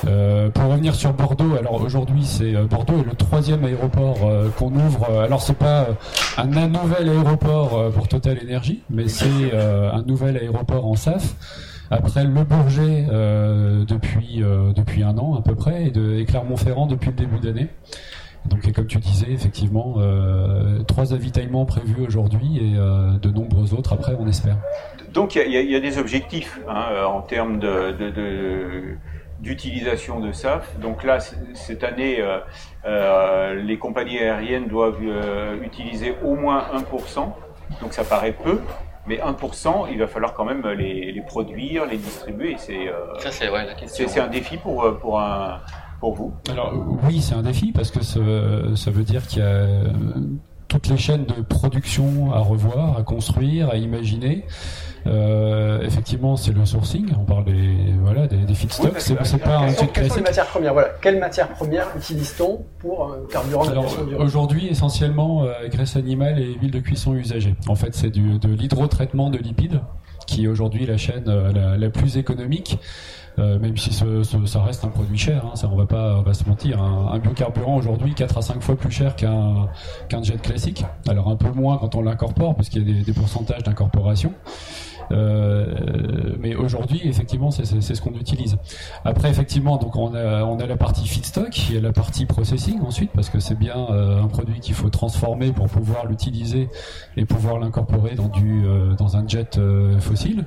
Euh, 0.06 0.50
pour 0.50 0.70
revenir 0.70 0.94
sur 0.94 1.12
Bordeaux, 1.12 1.56
alors 1.58 1.82
aujourd'hui 1.82 2.24
c'est 2.24 2.54
euh, 2.54 2.64
Bordeaux 2.64 3.00
est 3.00 3.04
le 3.04 3.14
troisième 3.14 3.64
aéroport 3.64 4.18
euh, 4.24 4.48
qu'on 4.50 4.74
ouvre. 4.74 5.08
Alors 5.22 5.40
c'est 5.42 5.56
pas 5.56 5.88
un, 6.36 6.46
nouvel 6.46 7.08
aéroport 7.08 7.90
pour 7.92 8.08
Total 8.08 8.38
Energy, 8.42 8.82
mais 8.90 9.08
c'est 9.08 9.52
un 9.54 10.02
nouvel 10.02 10.36
aéroport 10.36 10.86
en 10.86 10.96
SAF. 10.96 11.34
Après 11.90 12.24
Le 12.24 12.44
Bourget 12.44 13.06
depuis 13.86 14.42
depuis 14.74 15.02
un 15.02 15.18
an 15.18 15.36
à 15.36 15.42
peu 15.42 15.54
près 15.54 15.86
et, 15.86 16.24
Clermont-Ferrand 16.24 16.86
depuis 16.86 17.08
le 17.08 17.16
début 17.16 17.40
d'année. 17.40 17.68
Donc, 18.46 18.72
comme 18.72 18.86
tu 18.86 18.98
disais, 18.98 19.30
effectivement, 19.30 19.96
euh, 19.98 20.82
trois 20.84 21.12
avitaillements 21.12 21.66
prévus 21.66 22.06
aujourd'hui 22.06 22.58
et 22.58 22.76
euh, 22.76 23.18
de 23.18 23.30
nombreux 23.30 23.74
autres 23.74 23.92
après, 23.92 24.16
on 24.18 24.26
espère. 24.26 24.56
Donc, 25.12 25.34
il 25.34 25.50
y, 25.50 25.76
a 25.76 25.80
des 25.80 25.98
objectifs 25.98 26.58
hein, 26.68 27.04
en 27.06 27.20
termes 27.20 27.60
d'utilisation 29.40 30.20
de 30.20 30.32
SAF. 30.32 30.78
Donc 30.78 31.04
là, 31.04 31.18
cette 31.54 31.84
année, 31.84 32.20
euh, 32.20 32.38
euh, 32.84 33.54
les 33.54 33.78
compagnies 33.78 34.18
aériennes 34.18 34.68
doivent 34.68 35.00
euh, 35.02 35.62
utiliser 35.62 36.14
au 36.22 36.34
moins 36.34 36.66
1%. 36.74 37.32
Donc 37.80 37.92
ça 37.92 38.04
paraît 38.04 38.32
peu, 38.32 38.60
mais 39.06 39.18
1%, 39.18 39.86
il 39.90 39.98
va 39.98 40.06
falloir 40.06 40.34
quand 40.34 40.44
même 40.44 40.66
les, 40.68 41.12
les 41.12 41.20
produire, 41.22 41.86
les 41.86 41.96
distribuer. 41.96 42.54
C'est 42.58 42.88
euh, 42.88 43.18
Ça, 43.18 43.30
c'est 43.30 43.48
ouais, 43.50 43.64
la 43.66 43.74
question. 43.74 44.06
c'est- 44.08 44.20
un 44.20 44.28
défi 44.28 44.56
pour, 44.56 44.84
euh, 44.84 44.92
pour, 44.92 45.18
un, 45.20 45.60
pour 46.00 46.14
vous? 46.14 46.32
Alors 46.50 46.72
oui, 47.04 47.20
c'est 47.20 47.34
un 47.34 47.42
défi 47.42 47.72
parce 47.72 47.90
que 47.90 48.02
ça, 48.02 48.20
ça 48.76 48.90
veut 48.90 49.04
dire 49.04 49.26
qu'il 49.26 49.38
y 49.40 49.42
a 49.42 49.46
euh, 49.46 49.84
toutes 50.70 50.88
les 50.88 50.96
chaînes 50.96 51.26
de 51.26 51.42
production 51.42 52.32
à 52.32 52.38
revoir, 52.38 52.96
à 52.96 53.02
construire, 53.02 53.68
à 53.70 53.76
imaginer. 53.76 54.46
Euh, 55.06 55.80
effectivement, 55.82 56.36
c'est 56.36 56.52
le 56.52 56.64
sourcing. 56.64 57.10
On 57.18 57.24
parle 57.24 57.46
des 57.46 57.74
voilà 58.02 58.26
des, 58.28 58.36
des 58.36 58.54
feedstocks. 58.54 58.94
Oui, 58.94 59.16
c'est 59.24 59.38
pas 59.38 59.58
un 59.58 59.72
truc 59.72 59.92
quelles 59.92 60.08
sont 60.08 60.16
les 60.16 60.22
classique. 60.22 60.24
matières 60.26 60.46
premières? 60.46 60.72
Voilà, 60.74 60.88
quelles 61.02 61.18
matières 61.18 61.48
premières 61.48 61.88
utilise-t-on 61.96 62.64
pour 62.78 63.12
un 63.12 63.26
carburant 63.32 63.64
aujourd'hui, 64.18 64.68
essentiellement 64.68 65.44
euh, 65.44 65.68
graisse 65.68 65.96
animale 65.96 66.38
et 66.38 66.54
huile 66.60 66.70
de 66.70 66.80
cuisson 66.80 67.14
usagée. 67.14 67.54
En 67.66 67.74
fait, 67.74 67.94
c'est 67.94 68.10
du 68.10 68.38
de 68.38 68.48
l'hydrotraitement 68.48 69.30
de 69.30 69.38
lipides 69.38 69.80
qui 70.26 70.44
est 70.44 70.48
aujourd'hui 70.48 70.86
la 70.86 70.98
chaîne 70.98 71.24
euh, 71.28 71.50
la, 71.52 71.76
la 71.78 71.90
plus 71.90 72.16
économique. 72.16 72.78
Euh, 73.38 73.58
même 73.58 73.76
si 73.76 73.92
ce- 73.92 74.22
ce- 74.22 74.44
ça 74.46 74.62
reste 74.62 74.84
un 74.84 74.88
produit 74.88 75.16
cher, 75.16 75.44
hein, 75.46 75.56
ça 75.56 75.68
on 75.72 75.76
va 75.76 75.86
pas 75.86 76.16
on 76.18 76.22
va 76.22 76.34
se 76.34 76.44
mentir. 76.48 76.82
Un, 76.82 77.12
un 77.12 77.18
biocarburant 77.18 77.76
aujourd'hui 77.76 78.12
4 78.14 78.36
à 78.38 78.42
5 78.42 78.60
fois 78.60 78.76
plus 78.76 78.90
cher 78.90 79.16
qu'un 79.16 79.68
qu'un 80.08 80.22
jet 80.22 80.40
classique. 80.42 80.84
Alors 81.08 81.28
un 81.28 81.36
peu 81.36 81.50
moins 81.50 81.78
quand 81.78 81.94
on 81.94 82.02
l'incorpore 82.02 82.54
parce 82.56 82.68
qu'il 82.68 82.86
y 82.86 82.90
a 82.90 82.94
des, 82.98 83.02
des 83.04 83.12
pourcentages 83.12 83.62
d'incorporation. 83.62 84.32
Euh, 85.12 86.36
mais 86.38 86.54
aujourd'hui, 86.54 87.00
effectivement, 87.04 87.50
c'est 87.50 87.64
ce 87.64 88.00
qu'on 88.00 88.12
utilise. 88.12 88.56
Après, 89.04 89.28
effectivement, 89.28 89.76
donc 89.76 89.96
on 89.96 90.14
a, 90.14 90.44
on 90.44 90.58
a 90.60 90.66
la 90.66 90.76
partie 90.76 91.06
feedstock, 91.08 91.68
il 91.68 91.74
y 91.74 91.78
a 91.78 91.80
la 91.80 91.92
partie 91.92 92.26
processing 92.26 92.80
ensuite, 92.82 93.10
parce 93.12 93.28
que 93.28 93.40
c'est 93.40 93.58
bien 93.58 93.74
euh, 93.90 94.22
un 94.22 94.28
produit 94.28 94.60
qu'il 94.60 94.74
faut 94.74 94.88
transformer 94.88 95.50
pour 95.52 95.66
pouvoir 95.66 96.06
l'utiliser 96.06 96.68
et 97.16 97.24
pouvoir 97.24 97.58
l'incorporer 97.58 98.14
dans 98.14 98.28
du 98.28 98.64
euh, 98.64 98.94
dans 98.94 99.16
un 99.16 99.26
jet 99.26 99.58
euh, 99.58 99.98
fossile. 99.98 100.44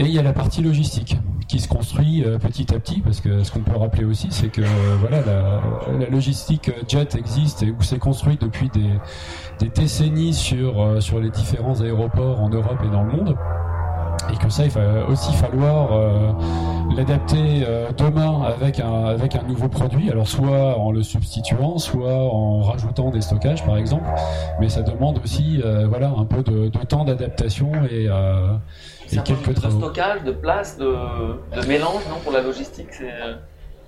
Et 0.00 0.04
il 0.04 0.12
y 0.12 0.18
a 0.20 0.22
la 0.22 0.32
partie 0.32 0.62
logistique 0.62 1.18
qui 1.48 1.58
se 1.58 1.66
construit 1.66 2.22
euh, 2.24 2.38
petit 2.38 2.72
à 2.72 2.78
petit, 2.78 3.00
parce 3.00 3.20
que 3.20 3.42
ce 3.42 3.50
qu'on 3.50 3.62
peut 3.62 3.76
rappeler 3.76 4.04
aussi, 4.04 4.28
c'est 4.30 4.48
que 4.48 4.60
euh, 4.60 4.66
voilà 5.00 5.22
la, 5.22 6.08
logistique 6.08 6.70
jet 6.86 7.16
existe 7.16 7.64
et 7.64 7.70
où 7.70 7.82
c'est 7.82 7.98
construit 7.98 8.38
depuis 8.40 8.70
des, 8.70 9.68
décennies 9.70 10.34
sur 10.34 10.80
euh, 10.80 11.00
sur 11.00 11.18
les 11.18 11.30
différents 11.30 11.80
aéroports 11.80 12.40
en 12.40 12.48
Europe 12.48 12.78
et 12.84 12.90
dans 12.90 13.02
le 13.02 13.10
monde. 13.10 13.36
Et 14.32 14.36
que 14.36 14.50
ça 14.50 14.64
il 14.64 14.70
va 14.70 15.08
aussi 15.08 15.32
falloir 15.32 15.90
l'adapter 16.94 17.64
demain 17.96 18.42
avec 18.42 18.80
un 18.80 19.04
avec 19.04 19.36
un 19.36 19.42
nouveau 19.44 19.68
produit. 19.68 20.10
Alors 20.10 20.26
soit 20.26 20.76
en 20.76 20.90
le 20.90 21.02
substituant 21.02 21.78
soit 21.78 22.12
en 22.12 22.60
rajoutant 22.60 23.10
des 23.10 23.20
stockages 23.20 23.64
par 23.64 23.78
exemple. 23.78 24.10
Mais 24.60 24.68
ça 24.68 24.82
demande 24.82 25.20
aussi 25.24 25.62
voilà 25.88 26.12
un 26.14 26.24
peu 26.24 26.42
de, 26.42 26.68
de 26.68 26.78
temps 26.84 27.04
d'adaptation 27.04 27.70
et 27.90 28.08
C'est 29.08 29.18
un 29.18 29.22
quelques 29.22 29.54
de 29.54 29.70
stockage, 29.70 30.22
de 30.24 30.32
place, 30.32 30.78
de, 30.78 30.84
de 30.84 31.66
mélange, 31.66 32.02
non, 32.08 32.16
pour 32.22 32.32
la 32.32 32.42
logistique. 32.42 32.88
C'est 32.90 33.10
euh, 33.10 33.34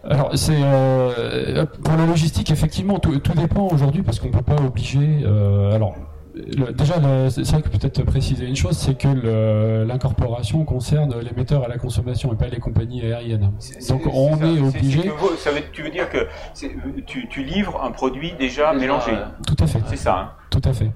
Alors 0.09 0.31
c'est 0.35 0.57
euh, 0.57 1.67
pour 1.85 1.97
la 1.97 2.07
logistique 2.07 2.51
effectivement 2.51 2.99
tout, 2.99 3.19
tout 3.19 3.35
dépend 3.35 3.69
aujourd'hui 3.69 4.03
parce 4.03 4.19
qu'on 4.19 4.31
peut 4.31 4.43
pas 4.43 4.57
obliger. 4.57 5.21
euh, 5.25 5.73
alors 5.75 5.95
le- 6.35 6.73
déjà 6.73 6.99
le- 6.99 7.29
c'est 7.31 7.43
vrai 7.47 7.63
que 7.63 7.69
peut-être 7.69 8.03
préciser 8.05 8.47
une 8.47 8.57
chose 8.57 8.77
c'est 8.77 8.97
que 8.97 9.09
le- 9.09 9.85
l'incorporation 9.85 10.65
concerne 10.65 11.15
l'émetteur 11.21 11.65
à 11.65 11.69
la 11.69 11.79
consommation 11.79 12.33
et 12.33 12.37
pas 12.37 12.47
les 12.49 12.59
compagnies 12.61 13.03
aériennes. 13.03 13.51
Donc 13.89 14.03
on 14.13 14.37
est 14.37 14.57
c'est- 14.57 14.61
obligé. 14.63 15.01
c'est 15.03 15.09
que 15.09 15.13
vous- 15.15 15.37
ça 15.37 15.51
veut, 15.51 15.61
tu 15.73 15.83
veux 15.83 15.91
dire 15.91 16.09
que 16.09 16.27
tu, 17.07 17.29
tu 17.29 17.43
livres 17.45 17.81
un 17.83 17.91
produit 17.91 18.33
déjà, 18.39 18.73
Déjà, 18.73 18.73
mélangé. 18.75 19.13
ouais. 19.13 19.19
Tout 19.47 19.57
à 19.63 19.67
fait. 19.67 19.81
C'est 19.87 19.97
ça. 19.97 20.19
hein. 20.19 20.31
Tout 20.51 20.63
à 20.65 20.73
fait. 20.73 20.91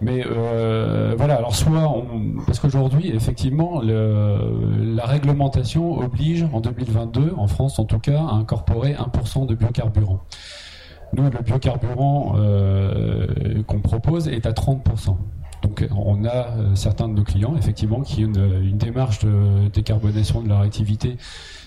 Mais 0.00 0.24
euh, 0.26 1.14
voilà, 1.16 1.36
alors 1.36 1.54
soit 1.54 1.88
on, 1.88 2.40
parce 2.46 2.58
qu'aujourd'hui, 2.58 3.10
effectivement, 3.14 3.80
le, 3.80 4.94
la 4.96 5.04
réglementation 5.06 5.98
oblige 5.98 6.44
en 6.52 6.60
2022, 6.60 7.32
en 7.36 7.46
France 7.46 7.78
en 7.78 7.84
tout 7.84 7.98
cas, 8.00 8.18
à 8.18 8.32
incorporer 8.34 8.94
1% 8.94 9.46
de 9.46 9.54
biocarburant. 9.54 10.20
Nous, 11.14 11.22
le 11.22 11.42
biocarburant 11.42 12.34
euh, 12.36 13.62
qu'on 13.66 13.80
propose 13.80 14.28
est 14.28 14.46
à 14.46 14.52
30%. 14.52 15.16
Donc 15.62 15.86
on 15.90 16.24
a 16.24 16.28
euh, 16.28 16.74
certains 16.74 17.08
de 17.08 17.14
nos 17.14 17.24
clients, 17.24 17.56
effectivement, 17.56 18.02
qui 18.02 18.24
ont 18.24 18.32
une, 18.32 18.78
démarche 18.78 19.20
de 19.20 19.68
décarbonation 19.72 20.42
de 20.42 20.48
leur 20.48 20.60
activité 20.60 21.16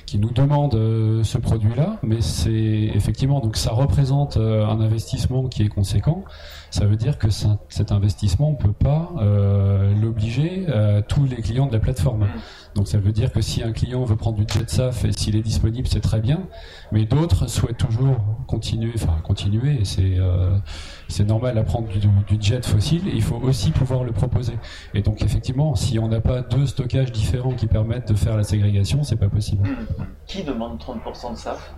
qui 0.05 0.17
nous 0.17 0.31
demandent 0.31 0.75
euh, 0.75 1.23
ce 1.23 1.37
produit-là, 1.37 1.97
mais 2.03 2.21
c'est 2.21 2.51
effectivement 2.93 3.39
donc 3.39 3.57
ça 3.57 3.71
représente 3.71 4.37
un 4.37 4.79
investissement 4.79 5.47
qui 5.47 5.63
est 5.63 5.69
conséquent. 5.69 6.23
Ça 6.71 6.85
veut 6.85 6.95
dire 6.95 7.17
que 7.17 7.27
cet 7.29 7.91
investissement, 7.91 8.49
on 8.49 8.55
peut 8.55 8.71
pas 8.71 9.11
euh, 9.17 9.93
l'obliger 9.93 10.67
à 10.67 11.01
tous 11.01 11.25
les 11.25 11.41
clients 11.41 11.67
de 11.67 11.73
la 11.73 11.79
plateforme. 11.79 12.27
Donc 12.75 12.87
ça 12.87 12.97
veut 12.97 13.11
dire 13.11 13.33
que 13.33 13.41
si 13.41 13.61
un 13.61 13.73
client 13.73 14.05
veut 14.05 14.15
prendre 14.15 14.37
du 14.37 14.45
jet 14.51 14.69
SAF 14.69 15.03
et 15.03 15.11
s'il 15.11 15.35
est 15.35 15.41
disponible, 15.41 15.87
c'est 15.87 15.99
très 15.99 16.21
bien, 16.21 16.47
mais 16.93 17.03
d'autres 17.03 17.47
souhaitent 17.47 17.77
toujours 17.77 18.15
continuer, 18.47 18.93
enfin 18.95 19.17
continuer, 19.23 19.81
et 19.81 19.85
c'est 19.85 20.17
euh, 20.17 20.57
normal 21.27 21.57
à 21.57 21.63
prendre 21.63 21.89
du, 21.89 21.99
du 21.99 22.41
jet 22.41 22.65
fossile, 22.65 23.05
et 23.09 23.15
il 23.15 23.21
faut 23.21 23.35
aussi 23.35 23.71
pouvoir 23.71 24.05
le 24.05 24.13
proposer. 24.13 24.53
Et 24.93 25.01
donc 25.01 25.21
effectivement, 25.21 25.75
si 25.75 25.99
on 25.99 26.07
n'a 26.07 26.21
pas 26.21 26.41
deux 26.41 26.65
stockages 26.65 27.11
différents 27.11 27.53
qui 27.53 27.67
permettent 27.67 28.07
de 28.07 28.15
faire 28.15 28.37
la 28.37 28.43
ségrégation, 28.43 29.03
c'est 29.03 29.17
pas 29.17 29.29
possible. 29.29 29.67
Qui 30.25 30.43
demande 30.43 30.79
30% 30.79 31.33
de 31.33 31.37
SAF? 31.37 31.75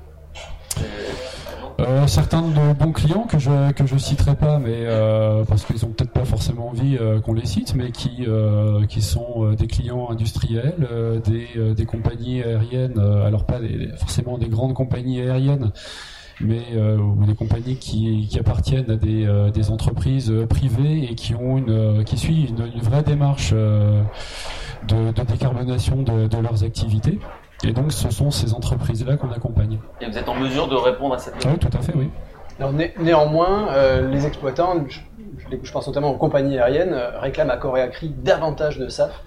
Euh, 1.79 2.05
certains 2.07 2.41
de 2.41 2.73
bons 2.73 2.91
clients 2.91 3.23
que 3.23 3.39
je 3.39 3.71
que 3.71 3.85
je 3.85 3.97
citerai 3.97 4.35
pas, 4.35 4.59
mais 4.59 4.85
euh, 4.85 5.43
parce 5.43 5.65
qu'ils 5.65 5.83
ont 5.85 5.89
peut-être 5.89 6.11
pas 6.11 6.25
forcément 6.25 6.69
envie 6.69 6.97
euh, 6.99 7.19
qu'on 7.19 7.33
les 7.33 7.45
cite, 7.45 7.73
mais 7.75 7.91
qui 7.91 8.25
sont 9.01 9.53
des 9.53 9.67
clients 9.67 10.09
industriels, 10.09 10.87
des 11.25 11.85
compagnies 11.85 12.43
aériennes, 12.43 12.99
alors 12.99 13.45
pas 13.45 13.59
forcément 13.97 14.37
des 14.37 14.47
grandes 14.47 14.73
compagnies 14.73 15.21
aériennes, 15.21 15.71
mais 16.41 16.63
des 17.27 17.35
compagnies 17.35 17.77
qui, 17.77 18.29
appartiennent 18.39 18.91
à 18.91 18.95
des, 18.95 19.69
entreprises 19.69 20.33
privées 20.49 21.03
et 21.09 21.15
qui 21.15 21.35
ont 21.35 21.57
une 21.57 22.03
qui 22.03 22.17
suivent 22.17 22.49
une, 22.49 22.81
vraie 22.81 23.03
démarche 23.03 23.51
de, 23.51 25.23
décarbonation 25.27 26.03
de 26.03 26.37
leurs 26.37 26.63
activités. 26.63 27.19
Et 27.65 27.71
donc, 27.71 27.91
ce 27.93 28.09
sont 28.09 28.29
ces 28.29 28.53
entreprises-là 28.53 29.15
qu'on 29.15 29.31
accompagne. 29.31 29.79
Et 30.01 30.05
vous 30.05 30.17
êtes 30.17 30.27
en 30.27 30.35
mesure 30.35 30.67
de 30.67 30.75
répondre 30.75 31.15
à 31.15 31.17
cette 31.17 31.35
Ah 31.45 31.49
oui, 31.51 31.59
tout 31.59 31.75
à 31.77 31.81
fait, 31.81 31.93
oui. 31.95 32.09
Alors, 32.59 32.73
né- 32.73 32.93
néanmoins, 32.99 33.69
euh, 33.71 34.09
les 34.09 34.25
exploitants, 34.25 34.83
je, 34.87 35.71
pense 35.71 35.87
notamment 35.87 36.11
aux 36.11 36.17
compagnies 36.17 36.59
aériennes, 36.59 36.93
euh, 36.93 37.19
réclament 37.19 37.51
à 37.51 37.57
corps 37.57 37.77
et 37.77 37.81
à 37.81 37.87
cri 37.87 38.09
davantage 38.09 38.77
de 38.77 38.89
SAF. 38.89 39.23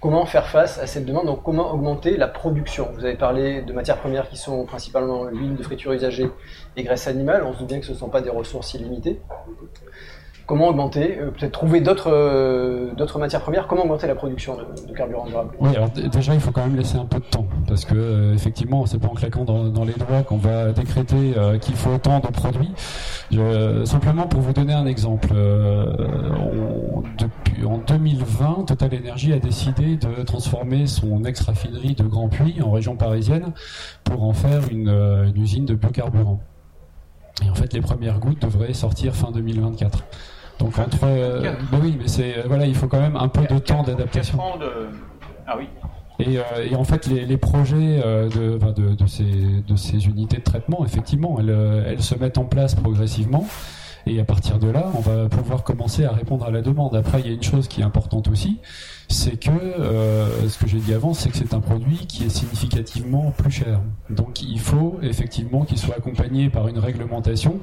Comment 0.00 0.26
faire 0.26 0.46
face 0.46 0.78
à 0.78 0.86
cette 0.86 1.06
demande 1.06 1.26
Donc, 1.26 1.42
comment 1.42 1.72
augmenter 1.72 2.16
la 2.16 2.28
production 2.28 2.88
Vous 2.94 3.04
avez 3.04 3.16
parlé 3.16 3.62
de 3.62 3.72
matières 3.72 3.98
premières 3.98 4.28
qui 4.28 4.36
sont 4.36 4.64
principalement 4.64 5.24
l'huile 5.24 5.56
de 5.56 5.62
friture 5.62 5.92
usagée 5.92 6.30
et 6.76 6.82
graisse 6.84 7.08
animale. 7.08 7.42
On 7.44 7.52
se 7.52 7.58
doute 7.58 7.68
bien 7.68 7.80
que 7.80 7.86
ce 7.86 7.92
ne 7.92 7.96
sont 7.96 8.08
pas 8.08 8.20
des 8.20 8.30
ressources 8.30 8.74
illimitées. 8.74 9.20
Comment 10.46 10.68
augmenter 10.68 11.18
euh, 11.18 11.30
Peut-être 11.32 11.52
trouver 11.52 11.80
d'autres 11.80 12.12
euh, 12.12 12.94
d'autres 12.94 13.18
matières 13.18 13.40
premières? 13.40 13.66
Comment 13.66 13.82
augmenter 13.82 14.06
la 14.06 14.14
production 14.14 14.56
de, 14.56 14.92
carburant 14.94 15.26
durable? 15.26 15.50
Oui, 15.58 15.74
alors 15.74 15.90
déjà, 15.90 16.34
il 16.34 16.40
faut 16.40 16.52
quand 16.52 16.62
même 16.62 16.76
laisser 16.76 16.96
un 16.96 17.04
peu 17.04 17.18
de 17.18 17.24
temps, 17.24 17.46
parce 17.66 17.84
que 17.84 17.94
euh, 17.96 18.32
effectivement, 18.32 18.86
c'est 18.86 19.00
pas 19.00 19.08
en 19.08 19.14
claquant 19.14 19.44
dans, 19.44 19.84
les 19.84 19.94
doigts 19.94 20.22
qu'on 20.22 20.36
va 20.36 20.72
décréter 20.72 21.34
qu'il 21.60 21.74
faut 21.74 21.90
autant 21.90 22.20
de 22.20 22.28
produits. 22.28 22.72
Simplement 23.84 24.26
pour 24.26 24.40
vous 24.40 24.52
donner 24.52 24.72
un 24.72 24.86
exemple, 24.86 25.28
depuis 27.18 27.64
en 27.64 27.78
2020, 27.78 28.66
Total 28.66 28.90
Energy 28.94 29.32
a 29.32 29.38
décidé 29.38 29.96
de 29.96 30.22
transformer 30.22 30.86
son 30.86 31.24
ex-raffinerie 31.24 31.94
de 31.94 32.04
Grand 32.04 32.28
Puy 32.28 32.60
en 32.62 32.70
région 32.70 32.96
parisienne 32.96 33.52
pour 34.04 34.22
en 34.24 34.32
faire 34.32 34.62
une, 34.70 34.88
une 34.88 35.42
usine 35.42 35.66
de 35.66 35.74
biocarburant. 35.74 36.40
Et 37.44 37.50
en 37.50 37.54
fait, 37.54 37.72
les 37.72 37.80
premières 37.80 38.18
gouttes 38.18 38.42
devraient 38.42 38.72
sortir 38.72 39.14
fin 39.14 39.30
2024. 39.30 40.04
Donc 40.58 40.78
entre, 40.78 40.98
euh, 41.04 41.52
ben 41.70 41.78
oui, 41.82 41.96
mais 42.00 42.08
c'est 42.08 42.42
voilà, 42.46 42.66
il 42.66 42.74
faut 42.74 42.86
quand 42.88 43.00
même 43.00 43.16
un 43.16 43.28
peu 43.28 43.42
de 43.52 43.58
temps 43.58 43.82
d'adaptation. 43.82 44.38
De- 44.58 44.88
Ah 45.46 45.56
oui. 45.58 45.68
Et, 46.18 46.38
euh, 46.38 46.42
et 46.70 46.74
en 46.74 46.84
fait, 46.84 47.06
les, 47.08 47.26
les 47.26 47.36
projets 47.36 48.00
euh, 48.02 48.28
de, 48.30 48.58
de, 48.72 48.94
de, 48.94 49.06
ces, 49.06 49.24
de 49.24 49.76
ces 49.76 50.06
unités 50.06 50.38
de 50.38 50.42
traitement, 50.42 50.82
effectivement, 50.84 51.36
elles, 51.38 51.50
euh, 51.50 51.84
elles 51.86 52.02
se 52.02 52.14
mettent 52.14 52.38
en 52.38 52.44
place 52.46 52.74
progressivement. 52.74 53.46
Et 54.08 54.18
à 54.20 54.24
partir 54.24 54.58
de 54.58 54.70
là, 54.70 54.86
on 54.94 55.00
va 55.00 55.28
pouvoir 55.28 55.62
commencer 55.64 56.04
à 56.04 56.12
répondre 56.12 56.46
à 56.46 56.50
la 56.50 56.62
demande. 56.62 56.94
Après, 56.96 57.20
il 57.20 57.26
y 57.26 57.30
a 57.30 57.32
une 57.34 57.42
chose 57.42 57.66
qui 57.68 57.80
est 57.80 57.84
importante 57.84 58.28
aussi, 58.28 58.60
c'est 59.08 59.36
que 59.38 59.50
euh, 59.50 60.48
ce 60.48 60.58
que 60.58 60.66
j'ai 60.68 60.78
dit 60.78 60.94
avant, 60.94 61.12
c'est 61.12 61.28
que 61.28 61.36
c'est 61.36 61.52
un 61.54 61.60
produit 61.60 62.06
qui 62.06 62.24
est 62.24 62.28
significativement 62.30 63.32
plus 63.36 63.50
cher. 63.50 63.80
Donc, 64.08 64.42
il 64.42 64.60
faut 64.60 64.98
effectivement 65.02 65.64
qu'il 65.64 65.76
soit 65.76 65.96
accompagné 65.96 66.48
par 66.50 66.68
une 66.68 66.78
réglementation 66.78 67.58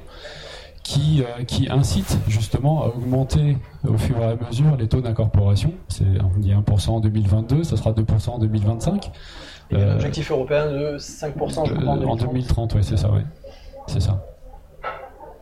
qui, 0.84 1.24
euh, 1.24 1.44
qui 1.46 1.70
incite 1.70 2.18
justement 2.28 2.84
à 2.84 2.88
augmenter 2.88 3.58
au 3.88 3.98
fur 3.98 4.18
et 4.18 4.26
à 4.26 4.36
mesure 4.36 4.76
les 4.78 4.88
taux 4.88 5.02
d'incorporation. 5.02 5.74
C'est, 5.88 6.04
on 6.22 6.40
dit 6.40 6.52
1% 6.52 6.90
en 6.90 7.00
2022, 7.00 7.64
ça 7.64 7.78
sera 7.78 7.94
2% 7.94 8.30
en 8.30 8.40
2025. 8.40 9.12
Et 9.72 9.76
euh, 9.76 9.94
l'objectif 9.94 10.30
européen 10.30 10.70
de 10.70 10.98
5% 10.98 11.68
je 11.68 11.74
crois, 11.74 11.94
en 11.94 11.98
2030. 11.98 12.04
En 12.06 12.16
2030, 12.16 12.76
oui, 12.76 12.84
c'est 12.84 12.98
ça, 12.98 13.10
oui. 13.12 13.22
C'est 13.88 14.02
ça. 14.02 14.26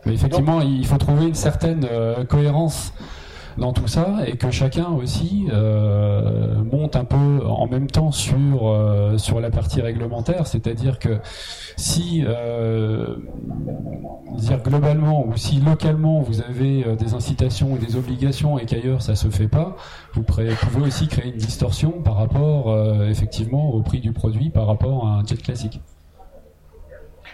Mais 0.06 0.14
effectivement, 0.14 0.60
Donc, 0.60 0.68
il 0.68 0.86
faut 0.86 0.98
trouver 0.98 1.26
une 1.26 1.34
certaine 1.34 1.86
euh, 1.90 2.24
cohérence 2.24 2.92
dans 3.58 3.72
tout 3.72 3.88
ça 3.88 4.18
et 4.26 4.36
que 4.36 4.50
chacun 4.50 4.88
aussi 4.90 5.46
euh, 5.52 6.62
monte 6.64 6.96
un 6.96 7.04
peu 7.04 7.46
en 7.46 7.66
même 7.66 7.88
temps 7.88 8.10
sur 8.10 8.68
euh, 8.68 9.18
sur 9.18 9.40
la 9.40 9.50
partie 9.50 9.80
réglementaire, 9.80 10.46
c'est-à-dire 10.46 10.98
que 10.98 11.18
si 11.76 12.24
euh, 12.26 13.16
dire 14.36 14.62
globalement 14.62 15.26
ou 15.26 15.36
si 15.36 15.60
localement 15.60 16.20
vous 16.20 16.40
avez 16.42 16.84
des 16.96 17.14
incitations 17.14 17.72
ou 17.72 17.78
des 17.78 17.96
obligations 17.96 18.58
et 18.58 18.66
qu'ailleurs 18.66 19.02
ça 19.02 19.14
se 19.14 19.28
fait 19.28 19.48
pas, 19.48 19.76
vous 20.14 20.22
pouvez 20.22 20.54
aussi 20.82 21.08
créer 21.08 21.30
une 21.30 21.38
distorsion 21.38 21.90
par 22.02 22.16
rapport 22.16 22.74
effectivement 23.08 23.70
au 23.70 23.82
prix 23.82 24.00
du 24.00 24.12
produit 24.12 24.50
par 24.50 24.66
rapport 24.66 25.06
à 25.06 25.10
un 25.18 25.26
jet 25.26 25.40
classique. 25.40 25.80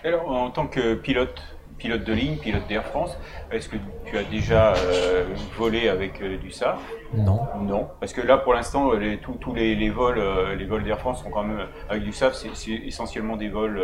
Alors 0.05 0.31
en 0.31 0.51
tant 0.51 0.67
que 0.67 0.95
pilote 0.95 1.43
pilote 1.79 2.05
de 2.05 2.13
ligne, 2.13 2.37
pilote 2.37 2.67
d'Air 2.69 2.85
France. 2.85 3.17
Est-ce 3.51 3.69
que 3.69 3.77
tu 4.05 4.19
as 4.19 4.25
déjà 4.25 4.75
euh, 4.75 5.25
volé 5.57 5.89
avec 5.89 6.21
euh, 6.21 6.37
du 6.37 6.51
SAF 6.51 6.79
Non. 7.15 7.41
Non, 7.61 7.89
parce 8.01 8.13
que 8.13 8.21
là, 8.21 8.37
pour 8.37 8.55
l'instant, 8.55 8.93
les, 8.93 9.19
tous 9.19 9.55
les, 9.55 9.75
les, 9.75 9.91
vols, 9.91 10.19
euh, 10.19 10.55
les 10.55 10.67
vols 10.67 10.85
d'Air 10.85 10.99
France 10.99 11.23
sont 11.23 11.31
quand 11.31 11.45
même 11.45 11.67
avec 11.89 12.03
du 12.03 12.13
SAF. 12.13 12.35
C'est 12.35 12.73
essentiellement 12.73 13.37
des 13.37 13.49
vols 13.49 13.81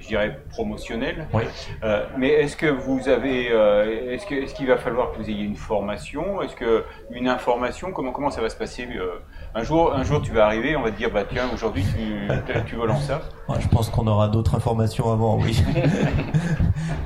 je 0.00 0.08
dirais 0.08 0.40
promotionnel. 0.50 1.26
Oui. 1.32 1.42
Euh, 1.84 2.04
mais 2.18 2.28
est-ce 2.28 2.56
que 2.56 2.66
vous 2.66 3.08
avez, 3.08 3.48
euh, 3.50 4.14
est-ce 4.14 4.54
qu'il 4.54 4.66
va 4.66 4.76
falloir 4.76 5.12
que 5.12 5.18
vous 5.18 5.28
ayez 5.28 5.44
une 5.44 5.56
formation, 5.56 6.42
est-ce 6.42 6.56
que 6.56 6.84
une 7.10 7.28
information, 7.28 7.92
comment 7.92 8.12
comment 8.12 8.30
ça 8.30 8.40
va 8.40 8.48
se 8.48 8.56
passer 8.56 8.88
euh, 8.96 9.20
Un 9.54 9.62
jour, 9.62 9.94
un 9.94 10.02
jour, 10.02 10.22
tu 10.22 10.32
vas 10.32 10.46
arriver, 10.46 10.76
on 10.76 10.82
va 10.82 10.90
te 10.90 10.96
dire, 10.96 11.10
bah 11.10 11.24
tiens, 11.30 11.48
aujourd'hui, 11.52 11.84
tu, 11.94 12.28
tu 12.66 12.76
voles 12.76 12.90
en. 12.90 13.00
Ouais, 13.48 13.60
je 13.60 13.68
pense 13.68 13.90
qu'on 13.90 14.06
aura 14.06 14.28
d'autres 14.28 14.54
informations 14.54 15.12
avant, 15.12 15.38
oui. 15.38 15.62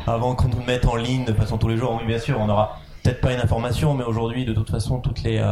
avant 0.07 0.35
qu'on 0.35 0.49
nous 0.49 0.63
mette 0.67 0.87
en 0.87 0.97
ligne 0.97 1.25
de 1.25 1.33
façon 1.33 1.59
tous 1.59 1.69
les 1.69 1.77
jours, 1.77 1.97
oui, 2.01 2.07
bien 2.07 2.19
sûr, 2.19 2.39
on 2.41 2.49
aura 2.49 2.79
peut-être 3.03 3.21
pas 3.21 3.33
une 3.33 3.41
information, 3.41 3.95
mais 3.95 4.05
aujourd'hui, 4.05 4.45
de 4.45 4.53
toute 4.53 4.71
façon, 4.71 5.01
toutes 5.01 5.23
les 5.23 5.43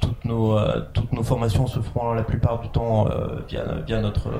toutes 0.00 0.24
nos 0.24 0.58
toutes 0.92 1.12
nos 1.12 1.22
formations 1.22 1.66
se 1.66 1.80
feront 1.80 2.12
la 2.14 2.22
plupart 2.24 2.60
du 2.60 2.68
temps 2.68 3.06
via 3.48 3.64
via 3.86 4.00
notre 4.00 4.30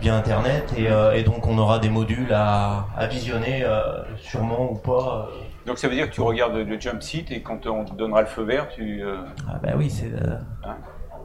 via 0.00 0.16
internet 0.16 0.72
et, 0.78 0.88
euh, 0.88 1.12
et, 1.14 1.24
donc 1.24 1.46
on 1.48 1.58
aura 1.58 1.78
des 1.80 1.88
modules 1.90 2.32
à, 2.32 2.86
à 2.96 3.06
visionner 3.06 3.64
euh, 3.64 4.02
sûrement 4.18 4.70
ou 4.70 4.76
pas. 4.76 5.28
euh. 5.28 5.34
Donc 5.66 5.78
ça 5.78 5.88
veut 5.88 5.94
dire 5.94 6.08
que 6.08 6.14
tu 6.14 6.20
regardes 6.20 6.54
le 6.54 6.80
jump 6.80 7.02
site 7.02 7.30
et 7.32 7.42
quand 7.42 7.66
on 7.66 7.84
te 7.84 7.94
donnera 7.94 8.20
le 8.20 8.28
feu 8.28 8.44
vert, 8.44 8.68
tu. 8.68 9.02
euh, 9.02 9.16
Ah 9.48 9.58
bah 9.62 9.70
oui, 9.76 9.90
c'est 9.90 10.12
euh, 10.14 10.36
Hein 10.64 10.76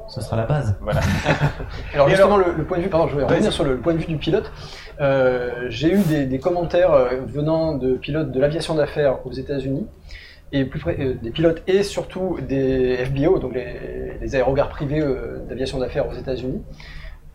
ce 0.08 0.22
sera 0.22 0.38
la 0.38 0.46
base. 0.46 0.76
Voilà. 0.82 1.02
Alors 1.94 2.10
justement, 2.10 2.36
alors- 2.36 2.48
le, 2.50 2.54
le 2.58 2.64
point 2.64 2.78
de 2.78 2.84
vue, 2.84 2.90
pardon, 2.90 3.08
je 3.08 3.16
vais 3.18 3.24
revenir 3.24 3.52
sur 3.52 3.64
le, 3.64 3.72
le 3.74 3.80
point 3.80 3.94
de 3.94 3.98
vue 4.00 4.06
du 4.06 4.18
pilote. 4.18 4.52
Euh, 5.02 5.66
J'ai 5.70 5.92
eu 5.92 6.00
des, 6.00 6.26
des 6.26 6.40
commentaires 6.40 6.94
euh, 6.94 7.10
venant 7.28 7.76
de 7.76 7.96
pilotes 7.96 8.32
de 8.32 8.40
l'aviation 8.40 8.76
d'affaires 8.76 9.26
aux 9.26 9.32
États-Unis 9.32 9.88
et 10.52 10.64
plus 10.66 10.80
près 10.80 10.96
euh, 11.00 11.16
des 11.22 11.32
pilotes 11.32 11.64
et 11.68 11.84
surtout 11.84 12.38
des 12.48 12.98
FBO, 13.06 13.40
donc 13.40 13.54
les, 13.56 14.18
les 14.22 14.36
aérogares 14.36 14.70
privés 14.70 15.02
euh, 15.02 15.40
d'aviation 15.50 15.80
d'affaires 15.80 16.08
aux 16.08 16.14
États-Unis, 16.14 16.62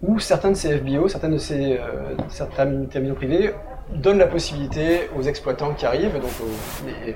où 0.02 0.18
certains 0.20 0.51
de 0.51 0.56
ces 0.56 0.78
FBO, 0.78 1.09
certaines 1.09 1.32
de 1.32 1.38
ces 1.38 1.74
euh, 1.74 2.14
certains 2.28 2.84
terminaux 2.86 3.14
privés 3.16 3.52
donnent 3.94 4.18
la 4.18 4.28
possibilité 4.28 5.10
aux 5.18 5.22
exploitants 5.22 5.74
qui 5.74 5.84
arrivent, 5.84 6.14
donc 6.14 6.30
au, 6.40 6.48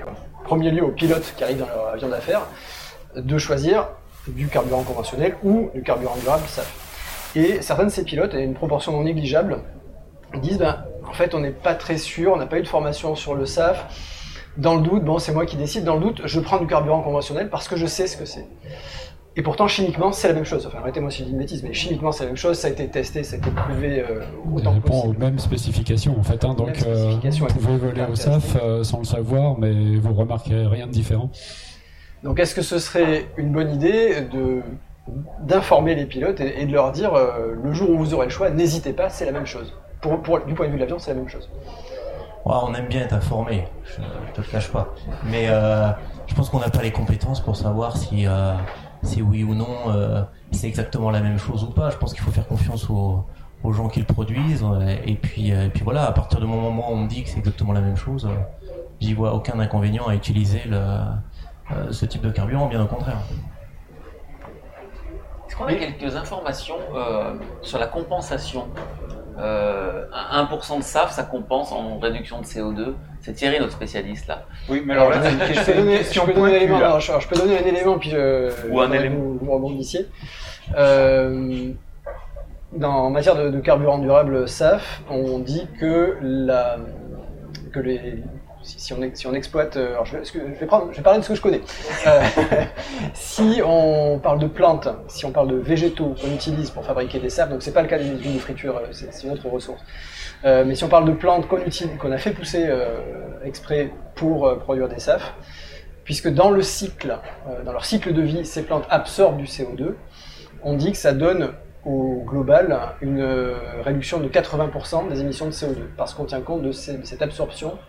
en 0.09 0.43
premier 0.43 0.69
lieu 0.69 0.83
aux 0.83 0.91
pilotes 0.91 1.33
qui 1.37 1.43
arrivent 1.43 1.59
dans 1.59 1.65
leur 1.67 1.87
avion 1.93 2.09
d'affaires, 2.09 2.41
de 3.15 3.37
choisir 3.37 3.87
du 4.27 4.47
carburant 4.47 4.83
conventionnel 4.83 5.35
ou 5.43 5.69
du 5.73 5.81
carburant 5.81 6.15
durable 6.17 6.43
SAF. 6.47 7.31
Et 7.35 7.61
certains 7.61 7.85
de 7.85 7.89
ces 7.89 8.03
pilotes, 8.03 8.33
et 8.33 8.43
une 8.43 8.53
proportion 8.53 8.91
non 8.91 9.03
négligeable, 9.03 9.59
disent 10.41 10.57
ben, 10.57 10.85
en 11.07 11.13
fait, 11.13 11.33
on 11.33 11.39
n'est 11.39 11.51
pas 11.51 11.75
très 11.75 11.97
sûr, 11.97 12.33
on 12.33 12.37
n'a 12.37 12.47
pas 12.47 12.59
eu 12.59 12.63
de 12.63 12.67
formation 12.67 13.15
sur 13.15 13.35
le 13.35 13.45
SAF. 13.45 13.85
Dans 14.57 14.75
le 14.75 14.81
doute, 14.81 15.03
bon, 15.03 15.19
c'est 15.19 15.33
moi 15.33 15.45
qui 15.45 15.57
décide. 15.57 15.83
Dans 15.83 15.95
le 15.95 16.01
doute, 16.01 16.21
je 16.25 16.39
prends 16.39 16.59
du 16.59 16.67
carburant 16.67 17.01
conventionnel 17.01 17.49
parce 17.49 17.67
que 17.67 17.75
je 17.75 17.85
sais 17.85 18.07
ce 18.07 18.15
que 18.15 18.25
c'est. 18.25 18.47
Et 19.37 19.41
pourtant, 19.41 19.67
chimiquement, 19.67 20.13
c'est 20.13 20.29
la 20.29 20.33
même 20.33 20.45
chose. 20.45 20.65
Enfin, 20.65 20.77
arrêtez-moi 20.77 21.11
si 21.11 21.19
je 21.19 21.23
dis 21.25 21.31
une 21.31 21.39
bêtise, 21.39 21.61
mais 21.61 21.73
chimiquement, 21.73 22.13
c'est 22.13 22.23
la 22.23 22.29
même 22.29 22.37
chose. 22.37 22.57
Ça 22.57 22.69
a 22.69 22.71
été 22.71 22.87
testé, 22.87 23.21
ça 23.23 23.35
a 23.35 23.39
été 23.39 23.51
prouvé 23.51 23.99
euh, 23.99 24.21
autant 24.55 24.79
que 24.79 24.89
aux 24.89 25.13
mêmes 25.13 25.39
spécifications 25.39 26.17
en 26.17 26.23
fait. 26.23 26.45
Hein, 26.45 26.53
donc 26.53 26.81
euh, 26.87 27.17
vous 27.21 27.45
pouvez 27.47 27.77
voler 27.77 28.03
au. 28.09 28.15
SAF 28.15 28.55
euh, 28.55 28.83
sans 28.85 28.99
le 28.99 29.03
savoir, 29.03 29.59
mais 29.59 29.97
vous 29.97 30.13
remarquerez 30.13 30.67
rien 30.67 30.87
de 30.87 30.93
différent. 30.93 31.31
Donc, 32.25 32.39
est-ce 32.39 32.55
que 32.55 32.63
ce 32.63 32.79
serait 32.79 33.27
une 33.37 33.51
bonne 33.51 33.71
idée 33.71 34.27
d'informer 35.41 35.93
les 35.93 36.07
pilotes 36.07 36.41
et, 36.41 36.65
de 36.65 36.73
leur 36.73 36.91
dire 36.91 37.13
euh, 37.13 37.53
le 37.63 37.71
jour 37.71 37.91
où 37.91 37.99
vous 37.99 38.15
aurez 38.15 38.25
le 38.25 38.31
choix, 38.31 38.49
n'hésitez 38.49 38.93
pas, 38.93 39.09
c'est 39.09 39.25
la 39.25 39.31
même 39.31 39.45
chose. 39.45 39.75
Pour, 40.01 40.39
du 40.39 40.55
point 40.55 40.65
de 40.65 40.71
vue 40.71 40.77
de 40.77 40.81
l'avion, 40.81 40.97
c'est 40.97 41.11
la 41.11 41.17
même 41.17 41.29
chose. 41.29 41.47
On 42.43 42.73
aime 42.73 42.87
bien 42.87 43.01
être 43.01 43.13
informé, 43.13 43.67
je, 43.83 44.01
je 44.27 44.33
te 44.33 44.41
le 44.41 44.47
cache 44.47 44.71
pas. 44.71 44.95
Mais 45.25 45.49
euh, 45.49 45.89
je 46.25 46.33
pense 46.33 46.49
qu'on 46.49 46.57
n'a 46.57 46.71
pas 46.71 46.81
les 46.81 46.91
compétences 46.91 47.41
pour 47.41 47.55
savoir 47.55 47.95
si, 47.95 48.25
euh, 48.25 48.53
oui 49.21 49.43
ou 49.43 49.53
non 49.53 49.67
c'est 50.51 50.67
exactement 50.67 51.11
la 51.11 51.21
même 51.21 51.37
chose 51.37 51.63
ou 51.63 51.69
pas. 51.69 51.91
Je 51.91 51.97
pense 51.97 52.13
qu'il 52.15 52.23
faut 52.23 52.31
faire 52.31 52.47
confiance 52.47 52.89
aux, 52.89 53.23
gens 53.71 53.87
qui 53.87 53.99
le 53.99 54.05
produisent. 54.05 54.65
Et 55.05 55.13
puis, 55.13 55.51
et 55.51 55.69
puis 55.71 55.83
voilà, 55.83 56.07
à 56.07 56.11
partir 56.11 56.39
du 56.39 56.47
moment 56.47 56.69
où 56.69 56.93
on 56.93 56.97
me 56.97 57.07
dit 57.07 57.23
que 57.23 57.29
c'est 57.29 57.39
exactement 57.39 57.73
la 57.73 57.81
même 57.81 57.97
chose, 57.97 58.27
j'y 58.99 59.13
vois 59.13 59.35
aucun 59.35 59.59
inconvénient 59.59 60.07
à 60.07 60.15
utiliser 60.15 60.61
le, 60.67 60.77
euh, 61.71 61.91
ce 61.91 62.05
type 62.05 62.21
de 62.21 62.29
carburant, 62.29 62.67
bien 62.67 62.83
au 62.83 62.87
contraire. 62.87 63.17
Est-ce 65.47 65.55
qu'on 65.55 65.65
a 65.65 65.73
quelques 65.73 66.15
informations 66.15 66.77
euh, 66.93 67.33
sur 67.61 67.79
la 67.79 67.87
compensation 67.87 68.67
euh, 69.37 70.05
un 70.13 70.45
1% 70.45 70.77
de 70.77 70.83
SAF, 70.83 71.11
ça 71.11 71.23
compense 71.23 71.71
en 71.71 71.99
réduction 71.99 72.39
de 72.39 72.45
CO2. 72.45 72.93
C'est 73.19 73.33
Thierry, 73.33 73.59
notre 73.59 73.73
spécialiste, 73.73 74.27
là. 74.27 74.45
Oui, 74.69 74.81
mais 74.85 74.93
alors 74.93 75.09
là, 75.09 75.21
c'est 75.21 75.31
une 75.33 75.39
je 75.41 75.47
question, 75.47 75.73
peux 75.73 75.73
donner, 75.73 75.95
une 75.95 75.97
question 75.97 76.23
je 76.25 76.27
peux 76.27 76.33
donner 76.33 76.43
un 76.43 76.51
pointue, 76.51 76.55
élément, 76.55 76.77
alors, 76.77 76.99
je, 77.01 77.11
alors, 77.11 77.21
je 77.21 77.27
peux 77.27 77.35
donner 77.35 77.57
un 77.57 77.65
élément, 77.65 77.97
puis 77.97 78.11
je, 78.11 78.69
Ou 78.69 78.79
un 78.79 78.91
élément. 78.91 79.17
Vous, 79.19 79.39
vous 79.41 79.51
rebondissiez. 79.51 80.07
Euh, 80.77 81.71
dans, 82.71 82.93
en 82.93 83.09
matière 83.09 83.35
de, 83.35 83.49
de 83.49 83.59
carburant 83.59 83.97
durable 83.97 84.47
SAF, 84.47 85.01
on 85.09 85.39
dit 85.39 85.67
que, 85.79 86.17
la, 86.21 86.77
que 87.73 87.79
les, 87.79 88.23
si, 88.65 88.93
on, 88.93 89.33
exploite, 89.33 89.77
euh, 89.77 89.95
je, 90.03 90.17
vais, 90.17 90.65
parler 90.65 91.19
de 91.19 91.23
ce 91.23 91.29
que 91.29 91.35
je 91.35 91.41
connais. 91.41 91.61
Euh, 92.07 92.21
si 93.13 93.61
on 93.63 94.19
parle 94.19 94.39
de 94.39 94.47
plantes, 94.47 94.87
si 95.07 95.25
on 95.25 95.31
parle 95.31 95.49
de 95.49 95.55
végétaux 95.55 96.15
qu'on 96.19 96.33
utilise 96.33 96.71
pour 96.71 96.83
fabriquer 96.83 97.19
des 97.19 97.29
SAF, 97.29 97.49
donc 97.49 97.61
c'est 97.61 97.73
pas 97.73 97.83
le 97.83 97.87
cas 97.87 97.99
des 97.99 98.09
de 98.09 98.39
friture, 98.39 98.77
euh, 98.77 98.87
c'est 98.91 99.23
une 99.23 99.33
autre 99.33 99.47
ressource. 99.47 99.81
Mais 100.43 100.75
si 100.75 100.83
on 100.83 100.89
parle 100.89 101.05
de 101.05 101.13
plantes 101.13 101.47
qu'on 101.47 102.11
a 102.11 102.17
fait 102.19 102.29
pousser 102.29 102.69
exprès 103.43 103.89
pour 104.13 104.59
produire 104.59 104.87
des 104.87 104.99
SAF, 104.99 105.33
puisque 106.03 106.31
dans 106.31 106.51
le 106.51 106.61
cycle, 106.61 107.17
dans 107.65 107.71
leur 107.71 107.83
cycle 107.83 108.13
de 108.13 108.21
vie, 108.21 108.45
ces 108.45 108.61
plantes 108.61 108.85
absorbent 108.91 109.37
du 109.37 109.45
CO2, 109.45 109.95
on 110.61 110.73
dit 110.73 110.91
que 110.91 110.99
ça 110.99 111.13
donne 111.13 111.53
au 111.83 112.23
global 112.27 112.79
une 113.01 113.25
réduction 113.83 114.19
de 114.19 114.27
80% 114.27 115.09
des 115.09 115.21
émissions 115.21 115.47
de 115.47 115.51
CO2, 115.51 115.77
parce 115.97 116.13
qu'on 116.13 116.25
tient 116.25 116.41
compte 116.41 116.61
de 116.61 116.71
cette 116.71 117.23
absorption 117.23 117.79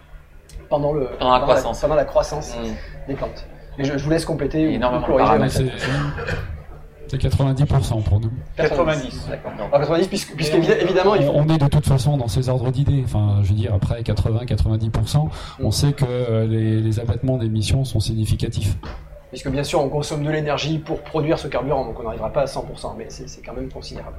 pendant, 0.68 0.92
le, 0.92 1.08
Pendant 1.18 1.32
la 1.34 1.40
croissance. 1.40 1.80
pendant 1.80 1.94
la 1.94 2.04
croissance 2.04 2.54
Mm. 2.56 3.08
des 3.08 3.14
plantes. 3.14 3.46
Mais 3.78 3.84
je, 3.84 3.96
je 3.98 4.04
vous 4.04 4.10
laisse 4.10 4.24
compléter 4.24 4.60
Il 4.60 4.64
y 4.64 4.68
a 4.68 4.70
ou- 4.70 4.74
énormément 4.76 5.06
de. 5.42 5.48
C'est 5.48 5.70
c'est 7.08 7.18
90% 7.18 8.02
pour 8.02 8.18
nous. 8.18 8.32
90. 8.56 9.28
D'accord. 9.28 9.52
Alors 9.58 9.70
90, 9.80 10.08
puisque, 10.08 10.34
puisque 10.34 10.54
évi- 10.54 10.72
évidemment, 10.80 11.14
il 11.14 11.22
faut, 11.24 11.30
On 11.36 11.48
est 11.48 11.58
de 11.58 11.68
toute 11.68 11.86
façon 11.86 12.16
dans 12.16 12.26
ces 12.26 12.48
ordres 12.48 12.72
d'idées. 12.72 13.02
Enfin, 13.04 13.38
je 13.44 13.50
veux 13.50 13.54
dire, 13.54 13.72
après 13.74 14.02
80-90%, 14.02 15.28
on 15.60 15.70
sait 15.70 15.92
que 15.92 16.04
euh, 16.04 16.46
les, 16.48 16.80
les 16.80 16.98
abattements 16.98 17.36
d'émissions 17.36 17.84
sont 17.84 18.00
significatifs. 18.00 18.76
puisque 19.30 19.48
bien 19.50 19.62
sûr 19.62 19.80
on 19.82 19.88
consomme 19.88 20.24
de 20.24 20.30
l'énergie 20.30 20.78
pour 20.78 21.00
produire 21.02 21.38
ce 21.38 21.46
carburant, 21.46 21.84
donc 21.84 22.00
on 22.00 22.02
n'arrivera 22.02 22.32
pas 22.32 22.42
à 22.42 22.46
100%, 22.46 22.94
mais 22.98 23.06
c'est 23.08 23.28
c'est 23.28 23.40
quand 23.42 23.52
même 23.54 23.68
considérable. 23.70 24.16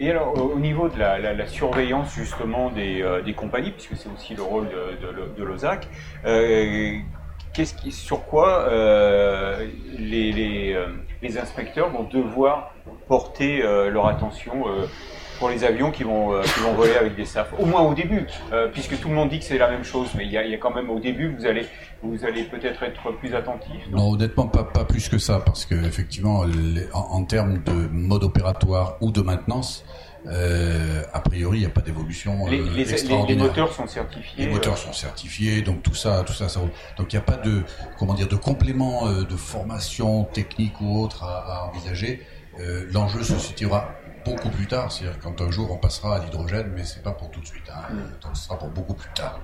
Et 0.00 0.10
alors, 0.10 0.34
au 0.38 0.54
au 0.54 0.58
niveau 0.58 0.88
de 0.88 0.98
la, 0.98 1.18
la- 1.18 1.34
la 1.34 1.46
surveillance 1.46 2.14
justement 2.14 2.70
des, 2.70 3.02
euh, 3.02 3.22
des 3.22 3.34
compagnies, 3.34 3.70
puisque 3.70 3.96
c'est 3.96 4.08
aussi 4.08 4.34
le 4.34 4.42
rôle 4.42 4.68
de, 4.68 5.06
de, 5.06 5.34
de 5.36 5.44
l'OSAC, 5.44 5.88
euh, 6.24 6.98
qu'est-ce 7.52 7.74
qui, 7.74 7.92
sur 7.92 8.24
quoi 8.26 8.66
euh, 8.68 9.66
les, 9.98 10.32
les, 10.32 10.72
euh, 10.74 10.88
les 11.22 11.38
inspecteurs 11.38 11.90
vont 11.90 12.04
devoir 12.04 12.74
porter 13.08 13.62
euh, 13.62 13.90
leur 13.90 14.06
attention 14.08 14.68
euh, 14.68 14.86
pour 15.44 15.50
les 15.50 15.62
avions 15.62 15.90
qui 15.90 16.04
vont, 16.04 16.32
euh, 16.32 16.40
qui 16.42 16.60
vont 16.60 16.72
voler 16.72 16.94
avec 16.96 17.16
des 17.16 17.26
SAF 17.26 17.52
Au 17.58 17.66
moins 17.66 17.82
au 17.82 17.92
début, 17.92 18.26
euh, 18.54 18.66
puisque 18.68 18.98
tout 18.98 19.10
le 19.10 19.14
monde 19.14 19.28
dit 19.28 19.40
que 19.40 19.44
c'est 19.44 19.58
la 19.58 19.68
même 19.68 19.84
chose, 19.84 20.08
mais 20.16 20.24
il 20.24 20.32
y 20.32 20.38
a, 20.38 20.42
il 20.42 20.50
y 20.50 20.54
a 20.54 20.56
quand 20.56 20.74
même 20.74 20.88
au 20.88 20.98
début, 20.98 21.36
vous 21.36 21.44
allez, 21.44 21.66
vous 22.02 22.24
allez 22.24 22.44
peut-être 22.44 22.82
être 22.82 23.12
plus 23.18 23.34
attentif. 23.34 23.76
non 23.90 24.12
honnêtement, 24.12 24.46
pas, 24.48 24.64
pas 24.64 24.86
plus 24.86 25.06
que 25.10 25.18
ça, 25.18 25.40
parce 25.44 25.66
que 25.66 25.74
effectivement, 25.84 26.44
les- 26.44 26.86
en, 26.94 27.00
en 27.18 27.24
termes 27.24 27.62
de 27.62 27.72
mode 27.92 28.24
opératoire 28.24 28.96
ou 29.02 29.10
de 29.12 29.20
maintenance, 29.20 29.84
Euh, 30.26 31.02
a 31.12 31.20
priori, 31.20 31.58
il 31.58 31.60
n'y 31.60 31.66
a 31.66 31.68
pas 31.78 31.82
d'évolution 31.82 32.46
Les, 32.46 32.58
euh, 32.58 32.64
les- 32.64 32.84
les- 32.84 32.92
extraordinaire. 32.94 33.42
les 33.44 33.48
moteurs 33.50 33.72
sont 33.74 33.86
certifiés. 33.86 34.46
Les 34.46 34.50
moteurs 34.50 34.78
sont 34.78 34.94
certifiés, 34.94 35.60
donc 35.60 35.82
tout 35.82 35.94
ça, 35.94 36.24
tout 36.26 36.32
ça, 36.32 36.48
ça 36.48 36.60
roule. 36.60 36.70
Donc 36.96 37.12
il 37.12 37.16
n'y 37.16 37.20
a 37.20 37.26
pas 37.26 37.36
de, 37.36 37.60
comment 37.98 38.14
dire, 38.14 38.26
de 38.26 38.34
complément 38.36 39.06
de 39.12 39.36
formation 39.36 40.24
technique 40.24 40.80
ou 40.80 40.98
autre 41.02 41.24
à, 41.24 41.34
à 41.56 41.68
envisager. 41.68 42.22
L'enjeu 42.90 43.22
se 43.22 43.36
situera 43.38 43.90
beaucoup 44.24 44.48
plus 44.48 44.66
tard, 44.66 44.90
c'est-à-dire 44.90 45.18
quand 45.20 45.40
un 45.40 45.50
jour 45.50 45.70
on 45.70 45.76
passera 45.76 46.16
à 46.16 46.18
l'hydrogène, 46.18 46.72
mais 46.74 46.84
c'est 46.84 47.02
pas 47.02 47.12
pour 47.12 47.30
tout 47.30 47.40
de 47.40 47.46
suite. 47.46 47.70
Hein. 47.70 47.94
Donc, 48.22 48.36
ce 48.36 48.44
sera 48.44 48.58
pour 48.58 48.68
beaucoup 48.68 48.94
plus 48.94 49.10
tard. 49.14 49.38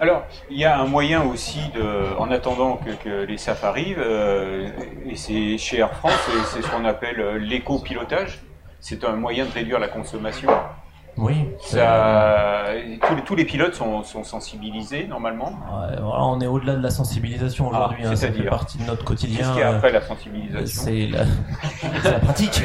Alors, 0.00 0.24
il 0.48 0.56
y 0.56 0.64
a 0.64 0.78
un 0.80 0.86
moyen 0.86 1.22
aussi, 1.24 1.60
de, 1.74 2.16
en 2.18 2.30
attendant 2.30 2.78
que, 2.78 2.90
que 2.90 3.24
les 3.24 3.36
SAF 3.36 3.64
arrivent, 3.64 4.02
euh, 4.02 4.70
et 5.04 5.14
c'est 5.14 5.58
chez 5.58 5.80
Air 5.80 5.94
France, 5.94 6.14
c'est 6.46 6.62
ce 6.62 6.70
qu'on 6.70 6.86
appelle 6.86 7.20
euh, 7.20 7.38
l'éco-pilotage. 7.38 8.40
C'est 8.80 9.04
un 9.04 9.12
moyen 9.12 9.44
de 9.44 9.52
réduire 9.52 9.78
la 9.78 9.88
consommation. 9.88 10.48
Oui. 11.20 11.34
Ça, 11.60 12.64
tous, 13.06 13.14
les, 13.14 13.22
tous 13.22 13.34
les 13.34 13.44
pilotes 13.44 13.74
sont, 13.74 14.02
sont 14.02 14.24
sensibilisés 14.24 15.06
normalement. 15.06 15.48
Ouais, 15.50 15.96
voilà, 16.00 16.24
on 16.24 16.40
est 16.40 16.46
au-delà 16.46 16.76
de 16.76 16.82
la 16.82 16.90
sensibilisation 16.90 17.68
aujourd'hui. 17.68 17.98
Ah, 18.04 18.08
hein, 18.08 18.16
ça 18.16 18.28
fait 18.28 18.32
c'est-à-dire 18.32 18.50
partie 18.50 18.78
de 18.78 18.84
notre 18.84 19.04
quotidien. 19.04 19.38
Qu'est-ce 19.38 19.50
qu'il 19.50 19.60
y 19.60 19.62
a 19.62 19.70
euh, 19.70 19.76
après 19.76 19.92
la 19.92 20.00
sensibilisation 20.00 20.82
C'est 20.82 21.08
la... 21.08 22.18
pratique. 22.20 22.62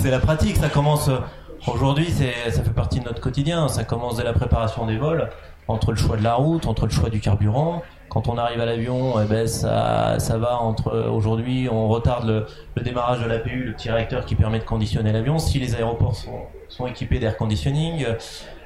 c'est 0.00 0.10
la 0.10 0.20
pratique. 0.20 0.56
Ça 0.56 0.68
commence 0.68 1.08
euh, 1.08 1.18
aujourd'hui. 1.66 2.10
Ça 2.10 2.62
fait 2.62 2.70
partie 2.70 3.00
de 3.00 3.04
notre 3.06 3.20
quotidien. 3.20 3.66
Ça 3.66 3.82
commence 3.82 4.16
dès 4.16 4.24
la 4.24 4.32
préparation 4.32 4.86
des 4.86 4.96
vols, 4.96 5.30
entre 5.66 5.90
le 5.90 5.96
choix 5.96 6.16
de 6.16 6.22
la 6.22 6.34
route, 6.34 6.66
entre 6.66 6.86
le 6.86 6.92
choix 6.92 7.10
du 7.10 7.18
carburant. 7.18 7.82
Quand 8.08 8.28
on 8.28 8.38
arrive 8.38 8.60
à 8.60 8.66
l'avion, 8.66 9.14
eh 9.20 9.26
ben 9.26 9.46
ça, 9.48 10.18
ça 10.18 10.38
va 10.38 10.58
entre 10.58 11.08
aujourd'hui, 11.08 11.68
on 11.70 11.86
retarde 11.88 12.26
le, 12.26 12.46
le 12.76 12.82
démarrage 12.82 13.20
de 13.20 13.28
l'APU, 13.28 13.64
le 13.64 13.72
petit 13.72 13.88
réacteur 13.88 14.24
qui 14.24 14.34
permet 14.34 14.58
de 14.58 14.64
conditionner 14.64 15.12
l'avion. 15.12 15.38
Si 15.38 15.60
les 15.60 15.76
aéroports 15.76 16.16
sont, 16.16 16.40
sont 16.70 16.86
équipés 16.86 17.18
d'air 17.18 17.36
conditioning, 17.36 18.06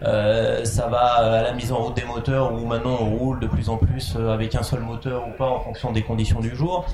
euh, 0.02 0.64
ça 0.64 0.86
va 0.88 0.98
à 0.98 1.42
la 1.42 1.52
mise 1.52 1.72
en 1.72 1.78
route 1.78 1.96
des 1.96 2.04
moteurs 2.04 2.52
où 2.52 2.64
maintenant 2.66 2.98
on 3.00 3.16
roule 3.16 3.40
de 3.40 3.46
plus 3.46 3.68
en 3.68 3.76
plus 3.76 4.14
euh, 4.16 4.32
avec 4.32 4.54
un 4.54 4.62
seul 4.62 4.80
moteur 4.80 5.26
ou 5.26 5.32
pas 5.32 5.48
en 5.48 5.60
fonction 5.60 5.90
des 5.92 6.02
conditions 6.02 6.40
du 6.40 6.54
jour. 6.54 6.84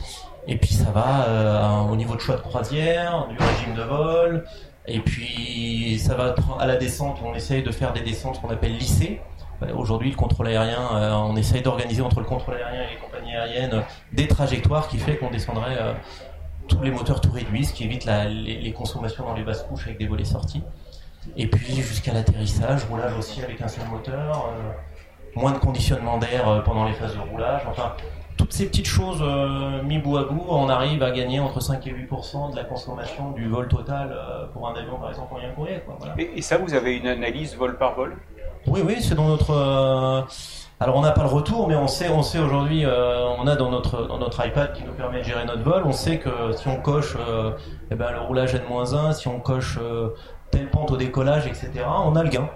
Et 0.46 0.56
puis 0.56 0.72
ça 0.72 0.90
va 0.90 1.26
euh, 1.28 1.92
au 1.92 1.96
niveau 1.96 2.14
de 2.14 2.20
choix 2.20 2.36
de 2.36 2.40
croisière, 2.40 3.26
du 3.28 3.36
régime 3.36 3.74
de 3.74 3.82
vol. 3.82 4.44
Et 4.86 5.00
puis 5.00 5.98
ça 5.98 6.14
va 6.14 6.34
à 6.58 6.66
la 6.66 6.76
descente, 6.76 7.18
on 7.24 7.34
essaye 7.34 7.62
de 7.62 7.70
faire 7.70 7.92
des 7.92 8.00
descentes 8.00 8.40
qu'on 8.40 8.50
appelle. 8.50 8.72
Euh, 8.72 9.74
Aujourd'hui, 9.74 10.10
le 10.10 10.16
contrôle 10.16 10.46
aérien, 10.46 10.88
on 11.28 11.36
essaye 11.36 11.60
d'organiser 11.60 12.00
entre 12.00 12.20
le 12.20 12.24
contrôle 12.24 12.54
aérien 12.54 12.82
et 12.82 12.94
les 12.94 12.96
compagnies 12.98 13.36
aériennes 13.36 13.82
des 14.12 14.26
trajectoires 14.26 14.88
qui 14.88 14.96
fait 14.96 15.18
qu'on 15.18 15.30
descendrait 15.30 15.76
tous 16.66 16.80
les 16.80 16.90
moteurs 16.90 17.20
tout 17.20 17.30
réduits, 17.30 17.66
ce 17.66 17.74
qui 17.74 17.84
évite 17.84 18.06
les 18.06 18.72
consommations 18.72 19.26
dans 19.26 19.34
les 19.34 19.42
basses 19.42 19.64
couches 19.64 19.86
avec 19.86 19.98
des 19.98 20.06
volets 20.06 20.24
sortis. 20.24 20.62
Et 21.36 21.46
puis 21.46 21.76
jusqu'à 21.76 22.12
l'atterrissage, 22.12 22.84
roulage 22.84 23.16
aussi 23.18 23.42
avec 23.42 23.60
un 23.60 23.68
seul 23.68 23.84
moteur, 23.90 24.48
euh, 24.48 24.72
moins 25.34 25.52
de 25.52 25.58
conditionnement 25.58 26.18
d'air 26.18 26.48
euh, 26.48 26.60
pendant 26.60 26.84
les 26.84 26.92
phases 26.92 27.14
de 27.14 27.20
roulage. 27.20 27.62
Enfin, 27.68 27.92
toutes 28.36 28.52
ces 28.52 28.66
petites 28.66 28.86
choses 28.86 29.20
euh, 29.22 29.82
mis 29.82 29.98
bout 29.98 30.16
à 30.16 30.24
bout, 30.24 30.44
on 30.48 30.68
arrive 30.68 31.02
à 31.02 31.10
gagner 31.10 31.40
entre 31.40 31.60
5 31.60 31.86
et 31.86 31.92
8% 31.92 32.52
de 32.52 32.56
la 32.56 32.64
consommation 32.64 33.32
du 33.32 33.48
vol 33.48 33.68
total 33.68 34.16
pour 34.52 34.68
un 34.68 34.74
avion 34.74 34.98
par 34.98 35.10
exemple 35.10 35.34
en 35.34 35.38
lien 35.38 35.50
courrier. 35.50 35.80
Quoi, 35.84 35.96
voilà. 35.98 36.14
Et, 36.18 36.32
et 36.36 36.42
ça, 36.42 36.56
vous 36.56 36.74
avez 36.74 36.96
une 36.96 37.06
analyse 37.06 37.56
vol 37.56 37.76
par 37.76 37.94
vol? 37.94 38.16
Oui, 38.66 38.80
oui, 38.84 38.96
c'est 39.00 39.14
dans 39.14 39.28
notre. 39.28 40.26
Alors 40.82 40.96
on 40.96 41.02
n'a 41.02 41.10
pas 41.10 41.24
le 41.24 41.28
retour, 41.28 41.68
mais 41.68 41.74
on 41.74 41.86
sait, 41.86 42.08
on 42.08 42.22
sait 42.22 42.38
aujourd'hui, 42.38 42.86
euh, 42.86 43.28
on 43.38 43.46
a 43.46 43.54
dans 43.54 43.70
notre 43.70 44.06
dans 44.06 44.16
notre 44.16 44.46
iPad 44.46 44.72
qui 44.72 44.82
nous 44.82 44.94
permet 44.94 45.18
de 45.18 45.24
gérer 45.24 45.44
notre 45.44 45.62
vol, 45.62 45.82
on 45.84 45.92
sait 45.92 46.18
que 46.18 46.30
si 46.56 46.68
on 46.68 46.80
coche, 46.80 47.18
euh, 47.18 47.50
eh 47.90 47.94
ben, 47.94 48.10
le 48.12 48.20
roulage 48.20 48.54
N-1, 48.54 49.12
si 49.12 49.28
on 49.28 49.40
coche 49.40 49.78
euh, 49.78 50.08
telle 50.50 50.68
pente 50.68 50.90
au 50.90 50.96
décollage, 50.96 51.46
etc., 51.46 51.70
on 52.04 52.14
a 52.16 52.22
le 52.22 52.28
gain. 52.28 52.48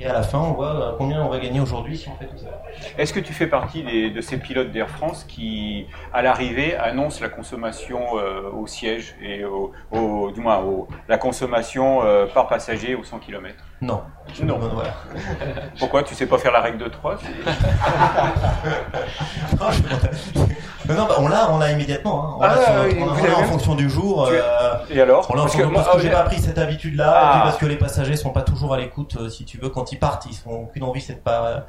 Et 0.00 0.06
à 0.08 0.12
la 0.12 0.22
fin, 0.24 0.38
on 0.40 0.54
voit 0.54 0.74
euh, 0.74 0.92
combien 0.98 1.22
on 1.22 1.28
va 1.28 1.38
gagner 1.38 1.60
aujourd'hui 1.60 1.96
si 1.96 2.08
on 2.08 2.16
fait 2.16 2.26
tout 2.26 2.36
ça. 2.36 2.48
Est-ce 2.98 3.12
que 3.12 3.20
tu 3.20 3.32
fais 3.32 3.46
partie 3.46 3.84
des- 3.84 4.10
de 4.10 4.20
ces 4.20 4.38
pilotes 4.38 4.72
d'Air 4.72 4.88
France 4.90 5.22
qui, 5.22 5.86
à 6.12 6.20
l'arrivée, 6.20 6.76
annoncent 6.76 7.20
la 7.22 7.28
consommation 7.28 8.18
euh, 8.18 8.50
au 8.52 8.66
siège 8.66 9.14
et 9.22 9.44
au, 9.44 9.70
au- 9.92 10.32
du 10.32 10.40
moins 10.40 10.58
au- 10.58 10.88
la 11.08 11.16
consommation 11.16 12.00
euh, 12.04 12.26
par 12.26 12.48
passager 12.48 12.96
au 12.96 13.04
100 13.04 13.20
km 13.20 13.54
Non. 13.82 14.02
Non. 14.42 14.58
Voilà. 14.58 14.94
Pourquoi? 15.78 16.02
Tu 16.02 16.16
sais 16.16 16.26
pas 16.26 16.38
faire 16.38 16.52
la 16.52 16.60
règle 16.60 16.78
de 16.78 16.88
3 16.88 17.14
Non, 19.60 19.66
non, 20.92 21.06
bah, 21.06 21.14
on 21.18 21.28
l'a, 21.28 21.50
on 21.50 21.58
l'a 21.58 21.70
immédiatement. 21.72 22.24
Hein. 22.24 22.36
On 22.38 22.42
Ah, 22.42 22.48
l'a 22.56 22.62
sur- 22.64 22.72
oui, 22.84 22.96
on 23.00 23.24
l'a 23.24 23.38
en 23.38 23.44
fonction 23.44 23.74
du 23.74 23.88
jour. 23.88 24.26
Tu- 24.28 24.34
euh, 24.34 24.74
Et 24.90 25.00
alors 25.00 25.26
On 25.30 25.34
l'a 25.34 25.40
en 25.40 25.44
Parce 25.44 25.56
que 25.56 25.62
fonction- 25.62 25.72
moi- 25.72 25.82
parce 25.82 25.94
que 25.96 26.00
ah, 26.00 26.04
j'ai 26.04 26.10
pas 26.10 26.20
appris 26.20 26.38
cette 26.40 26.58
habitude-là, 26.58 27.12
Ah. 27.14 27.20
et 27.28 27.32
puis 27.32 27.40
parce 27.48 27.56
que 27.58 27.66
les 27.66 27.76
passagers 27.76 28.16
sont 28.16 28.30
pas 28.30 28.42
toujours 28.42 28.74
à 28.74 28.76
l'écoute, 28.78 29.16
euh, 29.18 29.28
si 29.30 29.44
tu 29.44 29.58
veux, 29.58 29.70
quand 29.70 29.92
ils 29.92 29.98
partent, 29.98 30.26
ils 30.30 30.36
ont 30.50 30.64
aucune 30.64 30.82
envie, 30.84 31.00
c'est 31.00 31.14
de 31.14 31.18
pas. 31.20 31.64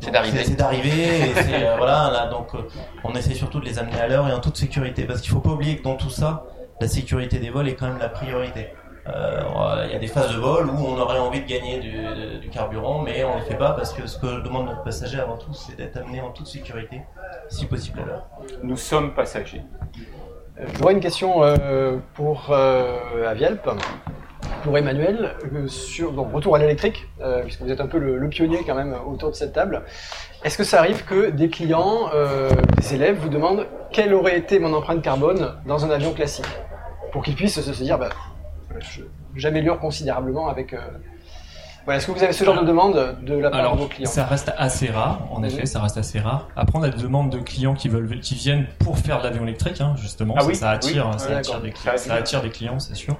C'est 0.00 0.10
d'arriver. 0.10 0.44
C'est 0.44 0.56
d'arriver, 0.56 1.20
et 1.20 1.32
c'est, 1.34 1.64
euh, 1.66 1.74
voilà, 1.78 2.10
là, 2.12 2.26
donc 2.26 2.48
euh, 2.54 2.58
on 3.04 3.12
essaie 3.14 3.32
surtout 3.34 3.60
de 3.60 3.64
les 3.64 3.78
amener 3.78 3.98
à 4.00 4.06
l'heure 4.08 4.28
et 4.28 4.32
en 4.32 4.40
toute 4.40 4.56
sécurité, 4.58 5.04
parce 5.04 5.20
qu'il 5.22 5.30
faut 5.30 5.40
pas 5.40 5.50
oublier 5.50 5.78
que 5.78 5.84
dans 5.84 5.94
tout 5.94 6.10
ça, 6.10 6.44
la 6.80 6.88
sécurité 6.88 7.38
des 7.38 7.48
vols 7.48 7.68
est 7.68 7.74
quand 7.74 7.86
même 7.86 7.98
la 7.98 8.08
priorité. 8.10 8.74
Euh, 9.08 9.84
Il 9.86 9.92
y 9.92 9.94
a 9.94 9.98
des 9.98 10.08
phases 10.08 10.32
de 10.32 10.38
vol 10.40 10.66
où 10.68 10.84
on 10.84 10.98
aurait 10.98 11.18
envie 11.18 11.40
de 11.40 11.46
gagner 11.46 11.78
du, 11.78 11.94
du 12.40 12.48
carburant, 12.48 13.02
mais 13.02 13.22
on 13.24 13.34
ne 13.36 13.40
le 13.40 13.44
fait 13.46 13.54
pas 13.54 13.70
parce 13.70 13.92
que 13.92 14.06
ce 14.06 14.18
que 14.18 14.42
demande 14.42 14.66
notre 14.66 14.82
passager 14.82 15.20
avant 15.20 15.36
tout, 15.36 15.54
c'est 15.54 15.76
d'être 15.76 15.96
amené 15.96 16.20
en 16.20 16.30
toute 16.30 16.48
sécurité, 16.48 17.02
si 17.48 17.66
possible 17.66 18.00
à 18.00 18.04
l'heure. 18.04 18.26
Nous 18.62 18.76
sommes 18.76 19.14
passagers. 19.14 19.62
Euh, 20.58 20.64
J'aurais 20.78 20.94
une 20.94 21.00
question 21.00 21.42
euh, 21.44 21.98
pour 22.14 22.48
euh, 22.50 23.28
Avialp, 23.28 23.68
pour 24.64 24.76
Emmanuel, 24.76 25.36
euh, 25.54 25.68
sur 25.68 26.10
donc 26.12 26.32
retour 26.32 26.56
à 26.56 26.58
l'électrique, 26.58 27.06
euh, 27.20 27.42
puisque 27.42 27.62
vous 27.62 27.70
êtes 27.70 27.80
un 27.80 27.86
peu 27.86 27.98
le, 27.98 28.16
le 28.16 28.28
pionnier 28.28 28.64
quand 28.66 28.74
même 28.74 28.96
autour 29.06 29.30
de 29.30 29.36
cette 29.36 29.52
table. 29.52 29.82
Est-ce 30.42 30.58
que 30.58 30.64
ça 30.64 30.80
arrive 30.80 31.04
que 31.04 31.30
des 31.30 31.48
clients, 31.48 32.10
euh, 32.12 32.50
des 32.76 32.94
élèves 32.94 33.16
vous 33.18 33.28
demandent 33.28 33.66
quelle 33.92 34.12
aurait 34.14 34.36
été 34.36 34.58
mon 34.58 34.74
empreinte 34.74 35.02
carbone 35.02 35.54
dans 35.64 35.84
un 35.84 35.90
avion 35.90 36.12
classique, 36.12 36.48
pour 37.12 37.22
qu'ils 37.22 37.36
puissent 37.36 37.60
se, 37.60 37.72
se 37.72 37.82
dire, 37.84 37.98
bah, 37.98 38.08
j'améliore 39.34 39.78
considérablement 39.78 40.48
avec. 40.48 40.72
euh, 40.72 40.78
Voilà, 41.84 41.98
est-ce 41.98 42.06
que 42.08 42.12
vous 42.12 42.22
avez 42.22 42.32
ce 42.32 42.42
genre 42.44 42.60
de 42.60 42.66
demande 42.66 43.16
de 43.22 43.34
la 43.34 43.48
part 43.50 43.60
Alors, 43.60 43.76
de 43.76 43.82
vos 43.82 43.86
clients? 43.86 44.10
ça 44.10 44.24
reste 44.24 44.52
assez 44.58 44.88
rare, 44.90 45.28
en 45.30 45.42
effet, 45.44 45.60
Mhm. 45.60 45.66
ça 45.66 45.80
reste 45.80 45.96
assez 45.98 46.18
rare. 46.18 46.48
Après, 46.56 46.78
on 46.78 46.82
a 46.82 46.88
des 46.88 47.00
demandes 47.00 47.30
de 47.30 47.38
clients 47.38 47.74
qui 47.74 47.88
veulent, 47.88 48.18
qui 48.20 48.34
viennent 48.34 48.66
pour 48.80 48.98
faire 48.98 49.18
de 49.18 49.24
l'avion 49.24 49.44
électrique, 49.44 49.80
hein, 49.80 49.94
justement. 49.96 50.34
Ah 50.36 50.40
ça, 50.40 50.46
oui, 50.48 50.54
ça 50.56 50.70
attire, 50.70 51.08
oui. 51.12 51.18
ça, 51.20 51.36
attire 51.36 51.60
des, 51.60 51.72
ça 51.96 52.14
attire 52.14 52.42
des 52.42 52.50
clients, 52.50 52.80
c'est 52.80 52.96
sûr. 52.96 53.16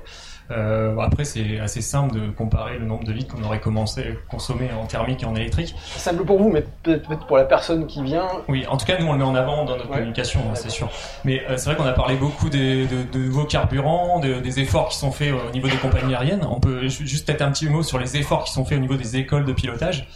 Euh, 0.50 0.96
après, 0.98 1.24
c'est 1.24 1.58
assez 1.58 1.80
simple 1.80 2.14
de 2.14 2.30
comparer 2.30 2.78
le 2.78 2.84
nombre 2.86 3.04
de 3.04 3.12
litres 3.12 3.34
qu'on 3.34 3.42
aurait 3.42 3.58
commencé 3.60 4.00
à 4.02 4.30
consommer 4.30 4.70
en 4.80 4.86
thermique 4.86 5.22
et 5.22 5.26
en 5.26 5.34
électrique. 5.34 5.74
C'est 5.94 5.98
simple 6.10 6.24
pour 6.24 6.38
vous, 6.38 6.50
mais 6.50 6.64
peut-être 6.82 7.26
pour 7.26 7.36
la 7.36 7.44
personne 7.44 7.86
qui 7.86 8.02
vient. 8.02 8.28
Oui, 8.48 8.64
en 8.68 8.76
tout 8.76 8.86
cas, 8.86 8.98
nous, 8.98 9.06
on 9.06 9.12
le 9.12 9.18
met 9.18 9.24
en 9.24 9.34
avant 9.34 9.64
dans 9.64 9.76
notre 9.76 9.88
Ouais. 9.90 9.96
communication, 9.96 10.40
hein, 10.48 10.54
c'est 10.54 10.70
sûr. 10.70 10.88
Mais 11.24 11.42
euh, 11.50 11.56
c'est 11.56 11.66
vrai 11.70 11.76
qu'on 11.76 11.84
a 11.88 11.92
parlé 11.92 12.16
beaucoup 12.16 12.48
des, 12.48 12.86
de, 12.86 13.02
de 13.12 13.18
nouveaux 13.18 13.44
carburants, 13.44 14.20
de- 14.20 14.40
des 14.40 14.60
efforts 14.60 14.88
qui 14.88 14.96
sont 14.98 15.10
faits 15.12 15.32
au 15.32 15.50
niveau 15.52 15.68
des 15.68 15.76
compagnies 15.76 16.14
aériennes. 16.14 16.46
On 16.48 16.60
peut 16.60 16.88
ju- 16.88 17.06
juste 17.06 17.26
peut-être 17.26 17.42
un 17.42 17.50
petit 17.50 17.68
mot 17.68 17.82
sur 17.82 17.98
les 17.98 18.16
efforts 18.16 18.44
qui 18.44 18.52
sont 18.52 18.64
faits 18.64 18.78
au 18.78 18.80
niveau 18.80 18.96
des 18.96 19.16
écoles 19.16 19.44
de 19.44 19.52
pilotage. 19.52 20.06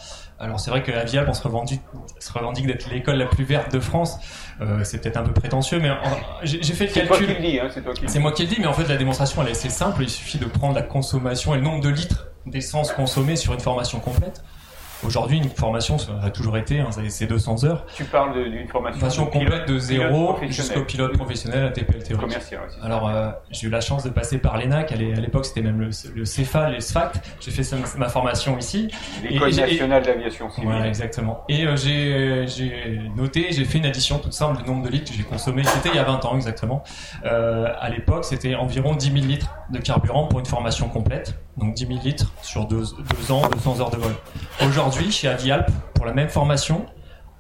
Alors 0.41 0.59
c'est 0.59 0.71
vrai 0.71 0.83
qu'à 0.83 1.05
Vial, 1.05 1.27
on 1.29 1.35
se 1.35 1.43
revendique, 1.43 1.83
se 2.19 2.33
revendique 2.33 2.67
d'être 2.67 2.89
l'école 2.91 3.17
la 3.17 3.27
plus 3.27 3.45
verte 3.45 3.71
de 3.73 3.79
France. 3.79 4.17
Euh, 4.63 4.83
c'est 4.85 4.99
peut-être 5.01 5.19
un 5.19 5.23
peu 5.23 5.33
prétentieux, 5.33 5.79
mais 5.81 5.91
j'ai 6.43 6.63
j'ai 6.63 6.73
fait 6.73 6.87
le 6.87 6.91
C'est 6.93 7.07
toi 7.07 7.19
calcul. 7.19 7.37
qui 7.37 7.43
le 7.43 7.49
dis, 7.51 7.61
hein, 7.61 7.69
c'est 7.73 7.83
toi 7.83 7.93
qui. 7.93 8.09
C'est 8.09 8.19
moi 8.19 8.33
qui 8.33 8.43
le 8.45 8.49
dis, 8.49 8.57
mais 8.59 8.67
en 8.67 8.73
fait 8.73 8.89
la 8.89 8.97
démonstration 8.97 9.43
elle 9.43 9.49
est 9.49 9.53
assez 9.53 9.69
simple. 9.69 10.03
Il 10.03 10.09
suffit 10.09 10.39
de 10.39 10.47
prendre 10.47 10.75
la 10.75 10.83
consommation 10.83 11.55
et 11.55 11.59
le 11.59 11.63
nombre 11.65 11.83
de 11.83 11.91
litres 11.91 12.29
d'essence 12.47 12.91
consommée 12.93 13.37
sur 13.37 13.53
une 13.53 13.61
formation 13.61 14.01
complète. 14.01 14.43
Aujourd'hui, 15.05 15.39
une 15.39 15.49
formation, 15.51 15.99
ça 15.99 16.13
a 16.23 16.31
toujours 16.31 16.57
été, 16.57 16.81
hein, 16.81 16.89
c'est- 16.91 17.09
c'est 17.09 17.27
200 17.27 17.65
heures. 17.65 17.87
Tu 17.95 18.05
parles 18.05 18.35
d'une 18.51 18.69
formation, 18.69 19.27
complète 19.27 19.67
de 19.69 19.79
zéro 19.79 20.37
jusqu'au 20.49 20.85
pilote 20.85 21.13
professionnel 21.17 21.65
à 21.65 21.71
TPL 21.71 22.03
théorique. 22.03 22.27
Commercial, 22.29 22.61
ouais. 22.61 22.85
Alors, 22.85 23.09
euh, 23.09 23.31
j'ai 23.51 23.67
eu 23.67 23.71
la 23.71 23.81
chance 23.81 24.05
de 24.05 24.11
passer 24.11 24.39
par 24.39 24.59
l'ENAC. 24.59 24.93
À 24.93 24.97
l'é- 24.97 25.15
à 25.15 25.21
l'époque, 25.21 25.47
c'était 25.47 25.63
même 25.63 25.81
le, 25.81 25.91
le 26.15 26.25
CEFA, 26.25 26.71
le 26.71 26.81
SFACT. 26.81 27.21
J'ai 27.41 27.51
fait 27.51 27.77
ma 27.97 28.09
formation 28.09 28.59
ici. 28.59 28.89
L'école 29.23 29.55
nationale 29.55 30.03
d'aviation 30.03 30.51
civile. 30.51 30.69
Voilà, 30.71 30.87
exactement. 30.87 31.45
Et 31.49 31.65
euh, 31.67 31.77
j'ai 31.77 32.47
j'ai 32.47 33.01
noté, 33.17 33.49
j'ai 33.53 33.65
fait 33.65 33.79
une 33.79 33.87
addition 33.87 34.19
toute 34.19 34.33
simple 34.33 34.63
du 34.63 34.69
nombre 34.69 34.85
de 34.85 34.91
litres 34.91 35.11
que 35.11 35.17
j'ai 35.17 35.23
consommé. 35.25 35.65
C'était 35.65 35.89
il 35.91 35.95
y 35.97 35.99
a 35.99 36.05
20 36.05 36.25
ans 36.25 36.37
exactement. 36.37 36.83
Euh, 37.25 37.67
à 37.81 37.89
l'époque, 37.91 38.25
c'était 38.25 38.55
environ 38.55 38.95
10 38.95 39.13
000 39.13 39.25
litres 39.27 39.51
de 39.71 39.79
carburant 39.79 40.27
pour 40.27 40.41
une 40.41 40.47
formation 40.47 40.89
complète. 40.89 41.35
Donc 41.61 41.75
10 41.75 41.87
000 41.89 42.01
litres 42.03 42.33
sur 42.43 42.67
deux, 42.67 42.83
deux 42.83 43.33
ans, 43.33 43.47
200 43.49 43.81
heures 43.81 43.91
de 43.91 43.99
vol. 43.99 44.13
Aujourd'hui, 44.67 45.13
chez 45.13 45.29
Avialp, 45.29 45.67
pour 45.95 46.07
la 46.07 46.15
même 46.15 46.31
formation, 46.31 46.87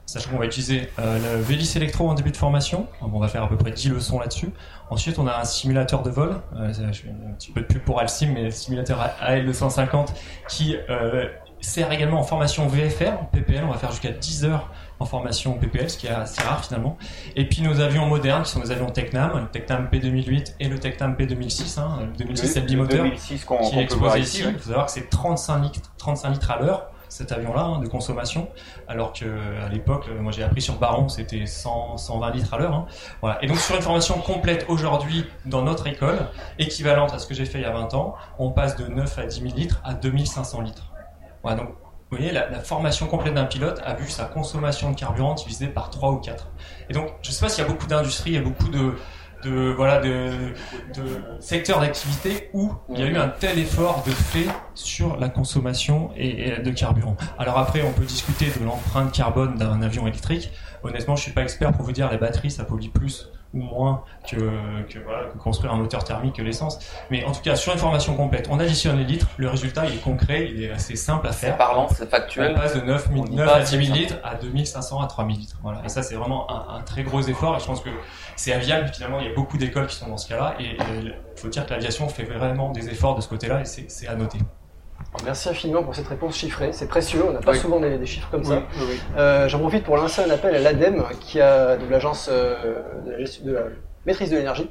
sachant 0.05 0.31
qu'on 0.31 0.39
va 0.39 0.45
utiliser 0.45 0.91
euh, 0.99 1.37
le 1.37 1.41
Vélis 1.41 1.73
Electro 1.75 2.11
en 2.11 2.15
début 2.15 2.31
de 2.31 2.37
formation, 2.37 2.87
on 3.01 3.19
va 3.19 3.29
faire 3.29 3.45
à 3.45 3.49
peu 3.49 3.57
près 3.57 3.71
10 3.71 3.89
leçons 3.89 4.21
là-dessus. 4.21 4.51
Ensuite, 4.91 5.19
on 5.19 5.27
a 5.27 5.41
un 5.41 5.45
simulateur 5.45 6.03
de 6.03 6.11
vol. 6.11 6.37
Euh, 6.55 6.73
je 6.73 7.01
fais 7.01 7.09
un 7.09 7.33
petit 7.33 7.51
peu 7.51 7.63
de 7.63 7.67
pub 7.67 7.83
pour 7.83 7.99
Alcim, 7.99 8.33
mais 8.35 8.45
le 8.45 8.51
simulateur 8.51 8.99
AL250 9.23 10.09
qui 10.49 10.77
euh, 10.91 11.27
sert 11.61 11.91
également 11.93 12.21
en 12.21 12.23
formation 12.25 12.67
VFR, 12.67 13.13
en 13.21 13.25
PPL. 13.25 13.65
On 13.65 13.71
va 13.71 13.79
faire 13.79 13.91
jusqu'à 13.91 14.11
10 14.11 14.45
heures 14.45 14.71
en 14.99 15.07
formation 15.07 15.55
PPL, 15.55 15.89
ce 15.91 15.97
qui 15.97 16.07
est 16.07 16.11
assez 16.11 16.43
rare 16.43 16.65
finalement. 16.65 16.97
Et 17.37 17.49
puis 17.49 17.63
nos 17.63 17.81
avions 17.81 18.07
modernes, 18.07 18.43
qui 18.43 18.51
sont 18.51 18.61
nos 18.61 18.71
avions 18.71 18.91
Tecnam, 18.91 19.33
le 19.39 19.47
Tecnam 19.49 19.89
P2008 19.91 20.55
et 20.61 20.69
le 20.69 20.79
Tecnam 20.79 21.15
P2006. 21.15 21.81
Hein. 21.81 21.99
Le 22.03 22.17
2006, 22.25 22.47
c'est 22.47 22.61
le 22.61 22.67
bimoteur 22.67 23.05
2006 23.05 23.45
qu'on 23.45 23.59
qui 23.59 23.79
est 23.79 23.83
exposé 23.83 24.21
ici. 24.21 24.43
Il 24.47 24.59
faut 24.59 24.69
savoir 24.69 24.87
que 24.87 24.93
c'est 24.93 25.09
35 25.09 25.63
litres, 25.63 25.91
35 25.99 26.31
litres 26.31 26.51
à 26.51 26.61
l'heure 26.61 26.91
cet 27.11 27.33
avion-là 27.33 27.63
hein, 27.63 27.79
de 27.81 27.89
consommation, 27.89 28.49
alors 28.87 29.13
que 29.13 29.25
à 29.65 29.69
l'époque, 29.69 30.07
euh, 30.09 30.21
moi 30.21 30.31
j'ai 30.31 30.45
appris 30.45 30.63
sur 30.63 30.77
Baron, 30.79 31.09
c'était 31.09 31.45
100, 31.45 31.97
120 31.97 32.31
litres 32.31 32.55
à 32.55 32.59
l'heure. 32.59 32.73
hein. 32.73 32.87
Voilà. 33.21 33.43
Et 33.43 33.49
donc 33.49 33.59
sur 33.59 33.75
une 33.75 33.83
formation 33.83 34.15
complète 34.21 34.65
aujourd'hui 34.69 35.27
dans 35.45 35.63
notre 35.63 35.89
école, 35.89 36.19
équivalente 36.61 37.13
à 37.13 37.19
ce 37.19 37.27
que 37.27 37.35
j'ai 37.35 37.47
fait 37.47 37.59
il 37.59 37.63
y 37.63 37.65
a 37.65 37.73
20 37.73 37.95
ans, 37.95 38.15
on 38.39 38.51
passe 38.51 38.77
de 38.77 38.87
9 38.87 39.19
à 39.19 39.25
10 39.27 39.41
000 39.43 39.55
litres 39.57 39.81
à 39.85 39.95
2500 39.95 40.61
litres. 40.61 40.90
Voilà, 41.43 41.59
donc 41.59 41.69
vous 42.11 42.17
voyez, 42.17 42.33
la, 42.33 42.61
formation 42.61 43.07
complète 43.07 43.35
d'un 43.35 43.45
pilote 43.45 43.81
a 43.85 43.95
vu 43.95 44.09
sa 44.11 44.25
consommation 44.25 44.91
de 44.91 44.97
carburant 44.97 45.35
divisée 45.35 45.69
par 45.69 45.91
3 45.91 46.11
ou 46.11 46.17
4. 46.17 46.51
Et 46.89 46.93
donc, 46.93 47.09
je 47.23 47.29
ne 47.29 47.33
sais 47.33 47.41
pas 47.41 47.49
s'il 47.49 47.63
y 47.63 47.67
a 47.67 47.71
beaucoup 47.71 47.87
d'industries 47.87 48.35
et 48.35 48.41
beaucoup 48.41 48.69
de, 48.69 48.95
de, 49.45 49.73
voilà, 49.77 50.01
de, 50.01 50.31
secteurs 51.39 51.81
d'activité 51.81 52.51
où 52.53 52.73
il 52.89 52.99
y 52.99 53.03
a 53.03 53.07
eu 53.07 53.17
un 53.17 53.29
tel 53.29 53.61
effort 53.61 54.03
de 54.05 54.11
fait 54.11 54.49
sur 54.75 55.19
la 55.19 55.29
consommation 55.29 56.11
et, 56.17 56.61
de 56.61 56.71
carburant. 56.73 57.17
Alors 57.39 57.59
après, 57.59 57.83
on 57.83 57.93
peut 57.93 58.05
discuter 58.05 58.47
de 58.59 58.65
l'empreinte 58.65 59.13
carbone 59.13 59.57
d'un 59.57 59.81
avion 59.81 60.07
électrique. 60.09 60.51
Honnêtement, 60.83 61.15
je 61.15 61.23
suis 61.23 61.33
pas 61.33 61.43
expert 61.43 61.73
pour 61.73 61.85
vous 61.85 61.93
dire 61.93 62.11
les 62.11 62.19
batteries, 62.19 62.51
ça 62.51 62.65
pollue 62.65 62.89
plus 62.89 63.31
ou 63.53 63.63
moins 63.63 64.03
que, 64.29 64.37
que, 64.89 64.99
voilà, 65.01 65.25
que 65.29 65.39
construire 65.39 65.73
un 65.73 65.77
moteur 65.77 66.05
thermique 66.05 66.37
que 66.37 66.43
l'essence. 66.43 66.79
Mais 67.11 67.25
en 67.25 67.33
tout 67.33 67.41
cas, 67.43 67.57
sur 67.57 67.73
une 67.73 67.79
formation 67.79 68.15
complète, 68.15 68.49
on 68.51 68.61
additionne 68.61 68.99
les 68.99 69.05
litres, 69.05 69.29
le 69.37 69.49
résultat 69.49 69.87
il 69.87 69.95
est 69.95 70.03
concret, 70.03 70.49
il 70.53 70.63
est 70.63 70.71
assez 70.71 70.97
simple 70.97 71.27
à 71.27 71.33
faire. 71.33 71.53
C'est 71.53 71.59
parlant, 71.59 71.89
c'est 71.89 72.09
factuel. 72.09 72.53
On 72.57 72.61
passe 72.61 72.77
de 72.77 72.81
9, 72.81 73.09
000 73.09 73.21
On 73.21 73.25
dit 73.25 73.35
9 73.37 73.47
pas 73.47 73.55
à 73.55 73.59
assez 73.59 73.77
10 73.79 73.87
000 73.87 73.97
ça. 73.97 74.01
litres 74.03 74.15
à 74.25 74.35
2500 74.37 75.01
à 75.01 75.07
3000 75.07 75.39
litres. 75.39 75.59
Voilà. 75.63 75.83
Et 75.85 75.89
ça, 75.89 76.03
c'est 76.03 76.15
vraiment 76.15 76.51
un, 76.51 76.77
un 76.77 76.81
très 76.83 77.03
gros 77.03 77.21
effort. 77.23 77.57
Et 77.57 77.61
je 77.61 77.67
pense 77.67 77.81
que 77.81 77.91
c'est 78.37 78.53
aviable. 78.53 78.89
Finalement, 78.95 79.19
il 79.21 79.27
y 79.27 79.31
a 79.31 79.35
beaucoup 79.35 79.59
d'écoles 79.59 79.87
qui 79.87 79.97
sont 79.97 80.09
dans 80.09 80.17
ce 80.17 80.29
cas-là. 80.29 80.55
Et 80.61 80.77
il 81.03 81.15
faut 81.37 81.49
dire 81.49 81.67
que 81.67 81.71
l'aviation 81.71 82.09
fait 82.09 82.25
vraiment 82.25 82.71
des 82.71 82.89
efforts 82.89 83.15
de 83.17 83.21
ce 83.21 83.29
côté-là 83.29 83.61
et 83.61 83.65
c'est 83.65 84.07
à 84.07 84.15
noter. 84.15 84.39
Merci 85.25 85.49
infiniment 85.49 85.83
pour 85.83 85.95
cette 85.95 86.07
réponse 86.09 86.37
chiffrée, 86.37 86.71
c'est 86.73 86.87
précieux, 86.89 87.23
on 87.29 87.33
n'a 87.33 87.41
pas 87.41 87.51
Oui. 87.53 87.59
souvent 87.59 87.81
des, 87.81 87.99
des 87.99 88.07
chiffres 88.07 88.29
comme 88.31 88.45
ça. 88.45 88.63
Oui. 88.81 89.01
Euh, 89.19 89.49
J'en 89.49 89.59
profite 89.59 89.85
pour 89.85 89.97
lancer 89.97 90.23
un 90.23 90.31
appel 90.31 90.55
à 90.55 90.59
l'ADEME, 90.61 91.05
qui 91.21 91.41
a 91.41 91.77
de 91.77 91.85
l'agence 91.91 92.29
euh, 92.33 92.77
de, 93.05 93.11
la 93.13 93.19
gestion- 93.19 93.45
de 93.45 93.53
la 93.53 93.63
maîtrise 94.07 94.31
de 94.31 94.37
l'énergie, 94.37 94.71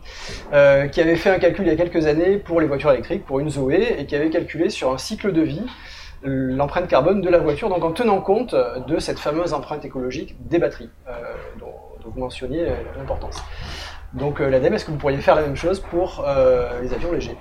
euh, 0.54 0.88
qui 0.88 1.02
avait 1.02 1.18
fait 1.18 1.30
un 1.30 1.40
calcul 1.40 1.66
il 1.66 1.70
y 1.70 1.74
a 1.74 1.76
quelques 1.76 2.08
années 2.08 2.38
pour 2.38 2.62
les 2.62 2.68
voitures 2.68 2.92
électriques, 2.92 3.26
pour 3.26 3.40
une 3.42 3.50
Zoé, 3.50 3.98
et 4.00 4.06
qui 4.06 4.16
avait 4.16 4.30
calculé 4.30 4.70
sur 4.70 4.92
un 4.92 4.98
cycle 4.98 5.34
de 5.34 5.42
vie 5.42 5.66
l'empreinte 6.24 6.88
carbone 6.88 7.22
de 7.22 7.30
la 7.30 7.38
voiture, 7.38 7.70
donc 7.70 7.84
en 7.84 7.92
tenant 7.92 8.20
compte 8.22 8.54
de 8.88 9.00
cette 9.00 9.20
fameuse 9.20 9.54
empreinte 9.54 9.86
écologique 9.86 10.36
des 10.48 10.58
batteries, 10.58 10.90
euh, 11.08 11.12
dont, 11.60 11.74
dont 12.04 12.10
vous 12.14 12.20
mentionniez 12.20 12.66
l'importance. 12.98 13.44
Donc 14.14 14.42
euh, 14.42 14.50
l'ADEME, 14.50 14.74
est-ce 14.74 14.86
que 14.86 14.92
vous 14.92 14.98
pourriez 14.98 15.18
faire 15.20 15.36
la 15.36 15.44
même 15.44 15.56
chose 15.56 15.80
pour 15.80 16.26
euh, 16.28 16.82
les 16.82 16.94
avions 16.94 17.12
légers? 17.12 17.38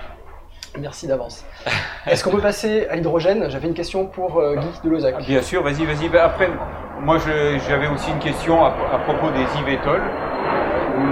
Merci 0.81 1.07
d'avance. 1.07 1.45
Est-ce 2.07 2.23
qu'on 2.25 2.31
peut 2.31 2.41
passer 2.41 2.87
à 2.91 2.97
l'hydrogène? 2.97 3.47
J'avais 3.51 3.69
une 3.69 3.75
question 3.75 4.07
pour 4.07 4.39
euh, 4.41 4.57
Guy 4.57 4.67
de 4.85 4.91
Lozac. 4.91 5.19
Bien 5.27 5.43
sûr, 5.43 5.63
vas-y, 5.63 5.85
vas-y. 5.85 6.09
Ben, 6.09 6.23
Après, 6.25 6.49
moi, 7.01 7.19
j'avais 7.69 7.89
aussi 7.89 8.11
une 8.11 8.19
question 8.19 8.65
à, 8.65 8.69
à 8.93 8.99
propos 8.99 9.31
des 9.31 9.45
e-vétols. 9.63 10.03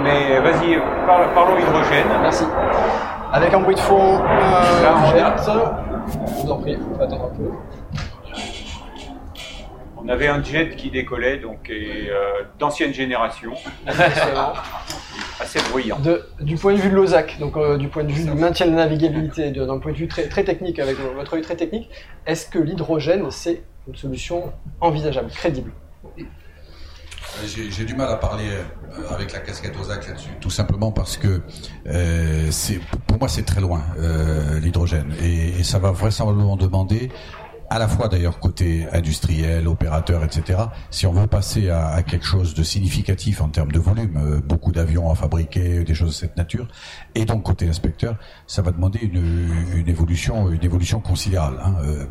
Mais 0.03 0.39
vas-y, 0.39 0.77
par- 1.05 1.33
parlons 1.33 1.57
hydrogène. 1.57 2.07
Merci. 2.21 2.45
Avec 3.31 3.53
un 3.53 3.59
bruit 3.59 3.75
de 3.75 3.79
fond, 3.79 4.19
Là, 4.19 4.23
un 4.23 5.03
on 5.03 5.17
a- 5.17 5.35
Je 6.07 6.43
vous 6.45 6.51
en 6.51 6.57
prie, 6.59 6.77
attendre 7.01 7.25
un 7.25 7.35
peu. 7.37 7.51
On 9.99 10.07
avait 10.09 10.27
un 10.27 10.41
jet 10.43 10.75
qui 10.75 10.89
décollait, 10.91 11.37
donc 11.37 11.69
et, 11.69 12.09
euh, 12.09 12.43
d'ancienne 12.59 12.93
génération. 12.93 13.53
Assez 15.39 15.59
bruyant. 15.71 15.99
De- 15.99 16.23
du 16.41 16.55
point 16.55 16.73
de 16.73 16.79
vue 16.79 16.89
de 16.89 16.95
Lozac, 16.95 17.37
donc 17.39 17.57
euh, 17.57 17.77
du 17.77 17.87
point 17.89 18.03
de 18.03 18.11
vue 18.11 18.23
du 18.23 18.31
maintien 18.33 18.65
de 18.65 18.71
la 18.71 18.77
navigabilité, 18.77 19.51
d'un 19.51 19.77
point 19.79 19.91
de 19.91 19.97
vue 19.97 20.07
très, 20.07 20.27
très 20.27 20.43
technique, 20.43 20.79
avec 20.79 20.97
votre 20.97 21.35
œil 21.35 21.41
très 21.41 21.55
technique, 21.55 21.89
est-ce 22.25 22.47
que 22.47 22.57
l'hydrogène, 22.59 23.29
c'est 23.29 23.61
une 23.87 23.95
solution 23.95 24.51
envisageable, 24.81 25.29
crédible? 25.29 25.71
J'ai 27.45 27.69
j'ai 27.69 27.85
du 27.85 27.93
mal 27.93 28.09
à 28.09 28.15
parler 28.15 28.45
euh, 28.49 29.13
avec 29.13 29.31
la 29.31 29.39
casquette 29.39 29.75
aux 29.77 29.87
là-dessus, 29.87 30.29
tout 30.41 30.49
simplement 30.49 30.91
parce 30.91 31.17
que 31.17 31.41
euh, 31.85 32.49
pour 33.05 33.19
moi 33.19 33.27
c'est 33.27 33.43
très 33.43 33.61
loin 33.61 33.83
euh, 33.99 34.59
l'hydrogène 34.59 35.13
et, 35.21 35.59
et 35.59 35.63
ça 35.63 35.77
va 35.77 35.91
vraisemblablement 35.91 36.55
demander 36.55 37.11
à 37.69 37.79
la 37.79 37.87
fois 37.87 38.07
d'ailleurs 38.07 38.39
côté 38.39 38.87
industriel, 38.93 39.67
opérateur, 39.67 40.23
etc. 40.23 40.59
Si 40.89 41.05
on 41.05 41.11
veut 41.11 41.27
passer 41.27 41.69
à, 41.69 42.01
quelque 42.03 42.25
chose 42.25 42.53
de 42.53 42.63
significatif 42.63 43.41
en 43.41 43.49
termes 43.49 43.71
de 43.71 43.79
volume, 43.79 44.17
euh, 44.17 44.39
beaucoup 44.41 44.71
d'avions 44.71 45.11
à 45.11 45.15
fabriquer, 45.15 45.83
des 45.83 45.93
choses 45.93 46.09
de 46.09 46.13
cette 46.13 46.37
nature, 46.37 46.67
et 47.15 47.25
donc 47.25 47.43
côté 47.43 47.67
inspecteur, 47.67 48.17
ça 48.45 48.61
va 48.61 48.71
demander 48.71 48.99
une, 48.99 49.87
évolution, 49.87 50.49
une 50.49 50.63
évolution 50.63 50.99
considérable. 50.99 51.59
hein, 51.63 51.75
euh. 51.83 52.05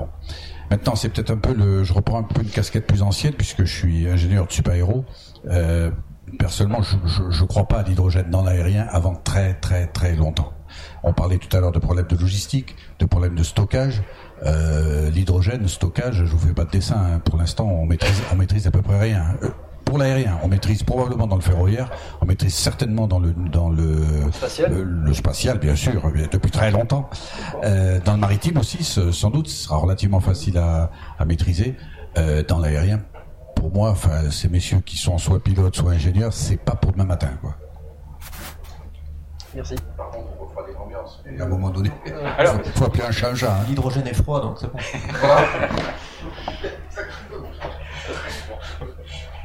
Maintenant, 0.70 0.96
c'est 0.96 1.10
peut-être 1.10 1.30
un 1.30 1.36
peu 1.36 1.54
le, 1.54 1.84
je 1.84 1.92
reprends 1.92 2.18
un 2.18 2.24
peu 2.24 2.42
une 2.42 2.48
casquette 2.48 2.86
plus 2.86 3.02
ancienne 3.02 3.34
puisque 3.34 3.64
je 3.64 3.72
suis 3.72 4.08
ingénieur 4.08 4.46
de 4.46 4.52
super-héros. 4.52 5.04
Euh, 5.48 5.92
personnellement, 6.40 6.82
je, 6.82 6.96
je 7.30 7.44
crois 7.44 7.68
pas 7.68 7.78
à 7.78 7.82
l'hydrogène 7.84 8.30
dans 8.30 8.42
l'aérien 8.42 8.84
avant 8.90 9.14
très 9.14 9.54
très 9.54 9.86
très 9.86 10.16
longtemps. 10.16 10.52
On 11.02 11.12
parlait 11.12 11.38
tout 11.38 11.54
à 11.56 11.60
l'heure 11.60 11.72
de 11.72 11.78
problèmes 11.78 12.06
de 12.08 12.16
logistique, 12.16 12.74
de 12.98 13.06
problèmes 13.06 13.34
de 13.34 13.42
stockage. 13.42 14.02
Euh, 14.44 15.10
l'hydrogène, 15.10 15.66
stockage, 15.68 16.16
je 16.24 16.30
vous 16.30 16.38
fais 16.38 16.52
pas 16.52 16.64
de 16.64 16.70
dessin. 16.70 16.96
hein. 16.96 17.18
Pour 17.24 17.38
l'instant, 17.38 17.64
on 17.66 17.86
maîtrise, 17.86 18.20
on 18.32 18.36
maîtrise 18.36 18.66
à 18.66 18.70
peu 18.70 18.82
près 18.82 18.98
rien. 18.98 19.24
Euh, 19.42 19.48
pour 19.84 19.98
l'aérien, 19.98 20.38
on 20.42 20.48
maîtrise 20.48 20.82
probablement 20.82 21.26
dans 21.28 21.36
le 21.36 21.42
ferroviaire, 21.42 21.90
on 22.20 22.26
maîtrise 22.26 22.54
certainement 22.54 23.06
dans 23.06 23.20
le 23.20 23.32
dans 23.32 23.68
le 23.70 24.02
Spatial. 24.32 24.72
le, 24.72 24.82
le 24.82 25.14
spatial, 25.14 25.58
bien 25.58 25.76
sûr, 25.76 26.04
euh, 26.06 26.26
depuis 26.30 26.50
très 26.50 26.70
longtemps. 26.72 27.08
Euh, 27.62 28.00
dans 28.04 28.14
le 28.14 28.18
maritime 28.18 28.58
aussi, 28.58 28.82
sans 28.84 29.30
doute, 29.30 29.48
ce 29.48 29.64
sera 29.64 29.76
relativement 29.76 30.20
facile 30.20 30.58
à, 30.58 30.90
à 31.18 31.24
maîtriser. 31.24 31.76
Euh, 32.18 32.42
dans 32.42 32.58
l'aérien, 32.58 33.00
pour 33.54 33.72
moi, 33.72 33.90
enfin, 33.90 34.30
ces 34.30 34.48
messieurs 34.48 34.80
qui 34.84 34.96
sont 34.96 35.18
soit 35.18 35.42
pilotes, 35.42 35.76
soit 35.76 35.92
ingénieurs, 35.92 36.32
c'est 36.32 36.56
pas 36.56 36.74
pour 36.74 36.92
demain 36.92 37.04
matin, 37.04 37.30
quoi. 37.40 37.54
Merci. 39.56 39.74
Et 41.34 41.40
à 41.40 41.44
un 41.44 41.48
moment 41.48 41.70
donné, 41.70 41.90
Alors- 42.38 42.54
faut, 42.56 42.78
faut 42.78 42.84
appeler 42.84 43.04
un 43.04 43.10
chat 43.10 43.30
un 43.30 43.34
chat. 43.34 43.52
hein. 43.52 43.64
L'hydrogène 43.68 44.06
est 44.06 44.14
froid, 44.14 44.40
donc 44.40 44.58
c'est 44.60 44.70
bon. 44.70 44.78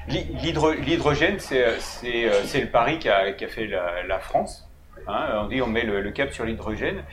L'hy- 0.07 0.27
l'hydro- 0.41 0.73
L'hydrogène, 0.73 1.39
c'est 1.39 1.63
le 1.63 2.65
pari 2.71 2.99
qu'a 2.99 3.31
qu'a 3.33 3.47
fait 3.47 3.67
la, 3.67 4.03
la 4.07 4.19
France. 4.19 4.67
Hein, 5.07 5.41
on 5.43 5.47
dit 5.47 5.61
on 5.61 5.67
met 5.67 5.83
le, 5.83 6.01
le 6.01 6.11
cap 6.11 6.31
sur 6.31 6.45
l'hydrogène. 6.45 7.03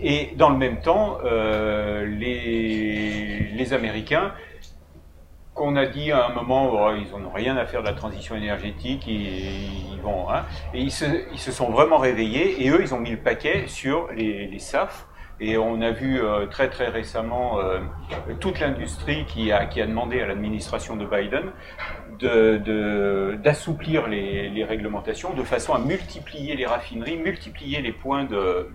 Et 0.00 0.32
dans 0.36 0.50
le 0.50 0.56
même 0.56 0.80
temps, 0.80 1.18
euh, 1.24 2.04
les, 2.06 3.48
les 3.54 3.72
Américains, 3.72 4.32
qu'on 5.54 5.76
a 5.76 5.86
dit 5.86 6.12
à 6.12 6.26
un 6.26 6.34
moment, 6.34 6.70
oh, 6.72 6.92
ils 6.96 7.10
n'ont 7.20 7.30
rien 7.30 7.56
à 7.56 7.66
faire 7.66 7.82
de 7.82 7.86
la 7.86 7.92
transition 7.92 8.34
énergétique, 8.34 9.06
ils, 9.06 10.00
vont, 10.02 10.30
hein, 10.30 10.44
et 10.72 10.80
ils 10.80 10.90
se, 10.90 11.52
sont 11.52 11.70
vraiment 11.70 11.98
réveillés, 11.98 12.64
et 12.64 12.70
eux, 12.70 12.80
ils 12.80 12.94
ont 12.94 13.00
mis 13.00 13.10
le 13.10 13.18
paquet 13.18 13.64
sur 13.66 14.08
les, 14.16 14.58
SAF. 14.58 15.06
Et 15.40 15.58
on 15.58 15.80
a 15.80 15.90
vu 15.90 16.20
euh, 16.22 16.46
très 16.46 16.68
très 16.68 16.86
récemment 16.88 17.58
euh, 17.58 17.80
toute 18.38 18.60
l'industrie 18.60 19.24
qui 19.26 19.50
a, 19.50 19.66
demandé 19.66 20.20
à 20.20 20.26
l'administration 20.26 20.94
de 20.94 21.04
Biden 21.04 21.50
de- 22.20 22.58
de- 22.58 23.38
d'assouplir 23.42 24.06
les, 24.06 24.64
réglementations 24.64 25.34
de 25.34 25.42
façon 25.42 25.74
à 25.74 25.80
multiplier 25.80 26.54
les 26.54 26.66
raffineries, 26.66 27.16
multiplier 27.16 27.80
les 27.80 27.90
points 27.92 28.24
de 28.24 28.68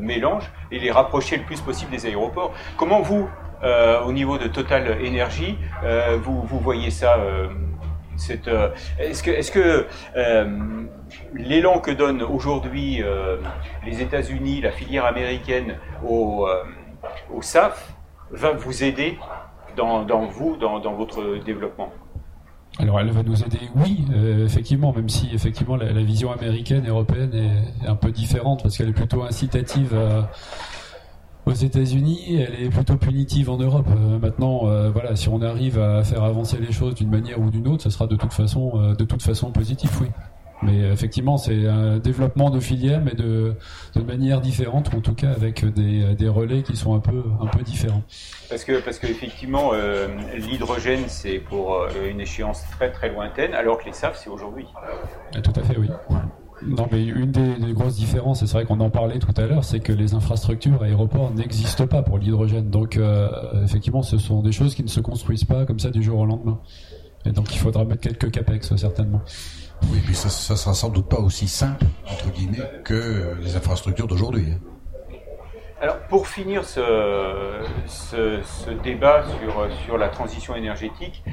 mélange 0.00 0.50
et 0.70 0.78
les 0.78 0.90
rapprocher 0.90 1.36
le 1.36 1.42
plus 1.44 1.60
possible 1.60 1.90
des 1.90 2.06
aéroports. 2.06 2.54
Comment 2.78 3.02
vous, 3.02 3.28
euh, 3.62 4.02
au 4.02 4.12
niveau 4.12 4.38
de 4.38 4.48
Total 4.48 4.98
Energy, 5.06 5.56
euh, 5.84 6.18
vous, 6.20 6.58
voyez 6.58 6.90
ça 6.90 7.16
euh, 7.18 7.48
Est-ce 8.98 9.52
que, 9.52 9.86
l'élan 11.34 11.78
que 11.78 11.90
donnent 11.90 12.22
aujourd'hui 12.22 13.02
les 13.86 14.02
États-Unis, 14.02 14.60
la 14.60 14.72
filière 14.72 15.04
américaine 15.04 15.76
au, 16.06 16.48
SAF, 17.40 17.92
va 18.30 18.52
vous 18.52 18.82
aider 18.82 19.18
dans, 19.76 20.04
vous, 20.26 20.56
dans, 20.56 20.94
votre 20.94 21.44
développement? 21.44 21.92
Alors 22.78 23.00
elle 23.00 23.10
va 23.10 23.22
nous 23.22 23.44
aider, 23.44 23.60
oui, 23.76 24.06
effectivement, 24.44 24.92
même 24.94 25.08
si 25.10 25.28
effectivement 25.34 25.76
la, 25.76 25.92
la 25.92 26.02
vision 26.02 26.32
américaine 26.32 26.84
et 26.86 26.88
européenne 26.88 27.34
est, 27.34 27.84
est 27.84 27.88
un 27.88 27.96
peu 27.96 28.10
différente 28.10 28.62
parce 28.62 28.78
qu'elle 28.78 28.88
est 28.88 28.94
plutôt 28.94 29.22
incitative 29.22 29.94
à- 29.94 30.30
aux 31.46 31.52
États-Unis, 31.52 32.36
elle 32.40 32.66
est 32.66 32.68
plutôt 32.68 32.96
punitive 32.96 33.50
en 33.50 33.56
Europe. 33.56 33.86
Euh, 33.90 34.18
maintenant, 34.18 34.66
euh, 34.66 34.90
voilà, 34.90 35.16
si 35.16 35.28
on 35.28 35.42
arrive 35.42 35.78
à 35.78 36.04
faire 36.04 36.22
avancer 36.22 36.58
les 36.58 36.72
choses 36.72 36.94
d'une 36.94 37.10
manière 37.10 37.40
ou 37.40 37.50
d'une 37.50 37.66
autre, 37.68 37.82
ça 37.82 37.90
sera 37.90 38.06
de 38.06 38.16
toute 38.16 38.32
façon, 38.32 38.72
euh, 38.76 38.94
de 38.94 39.04
toute 39.04 39.22
façon 39.22 39.50
positif, 39.50 40.00
oui. 40.00 40.08
Mais 40.64 40.78
effectivement, 40.92 41.38
c'est 41.38 41.66
un 41.66 41.98
développement 41.98 42.48
de 42.48 42.60
filières, 42.60 43.02
mais 43.04 43.14
de, 43.14 43.56
de 43.96 44.00
manière 44.00 44.40
différente, 44.40 44.92
ou 44.94 44.98
en 44.98 45.00
tout 45.00 45.14
cas 45.14 45.32
avec 45.32 45.64
des, 45.64 46.14
des 46.14 46.28
relais 46.28 46.62
qui 46.62 46.76
sont 46.76 46.94
un 46.94 47.00
peu, 47.00 47.24
un 47.40 47.46
peu 47.46 47.64
différents. 47.64 48.04
Parce 48.48 48.62
que, 48.62 48.80
parce 48.80 49.00
qu'effectivement, 49.00 49.70
euh, 49.72 50.06
l'hydrogène, 50.36 51.02
c'est 51.08 51.40
pour 51.40 51.84
une 52.08 52.20
échéance 52.20 52.62
très 52.70 52.92
très 52.92 53.08
lointaine, 53.08 53.54
alors 53.54 53.78
que 53.78 53.86
les 53.86 53.92
SAF, 53.92 54.16
c'est 54.22 54.30
aujourd'hui. 54.30 54.66
Ah, 55.34 55.40
Tout 55.40 55.52
à 55.56 55.64
fait, 55.64 55.76
oui. 55.76 55.88
Non, 56.64 56.86
mais 56.92 57.04
une 57.04 57.32
des, 57.32 57.56
des 57.56 57.72
grosses 57.72 57.96
différences, 57.96 58.42
et 58.42 58.46
c'est 58.46 58.52
vrai 58.54 58.64
qu'on 58.64 58.78
en 58.80 58.90
parlait 58.90 59.18
tout 59.18 59.34
à 59.36 59.46
l'heure, 59.46 59.64
c'est 59.64 59.80
que 59.80 59.92
les 59.92 60.14
infrastructures 60.14 60.82
aéroports 60.82 61.32
n'existent 61.32 61.86
pas 61.86 62.02
pour 62.02 62.18
l'hydrogène. 62.18 62.70
Donc, 62.70 62.96
euh, 62.96 63.28
effectivement, 63.64 64.02
ce 64.02 64.16
sont 64.18 64.42
des 64.42 64.52
choses 64.52 64.74
qui 64.74 64.82
ne 64.82 64.88
se 64.88 65.00
construisent 65.00 65.44
pas 65.44 65.66
comme 65.66 65.80
ça 65.80 65.90
du 65.90 66.02
jour 66.02 66.20
au 66.20 66.26
lendemain. 66.26 66.60
Et 67.24 67.30
donc, 67.32 67.54
il 67.54 67.58
faudra 67.58 67.84
mettre 67.84 68.00
quelques 68.00 68.30
capex, 68.30 68.74
certainement. 68.76 69.20
Oui, 69.90 69.98
puis 70.04 70.14
ça, 70.14 70.28
ça 70.28 70.54
sera 70.56 70.74
sans 70.74 70.90
doute 70.90 71.08
pas 71.08 71.18
aussi 71.18 71.48
simple, 71.48 71.84
entre 72.08 72.30
guillemets, 72.30 72.62
que 72.84 73.36
les 73.42 73.56
infrastructures 73.56 74.06
d'aujourd'hui. 74.06 74.46
hein. 74.52 74.58
Alors, 75.80 75.98
pour 76.08 76.28
finir 76.28 76.64
ce, 76.64 76.80
ce, 77.86 78.38
ce 78.44 78.70
débat 78.84 79.24
sur, 79.24 79.66
sur 79.84 79.98
la 79.98 80.08
transition 80.08 80.54
énergétique, 80.54 81.24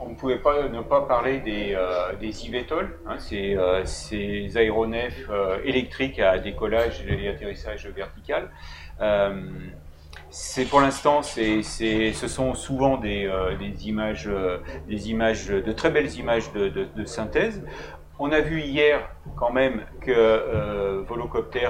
on 0.00 0.10
ne 0.10 0.14
pouvait 0.14 0.38
pas 0.38 0.68
ne 0.68 0.80
pas 0.82 1.02
parler 1.02 1.38
des, 1.38 1.74
euh, 1.74 2.12
eVTOL, 2.20 2.98
hein, 3.06 3.16
ces, 3.18 3.56
euh, 3.56 3.84
ces 3.84 4.56
aéronefs 4.56 5.28
euh, 5.30 5.58
électriques 5.64 6.18
à 6.18 6.38
décollage 6.38 7.04
et 7.06 7.28
atterrissage 7.28 7.86
vertical. 7.88 8.50
Euh, 9.00 9.48
c'est 10.30 10.64
pour 10.64 10.80
l'instant, 10.80 11.22
ce 11.22 12.12
sont 12.26 12.54
souvent 12.54 12.96
des, 12.96 13.30
images, 13.84 14.28
des 14.88 15.10
images, 15.10 15.46
de 15.46 15.72
très 15.72 15.90
belles 15.90 16.12
images 16.18 16.52
de, 16.52 17.04
synthèse. 17.04 17.64
On 18.18 18.32
a 18.32 18.40
vu 18.40 18.60
hier 18.60 19.08
quand 19.36 19.52
même 19.52 19.82
que 20.00 21.04
Volocopter, 21.06 21.68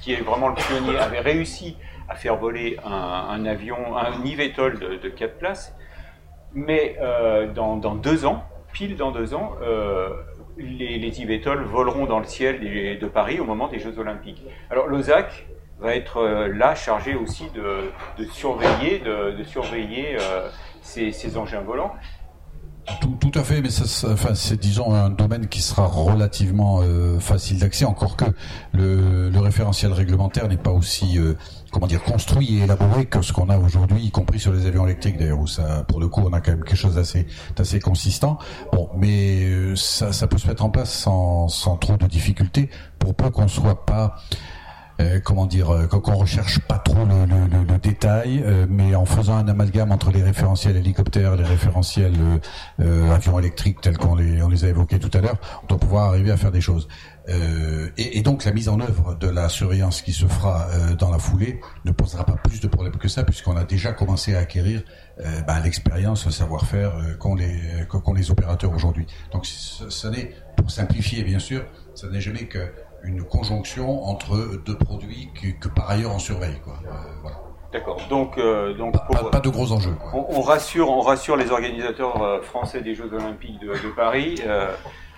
qui 0.00 0.12
est 0.12 0.22
vraiment 0.22 0.48
le 0.48 0.56
pionnier, 0.56 0.98
avait 0.98 1.20
réussi 1.20 1.76
à 2.08 2.16
faire 2.16 2.34
voler 2.34 2.78
un, 2.84 2.90
un 2.90 3.46
avion, 3.46 3.96
un 3.96 4.24
eVTOL 4.24 4.80
de, 4.80 4.96
de 4.96 5.08
4 5.08 5.38
places. 5.38 5.72
Mais 6.54 6.96
euh, 7.00 7.52
dans, 7.52 7.76
deux 7.94 8.24
ans, 8.24 8.44
pile 8.72 8.96
dans 8.96 9.10
deux 9.10 9.34
ans, 9.34 9.54
euh, 9.62 10.10
les, 10.56 10.98
les 10.98 11.38
voleront 11.64 12.06
dans 12.06 12.18
le 12.18 12.24
ciel 12.24 12.60
de 12.98 13.06
Paris 13.06 13.40
au 13.40 13.44
moment 13.44 13.68
des 13.68 13.78
Jeux 13.78 13.98
Olympiques. 13.98 14.42
Alors 14.70 14.86
l'OSAC 14.86 15.46
va 15.78 15.94
être 15.94 16.18
euh, 16.18 16.48
là 16.48 16.74
chargé 16.74 17.14
aussi 17.14 17.46
de, 17.54 17.90
surveiller, 18.30 18.98
de, 18.98 19.42
surveiller 19.44 20.16
ces 20.82 21.36
engins 21.36 21.60
volants. 21.60 21.94
Tout, 23.00 23.16
tout 23.20 23.38
à 23.38 23.44
fait, 23.44 23.62
mais 23.62 23.68
enfin, 24.04 24.34
c'est 24.34 24.60
disons 24.60 24.92
un 24.94 25.10
domaine 25.10 25.48
qui 25.48 25.60
sera 25.62 25.86
relativement 25.86 26.80
euh, 26.82 27.18
facile 27.18 27.58
d'accès, 27.58 27.84
encore 27.84 28.16
que 28.16 28.24
le, 28.72 29.30
le 29.30 29.38
référentiel 29.38 29.92
réglementaire 29.92 30.48
n'est 30.48 30.56
pas 30.56 30.70
aussi 30.70 31.18
euh, 31.18 31.34
comment 31.70 31.86
dire 31.86 32.02
construit 32.02 32.58
et 32.58 32.64
élaboré 32.64 33.06
que 33.06 33.22
ce 33.22 33.32
qu'on 33.32 33.48
a 33.48 33.58
aujourd'hui, 33.58 34.04
y 34.04 34.10
compris 34.10 34.38
sur 34.38 34.52
les 34.52 34.66
avions 34.66 34.84
électriques 34.86 35.18
d'ailleurs, 35.18 35.40
où 35.40 35.46
ça, 35.46 35.84
pour 35.88 36.00
le 36.00 36.08
coup, 36.08 36.22
on 36.24 36.32
a 36.32 36.40
quand 36.40 36.52
même 36.52 36.64
quelque 36.64 36.76
chose 36.76 36.96
d'assez 36.96 37.26
d'assez 37.56 37.80
consistant. 37.80 38.38
Bon, 38.72 38.88
mais 38.96 39.44
euh, 39.44 39.76
ça, 39.76 40.12
ça 40.12 40.26
peut 40.26 40.38
se 40.38 40.48
mettre 40.48 40.64
en 40.64 40.70
place 40.70 40.92
sans, 40.92 41.48
sans 41.48 41.76
trop 41.76 41.96
de 41.96 42.06
difficultés, 42.06 42.70
pour 42.98 43.14
peu 43.14 43.30
qu'on 43.30 43.48
soit 43.48 43.86
pas 43.86 44.16
comment 45.24 45.46
dire, 45.46 45.70
euh, 45.70 45.86
qu'on 45.86 46.14
recherche 46.14 46.58
pas 46.60 46.78
trop 46.78 47.04
le, 47.04 47.78
détail, 47.78 48.42
euh, 48.44 48.66
mais 48.68 48.94
en 48.94 49.04
faisant 49.04 49.36
un 49.36 49.48
amalgame 49.48 49.92
entre 49.92 50.10
les 50.10 50.22
référentiels 50.22 50.76
hélicoptères, 50.76 51.36
les 51.36 51.44
référentiels 51.44 52.14
euh, 52.20 52.38
euh, 52.84 53.14
avions 53.14 53.38
électriques 53.38 53.80
tels 53.80 53.96
qu'on 53.96 54.14
les, 54.14 54.42
on 54.42 54.48
les 54.48 54.64
a 54.64 54.68
évoqués 54.68 54.98
tout 54.98 55.10
à 55.16 55.20
l'heure, 55.20 55.36
on 55.62 55.66
doit 55.66 55.78
pouvoir 55.78 56.08
arriver 56.08 56.30
à 56.30 56.36
faire 56.36 56.52
des 56.52 56.60
choses. 56.60 56.88
Euh, 57.28 57.90
et, 57.96 58.22
donc 58.22 58.44
la 58.44 58.52
mise 58.52 58.68
en 58.68 58.80
œuvre 58.80 59.14
de 59.14 59.28
la 59.28 59.48
surveillance 59.48 60.02
qui 60.02 60.12
se 60.12 60.26
fera 60.26 60.68
euh, 60.70 60.94
dans 60.96 61.10
la 61.10 61.18
foulée 61.18 61.60
ne 61.84 61.92
posera 61.92 62.24
pas 62.24 62.36
plus 62.36 62.60
de 62.60 62.66
problèmes 62.66 62.96
que 62.96 63.08
ça, 63.08 63.24
puisqu'on 63.24 63.56
a 63.56 63.64
déjà 63.64 63.92
commencé 63.92 64.34
à 64.34 64.40
acquérir 64.40 64.82
euh, 65.20 65.40
bah, 65.42 65.60
l'expérience, 65.60 66.24
le 66.26 66.32
savoir-faire 66.32 66.96
euh, 66.96 67.14
qu'ont 67.14 67.34
les, 67.34 67.86
qu'ont 67.88 68.14
les 68.14 68.30
opérateurs 68.30 68.72
aujourd'hui. 68.72 69.06
Donc 69.32 69.46
ce, 69.46 69.88
ce 69.90 70.08
n'est, 70.08 70.34
pour 70.56 70.70
simplifier 70.70 71.22
bien 71.22 71.38
sûr, 71.38 71.64
ce 71.94 72.06
n'est 72.06 72.20
jamais 72.20 72.46
que 72.46 72.72
une 73.04 73.24
conjonction 73.24 74.04
entre 74.04 74.56
deux 74.64 74.76
produits 74.76 75.30
que, 75.34 75.48
que 75.60 75.68
par 75.68 75.90
ailleurs 75.90 76.12
on 76.14 76.18
surveille. 76.18 76.58
Quoi. 76.64 76.74
Euh, 76.86 76.90
voilà. 77.22 77.36
D'accord. 77.72 78.00
Donc, 78.10 78.36
euh, 78.36 78.74
donc 78.74 78.92
Pas, 78.94 78.98
pour- 79.20 79.30
pas 79.30 79.40
de 79.40 79.48
gros 79.48 79.70
enjeux. 79.72 79.92
quoi. 79.94 80.10
on, 80.14 80.38
on 80.38 80.40
rassure, 80.42 80.90
on 80.90 81.00
rassure 81.00 81.36
les 81.36 81.50
organisateurs 81.52 82.20
euh, 82.22 82.40
français 82.42 82.80
des 82.82 82.94
Jeux 82.96 83.12
Olympiques 83.12 83.60
de, 83.60 83.68
de 83.68 83.94
Paris. 83.94 84.40
Euh, 84.46 84.72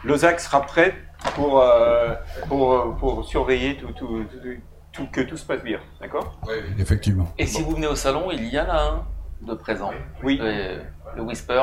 L'OSAC 0.04 0.40
sera 0.40 0.60
prêt 0.62 0.94
pour, 1.36 1.60
euh, 1.60 2.12
pour, 2.48 2.94
pour 2.96 3.24
surveiller 3.24 3.76
tout, 3.76 3.92
tout, 3.92 4.24
tout- 4.24 4.60
tout- 4.92 5.06
que 5.10 5.20
tout 5.22 5.36
se 5.36 5.46
passe 5.46 5.62
bien. 5.62 5.78
D'accord? 6.00 6.38
Effectivement. 6.78 7.28
Et 7.38 7.46
si 7.46 7.62
vous 7.62 7.70
venez 7.76 7.86
au 7.86 7.94
salon, 7.96 8.28
il 8.32 8.46
y 8.52 8.58
en 8.60 8.68
a 8.68 8.80
un 8.82 9.02
de 9.40 9.54
présent. 9.54 9.90
Oui. 10.22 10.38
Le, 10.42 10.82
le 11.16 11.22
Whisper, 11.22 11.62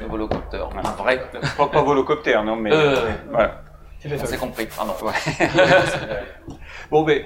le 0.00 0.06
volocopter. 0.06 0.64
Un 0.82 0.90
vrai. 0.92 1.22
Pas, 1.58 1.66
pas 1.66 1.82
volocoptère, 1.82 2.42
non, 2.44 2.56
mais 2.56 2.70
Euh, 2.72 3.10
voilà. 3.30 3.62
On 4.22 4.26
s'est 4.26 4.36
compris, 4.38 4.66
pardon. 4.66 4.94
bon, 6.90 7.02
ben, 7.02 7.22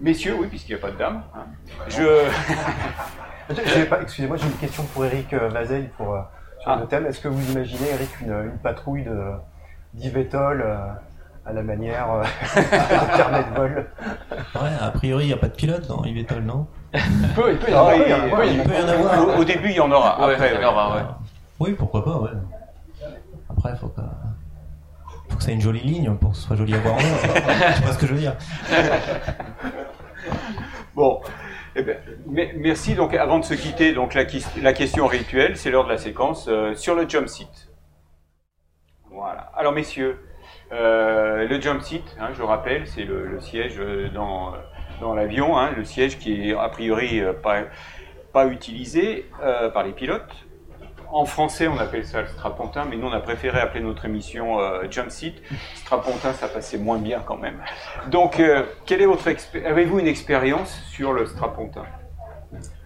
messieurs, 0.00 0.36
oui, 0.40 0.46
puisqu'il 0.48 0.74
n'y 0.74 0.78
a 0.80 0.82
pas 0.86 0.90
de 0.92 0.96
dames. 0.98 1.22
hein, 1.34 1.46
je. 1.88 2.28
Pas- 3.88 4.02
Excusez-moi, 4.02 4.36
j'ai 4.36 4.46
une 4.46 4.52
question 4.58 4.82
pour 4.92 5.04
Eric 5.06 5.32
euh, 5.32 5.48
Vazeille 5.48 5.88
pour, 5.96 6.14
euh, 6.14 6.20
sur 6.60 6.70
Ah. 6.70 6.78
le 6.80 6.86
thème. 6.86 7.06
Est-ce 7.06 7.20
que 7.20 7.28
vous 7.28 7.50
imaginez, 7.52 7.88
Eric, 7.94 8.10
une, 8.20 8.32
une 8.32 8.58
patrouille 8.62 9.04
de 9.04 9.30
d'Ivetol 9.94 10.60
euh, 10.60 10.76
à 11.46 11.52
la 11.54 11.62
manière 11.62 12.10
euh, 12.12 12.22
de 12.56 13.54
vol? 13.56 13.86
Ouais, 14.54 14.68
a 14.80 14.90
priori, 14.90 15.24
il 15.24 15.28
n'y 15.28 15.32
a 15.32 15.38
pas 15.38 15.48
de 15.48 15.54
pilote 15.54 15.86
dans 15.86 16.04
eVTOL, 16.04 16.42
non? 16.42 16.66
Il 16.92 17.00
peut, 17.34 17.52
il 17.52 17.58
peut 17.58 17.70
y 17.70 17.74
en 17.74 17.86
Ah, 17.86 17.92
avoir. 18.92 19.28
Au, 19.28 19.40
au 19.40 19.44
début, 19.44 19.70
il 19.70 19.76
y 19.76 19.80
en 19.80 19.90
aura. 19.90 20.26
Ouais, 20.26 20.34
Après, 20.34 20.50
il 20.50 20.54
y 20.54 20.56
en 20.56 20.60
ouais. 20.60 20.66
aura, 20.66 20.96
ouais. 20.96 21.02
Oui, 21.60 21.72
pourquoi 21.72 22.04
pas, 22.04 22.18
ouais. 22.18 22.30
Après, 23.48 23.74
faut 23.76 23.88
que, 23.88 24.02
faut 25.28 25.36
que 25.36 25.42
ça 25.42 25.50
ait 25.50 25.54
une 25.54 25.60
jolie 25.60 25.80
ligne 25.80 26.14
pour 26.14 26.30
que 26.30 26.36
ce 26.36 26.42
soit 26.42 26.56
joli 26.56 26.74
à 26.74 26.78
voir 26.78 26.94
en 26.94 26.98
l'air. 26.98 27.74
Tu 27.76 27.82
vois 27.82 27.92
ce 27.92 27.98
que 27.98 28.06
je 28.06 28.12
veux 28.14 28.20
dire 28.20 28.36
Bon, 30.94 31.20
eh 31.76 31.82
me- 31.82 32.58
merci. 32.58 32.94
Donc, 32.94 33.14
avant 33.14 33.38
de 33.38 33.44
se 33.44 33.54
quitter, 33.54 33.92
donc 33.92 34.14
la, 34.14 34.24
ques- 34.24 34.56
la 34.60 34.72
question 34.72 35.06
rituelle, 35.06 35.56
c'est 35.56 35.70
l'heure 35.70 35.84
de 35.84 35.90
la 35.92 35.98
séquence 35.98 36.48
euh, 36.48 36.74
sur 36.74 36.94
le 36.94 37.08
jump 37.08 37.28
seat. 37.28 37.68
Voilà. 39.10 39.50
Alors, 39.56 39.72
messieurs, 39.72 40.18
euh, 40.72 41.46
le 41.46 41.60
jump 41.60 41.82
seat, 41.82 42.04
hein, 42.20 42.30
je 42.36 42.42
rappelle, 42.42 42.86
c'est 42.86 43.04
le, 43.04 43.26
le 43.26 43.40
siège 43.40 43.76
euh, 43.78 44.08
dans, 44.10 44.52
dans 45.00 45.14
l'avion, 45.14 45.56
hein, 45.58 45.70
le 45.76 45.84
siège 45.84 46.18
qui 46.18 46.50
est 46.50 46.54
a 46.54 46.68
priori 46.68 47.22
pas, 47.42 47.62
pas 48.32 48.46
utilisé 48.46 49.26
euh, 49.42 49.70
par 49.70 49.84
les 49.84 49.92
pilotes. 49.92 50.46
En 51.10 51.24
français, 51.24 51.68
on 51.68 51.78
appelle 51.78 52.04
ça 52.04 52.20
le 52.20 52.28
strapontin, 52.28 52.84
mais 52.88 52.96
nous, 52.96 53.06
on 53.06 53.12
a 53.12 53.20
préféré 53.20 53.58
appeler 53.60 53.82
notre 53.82 54.04
émission 54.04 54.60
euh, 54.60 54.82
Jump 54.90 55.10
Seat. 55.10 55.34
Strapontin, 55.76 56.32
ça 56.34 56.48
passait 56.48 56.76
moins 56.78 56.98
bien 56.98 57.20
quand 57.24 57.38
même. 57.38 57.56
Donc, 58.10 58.38
euh, 58.40 58.64
quelle 58.84 59.00
est 59.00 59.06
votre 59.06 59.26
expé- 59.28 59.64
avez-vous 59.64 60.00
une 60.00 60.06
expérience 60.06 60.70
sur 60.90 61.12
le 61.14 61.24
strapontin? 61.26 61.84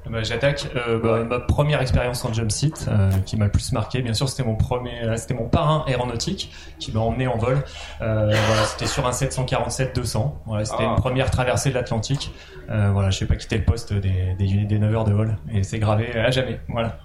Bah, 0.08 0.22
J'attaque. 0.22 0.66
Euh, 0.76 0.98
bah, 1.00 1.24
ma 1.24 1.40
première 1.40 1.80
expérience 1.80 2.24
en 2.24 2.32
jump 2.32 2.50
seat, 2.52 2.86
euh, 2.88 3.10
qui 3.24 3.36
m'a 3.36 3.46
le 3.46 3.50
plus 3.50 3.72
marqué, 3.72 4.02
bien 4.02 4.14
sûr, 4.14 4.28
c'était 4.28 4.42
mon 4.44 4.56
premier, 4.56 5.16
c'était 5.16 5.34
mon 5.34 5.48
parrain 5.48 5.84
aéronautique 5.88 6.52
qui 6.78 6.92
m'a 6.92 7.00
emmené 7.00 7.26
en 7.26 7.38
vol. 7.38 7.62
Euh, 8.02 8.32
voilà, 8.46 8.62
c'était 8.64 8.86
sur 8.86 9.06
un 9.06 9.12
747-200. 9.12 10.32
Voilà, 10.46 10.64
c'était 10.64 10.84
Ah. 10.84 10.90
une 10.90 10.96
première 10.96 11.30
traversée 11.30 11.70
de 11.70 11.74
l'Atlantique. 11.74 12.32
Voilà, 12.68 13.10
je 13.10 13.22
n'ai 13.22 13.28
pas 13.28 13.36
quitté 13.36 13.58
le 13.58 13.64
poste 13.64 13.92
des, 13.92 14.34
des, 14.38 14.64
des 14.64 14.78
9 14.78 14.94
heures 14.94 15.04
de 15.04 15.12
vol 15.12 15.36
et 15.52 15.62
c'est 15.62 15.78
gravé 15.78 16.16
à 16.18 16.30
jamais. 16.30 16.58
Voilà. 16.68 16.98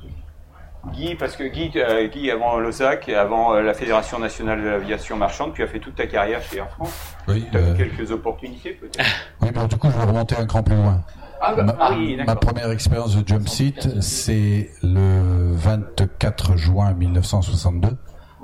Guy, 0.94 1.16
parce 1.16 1.36
que 1.36 1.44
Guy, 1.44 1.72
euh, 1.76 2.08
Guy 2.08 2.32
avant 2.32 2.58
l'OSAC, 2.60 3.10
avant 3.10 3.54
euh, 3.56 3.62
la 3.62 3.74
Fédération 3.74 4.20
nationale 4.20 4.62
de 4.62 4.68
l'aviation 4.70 5.16
marchande, 5.18 5.54
tu 5.54 5.64
as 5.64 5.68
fait 5.68 5.80
toute 5.80 5.96
ta 5.96 6.08
carrière 6.08 6.42
chez 6.42 6.58
Air 6.58 6.70
France. 6.72 7.16
Oui, 7.28 7.46
Tu 7.52 7.58
as 7.58 7.62
eu 7.62 7.74
quelques 7.76 8.12
opportunités 8.12 8.72
peut-être. 8.72 9.00
oui, 9.42 9.50
mais 9.56 9.68
du 9.68 9.78
coup, 9.78 9.90
je 9.92 9.98
vais 9.98 10.06
remonter 10.06 10.36
un 10.38 10.46
cran 10.46 10.64
plus 10.64 10.76
loin. 10.76 11.02
Ah, 11.40 11.54
bah, 11.56 11.64
ma, 11.64 11.76
ah 11.80 11.92
oui, 11.96 12.18
ma 12.26 12.36
première 12.36 12.72
expérience 12.72 13.16
de 13.16 13.28
jump 13.28 13.48
seat, 13.48 14.02
c'est 14.02 14.72
le 14.82 15.52
24 15.54 16.58
juin 16.58 16.94
1962, 16.94 17.90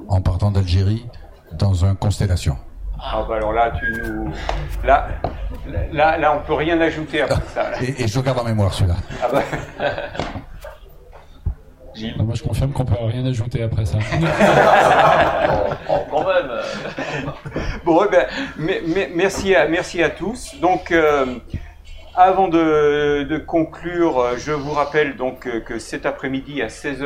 en 0.07 0.21
partant 0.21 0.51
d'Algérie, 0.51 1.07
dans 1.53 1.85
un 1.85 1.95
Constellation. 1.95 2.55
Ah 3.05 3.25
bah 3.27 3.35
alors 3.35 3.51
là, 3.51 3.71
tu 3.77 4.01
nous, 4.01 4.31
là, 4.85 5.07
là, 5.91 6.17
là, 6.17 6.37
on 6.37 6.45
peut 6.47 6.53
rien 6.53 6.79
ajouter 6.79 7.21
après 7.21 7.41
ça. 7.53 7.71
là. 7.71 7.77
Et, 7.83 8.03
et 8.03 8.07
je 8.07 8.19
garde 8.21 8.39
en 8.39 8.45
mémoire, 8.45 8.71
celui-là. 8.73 8.95
Ah 9.21 9.27
bah, 9.33 9.41
Non, 12.17 12.23
moi, 12.25 12.35
je 12.35 12.43
confirme 12.43 12.71
qu'on 12.71 12.85
peut 12.85 12.95
rien 12.99 13.25
ajouter 13.25 13.61
après 13.63 13.85
ça. 13.85 13.97
Oh, 15.89 15.99
quand 16.09 16.25
même. 16.25 16.51
Bon, 17.85 18.01
eh 18.05 18.09
ben, 18.11 18.25
me- 18.57 18.87
me- 18.87 19.15
merci, 19.15 19.53
à, 19.53 19.67
merci 19.67 20.01
à 20.01 20.09
tous. 20.09 20.55
Donc, 20.61 20.91
euh, 20.91 21.25
avant 22.15 22.47
de, 22.47 23.23
de 23.23 23.37
conclure, 23.37 24.19
euh, 24.19 24.35
je 24.37 24.51
vous 24.53 24.71
rappelle 24.71 25.17
donc 25.17 25.45
euh, 25.47 25.59
que 25.59 25.77
cet 25.79 26.05
après-midi 26.05 26.61
à 26.61 26.67
16h, 26.67 27.05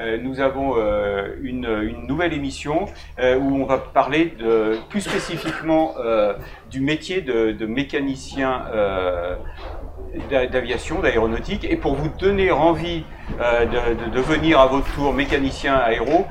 euh, 0.00 0.18
nous 0.22 0.40
avons 0.40 0.74
euh, 0.76 1.34
une, 1.42 1.64
une 1.66 2.06
nouvelle 2.06 2.32
émission 2.32 2.86
euh, 3.18 3.36
où 3.38 3.60
on 3.60 3.64
va 3.66 3.78
parler 3.78 4.34
de, 4.38 4.78
plus 4.88 5.00
spécifiquement 5.00 5.94
euh, 5.98 6.34
du 6.70 6.80
métier 6.80 7.20
de, 7.22 7.50
de 7.52 7.66
mécanicien 7.66 8.62
euh, 8.72 9.34
d'aviation, 10.30 11.00
d'aéronautique. 11.00 11.64
Et 11.64 11.76
pour 11.76 11.94
vous 11.94 12.08
donner 12.18 12.50
envie 12.50 13.04
euh, 13.40 13.64
de, 13.66 14.04
de 14.04 14.10
devenir 14.10 14.60
à 14.60 14.66
votre 14.66 14.92
tour 14.94 15.12
mécanicien 15.12 15.74
aéro, 15.76 16.26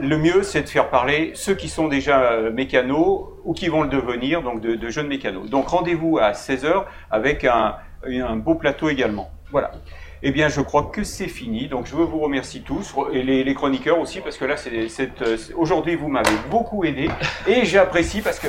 le 0.00 0.16
mieux, 0.16 0.42
c'est 0.42 0.62
de 0.62 0.68
faire 0.68 0.90
parler 0.90 1.32
ceux 1.34 1.54
qui 1.54 1.68
sont 1.68 1.88
déjà 1.88 2.20
euh, 2.20 2.52
mécanos 2.52 3.30
ou 3.44 3.52
qui 3.52 3.68
vont 3.68 3.82
le 3.82 3.88
devenir, 3.88 4.42
donc 4.42 4.60
de, 4.60 4.88
jeunes 4.88 5.08
mécanos. 5.08 5.50
Donc 5.50 5.68
rendez-vous 5.68 6.18
à 6.18 6.32
16h 6.32 6.84
avec 7.10 7.44
un, 7.44 7.74
un 8.04 8.36
beau 8.36 8.54
plateau 8.54 8.88
également. 8.88 9.30
Voilà. 9.50 9.72
Eh 10.22 10.32
bien, 10.32 10.48
je 10.48 10.60
crois 10.60 10.90
que 10.92 11.04
c'est 11.04 11.28
fini. 11.28 11.68
Donc, 11.68 11.86
je 11.86 11.94
veux 11.94 12.04
vous 12.04 12.18
remercier 12.18 12.60
tous 12.60 12.92
et 13.12 13.22
les, 13.22 13.44
les 13.44 13.54
chroniqueurs 13.54 14.00
aussi 14.00 14.20
parce 14.20 14.36
que 14.36 14.44
là, 14.44 14.56
euh, 14.72 14.88
c'est- 14.88 15.54
aujourd'hui, 15.54 15.94
vous 15.94 16.08
m'avez 16.08 16.34
beaucoup 16.50 16.84
aidé 16.84 17.08
et 17.46 17.64
j'apprécie 17.64 18.20
parce 18.20 18.40
que 18.40 18.48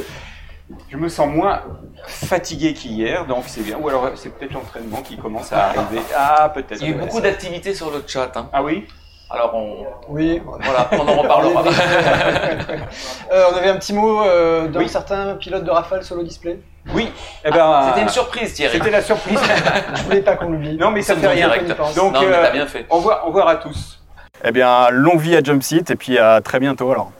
je 0.89 0.97
me 0.97 1.09
sens 1.09 1.27
moins 1.27 1.61
fatigué 2.05 2.73
qu'hier, 2.73 3.25
donc 3.25 3.43
c'est 3.47 3.61
bien. 3.61 3.77
Ou 3.79 3.87
alors, 3.89 4.09
c'est 4.15 4.29
peut-être 4.29 4.53
l'entraînement 4.53 5.01
qui 5.01 5.17
commence 5.17 5.51
à 5.51 5.67
arriver. 5.67 6.01
Ah, 6.15 6.49
peut-être. 6.53 6.81
Il 6.81 6.89
y 6.89 6.93
a 6.93 6.95
eu 6.95 6.99
beaucoup 6.99 7.21
d'activités 7.21 7.73
sur 7.73 7.89
le 7.91 8.03
chat. 8.05 8.31
hein. 8.35 8.49
Ah 8.53 8.63
oui? 8.63 8.85
Alors 9.31 9.53
on. 9.53 9.85
Oui. 10.07 10.41
Voilà, 10.43 10.89
on 10.91 11.07
en 11.07 11.15
reparlera. 11.21 11.63
Euh, 13.31 13.43
on 13.53 13.57
avait 13.57 13.69
un 13.69 13.75
petit 13.75 13.93
mot 13.93 14.23
euh, 14.23 14.67
d'un 14.67 14.79
Oui. 14.79 14.89
certain 14.89 15.35
pilote 15.35 15.63
de 15.63 15.69
Rafale 15.69 16.03
solo 16.03 16.23
display. 16.23 16.59
Oui. 16.93 17.11
Eh 17.45 17.51
ben, 17.51 17.83
C'était 17.89 18.01
une 18.01 18.09
surprise, 18.09 18.53
Thierry. 18.55 18.77
C'était 18.77 18.89
la 18.89 19.01
surprise. 19.03 19.39
Je 19.95 20.01
voulais 20.03 20.21
pas 20.21 20.35
qu'on 20.35 20.49
l'oublie. 20.49 20.77
non, 20.77 20.89
mais 20.89 21.03
ça 21.03 21.15
fait 21.15 21.27
rien. 21.27 21.47
Donc, 21.95 22.13
Non, 22.13 22.21
euh, 22.23 22.41
t'as 22.41 22.49
bien 22.51 22.65
fait. 22.65 22.87
au 22.89 22.95
revoir, 22.97 23.23
au 23.23 23.27
revoir 23.27 23.47
à 23.49 23.55
tous. 23.57 24.01
Eh 24.43 24.51
bien, 24.51 24.89
longue 24.89 25.19
vie 25.19 25.35
à 25.35 25.43
Jump 25.43 25.61
Seat 25.61 25.91
et 25.91 25.95
puis 25.95 26.17
à 26.17 26.41
très 26.41 26.59
bientôt 26.59 26.89
alors. 26.91 27.11